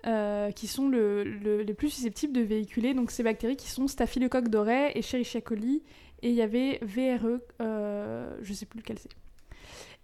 euh, 0.07 0.51
qui 0.51 0.67
sont 0.67 0.87
le- 0.89 1.23
le- 1.23 1.61
les 1.61 1.73
plus 1.73 1.89
susceptibles 1.89 2.33
de 2.33 2.41
véhiculer 2.41 2.93
donc 2.93 3.11
ces 3.11 3.21
bactéries 3.23 3.57
qui 3.57 3.69
sont 3.69 3.87
Staphylocoque 3.87 4.47
doré 4.47 4.87
et 4.91 4.99
Escherichia 4.99 5.41
coli, 5.41 5.83
et 6.23 6.29
il 6.29 6.35
y 6.35 6.41
avait 6.41 6.79
VRE, 6.81 7.39
euh, 7.61 8.35
je 8.41 8.53
sais 8.53 8.65
plus 8.65 8.79
lequel 8.79 8.97
c'est. 8.97 9.09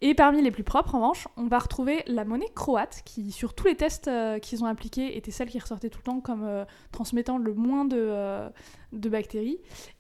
Et 0.01 0.13
parmi 0.13 0.43
les 0.43 0.51
plus 0.51 0.63
propres, 0.63 0.93
en 0.93 0.99
revanche, 0.99 1.27
on 1.38 1.47
va 1.47 1.57
retrouver 1.57 2.03
la 2.05 2.23
monnaie 2.23 2.51
croate, 2.53 3.01
qui, 3.05 3.31
sur 3.31 3.55
tous 3.55 3.65
les 3.65 3.75
tests 3.75 4.07
euh, 4.07 4.38
qu'ils 4.38 4.63
ont 4.63 4.67
appliqués, 4.67 5.17
était 5.17 5.31
celle 5.31 5.49
qui 5.49 5.57
ressortait 5.57 5.89
tout 5.89 5.97
le 5.99 6.03
temps 6.03 6.19
comme 6.19 6.43
euh, 6.43 6.65
transmettant 6.91 7.39
le 7.39 7.53
moins 7.55 7.83
de, 7.85 7.97
euh, 7.97 8.47
de 8.93 9.09
bactéries. 9.09 9.57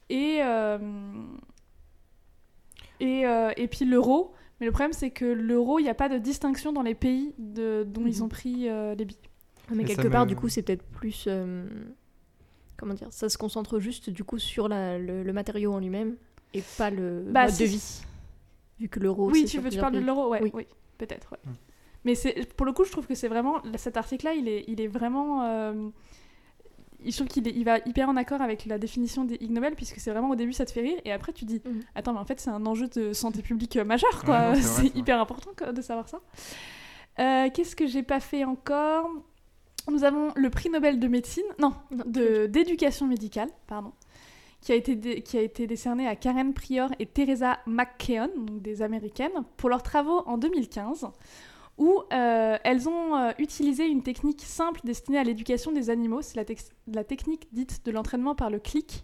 Et, 0.09 0.39
et, 2.99 3.25
euh, 3.27 3.51
et 3.57 3.67
puis 3.67 3.85
l'euro. 3.85 4.33
Mais 4.59 4.65
le 4.65 4.71
problème, 4.71 4.93
c'est 4.93 5.11
que 5.11 5.25
l'euro, 5.25 5.77
il 5.79 5.83
n'y 5.83 5.89
a 5.89 5.93
pas 5.93 6.09
de 6.09 6.17
distinction 6.17 6.73
dans 6.73 6.81
les 6.81 6.95
pays 6.95 7.33
de, 7.37 7.83
dont 7.87 8.05
ils 8.07 8.17
Mhm. 8.17 8.23
ont 8.23 8.29
pris 8.29 8.69
euh, 8.69 8.95
les 8.95 9.05
billets. 9.05 9.19
Mais 9.71 9.83
Et 9.83 9.87
ça 9.87 9.95
quelque 9.95 10.07
part, 10.11 10.25
du 10.25 10.35
coup, 10.35 10.49
c'est 10.49 10.61
peut-être 10.63 10.83
plus. 10.83 11.25
euh, 11.27 11.67
comment 12.77 12.93
dire 12.93 13.07
Ça 13.11 13.29
se 13.29 13.37
concentre 13.37 13.79
juste, 13.79 14.09
du 14.09 14.23
coup, 14.23 14.39
sur 14.39 14.67
la- 14.67 14.97
le, 14.97 15.23
le 15.23 15.33
matériau 15.33 15.73
en 15.73 15.79
lui-même 15.79 16.15
et 16.53 16.63
pas 16.77 16.89
le 16.89 17.23
Bah, 17.29 17.45
mode 17.45 17.57
de 17.57 17.65
vie. 17.65 18.01
Vu 18.79 18.89
que 18.89 18.99
l'euro. 18.99 19.29
Oui, 19.29 19.45
tu 19.45 19.59
veux, 19.59 19.69
tu 19.69 19.79
parles 19.79 19.93
de 19.93 19.99
l'euro, 19.99 20.29
ouais, 20.29 20.39
oui, 20.41 20.51
Oui. 20.53 20.67
peut-être. 20.97 21.31
ouais. 21.33 21.39
Mm. 21.51 21.55
Mais 22.05 22.15
c'est, 22.15 22.53
pour 22.55 22.65
le 22.65 22.71
coup, 22.71 22.85
je 22.85 22.91
trouve 22.91 23.05
que 23.07 23.15
c'est 23.15 23.27
vraiment 23.27 23.61
cet 23.75 23.97
article-là, 23.97 24.33
il 24.33 24.47
est, 24.47 24.63
il 24.67 24.79
est 24.79 24.87
vraiment, 24.87 25.43
euh, 25.43 25.89
je 27.11 27.15
trouve 27.17 27.27
qu'il 27.27 27.47
il 27.47 27.63
va 27.63 27.77
hyper 27.85 28.09
en 28.09 28.15
accord 28.17 28.41
avec 28.41 28.65
la 28.65 28.77
définition 28.77 29.23
des 29.25 29.35
Ig 29.41 29.51
Nobel, 29.51 29.75
puisque 29.75 29.99
c'est 29.99 30.11
vraiment 30.11 30.29
au 30.29 30.35
début 30.35 30.53
ça 30.53 30.65
te 30.65 30.71
fait 30.71 30.81
rire, 30.81 30.99
et 31.05 31.11
après 31.11 31.33
tu 31.33 31.45
dis, 31.45 31.61
Mm. 31.65 31.79
attends, 31.95 32.13
mais 32.13 32.19
en 32.19 32.25
fait 32.25 32.39
c'est 32.39 32.49
un 32.49 32.65
enjeu 32.65 32.87
de 32.87 33.13
santé 33.13 33.41
publique 33.41 33.75
euh, 33.77 33.83
majeur, 33.85 34.23
quoi. 34.23 34.51
Ouais, 34.51 34.61
c'est 34.61 34.95
hyper 34.95 35.19
important 35.19 35.51
quoi, 35.57 35.71
de 35.73 35.81
savoir 35.81 36.07
ça. 36.09 36.19
Euh, 37.19 37.49
qu'est-ce 37.53 37.75
que 37.75 37.87
j'ai 37.87 38.03
pas 38.03 38.19
fait 38.19 38.43
encore? 38.45 39.09
Nous 39.89 40.03
avons 40.03 40.31
le 40.35 40.49
prix 40.49 40.69
Nobel 40.69 40.99
de 40.99 41.07
médecine, 41.07 41.45
non, 41.59 41.73
d'éducation 42.05 43.07
médicale, 43.07 43.49
pardon, 43.67 43.93
qui 44.61 44.71
a 44.71 44.75
été 44.75 44.95
dé- 44.95 45.21
qui 45.21 45.37
a 45.37 45.41
été 45.41 45.65
décerné 45.65 46.07
à 46.07 46.15
Karen 46.15 46.53
Prior 46.53 46.89
et 46.99 47.05
Teresa 47.05 47.59
McKeon, 47.65 48.29
donc 48.35 48.61
des 48.61 48.81
américaines, 48.81 49.31
pour 49.55 49.69
leurs 49.69 49.83
travaux 49.83 50.23
en 50.25 50.37
2015, 50.37 51.07
où 51.77 52.01
euh, 52.11 52.57
elles 52.63 52.89
ont 52.89 53.15
euh, 53.15 53.31
utilisé 53.37 53.85
une 53.85 54.01
technique 54.03 54.41
simple 54.41 54.81
destinée 54.83 55.17
à 55.19 55.23
l'éducation 55.23 55.71
des 55.71 55.89
animaux. 55.89 56.21
C'est 56.21 56.35
la, 56.87 57.03
technique 57.03 57.47
dite 57.51 57.85
de 57.85 57.91
l'entraînement 57.91 58.35
par 58.35 58.49
le 58.49 58.59
clic. 58.59 59.03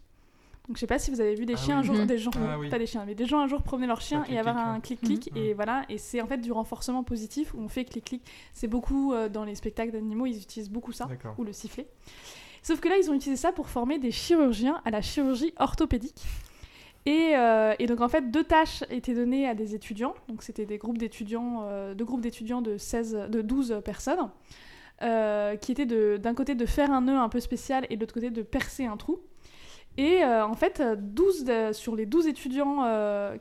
Donc 0.67 0.78
je 0.78 0.80
sais 0.80 0.88
pas 0.88 0.97
si 0.97 1.11
vous 1.11 1.19
avez 1.19 1.36
vu 1.36 1.45
des 1.45 1.53
Ah 1.55 1.57
chiens 1.57 1.78
un 1.80 1.84
jour, 1.84 1.93
Mhm. 1.95 2.05
des 2.05 2.17
gens, 2.17 2.32
Ah 2.36 2.57
oui. 2.57 2.69
pas 2.69 2.80
des 2.80 2.86
chiens, 2.86 3.03
mais 3.05 3.15
des 3.15 3.26
gens 3.26 3.39
un 3.41 3.47
jour 3.47 3.61
promener 3.61 3.86
leur 3.86 3.99
chien 3.99 4.24
et 4.30 4.39
avoir 4.39 4.57
un 4.57 4.80
clic-clic 4.80 5.30
Mhm. 5.32 5.38
et 5.38 5.53
voilà. 5.53 5.84
Et 5.89 5.97
c'est 5.97 6.21
en 6.21 6.28
fait 6.28 6.38
du 6.38 6.51
renforcement 6.53 7.03
positif 7.03 7.53
où 7.53 7.59
on 7.59 7.67
fait 7.67 7.84
clic-clic. 7.84 8.24
C'est 8.53 8.67
beaucoup 8.69 9.13
euh, 9.13 9.28
dans 9.28 9.43
les 9.43 9.55
spectacles 9.55 9.91
d'animaux, 9.91 10.26
ils 10.26 10.41
utilisent 10.41 10.69
beaucoup 10.71 10.93
ça 10.93 11.09
ou 11.38 11.43
le 11.43 11.51
sifflet. 11.51 11.88
Sauf 12.61 12.80
que 12.80 12.88
là, 12.88 12.95
ils 12.97 13.11
ont 13.11 13.13
utilisé 13.13 13.41
ça 13.41 13.51
pour 13.51 13.67
former 13.67 13.99
des 13.99 14.09
chirurgiens 14.11 14.82
à 14.86 14.89
la 14.89 15.01
chirurgie 15.01 15.53
orthopédique. 15.57 16.24
Et, 17.06 17.32
euh, 17.36 17.74
et 17.80 17.86
donc 17.86 17.99
en 18.01 18.08
fait, 18.08 18.32
deux 18.32 18.43
tâches 18.45 18.84
étaient 18.89 19.14
données 19.14 19.47
à 19.47 19.56
des 19.56 19.76
étudiants. 19.76 20.14
Donc 20.30 20.41
c'était 20.43 20.66
des 20.66 20.78
groupes 20.78 20.97
d'étudiants, 20.97 21.64
euh, 21.66 21.93
deux 21.93 22.06
groupes 22.06 22.22
d'étudiants 22.22 22.62
de 22.62 22.78
16, 22.78 23.28
de 23.30 23.41
12 23.41 23.82
personnes, 23.84 24.30
euh, 25.01 25.56
qui 25.58 25.74
étaient 25.74 25.86
d'un 26.18 26.34
côté 26.34 26.56
de 26.56 26.66
faire 26.66 26.91
un 26.91 27.01
nœud 27.01 27.18
un 27.18 27.30
peu 27.30 27.39
spécial 27.41 27.86
et 27.89 27.95
de 27.95 28.01
l'autre 28.01 28.14
côté 28.14 28.30
de 28.30 28.41
percer 28.41 28.86
un 28.86 28.95
trou. 28.97 29.20
Et 29.95 30.24
en 30.26 30.56
fait, 30.56 30.82
12 30.97 31.43
de- 31.43 31.72
sur 31.72 31.95
les 31.95 32.08
12 32.08 32.26
étudiants 32.26 32.84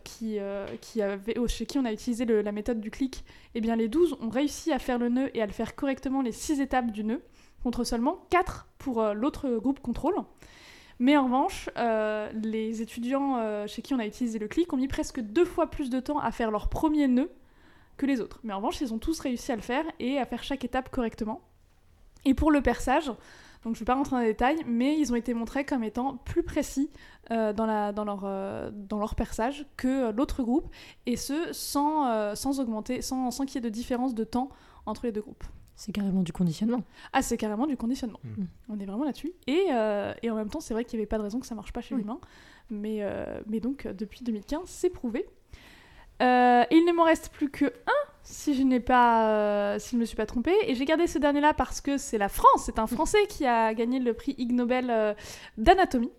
qui, 0.04 0.36
qui 0.82 1.00
avaient, 1.00 1.34
chez 1.46 1.64
qui 1.64 1.78
on 1.78 1.84
a 1.86 1.92
utilisé 1.92 2.26
la 2.26 2.52
méthode 2.52 2.78
du 2.78 2.90
clic, 2.90 3.24
eh 3.54 3.62
bien 3.62 3.74
les 3.74 3.88
12 3.88 4.18
ont 4.20 4.28
réussi 4.28 4.70
à 4.70 4.78
faire 4.78 4.98
le 4.98 5.08
nœud 5.08 5.30
et 5.34 5.40
à 5.40 5.46
le 5.46 5.52
faire 5.52 5.74
correctement 5.74 6.20
les 6.20 6.32
6 6.32 6.60
étapes 6.60 6.90
du 6.90 7.04
nœud, 7.04 7.22
contre 7.62 7.84
seulement 7.84 8.26
4 8.28 8.66
pour 8.76 9.02
l'autre 9.14 9.48
groupe 9.56 9.80
contrôle. 9.80 10.16
Mais 11.02 11.16
en 11.16 11.24
revanche, 11.24 11.68
euh, 11.78 12.30
les 12.32 12.80
étudiants 12.80 13.36
euh, 13.38 13.66
chez 13.66 13.82
qui 13.82 13.92
on 13.92 13.98
a 13.98 14.06
utilisé 14.06 14.38
le 14.38 14.46
clic 14.46 14.72
ont 14.72 14.76
mis 14.76 14.86
presque 14.86 15.18
deux 15.18 15.44
fois 15.44 15.68
plus 15.68 15.90
de 15.90 15.98
temps 15.98 16.20
à 16.20 16.30
faire 16.30 16.52
leur 16.52 16.68
premier 16.68 17.08
nœud 17.08 17.28
que 17.96 18.06
les 18.06 18.20
autres. 18.20 18.38
Mais 18.44 18.52
en 18.52 18.58
revanche, 18.58 18.80
ils 18.80 18.94
ont 18.94 19.00
tous 19.00 19.18
réussi 19.18 19.50
à 19.50 19.56
le 19.56 19.62
faire 19.62 19.84
et 19.98 20.20
à 20.20 20.26
faire 20.26 20.44
chaque 20.44 20.64
étape 20.64 20.90
correctement. 20.90 21.40
Et 22.24 22.34
pour 22.34 22.52
le 22.52 22.62
perçage, 22.62 23.08
donc 23.08 23.16
je 23.64 23.70
ne 23.70 23.74
vais 23.80 23.84
pas 23.84 23.96
rentrer 23.96 24.12
dans 24.12 24.22
les 24.22 24.28
détails, 24.28 24.62
mais 24.64 24.96
ils 24.96 25.10
ont 25.10 25.16
été 25.16 25.34
montrés 25.34 25.64
comme 25.64 25.82
étant 25.82 26.18
plus 26.18 26.44
précis 26.44 26.88
euh, 27.32 27.52
dans, 27.52 27.66
leur, 27.66 28.22
euh, 28.22 28.70
perçage 29.16 29.66
que 29.76 30.12
l'autre 30.12 30.44
groupe, 30.44 30.68
et 31.06 31.16
ce 31.16 31.52
sans, 31.52 32.60
augmenter, 32.60 33.02
sans 33.02 33.30
qu'il 33.44 33.56
y 33.56 33.58
ait 33.58 33.60
de 33.60 33.74
différence 33.74 34.14
de 34.14 34.22
temps 34.22 34.50
entre 34.86 35.06
les 35.06 35.10
deux 35.10 35.22
groupes. 35.22 35.42
C'est 35.74 35.92
carrément 35.92 36.22
du 36.22 36.32
conditionnement. 36.32 36.82
Ah, 37.12 37.22
c'est 37.22 37.36
carrément 37.36 37.66
du 37.66 37.76
conditionnement. 37.76 38.20
Mm. 38.24 38.44
On 38.68 38.78
est 38.78 38.86
vraiment 38.86 39.04
là-dessus. 39.04 39.32
Et, 39.46 39.66
euh, 39.72 40.12
et 40.22 40.30
en 40.30 40.36
même 40.36 40.48
temps, 40.48 40.60
c'est 40.60 40.74
vrai 40.74 40.84
qu'il 40.84 40.98
n'y 40.98 41.02
avait 41.02 41.08
pas 41.08 41.18
de 41.18 41.22
raison 41.22 41.40
que 41.40 41.46
ça 41.46 41.54
marche 41.54 41.72
pas 41.72 41.80
chez 41.80 41.94
l'humain. 41.94 42.18
Mais, 42.70 42.98
euh, 43.00 43.40
mais 43.46 43.60
donc, 43.60 43.86
euh, 43.86 43.92
depuis 43.92 44.22
2015, 44.22 44.62
c'est 44.66 44.90
prouvé. 44.90 45.26
Euh, 46.20 46.64
il 46.70 46.84
ne 46.84 46.92
m'en 46.92 47.04
reste 47.04 47.30
plus 47.30 47.50
que 47.50 47.64
un, 47.64 48.10
si 48.22 48.54
je 48.54 48.62
n'ai 48.62 48.80
pas, 48.80 49.28
euh, 49.30 49.78
si 49.78 49.96
je 49.96 50.00
me 50.00 50.04
suis 50.04 50.16
pas 50.16 50.26
trompée. 50.26 50.54
Et 50.66 50.74
j'ai 50.74 50.84
gardé 50.84 51.06
ce 51.06 51.18
dernier-là 51.18 51.54
parce 51.54 51.80
que 51.80 51.98
c'est 51.98 52.18
la 52.18 52.28
France. 52.28 52.62
C'est 52.64 52.78
un 52.78 52.86
Français 52.86 53.26
qui 53.28 53.46
a 53.46 53.74
gagné 53.74 53.98
le 53.98 54.14
prix 54.14 54.34
Ig 54.38 54.52
Nobel 54.52 54.90
euh, 54.90 55.14
d'anatomie 55.58 56.12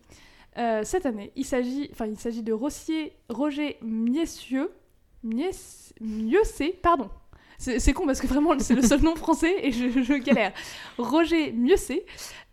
euh, 0.58 0.84
cette 0.84 1.06
année. 1.06 1.32
Il 1.36 1.45
s'agit, 1.45 1.89
enfin, 1.91 2.08
il 2.08 2.20
s'agit 2.20 2.43
de 2.43 2.54
Rossier, 2.54 3.14
Roger 3.30 3.78
Miessieux, 3.82 4.72
Mies, 5.24 5.93
Mieuxet, 6.01 6.78
pardon. 6.82 7.10
C'est 7.64 7.93
con 7.93 8.05
parce 8.05 8.20
que 8.20 8.28
vraiment 8.28 8.57
c'est 8.59 8.76
le 8.76 8.82
seul 8.82 9.01
nom 9.01 9.16
français 9.16 9.55
et 9.61 9.72
je, 9.72 10.18
galère. 10.18 10.51
Roger 10.97 11.53
Mieuxet, 11.53 12.05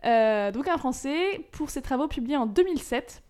euh, 0.04 0.52
donc 0.52 0.68
un 0.68 0.78
Français, 0.78 1.46
pour 1.50 1.70
ses 1.70 1.82
travaux 1.82 2.06
publiés 2.06 2.36
en 2.36 2.46
2007. 2.46 3.22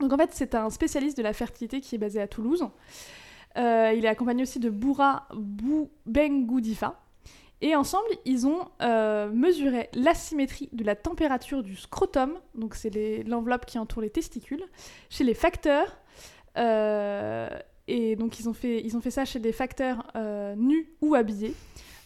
Donc 0.00 0.12
en 0.12 0.16
fait, 0.16 0.30
c'est 0.32 0.54
un 0.54 0.68
spécialiste 0.68 1.16
de 1.16 1.22
la 1.22 1.32
fertilité 1.32 1.80
qui 1.80 1.94
est 1.94 1.98
basé 1.98 2.20
à 2.20 2.26
Toulouse. 2.26 2.66
Euh, 3.56 3.94
il 3.96 4.04
est 4.04 4.08
accompagné 4.08 4.42
aussi 4.42 4.58
de 4.58 4.68
Boura 4.68 5.28
Boubengoudifa. 5.34 7.00
Et 7.62 7.74
ensemble, 7.76 8.08
ils 8.24 8.46
ont 8.46 8.68
euh, 8.82 9.30
mesuré 9.30 9.88
l'asymétrie 9.94 10.68
de 10.72 10.84
la 10.84 10.94
température 10.94 11.62
du 11.62 11.76
scrotum, 11.76 12.34
donc 12.54 12.74
c'est 12.74 13.22
l'enveloppe 13.26 13.64
qui 13.64 13.78
entoure 13.78 14.02
les 14.02 14.10
testicules, 14.10 14.64
chez 15.08 15.24
les 15.24 15.34
facteurs. 15.34 15.96
Et 17.88 18.16
donc 18.16 18.40
ils 18.40 18.48
ont, 18.48 18.52
fait, 18.52 18.82
ils 18.84 18.96
ont 18.96 19.00
fait 19.00 19.10
ça 19.10 19.24
chez 19.24 19.38
des 19.38 19.52
facteurs 19.52 20.06
euh, 20.16 20.54
nus 20.56 20.88
ou 21.00 21.14
habillés 21.14 21.54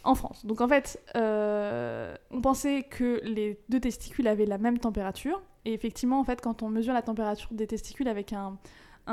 en 0.04 0.14
France. 0.14 0.44
Donc 0.44 0.60
en 0.60 0.68
fait, 0.68 1.00
euh, 1.16 2.14
on 2.30 2.40
pensait 2.40 2.82
que 2.84 3.20
les 3.24 3.58
deux 3.68 3.80
testicules 3.80 4.28
avaient 4.28 4.46
la 4.46 4.58
même 4.58 4.78
température. 4.78 5.42
Et 5.64 5.72
effectivement, 5.74 6.20
en 6.20 6.24
fait, 6.24 6.40
quand 6.40 6.62
on 6.62 6.68
mesure 6.68 6.94
la 6.94 7.02
température 7.02 7.48
des 7.52 7.66
testicules 7.66 8.08
avec 8.08 8.32
un, 8.32 8.58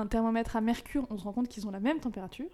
thermomètre 0.09 0.55
à 0.55 0.61
mercure, 0.61 1.07
on 1.09 1.17
se 1.17 1.23
rend 1.23 1.33
compte 1.33 1.47
qu'ils 1.47 1.67
ont 1.67 1.71
la 1.71 1.79
même 1.79 1.99
température. 1.99 2.49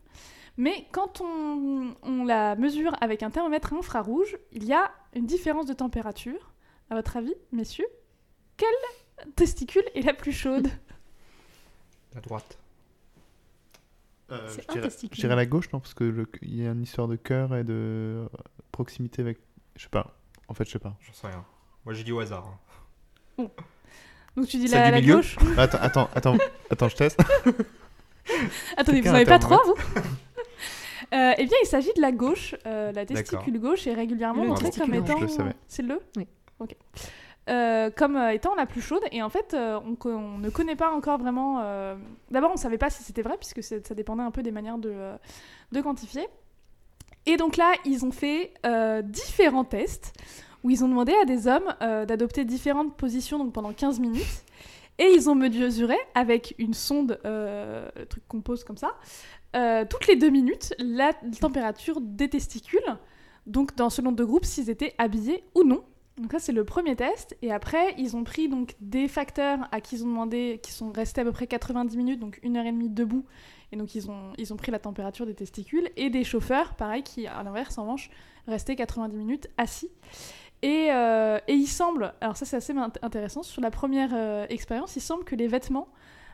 Mais 0.57 0.87
quand 0.91 1.21
on, 1.21 1.93
on 2.03 2.23
la 2.23 2.55
mesure 2.55 2.95
avec 3.01 3.21
un 3.21 3.29
thermomètre 3.29 3.73
infrarouge, 3.73 4.37
il 4.51 4.63
y 4.63 4.73
a 4.73 4.91
une 5.13 5.25
différence 5.25 5.65
de 5.65 5.73
température. 5.73 6.53
À 6.89 6.95
votre 6.95 7.17
avis, 7.17 7.33
messieurs, 7.51 7.87
quelle 8.57 9.33
testicule 9.35 9.83
est 9.95 10.01
la 10.01 10.13
plus 10.13 10.31
chaude? 10.31 10.69
La 12.13 12.21
droite. 12.21 12.57
Euh, 14.33 14.47
C'est 14.49 14.63
je, 14.63 14.69
un 14.69 14.73
dirais, 14.73 14.87
testicule. 14.87 15.15
je 15.15 15.21
dirais 15.21 15.35
la 15.35 15.45
gauche, 15.45 15.71
non 15.71 15.79
Parce 15.79 15.93
que 15.93 16.03
le- 16.03 16.27
il 16.41 16.61
y 16.61 16.67
a 16.67 16.71
une 16.71 16.83
histoire 16.83 17.07
de 17.07 17.15
cœur 17.15 17.55
et 17.55 17.63
de 17.63 18.27
proximité 18.71 19.21
avec. 19.21 19.37
Je 19.75 19.83
sais 19.83 19.89
pas. 19.89 20.15
En 20.47 20.53
fait, 20.53 20.65
je 20.65 20.71
sais 20.71 20.79
pas. 20.79 20.95
J'en 21.01 21.13
sais 21.13 21.27
rien. 21.27 21.45
Moi 21.85 21.93
j'ai 21.93 22.03
dit 22.03 22.11
au 22.11 22.19
hasard. 22.19 22.45
hein. 23.39 23.47
Donc 24.35 24.47
tu 24.47 24.57
dis 24.57 24.67
la, 24.67 24.89
la 24.91 25.01
gauche 25.01 25.37
Attends, 25.57 25.77
attends, 25.81 26.09
attends, 26.15 26.37
attends, 26.69 26.89
je 26.89 26.95
teste. 26.95 27.19
Attendez, 28.77 29.01
vous 29.01 29.07
n'en 29.09 29.15
avez 29.15 29.25
pas 29.25 29.37
trois, 29.39 29.61
vous 29.65 29.75
Euh, 31.13 31.33
Eh 31.37 31.45
bien, 31.45 31.57
il 31.61 31.67
s'agit 31.67 31.93
de 31.95 32.01
la 32.01 32.11
gauche. 32.11 32.55
Euh, 32.65 32.91
la 32.93 33.05
testicule 33.05 33.59
gauche 33.59 33.85
est 33.85 33.93
régulièrement 33.93 34.43
Le 34.43 34.49
montrée 34.49 34.71
comme 34.71 34.93
étant. 34.93 35.17
je 35.17 35.23
le 35.23 35.27
savais. 35.27 35.53
C'est 35.67 35.81
le 35.83 35.99
Oui. 36.17 36.25
Ok. 36.59 36.75
Euh, 37.49 37.89
comme 37.89 38.15
euh, 38.15 38.29
étant 38.31 38.55
la 38.55 38.65
plus 38.65 38.81
chaude. 38.81 39.01
Et 39.11 39.21
en 39.21 39.29
fait, 39.29 39.53
euh, 39.53 39.77
on, 40.05 40.37
ne 40.37 40.49
connaît 40.49 40.77
pas 40.77 40.91
encore 40.91 41.17
vraiment. 41.17 41.57
D'abord, 42.31 42.51
on 42.51 42.53
ne 42.53 42.59
savait 42.59 42.77
pas 42.77 42.89
si 42.89 43.03
c'était 43.03 43.21
vrai, 43.21 43.37
puisque 43.37 43.63
ça 43.63 43.95
dépendait 43.95 44.23
un 44.23 44.31
peu 44.31 44.43
des 44.43 44.51
manières 44.51 44.77
de, 44.77 45.81
quantifier. 45.81 46.27
Et 47.25 47.37
donc 47.37 47.57
là, 47.57 47.73
ils 47.85 48.05
ont 48.05 48.11
fait 48.11 48.53
différents 49.03 49.65
tests 49.65 50.13
où 50.63 50.69
ils 50.69 50.83
ont 50.83 50.87
demandé 50.87 51.13
à 51.21 51.25
des 51.25 51.47
hommes 51.47 51.73
d'adopter 51.81 52.45
différentes 52.45 52.95
positions 52.95 53.49
pendant 53.49 53.73
15 53.73 53.99
minutes. 53.99 54.43
Et 54.99 55.11
ils 55.15 55.27
ont 55.27 55.35
mesuré 55.35 55.97
avec 56.13 56.53
une 56.59 56.75
sonde, 56.75 57.19
euh, 57.25 57.89
truc 58.09 58.23
qu'on 58.27 58.41
pose 58.41 58.63
comme 58.63 58.77
ça, 58.77 58.95
toutes 59.89 60.07
les 60.07 60.15
deux 60.15 60.29
minutes 60.29 60.73
la 60.79 61.13
température 61.41 61.99
des 61.99 62.29
testicules. 62.29 62.79
Donc, 63.45 63.75
dans 63.75 63.89
selon 63.89 64.13
deux 64.13 64.25
groupes, 64.25 64.45
s'ils 64.45 64.69
étaient 64.69 64.93
habillés 64.97 65.43
ou 65.55 65.63
non. 65.63 65.83
Donc 66.17 66.31
ça, 66.31 66.39
c'est 66.39 66.51
le 66.51 66.63
premier 66.63 66.95
test. 66.95 67.35
Et 67.41 67.51
après, 67.51 67.95
ils 67.97 68.15
ont 68.15 68.23
pris 68.23 68.47
donc 68.47 68.75
des 68.79 69.07
facteurs 69.07 69.67
à 69.71 69.81
qui 69.81 69.95
ils 69.95 70.03
ont 70.03 70.07
demandé, 70.09 70.59
qui 70.61 70.71
sont 70.71 70.91
restés 70.91 71.21
à 71.21 71.23
peu 71.23 71.31
près 71.31 71.47
90 71.47 71.97
minutes, 71.97 72.19
donc 72.19 72.39
une 72.43 72.55
heure 72.57 72.65
et 72.65 72.71
demie 72.71 72.89
debout. 72.89 73.25
Et 73.71 73.75
donc, 73.77 73.95
ils 73.95 74.11
ont, 74.11 74.33
ils 74.37 74.53
ont 74.53 74.57
pris 74.57 74.71
la 74.71 74.77
température 74.79 75.25
des 75.25 75.33
testicules. 75.33 75.89
Et 75.97 76.11
des 76.11 76.23
chauffeurs, 76.23 76.75
pareil, 76.75 77.01
qui, 77.01 77.25
à 77.25 77.41
l'inverse, 77.41 77.77
en 77.79 77.83
revanche, 77.83 78.11
restaient 78.47 78.75
90 78.75 79.15
minutes 79.17 79.47
assis. 79.57 79.89
Et, 80.61 80.89
euh, 80.91 81.39
et 81.47 81.53
il 81.55 81.67
semble, 81.67 82.13
alors 82.21 82.37
ça 82.37 82.45
c'est 82.45 82.55
assez 82.55 82.73
int- 82.73 82.93
intéressant, 83.01 83.43
sur 83.43 83.61
la 83.61 83.69
première 83.69 84.11
euh, 84.13 84.45
expérience, 84.47 84.95
il 84.95 85.01
semble 85.01 85.25
que 85.25 85.35
les 85.35 85.47
vêtements 85.49 85.89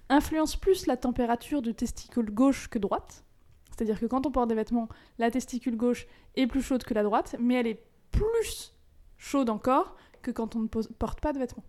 influencent 0.08 0.60
plus 0.60 0.86
la 0.86 0.98
température 0.98 1.64
du 1.64 1.74
testicule 1.74 2.30
gauche 2.30 2.68
que 2.68 2.78
droite. 2.78 3.24
C'est-à-dire 3.72 4.00
que 4.00 4.06
quand 4.06 4.28
on 4.28 4.32
porte 4.32 4.50
des 4.50 4.54
vêtements, 4.56 4.88
la 5.18 5.32
testicule 5.32 5.78
gauche 5.78 6.06
est 6.36 6.46
plus 6.46 6.62
chaude 6.62 6.84
que 6.84 6.94
la 6.94 7.02
droite, 7.02 7.38
mais 7.40 7.56
elle 7.56 7.66
est 7.68 7.82
plus 8.12 8.76
chaude 9.20 9.50
encore 9.52 9.96
que 10.24 10.32
quand 10.32 10.56
on 10.56 10.60
ne 10.62 10.68
pose- 10.68 10.90
porte 10.98 11.22
pas 11.22 11.32
de 11.34 11.38
vêtements. 11.40 11.64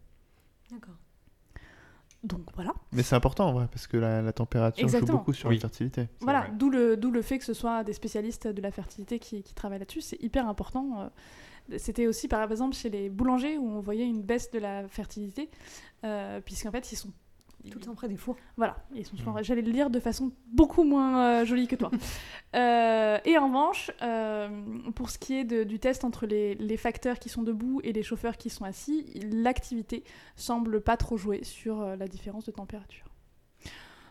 D'accord. 0.70 0.94
Donc 2.22 2.42
voilà. 2.54 2.72
Mais 2.92 3.02
c'est 3.02 3.14
important 3.14 3.48
en 3.48 3.52
vrai, 3.52 3.66
parce 3.70 3.86
que 3.86 3.96
la, 3.96 4.20
la 4.22 4.32
température 4.32 4.82
Exactement. 4.84 5.12
joue 5.12 5.18
beaucoup 5.18 5.32
sur 5.32 5.48
Oui. 5.48 5.56
la 5.56 5.60
fertilité. 5.62 6.08
Voilà, 6.20 6.48
d'où 6.48 6.68
le, 6.68 6.96
d'où 6.96 7.10
le 7.10 7.22
fait 7.22 7.38
que 7.38 7.44
ce 7.44 7.54
soit 7.54 7.82
des 7.84 7.94
spécialistes 7.94 8.46
de 8.46 8.60
la 8.60 8.70
fertilité 8.70 9.18
qui, 9.18 9.42
qui 9.42 9.54
travaillent 9.54 9.78
là-dessus, 9.78 10.00
c'est 10.02 10.22
hyper 10.22 10.46
important. 10.48 11.00
euh. 11.00 11.08
C'était 11.78 12.06
aussi 12.08 12.26
par 12.28 12.42
exemple 12.50 12.74
chez 12.74 12.90
les 12.90 13.08
boulangers 13.10 13.56
où 13.56 13.66
on 13.70 13.80
voyait 13.80 14.06
une 14.06 14.22
baisse 14.22 14.50
de 14.50 14.58
la 14.58 14.88
fertilité, 14.88 15.48
euh, 16.04 16.40
puisqu'en 16.40 16.70
fait 16.72 16.90
ils 16.92 16.96
sont... 16.96 17.12
Tout 17.70 17.78
le 17.78 17.84
temps 17.84 17.94
près 17.94 18.08
des 18.08 18.16
fours. 18.16 18.36
Voilà, 18.56 18.76
ils 18.94 19.04
sont 19.04 19.16
souvent- 19.16 19.32
Mm. 19.38 19.42
j'allais 19.44 19.60
le 19.62 19.70
lire 19.70 19.90
de 19.90 20.00
façon 20.00 20.32
beaucoup 20.46 20.82
moins 20.84 21.22
euh, 21.40 21.44
jolie 21.44 21.66
que 21.66 21.76
toi. 21.76 21.90
Euh, 22.56 23.18
et 23.24 23.38
en 23.38 23.46
revanche, 23.46 23.92
euh, 24.02 24.48
pour 24.96 25.08
ce 25.10 25.18
qui 25.18 25.34
est 25.34 25.44
de- 25.44 25.62
du 25.62 25.78
test 25.78 26.02
entre 26.04 26.26
les, 26.26 26.56
les 26.56 26.76
facteurs 26.76 27.18
qui 27.20 27.28
sont 27.28 27.42
debout 27.42 27.80
et 27.84 27.92
les 27.92 28.02
chauffeurs 28.02 28.36
qui 28.36 28.50
sont 28.50 28.64
assis, 28.64 29.06
l'activité 29.30 30.02
semble 30.34 30.80
pas 30.80 30.96
trop 30.96 31.16
jouer 31.16 31.44
sur 31.44 31.80
euh, 31.80 31.94
la 31.94 32.08
différence 32.08 32.46
de 32.46 32.50
température. 32.50 33.04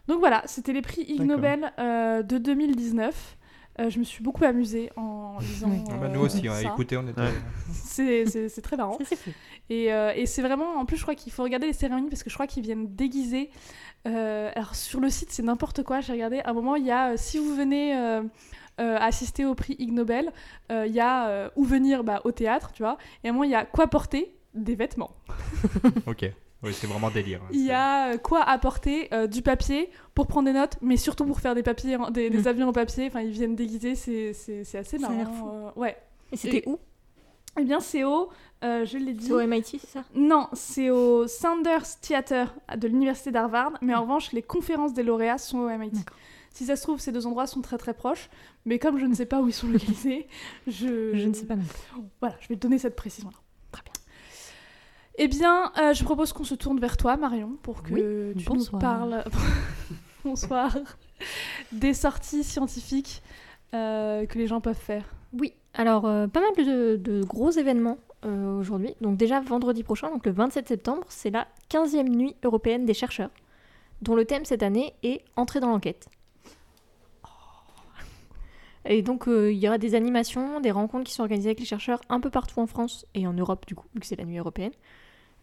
Donc 0.08 0.20
voilà, 0.20 0.42
c'était 0.46 0.72
les 0.74 0.82
prix 0.82 1.02
Ig. 1.02 1.22
Nobel 1.22 1.74
euh, 1.80 2.24
de 2.24 2.38
2019. 2.38 3.38
Euh, 3.80 3.90
je 3.90 3.98
me 4.00 4.04
suis 4.04 4.22
beaucoup 4.24 4.44
amusée 4.44 4.90
en 4.98 5.38
lisant. 5.40 5.70
Oui. 5.70 5.78
Ah 5.90 5.94
bah, 5.98 6.06
euh, 6.08 6.10
nous 6.10 6.20
aussi, 6.22 6.48
on 6.50 6.52
a 6.52 6.62
ça. 6.62 6.68
écouté, 6.70 6.98
on 6.98 7.08
était. 7.08 7.22
Ouais. 8.00 8.26
C'est 8.26 8.62
très 8.62 8.78
marrant. 8.78 8.98
Et, 9.70 9.92
euh, 9.94 10.12
et 10.16 10.26
c'est 10.26 10.42
vraiment, 10.42 10.76
en 10.78 10.86
plus, 10.86 10.98
je 10.98 11.02
crois 11.04 11.16
qu'il 11.16 11.32
faut 11.32 11.44
regarder 11.44 11.68
les 11.68 11.74
cérémonies 11.74 12.10
parce 12.10 12.24
que 12.24 12.30
je 12.30 12.36
crois 12.36 12.48
qu'ils 12.48 12.64
viennent 12.64 12.94
déguiser. 12.96 13.50
euh, 14.08 14.52
alors 14.56 14.76
sur 14.76 15.00
le 15.00 15.10
site, 15.10 15.32
c'est 15.32 15.44
n'importe 15.44 15.84
quoi. 15.84 16.00
J'ai 16.02 16.14
regardé. 16.14 16.40
À 16.40 16.50
un 16.50 16.54
moment, 16.54 16.76
il 16.76 16.86
y 16.86 16.92
a, 16.92 17.12
euh, 17.12 17.14
si 17.18 17.38
vous 17.38 17.54
venez 17.56 17.96
euh, 17.98 18.22
euh, 18.80 18.98
assister 18.98 19.46
au 19.46 19.56
prix 19.56 19.76
Ig 19.80 19.92
Nobel, 19.92 20.32
euh, 20.72 20.86
il 20.88 20.94
y 20.94 21.00
a 21.02 21.28
euh, 21.28 21.50
où 21.56 21.64
venir 21.66 22.04
bah, 22.04 22.22
au 22.24 22.32
théâtre, 22.32 22.72
tu 22.74 22.84
vois. 22.84 22.98
Et 23.24 23.28
à 23.28 23.32
un 23.32 23.34
moment, 23.34 23.44
il 23.44 23.52
y 23.52 23.56
a 23.56 23.66
quoi 23.66 23.88
porter? 23.88 24.36
Des 24.56 24.76
vêtements. 24.76 25.12
Ok. 26.08 26.26
Oui, 26.62 26.74
c'est 26.74 26.88
vraiment 26.88 27.10
délire. 27.10 27.40
hein, 27.44 27.50
Il 27.54 27.66
y 27.66 27.72
a 27.72 28.14
euh, 28.14 28.18
quoi 28.18 28.42
apporter 28.42 29.08
Euh, 29.14 29.28
Du 29.28 29.42
papier 29.42 29.90
pour 30.14 30.28
prendre 30.28 30.48
des 30.48 30.54
notes, 30.54 30.78
mais 30.82 30.98
surtout 30.98 31.26
pour 31.26 31.40
faire 31.40 31.56
des 31.56 31.64
papiers, 31.64 31.96
en- 31.96 32.10
des, 32.12 32.30
des 32.30 32.42
Mm. 32.44 32.48
avions 32.48 32.68
en 32.70 32.74
papier. 32.74 33.08
Enfin, 33.08 33.22
ils 33.22 33.32
viennent 33.32 33.56
déguiser. 33.56 33.96
C'est 33.96 34.34
c'est- 34.34 34.64
c'est 34.66 34.78
assez 34.80 34.98
Ça 35.00 35.08
a 35.08 35.14
l'air 35.14 35.30
marrant. 35.30 35.72
euh, 35.76 35.80
ouais. 35.80 35.98
Et 36.32 36.38
c'était 36.38 36.64
où? 36.68 36.78
Eh 37.60 37.64
bien, 37.64 37.80
c'est 37.80 38.04
au, 38.04 38.30
euh, 38.64 38.86
je 38.86 38.98
l'ai 38.98 39.14
dit. 39.14 39.28
C'est 39.28 39.34
au 39.34 39.40
MIT, 39.40 39.80
c'est 39.80 39.88
ça? 39.88 40.04
Non, 40.16 40.48
c'est 40.54 40.90
au 40.90 41.28
Sanders 41.28 42.00
Theater 42.02 42.54
de 42.78 42.88
l'université 42.88 43.32
d'Harvard, 43.32 43.74
mais 43.82 43.96
en 43.96 44.02
revanche, 44.02 44.32
les 44.34 44.42
conférences 44.44 44.94
des 44.94 45.04
lauréats 45.04 45.38
sont 45.40 45.60
au 45.60 45.70
MIT. 45.70 45.98
Si 46.54 46.66
ça 46.66 46.76
se 46.76 46.84
trouve, 46.84 47.00
ces 47.00 47.12
deux 47.12 47.26
endroits 47.26 47.48
sont 47.48 47.62
très 47.62 47.78
très 47.78 47.94
proches, 47.94 48.30
mais 48.66 48.80
comme 48.80 48.98
je 49.00 49.06
ne 49.06 49.14
sais 49.14 49.26
pas 49.26 49.40
où 49.42 49.48
ils 49.48 49.54
sont 49.54 49.68
localisés, 49.68 50.28
je... 50.68 51.12
Je 51.16 51.28
ne 51.28 51.34
sais 51.34 51.46
pas 51.46 51.56
non 51.56 51.64
plus. 51.64 52.02
Voilà, 52.20 52.36
je 52.42 52.48
vais 52.50 52.56
te 52.56 52.62
donner 52.62 52.78
cette 52.80 52.96
précision-là. 52.96 53.38
Eh 55.22 55.28
bien, 55.28 55.74
euh, 55.78 55.94
je 55.94 56.02
propose 56.06 56.32
qu'on 56.32 56.46
se 56.46 56.56
tourne 56.56 56.80
vers 56.80 56.96
toi, 56.96 57.18
Marion, 57.18 57.58
pour 57.62 57.84
que 57.84 57.94
Oui, 57.94 58.34
tu 58.42 58.46
bonsoir. 58.46 58.82
nous 58.82 58.88
parles... 58.88 59.24
bonsoir. 60.24 60.78
Des 61.74 61.94
sorties 61.94 62.44
scientifiques 62.46 63.22
euh, 63.74 64.26
que 64.26 64.38
les 64.38 64.48
gens 64.48 64.62
peuvent 64.62 64.76
faire. 64.80 65.04
Oui, 65.34 65.54
alors 65.74 66.06
euh, 66.06 66.28
pas 66.28 66.40
mal 66.40 66.66
de, 66.66 66.96
de 66.96 67.22
gros 67.24 67.52
événements 67.52 67.98
aujourd'hui. 68.24 68.96
Donc 69.00 69.18
déjà 69.18 69.40
vendredi 69.40 69.84
prochain, 69.84 70.10
donc 70.10 70.26
le 70.26 70.32
27 70.34 70.68
septembre, 70.68 71.04
c'est 71.08 71.30
la 71.30 71.48
15e 71.70 72.10
nuit 72.10 72.36
européenne 72.44 72.86
des 72.86 72.94
chercheurs, 72.94 73.30
dont 74.02 74.16
le 74.16 74.26
thème 74.26 74.44
cette 74.44 74.64
année 74.64 74.94
est 75.04 75.22
Entrer 75.38 75.60
dans 75.62 75.70
l'enquête. 75.70 76.08
Et 78.86 79.02
donc, 79.02 79.28
euh, 79.28 79.52
il 79.52 79.58
y 79.60 79.68
aura 79.68 79.78
des 79.78 79.96
animations, 79.96 80.62
des 80.62 80.72
rencontres 80.72 81.04
qui 81.06 81.14
sont 81.14 81.22
organisées 81.22 81.50
avec 81.50 81.60
les 81.60 81.66
chercheurs 81.66 82.02
un 82.10 82.20
peu 82.20 82.30
partout 82.30 82.60
en 82.60 82.66
France 82.68 83.06
et 83.14 83.28
en 83.28 83.34
Europe, 83.34 83.66
du 83.68 83.76
coup, 83.76 83.86
vu 83.94 84.00
que 84.00 84.06
c'est 84.06 84.16
la 84.16 84.26
nuit 84.26 84.38
européenne. 84.38 84.72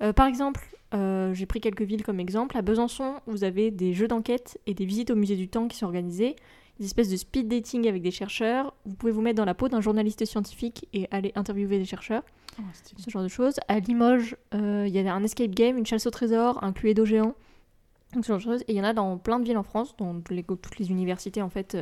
Euh, 0.02 0.12
par 0.12 0.27
exemple, 0.27 0.60
euh, 0.94 1.32
j'ai 1.35 1.47
pris 1.47 1.60
quelques 1.60 1.82
villes 1.82 2.02
comme 2.05 2.20
exemple. 2.20 2.56
À 2.56 2.62
Besançon, 2.62 3.14
vous 3.27 3.44
avez 3.44 3.70
des 3.70 3.93
jeux 3.93 4.09
d'enquête 4.09 4.59
et 4.66 4.74
des 4.74 4.85
visites 4.85 5.10
au 5.10 5.16
musée 5.16 5.36
du 5.36 5.48
temps 5.48 5.68
qui 5.68 5.77
sont 5.77 5.86
organisées, 5.86 6.36
des 6.78 6.86
espèces 6.86 7.09
de 7.09 7.16
speed 7.16 7.48
dating 7.48 7.89
avec 7.89 8.02
des 8.02 8.10
chercheurs. 8.10 8.74
Vous 8.85 8.94
pouvez 8.94 9.12
vous 9.12 9.23
mettre 9.23 9.36
dans 9.36 9.44
la 9.47 9.55
peau 9.55 9.68
d'un 9.68 9.81
journaliste 9.81 10.24
scientifique 10.24 10.86
et 10.93 11.09
aller 11.10 11.32
interviewer 11.35 11.78
des 11.78 11.85
chercheurs, 11.86 12.23
Oh, 12.59 12.62
ce 12.97 13.10
genre 13.10 13.23
de 13.23 13.28
choses. 13.28 13.56
À 13.68 13.81
Limoges, 13.81 14.35
euh, 14.55 14.85
il 14.89 14.94
y 14.94 14.98
a 14.98 15.14
un 15.14 15.23
escape 15.23 15.51
game, 15.51 15.77
une 15.77 15.85
chasse 15.85 16.06
au 16.06 16.10
trésor, 16.10 16.62
un 16.64 16.73
Cluedo 16.73 17.05
géant, 17.05 17.35
donc 18.14 18.24
ce 18.24 18.28
genre 18.28 18.39
de 18.39 18.43
choses. 18.43 18.62
Et 18.62 18.73
il 18.73 18.77
y 18.77 18.81
en 18.81 18.85
a 18.85 18.94
dans 18.94 19.18
plein 19.18 19.39
de 19.39 19.44
villes 19.44 19.59
en 19.59 19.62
France, 19.62 19.94
dans 19.98 20.16
les- 20.31 20.43
toutes 20.43 20.78
les 20.78 20.90
universités 20.90 21.43
en 21.43 21.51
fait 21.51 21.77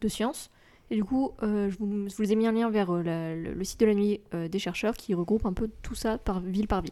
de 0.00 0.08
sciences. 0.08 0.50
Et 0.90 0.96
du 0.96 1.04
coup, 1.04 1.32
euh, 1.44 1.68
je, 1.70 1.76
vous, 1.78 2.08
je 2.08 2.16
vous 2.16 2.32
ai 2.32 2.34
mis 2.34 2.46
un 2.48 2.52
lien 2.52 2.68
vers 2.70 2.90
la- 2.92 3.36
le, 3.36 3.52
le 3.54 3.64
site 3.64 3.78
de 3.78 3.86
la 3.86 3.94
nuit 3.94 4.20
des 4.32 4.58
chercheurs 4.58 4.96
qui 4.96 5.14
regroupe 5.14 5.46
un 5.46 5.52
peu 5.52 5.68
tout 5.82 5.94
ça 5.94 6.18
par 6.18 6.40
ville 6.40 6.66
par 6.66 6.82
ville. 6.82 6.90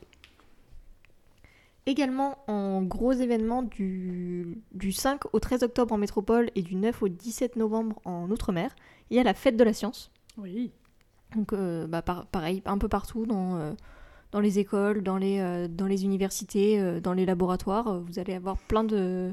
Également, 1.87 2.39
en 2.49 2.83
gros 2.83 3.13
événements 3.13 3.63
du, 3.63 4.59
du 4.73 4.91
5 4.93 5.33
au 5.33 5.39
13 5.39 5.63
octobre 5.63 5.95
en 5.95 5.99
métropole 5.99 6.51
et 6.57 6.63
du 6.63 6.75
9 6.75 7.03
au 7.03 7.09
17 7.09 7.57
novembre 7.57 8.01
en 8.05 8.29
Outre-mer, 8.31 8.75
il 9.11 9.17
y 9.17 9.21
a 9.21 9.23
la 9.23 9.35
fête 9.35 9.57
de 9.57 9.63
la 9.65 9.73
science. 9.73 10.11
Oui. 10.37 10.73
Donc, 11.35 11.53
euh, 11.53 11.87
bah, 11.87 12.03
par- 12.03 12.27
pareil, 12.27 12.63
un 12.67 12.79
peu 12.79 12.89
partout 12.89 13.25
dans, 13.25 13.57
euh, 13.57 13.73
dans 14.33 14.41
les 14.41 14.59
écoles, 14.59 15.03
dans 15.03 15.17
les, 15.17 15.39
euh, 15.39 15.69
dans 15.69 15.87
les 15.87 16.05
universités, 16.05 17.01
dans 17.01 17.13
les 17.13 17.25
laboratoires, 17.25 18.01
vous 18.01 18.19
allez 18.19 18.35
avoir 18.35 18.59
plein 18.59 18.85
de 18.85 19.33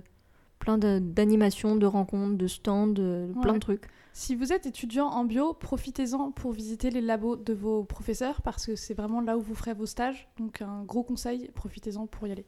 plein 0.60 0.78
de- 0.78 1.00
d'animations, 1.00 1.76
de 1.76 1.86
rencontres, 1.86 2.38
de 2.38 2.48
stands, 2.48 2.88
de, 2.88 3.28
plein 3.42 3.54
de 3.56 3.60
trucs. 3.60 3.86
Si 4.16 4.36
vous 4.36 4.54
êtes 4.54 4.68
étudiant 4.68 5.08
en 5.08 5.26
bio, 5.26 5.54
profitez-en 5.54 6.32
pour 6.32 6.52
visiter 6.52 6.92
les 6.92 7.02
labos 7.02 7.36
de 7.36 7.52
vos 7.52 7.84
professeurs 7.84 8.44
parce 8.44 8.68
que 8.68 8.76
c'est 8.76 8.94
vraiment 8.94 9.22
là 9.22 9.38
où 9.38 9.42
vous 9.42 9.56
ferez 9.56 9.74
vos 9.74 9.88
stages. 9.88 10.30
Donc 10.38 10.62
un 10.62 10.84
gros 10.84 11.02
conseil, 11.02 11.50
profitez-en 11.56 12.06
pour 12.06 12.28
y 12.28 12.32
aller. 12.32 12.46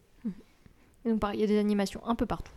Et 1.05 1.09
donc 1.09 1.19
pareil, 1.19 1.39
il 1.39 1.41
y 1.41 1.43
a 1.43 1.47
des 1.47 1.57
animations 1.57 2.05
un 2.05 2.13
peu 2.13 2.27
partout. 2.27 2.53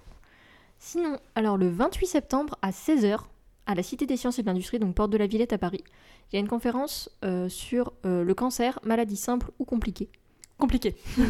Sinon, 0.79 1.19
alors 1.35 1.57
le 1.57 1.71
28 1.71 2.07
septembre 2.07 2.59
à 2.61 2.71
16h, 2.71 3.21
à 3.67 3.75
la 3.75 3.83
Cité 3.83 4.05
des 4.05 4.19
Sciences 4.19 4.39
et 4.39 4.43
de 4.43 4.47
l'Industrie, 4.47 4.79
donc 4.79 4.95
porte 4.95 5.11
de 5.11 5.17
la 5.17 5.27
Villette 5.27 5.55
à 5.55 5.59
Paris, 5.59 5.83
il 6.31 6.37
y 6.37 6.39
a 6.39 6.41
une 6.41 6.49
conférence 6.49 7.11
euh, 7.25 7.49
sur 7.49 7.95
euh, 8.05 8.23
le 8.23 8.35
cancer, 8.35 8.79
maladie 8.85 9.17
simple 9.17 9.51
ou 9.59 9.65
compliquée. 9.65 10.11
Compliqué. 10.59 10.95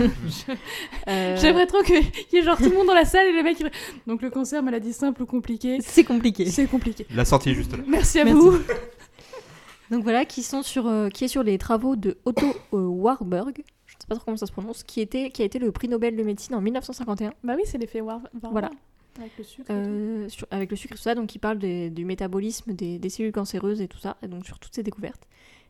Euh, 1.09 1.37
J'aimerais 1.41 1.67
trop 1.67 1.83
qu'il 1.83 2.03
y 2.33 2.37
ait 2.37 2.43
genre 2.43 2.57
tout 2.57 2.65
le 2.69 2.75
monde 2.77 2.87
dans 2.87 2.95
la 2.95 3.05
salle 3.05 3.27
et 3.29 3.33
le 3.33 3.43
mec 3.43 3.59
il... 3.61 3.71
Donc 4.07 4.21
le 4.23 4.31
cancer, 4.31 4.63
maladie 4.63 4.93
simple 4.93 5.23
ou 5.23 5.27
compliquée, 5.27 5.79
C'est 5.81 6.05
compliqué. 6.05 6.47
c'est 6.51 6.67
compliqué. 6.67 7.07
La 7.15 7.25
sortie 7.25 7.51
est 7.51 7.55
juste 7.55 7.73
là. 7.77 7.83
Merci 7.87 8.19
à 8.21 8.25
Merci. 8.25 8.39
vous. 8.41 8.59
Donc 9.91 10.03
voilà, 10.03 10.25
qui, 10.27 10.43
sont 10.43 10.63
sur, 10.63 10.87
euh, 10.87 11.09
qui 11.09 11.25
est 11.25 11.29
sur 11.29 11.43
les 11.43 11.57
travaux 11.57 11.97
de 11.97 12.19
Otto 12.27 12.47
euh, 12.75 12.79
Warburg, 12.87 13.55
je 13.87 13.95
ne 13.95 14.01
sais 14.01 14.07
pas 14.07 14.17
trop 14.17 14.25
comment 14.27 14.37
ça 14.37 14.45
se 14.47 14.53
prononce, 14.53 14.83
qui, 14.83 15.01
était, 15.01 15.31
qui 15.31 15.41
a 15.41 15.47
été 15.47 15.59
le 15.59 15.73
prix 15.73 15.89
Nobel 15.89 16.15
de 16.15 16.23
médecine 16.23 16.55
en 16.55 16.61
1951, 16.61 17.33
Bah 17.43 17.55
oui, 17.57 17.63
c'est 17.65 17.79
l'effet 17.79 18.03
War... 18.03 18.21
Warburg, 18.35 18.53
Voilà. 18.53 18.71
Avec 19.19 19.33
le 19.39 19.45
sucre. 19.45 19.63
et 19.71 19.75
tout. 19.75 19.81
euh, 19.81 20.29
sur- 20.29 20.47
avec 20.51 20.71
le 20.71 20.77
sucre 20.77 20.93
et 20.93 20.97
tout 20.97 21.03
ça, 21.03 21.15
donc 21.15 21.29
qui 21.29 21.39
parle 21.39 21.59
des- 21.59 21.89
du 21.91 22.05
métabolisme 22.05 22.73
des, 22.75 22.99
des 22.99 23.09
cellules 23.09 23.33
cancéreuses 23.33 23.81
et 23.81 23.89
tout 23.89 23.99
ça, 23.99 24.17
et 24.23 24.29
donc 24.29 24.45
sur 24.45 24.59
toutes 24.59 24.75
ces 24.75 24.83
découvertes. 24.83 25.27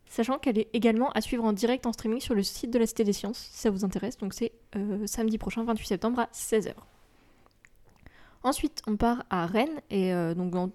Sachant 0.09 0.39
qu'elle 0.39 0.59
est 0.59 0.69
également 0.73 1.11
à 1.11 1.21
suivre 1.21 1.45
en 1.45 1.53
direct 1.53 1.85
en 1.87 1.93
streaming 1.93 2.21
sur 2.21 2.35
le 2.35 2.43
site 2.43 2.71
de 2.71 2.79
la 2.79 2.87
Cité 2.87 3.05
des 3.05 3.13
Sciences, 3.13 3.49
si 3.53 3.59
ça 3.59 3.71
vous 3.71 3.85
intéresse, 3.85 4.17
donc 4.17 4.33
c'est 4.33 4.53
euh, 4.77 5.07
samedi 5.07 5.37
prochain, 5.39 5.65
28 5.65 5.87
septembre 5.87 6.21
à 6.21 6.29
16h. 6.33 6.73
Ensuite, 8.43 8.83
on 8.87 8.97
part 8.97 9.25
à 9.31 9.47
Rennes, 9.47 9.81
et, 9.91 10.13
euh, 10.15 10.35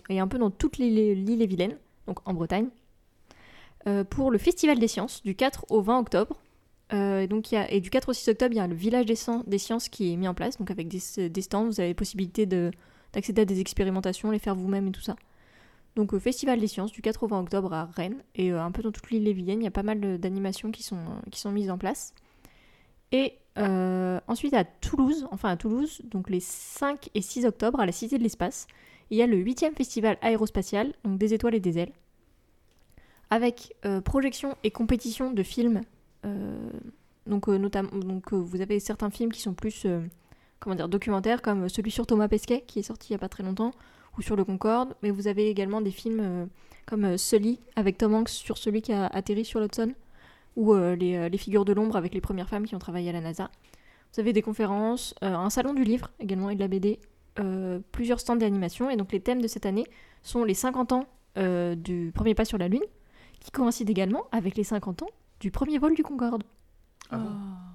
un 0.09 0.27
peu 0.27 0.37
dans 0.37 0.51
toute 0.51 0.77
l'île 0.77 0.99
et 1.41 1.47
Vilaine, 1.47 1.77
donc 2.07 2.19
en 2.27 2.33
Bretagne, 2.33 2.67
euh, 3.87 4.03
pour 4.03 4.31
le 4.31 4.37
Festival 4.37 4.77
des 4.79 4.87
Sciences, 4.87 5.23
du 5.23 5.35
4 5.35 5.65
au 5.69 5.81
20 5.81 5.99
octobre. 5.99 6.37
Et, 6.91 7.79
du 7.79 7.89
4 7.89 8.09
au 8.09 8.13
6 8.13 8.29
octobre, 8.29 8.53
il 8.53 8.57
y 8.57 8.59
a 8.59 8.67
le 8.67 8.75
village 8.75 9.07
des, 9.07 9.15
Scien- 9.15 9.43
des 9.47 9.57
sciences 9.57 9.89
qui 9.89 10.13
est 10.13 10.15
mis 10.15 10.27
en 10.27 10.35
place, 10.35 10.59
donc 10.59 10.69
avec 10.69 10.87
des, 10.87 10.99
stands, 11.41 11.65
vous 11.65 11.79
avez 11.79 11.95
possibilité 11.95 12.45
de, 12.45 12.69
d'accéder 13.13 13.41
à 13.41 13.45
des 13.45 13.59
expérimentations, 13.61 14.29
les 14.29 14.37
faire 14.37 14.53
vous-même 14.53 14.89
et 14.89 14.91
tout 14.91 15.01
ça. 15.01 15.15
Donc 15.95 16.13
euh, 16.13 16.19
Festival 16.19 16.59
des 16.59 16.67
sciences 16.67 16.91
du 16.91 17.01
4 17.01 17.23
au 17.23 17.27
20 17.27 17.41
octobre 17.41 17.73
à 17.73 17.85
Rennes, 17.85 18.23
et 18.35 18.51
euh, 18.51 18.61
un 18.61 18.71
peu 18.71 18.81
dans 18.81 18.91
toute 18.91 19.09
l'île 19.11 19.27
et 19.27 19.31
il 19.31 19.63
y 19.63 19.67
a 19.67 19.71
pas 19.71 19.83
mal 19.83 20.19
d'animations 20.19 20.71
qui 20.71 20.83
sont, 20.83 20.97
euh, 20.97 21.29
qui 21.31 21.39
sont 21.39 21.51
mises 21.51 21.69
en 21.69 21.77
place. 21.77 22.13
Et 23.11 23.37
ensuite 24.27 24.55
à 24.55 24.63
Toulouse, 24.63 25.27
enfin 25.29 25.49
à 25.49 25.57
Toulouse, 25.57 26.01
donc 26.05 26.31
les 26.31 26.39
5 26.39 27.09
et 27.13 27.21
6 27.21 27.45
octobre 27.45 27.79
à 27.79 27.85
la 27.85 27.91
Cité 27.91 28.17
de 28.17 28.23
l'Espace, 28.23 28.65
il 29.11 29.17
y 29.17 29.21
a 29.21 29.27
le 29.27 29.37
8e 29.37 29.75
festival 29.75 30.17
aérospatial, 30.23 30.93
donc 31.03 31.19
des 31.19 31.35
étoiles 31.35 31.53
et 31.53 31.59
des 31.59 31.77
ailes, 31.77 31.91
avec 33.29 33.75
euh, 33.85 34.01
projection 34.01 34.55
et 34.63 34.71
compétition 34.71 35.31
de 35.31 35.43
films. 35.43 35.81
donc, 37.27 37.47
notamment, 37.47 37.91
donc 37.91 38.33
vous 38.33 38.61
avez 38.61 38.79
certains 38.79 39.11
films 39.11 39.31
qui 39.31 39.41
sont 39.41 39.53
plus 39.53 39.85
comment 40.59 40.75
dire, 40.75 40.89
documentaires, 40.89 41.43
comme 41.43 41.69
celui 41.69 41.91
sur 41.91 42.07
Thomas 42.07 42.27
Pesquet, 42.27 42.63
qui 42.65 42.79
est 42.79 42.83
sorti 42.83 43.09
il 43.09 43.11
n'y 43.11 43.17
a 43.17 43.19
pas 43.19 43.29
très 43.29 43.43
longtemps, 43.43 43.73
ou 44.17 44.21
sur 44.21 44.35
le 44.35 44.43
Concorde, 44.43 44.95
mais 45.01 45.09
vous 45.11 45.27
avez 45.27 45.49
également 45.49 45.81
des 45.81 45.91
films 45.91 46.19
euh, 46.21 46.45
comme 46.85 47.05
euh, 47.05 47.17
Sully, 47.17 47.59
avec 47.75 47.97
Tom 47.97 48.13
Hanks 48.13 48.29
sur 48.29 48.57
celui 48.57 48.81
qui 48.81 48.93
a 48.93 49.07
atterri 49.07 49.45
sur 49.45 49.59
l'Hudson, 49.59 49.93
ou 50.55 50.73
euh, 50.73 50.95
les, 50.95 51.15
euh, 51.15 51.29
les 51.29 51.37
figures 51.37 51.65
de 51.65 51.73
l'ombre 51.73 51.95
avec 51.95 52.13
les 52.13 52.21
premières 52.21 52.49
femmes 52.49 52.65
qui 52.65 52.75
ont 52.75 52.79
travaillé 52.79 53.09
à 53.09 53.13
la 53.13 53.21
NASA. 53.21 53.49
Vous 54.13 54.19
avez 54.19 54.33
des 54.33 54.41
conférences, 54.43 55.15
euh, 55.23 55.33
un 55.33 55.49
salon 55.49 55.73
du 55.73 55.83
livre 55.83 56.11
également 56.19 56.49
et 56.49 56.55
de 56.55 56.59
la 56.59 56.67
BD, 56.67 56.99
euh, 57.39 57.79
plusieurs 57.91 58.19
stands 58.19 58.35
d'animation, 58.35 58.89
et 58.89 58.95
donc 58.95 59.11
les 59.11 59.19
thèmes 59.19 59.41
de 59.41 59.47
cette 59.47 59.65
année 59.65 59.85
sont 60.21 60.43
les 60.43 60.53
50 60.53 60.91
ans 60.91 61.07
euh, 61.37 61.73
du 61.75 62.11
premier 62.13 62.35
pas 62.35 62.45
sur 62.45 62.59
la 62.59 62.67
Lune, 62.67 62.83
qui 63.39 63.49
coïncide 63.51 63.89
également 63.89 64.25
avec 64.31 64.55
les 64.55 64.63
50 64.63 65.01
ans 65.03 65.09
du 65.39 65.49
premier 65.49 65.79
vol 65.79 65.95
du 65.95 66.03
Concorde. 66.03 66.43
Ah 67.09 67.17
bon 67.17 67.25
Oh. 67.25 67.29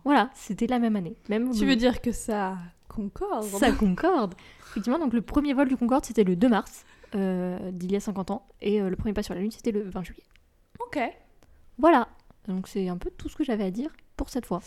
Voilà, 0.04 0.30
c'était 0.34 0.66
la 0.66 0.78
même 0.78 0.96
année. 0.96 1.16
Même 1.28 1.50
Tu 1.50 1.66
veux 1.66 1.76
dire 1.76 2.00
que 2.00 2.12
ça 2.12 2.56
concorde 2.88 3.44
ça 3.44 3.72
concorde. 3.72 4.34
Effectivement, 4.70 4.98
donc 4.98 5.12
le 5.12 5.22
premier 5.22 5.54
vol 5.54 5.68
du 5.68 5.76
Concorde, 5.76 6.04
c'était 6.04 6.24
le 6.24 6.36
2 6.36 6.48
mars 6.48 6.84
euh, 7.14 7.70
d'il 7.72 7.92
y 7.92 7.96
a 7.96 8.00
50 8.00 8.30
ans, 8.30 8.46
et 8.60 8.80
euh, 8.80 8.90
le 8.90 8.96
premier 8.96 9.14
pas 9.14 9.22
sur 9.22 9.34
la 9.34 9.40
Lune, 9.40 9.50
c'était 9.50 9.72
le 9.72 9.82
20 9.82 10.02
juillet. 10.02 10.24
Ok. 10.80 10.98
Voilà. 11.78 12.08
Donc 12.46 12.68
c'est 12.68 12.88
un 12.88 12.96
peu 12.96 13.10
tout 13.10 13.28
ce 13.28 13.36
que 13.36 13.44
j'avais 13.44 13.64
à 13.64 13.70
dire 13.70 13.90
pour 14.16 14.30
cette 14.30 14.46
fois. 14.46 14.60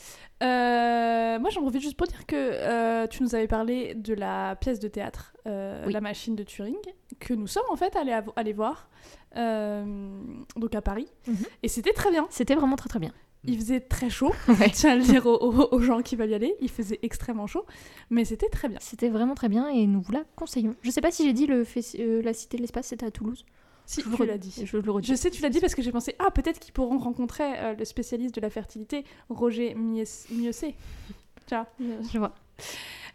Euh, 0.43 1.39
moi, 1.39 1.49
j'en 1.49 1.61
profite 1.61 1.81
juste 1.81 1.97
pour 1.97 2.07
dire 2.07 2.25
que 2.25 3.05
tu 3.07 3.23
nous 3.23 3.35
avais 3.35 3.47
parlé 3.47 3.95
de 3.95 4.13
la 4.13 4.55
pièce 4.55 4.79
de 4.79 4.87
théâtre, 4.87 5.33
Oui. 5.45 5.93
La 5.93 6.01
machine 6.01 6.35
de 6.35 6.43
Turing, 6.43 6.77
que 7.19 7.33
nous 7.33 7.47
sommes 7.47 7.65
en 7.69 7.75
fait 7.75 7.95
allés, 7.95 8.53
voir, 8.53 8.89
donc 9.35 10.75
à 10.75 10.81
Paris. 10.81 11.07
Mhm. 11.27 11.45
Et 11.63 11.67
c'était 11.67 11.93
très 11.93 12.11
bien. 12.11 12.27
C'était 12.29 12.55
vraiment 12.55 12.75
très 12.75 12.89
très 12.89 12.99
bien. 12.99 13.13
Il 13.43 13.57
faisait 13.57 13.79
très 13.79 14.09
chaud, 14.09 14.33
je 14.47 14.69
tiens 14.71 14.91
à 14.91 14.95
le 14.95 15.01
dire 15.01 15.25
aux, 15.25 15.35
aux- 15.37 15.67
aux 15.75 15.79
gens 15.81 16.01
qui 16.01 16.15
veulent 16.15 16.29
y 16.29 16.35
aller. 16.35 16.55
Il 16.61 16.69
faisait 16.69 16.99
extrêmement 17.01 17.47
chaud, 17.47 17.65
mais 18.11 18.23
c'était 18.23 18.49
très 18.49 18.69
bien. 18.69 18.77
C'était 18.81 19.09
vraiment 19.09 19.33
très 19.33 19.49
bien 19.49 19.67
et 19.69 19.87
nous 19.87 20.01
vous 20.01 20.11
la 20.11 20.23
conseillons. 20.35 20.75
Je 20.83 20.91
sais 20.91 21.01
pas 21.01 21.09
si 21.11 21.23
j'ai 21.25 21.33
dit 21.33 21.47
le 21.47 21.65
euh, 21.99 22.21
la 22.21 22.33
Cité 22.33 22.57
de 22.57 22.61
l'Espace, 22.61 22.87
c'était 22.87 23.05
à 23.07 23.11
Toulouse. 23.11 23.43
Si, 23.87 24.01
Je 24.01 24.15
tu 24.15 24.25
l'as 24.25 24.37
dit. 24.37 24.55
Je 24.63 24.77
le 24.77 24.91
redis. 24.91 25.07
Je 25.09 25.15
sais, 25.15 25.31
tu 25.31 25.41
l'as 25.41 25.49
dit 25.49 25.59
parce 25.59 25.73
que 25.75 25.81
j'ai 25.81 25.91
pensé, 25.91 26.15
ah, 26.19 26.29
peut-être 26.31 26.59
qu'ils 26.59 26.71
pourront 26.71 26.99
rencontrer 26.99 27.43
euh, 27.57 27.73
le 27.73 27.83
spécialiste 27.83 28.35
de 28.35 28.41
la 28.41 28.49
fertilité, 28.51 29.03
Roger 29.27 29.73
Mieuxet. 29.75 30.75
Ciao. 31.49 31.65
Je 32.13 32.19
vois. 32.19 32.33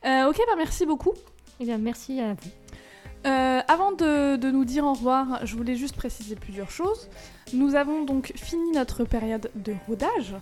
Euh, 0.05 0.29
ok, 0.29 0.37
bah 0.49 0.55
merci 0.57 0.85
beaucoup. 0.85 1.13
Eh 1.61 1.65
bien, 1.65 1.79
merci 1.79 2.21
à 2.21 2.35
vous. 2.35 2.51
Euh, 3.27 3.61
avant 3.67 3.93
de, 3.93 4.37
de 4.37 4.51
nous 4.51 4.65
dire 4.65 4.85
au 4.85 4.93
revoir, 4.93 5.41
je 5.45 5.57
voulais 5.57 5.75
juste 5.75 5.97
préciser 5.97 6.37
plusieurs 6.37 6.71
choses. 6.71 7.09
Nous 7.53 7.75
avons 7.75 8.05
donc 8.05 8.33
fini 8.37 8.71
notre 8.73 9.05
période 9.05 9.51
de 9.57 9.75
rodage. 9.89 10.35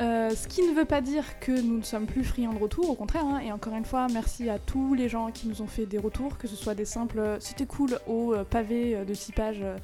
euh, 0.00 0.30
ce 0.30 0.46
qui 0.48 0.62
ne 0.62 0.72
veut 0.72 0.84
pas 0.86 1.00
dire 1.02 1.24
que 1.40 1.52
nous 1.52 1.76
ne 1.78 1.82
sommes 1.82 2.06
plus 2.06 2.24
friands 2.24 2.52
de 2.54 2.58
retour, 2.58 2.88
au 2.88 2.94
contraire. 2.94 3.24
hein. 3.26 3.40
et 3.44 3.52
encore 3.52 3.74
une 3.74 3.84
fois, 3.84 4.06
merci 4.12 4.48
à 4.48 4.58
tous 4.58 4.94
les 4.94 5.08
gens 5.08 5.30
qui 5.30 5.46
nous 5.48 5.60
ont 5.60 5.66
fait 5.66 5.84
des 5.86 5.98
retours, 5.98 6.38
que 6.38 6.46
ce 6.48 6.56
soit 6.56 6.74
des 6.74 6.84
simples 6.86 7.18
euh, 7.18 7.36
c'était 7.40 7.66
cool 7.66 7.98
au 8.06 8.34
pavé 8.48 9.04
de 9.04 9.12
6 9.12 9.32
pages 9.32 9.60
euh, 9.62 9.76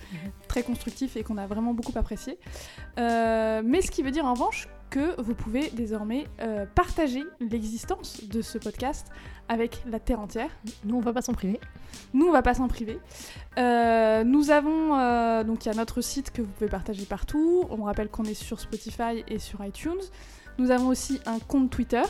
très 0.48 0.62
constructif 0.62 1.16
et 1.16 1.22
qu'on 1.24 1.36
a 1.36 1.46
vraiment 1.46 1.74
beaucoup 1.74 1.92
apprécié. 1.98 2.38
Euh, 2.98 3.60
mais 3.64 3.82
ce 3.82 3.90
qui 3.90 4.02
veut 4.02 4.10
dire 4.12 4.24
en 4.24 4.32
revanche 4.34 4.68
que 4.90 5.20
vous 5.20 5.34
pouvez 5.34 5.70
désormais 5.70 6.26
euh, 6.40 6.66
partager 6.74 7.24
l'existence 7.40 8.24
de 8.24 8.42
ce 8.42 8.58
podcast 8.58 9.08
avec 9.48 9.82
la 9.88 10.00
Terre 10.00 10.20
entière. 10.20 10.50
Nous, 10.84 10.96
on 10.96 11.00
va 11.00 11.12
pas 11.12 11.22
s'en 11.22 11.32
priver. 11.32 11.60
Nous, 12.14 12.26
on 12.26 12.32
va 12.32 12.42
pas 12.42 12.54
s'en 12.54 12.68
priver. 12.68 12.98
Euh, 13.58 14.24
nous 14.24 14.50
avons 14.50 14.98
euh, 14.98 15.44
donc 15.44 15.64
il 15.64 15.68
y 15.68 15.72
a 15.72 15.74
notre 15.74 16.00
site 16.00 16.30
que 16.30 16.42
vous 16.42 16.50
pouvez 16.52 16.70
partager 16.70 17.04
partout. 17.04 17.64
On 17.70 17.84
rappelle 17.84 18.08
qu'on 18.08 18.24
est 18.24 18.34
sur 18.34 18.60
Spotify 18.60 19.24
et 19.28 19.38
sur 19.38 19.64
iTunes. 19.64 20.02
Nous 20.58 20.70
avons 20.70 20.88
aussi 20.88 21.20
un 21.26 21.38
compte 21.38 21.70
Twitter, 21.70 22.02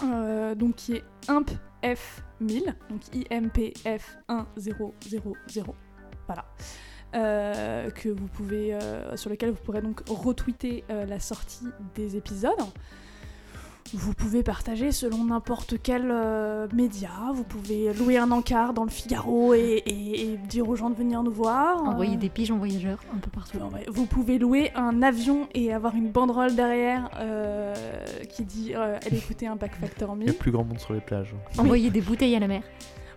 donc 0.00 0.74
qui 0.74 0.94
est 0.94 1.04
impf1000, 1.28 2.74
donc 2.90 3.00
IMPF1000. 3.12 5.74
Voilà. 6.26 6.44
Euh, 7.14 7.90
que 7.90 8.08
vous 8.08 8.26
pouvez, 8.26 8.72
euh, 8.74 9.16
sur 9.16 9.28
lequel 9.28 9.50
vous 9.50 9.60
pourrez 9.62 9.82
donc 9.82 10.00
retweeter 10.08 10.82
euh, 10.90 11.04
la 11.04 11.20
sortie 11.20 11.66
des 11.94 12.16
épisodes. 12.16 12.52
Vous 13.94 14.14
pouvez 14.14 14.42
partager 14.42 14.90
selon 14.92 15.24
n'importe 15.24 15.74
quel 15.82 16.08
euh, 16.10 16.66
média. 16.72 17.10
Vous 17.34 17.44
pouvez 17.44 17.92
louer 17.92 18.16
un 18.16 18.30
encart 18.30 18.72
dans 18.72 18.84
le 18.84 18.90
Figaro 18.90 19.52
et, 19.52 19.82
et- 19.84 20.32
et 20.32 20.36
dire 20.38 20.66
aux 20.66 20.76
gens 20.76 20.88
de 20.88 20.94
venir 20.94 21.22
nous 21.22 21.32
voir. 21.32 21.82
Envoyer 21.84 22.14
Euh, 22.14 22.18
des 22.18 22.30
pigeons 22.30 22.56
voyageurs 22.56 23.00
un 23.14 23.18
peu 23.18 23.28
partout. 23.28 23.58
non, 23.58 23.68
ouais, 23.68 23.84
Vous 23.90 24.06
pouvez 24.06 24.38
louer 24.38 24.70
un 24.74 25.02
avion 25.02 25.46
et 25.52 25.74
avoir 25.74 25.94
une 25.94 26.10
banderole 26.10 26.54
derrière 26.54 27.10
euh, 27.18 27.74
qui 28.30 28.44
dit 28.44 28.72
euh, 28.74 28.96
Allez 29.04 29.18
écouter 29.18 29.46
un 29.46 29.58
Pack 29.58 29.74
Factor 29.74 30.14
Il 30.16 30.20
y 30.20 30.22
a 30.22 30.32
1000. 30.32 30.38
plus 30.38 30.52
grand 30.52 30.64
monde 30.64 30.78
sur 30.78 30.94
les 30.94 31.00
plages. 31.02 31.34
Envoyer 31.58 31.90
des 31.90 32.00
bouteilles 32.00 32.36
à 32.36 32.40
la 32.40 32.48
mer. 32.48 32.62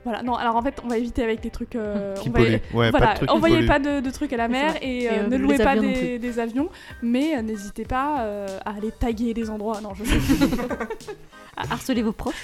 Voilà, 0.06 0.22
non, 0.24 0.36
alors 0.36 0.56
en 0.56 0.62
fait, 0.62 0.80
on 0.86 0.88
va 0.88 0.98
éviter 0.98 1.24
avec 1.24 1.44
les 1.44 1.50
trucs. 1.50 1.76
euh, 1.76 2.16
on 2.26 2.30
va-. 2.30 2.40
Ouais, 2.74 2.92
voilà, 2.92 2.92
pas 2.92 3.12
de 3.14 3.18
trucs 3.18 3.32
envoyez 3.32 3.66
pas 3.66 3.80
de, 3.80 4.00
de 4.00 4.10
trucs 4.12 4.32
à 4.34 4.38
la 4.38 4.48
mer 4.48 4.76
et, 4.82 5.04
Et, 5.04 5.10
euh, 5.10 5.14
euh, 5.24 5.28
ne 5.28 5.38
louez 5.38 5.58
pas 5.58 5.72
avions 5.72 5.82
des, 5.92 6.20
des 6.20 6.40
avions, 6.40 6.70
mais 7.02 7.36
euh, 7.36 7.42
n'hésitez 7.42 7.86
pas 7.86 8.22
euh, 8.22 8.48
à 8.66 8.76
aller 8.78 8.92
taguer 8.92 9.34
les 9.34 9.50
endroits. 9.50 9.82
Non, 9.82 9.94
je... 9.96 10.04
À 11.58 11.72
harceler 11.74 12.02
vos 12.04 12.12
proches. 12.12 12.36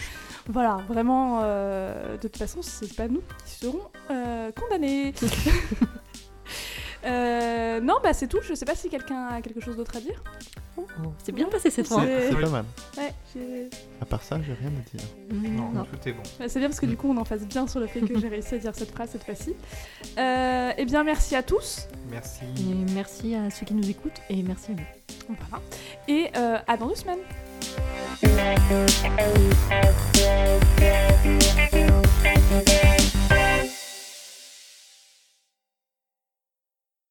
voilà, 0.47 0.79
vraiment, 0.87 1.41
euh, 1.43 2.13
de 2.17 2.21
toute 2.21 2.37
façon, 2.37 2.59
c'est 2.61 2.95
pas 2.95 3.07
nous 3.07 3.21
qui 3.45 3.65
serons 3.65 3.81
euh, 4.09 4.51
condamnés. 4.59 5.13
Euh, 7.05 7.79
non, 7.81 7.95
bah 8.03 8.13
c'est 8.13 8.27
tout. 8.27 8.39
Je 8.43 8.53
sais 8.53 8.65
pas 8.65 8.75
si 8.75 8.89
quelqu'un 8.89 9.27
a 9.27 9.41
quelque 9.41 9.59
chose 9.61 9.75
d'autre 9.75 9.97
à 9.97 9.99
dire. 9.99 10.21
C'est 11.23 11.31
bien 11.31 11.47
passé 11.47 11.69
cette 11.69 11.87
fois. 11.87 12.03
C'est 12.05 12.35
pas 12.39 12.49
mal. 12.49 12.65
Ouais, 12.97 13.13
À 14.01 14.05
part 14.05 14.23
ça, 14.23 14.39
j'ai 14.45 14.53
rien 14.53 14.69
à 14.69 14.97
dire. 14.97 15.07
Non, 15.51 15.69
Non. 15.71 15.83
tout 15.85 16.07
est 16.09 16.13
bon. 16.13 16.23
Bah, 16.39 16.45
c'est 16.47 16.59
bien 16.59 16.69
parce 16.69 16.79
que 16.79 16.85
du 16.85 16.97
coup, 16.97 17.09
on 17.11 17.17
en 17.17 17.25
fasse 17.25 17.45
bien 17.45 17.67
sur 17.67 17.79
le 17.79 17.87
fait 17.87 18.01
que 18.01 18.19
j'ai 18.19 18.27
réussi 18.27 18.55
à 18.55 18.57
dire 18.57 18.71
cette 18.75 18.91
phrase 18.91 19.09
cette 19.11 19.23
fois-ci. 19.23 19.55
Euh, 20.17 20.71
eh 20.77 20.85
bien, 20.85 21.03
merci 21.03 21.35
à 21.35 21.43
tous. 21.43 21.87
Merci. 22.09 22.41
Et 22.59 22.93
merci 22.93 23.35
à 23.35 23.49
ceux 23.49 23.65
qui 23.65 23.73
nous 23.73 23.89
écoutent 23.89 24.21
et 24.29 24.41
merci 24.43 24.71
à 24.71 24.75
vous. 24.75 25.35
Voilà. 25.49 25.63
Et 26.07 26.29
euh, 26.37 26.57
à 26.67 26.77
dans 26.77 26.87
deux 26.87 26.95
semaines. 26.95 27.19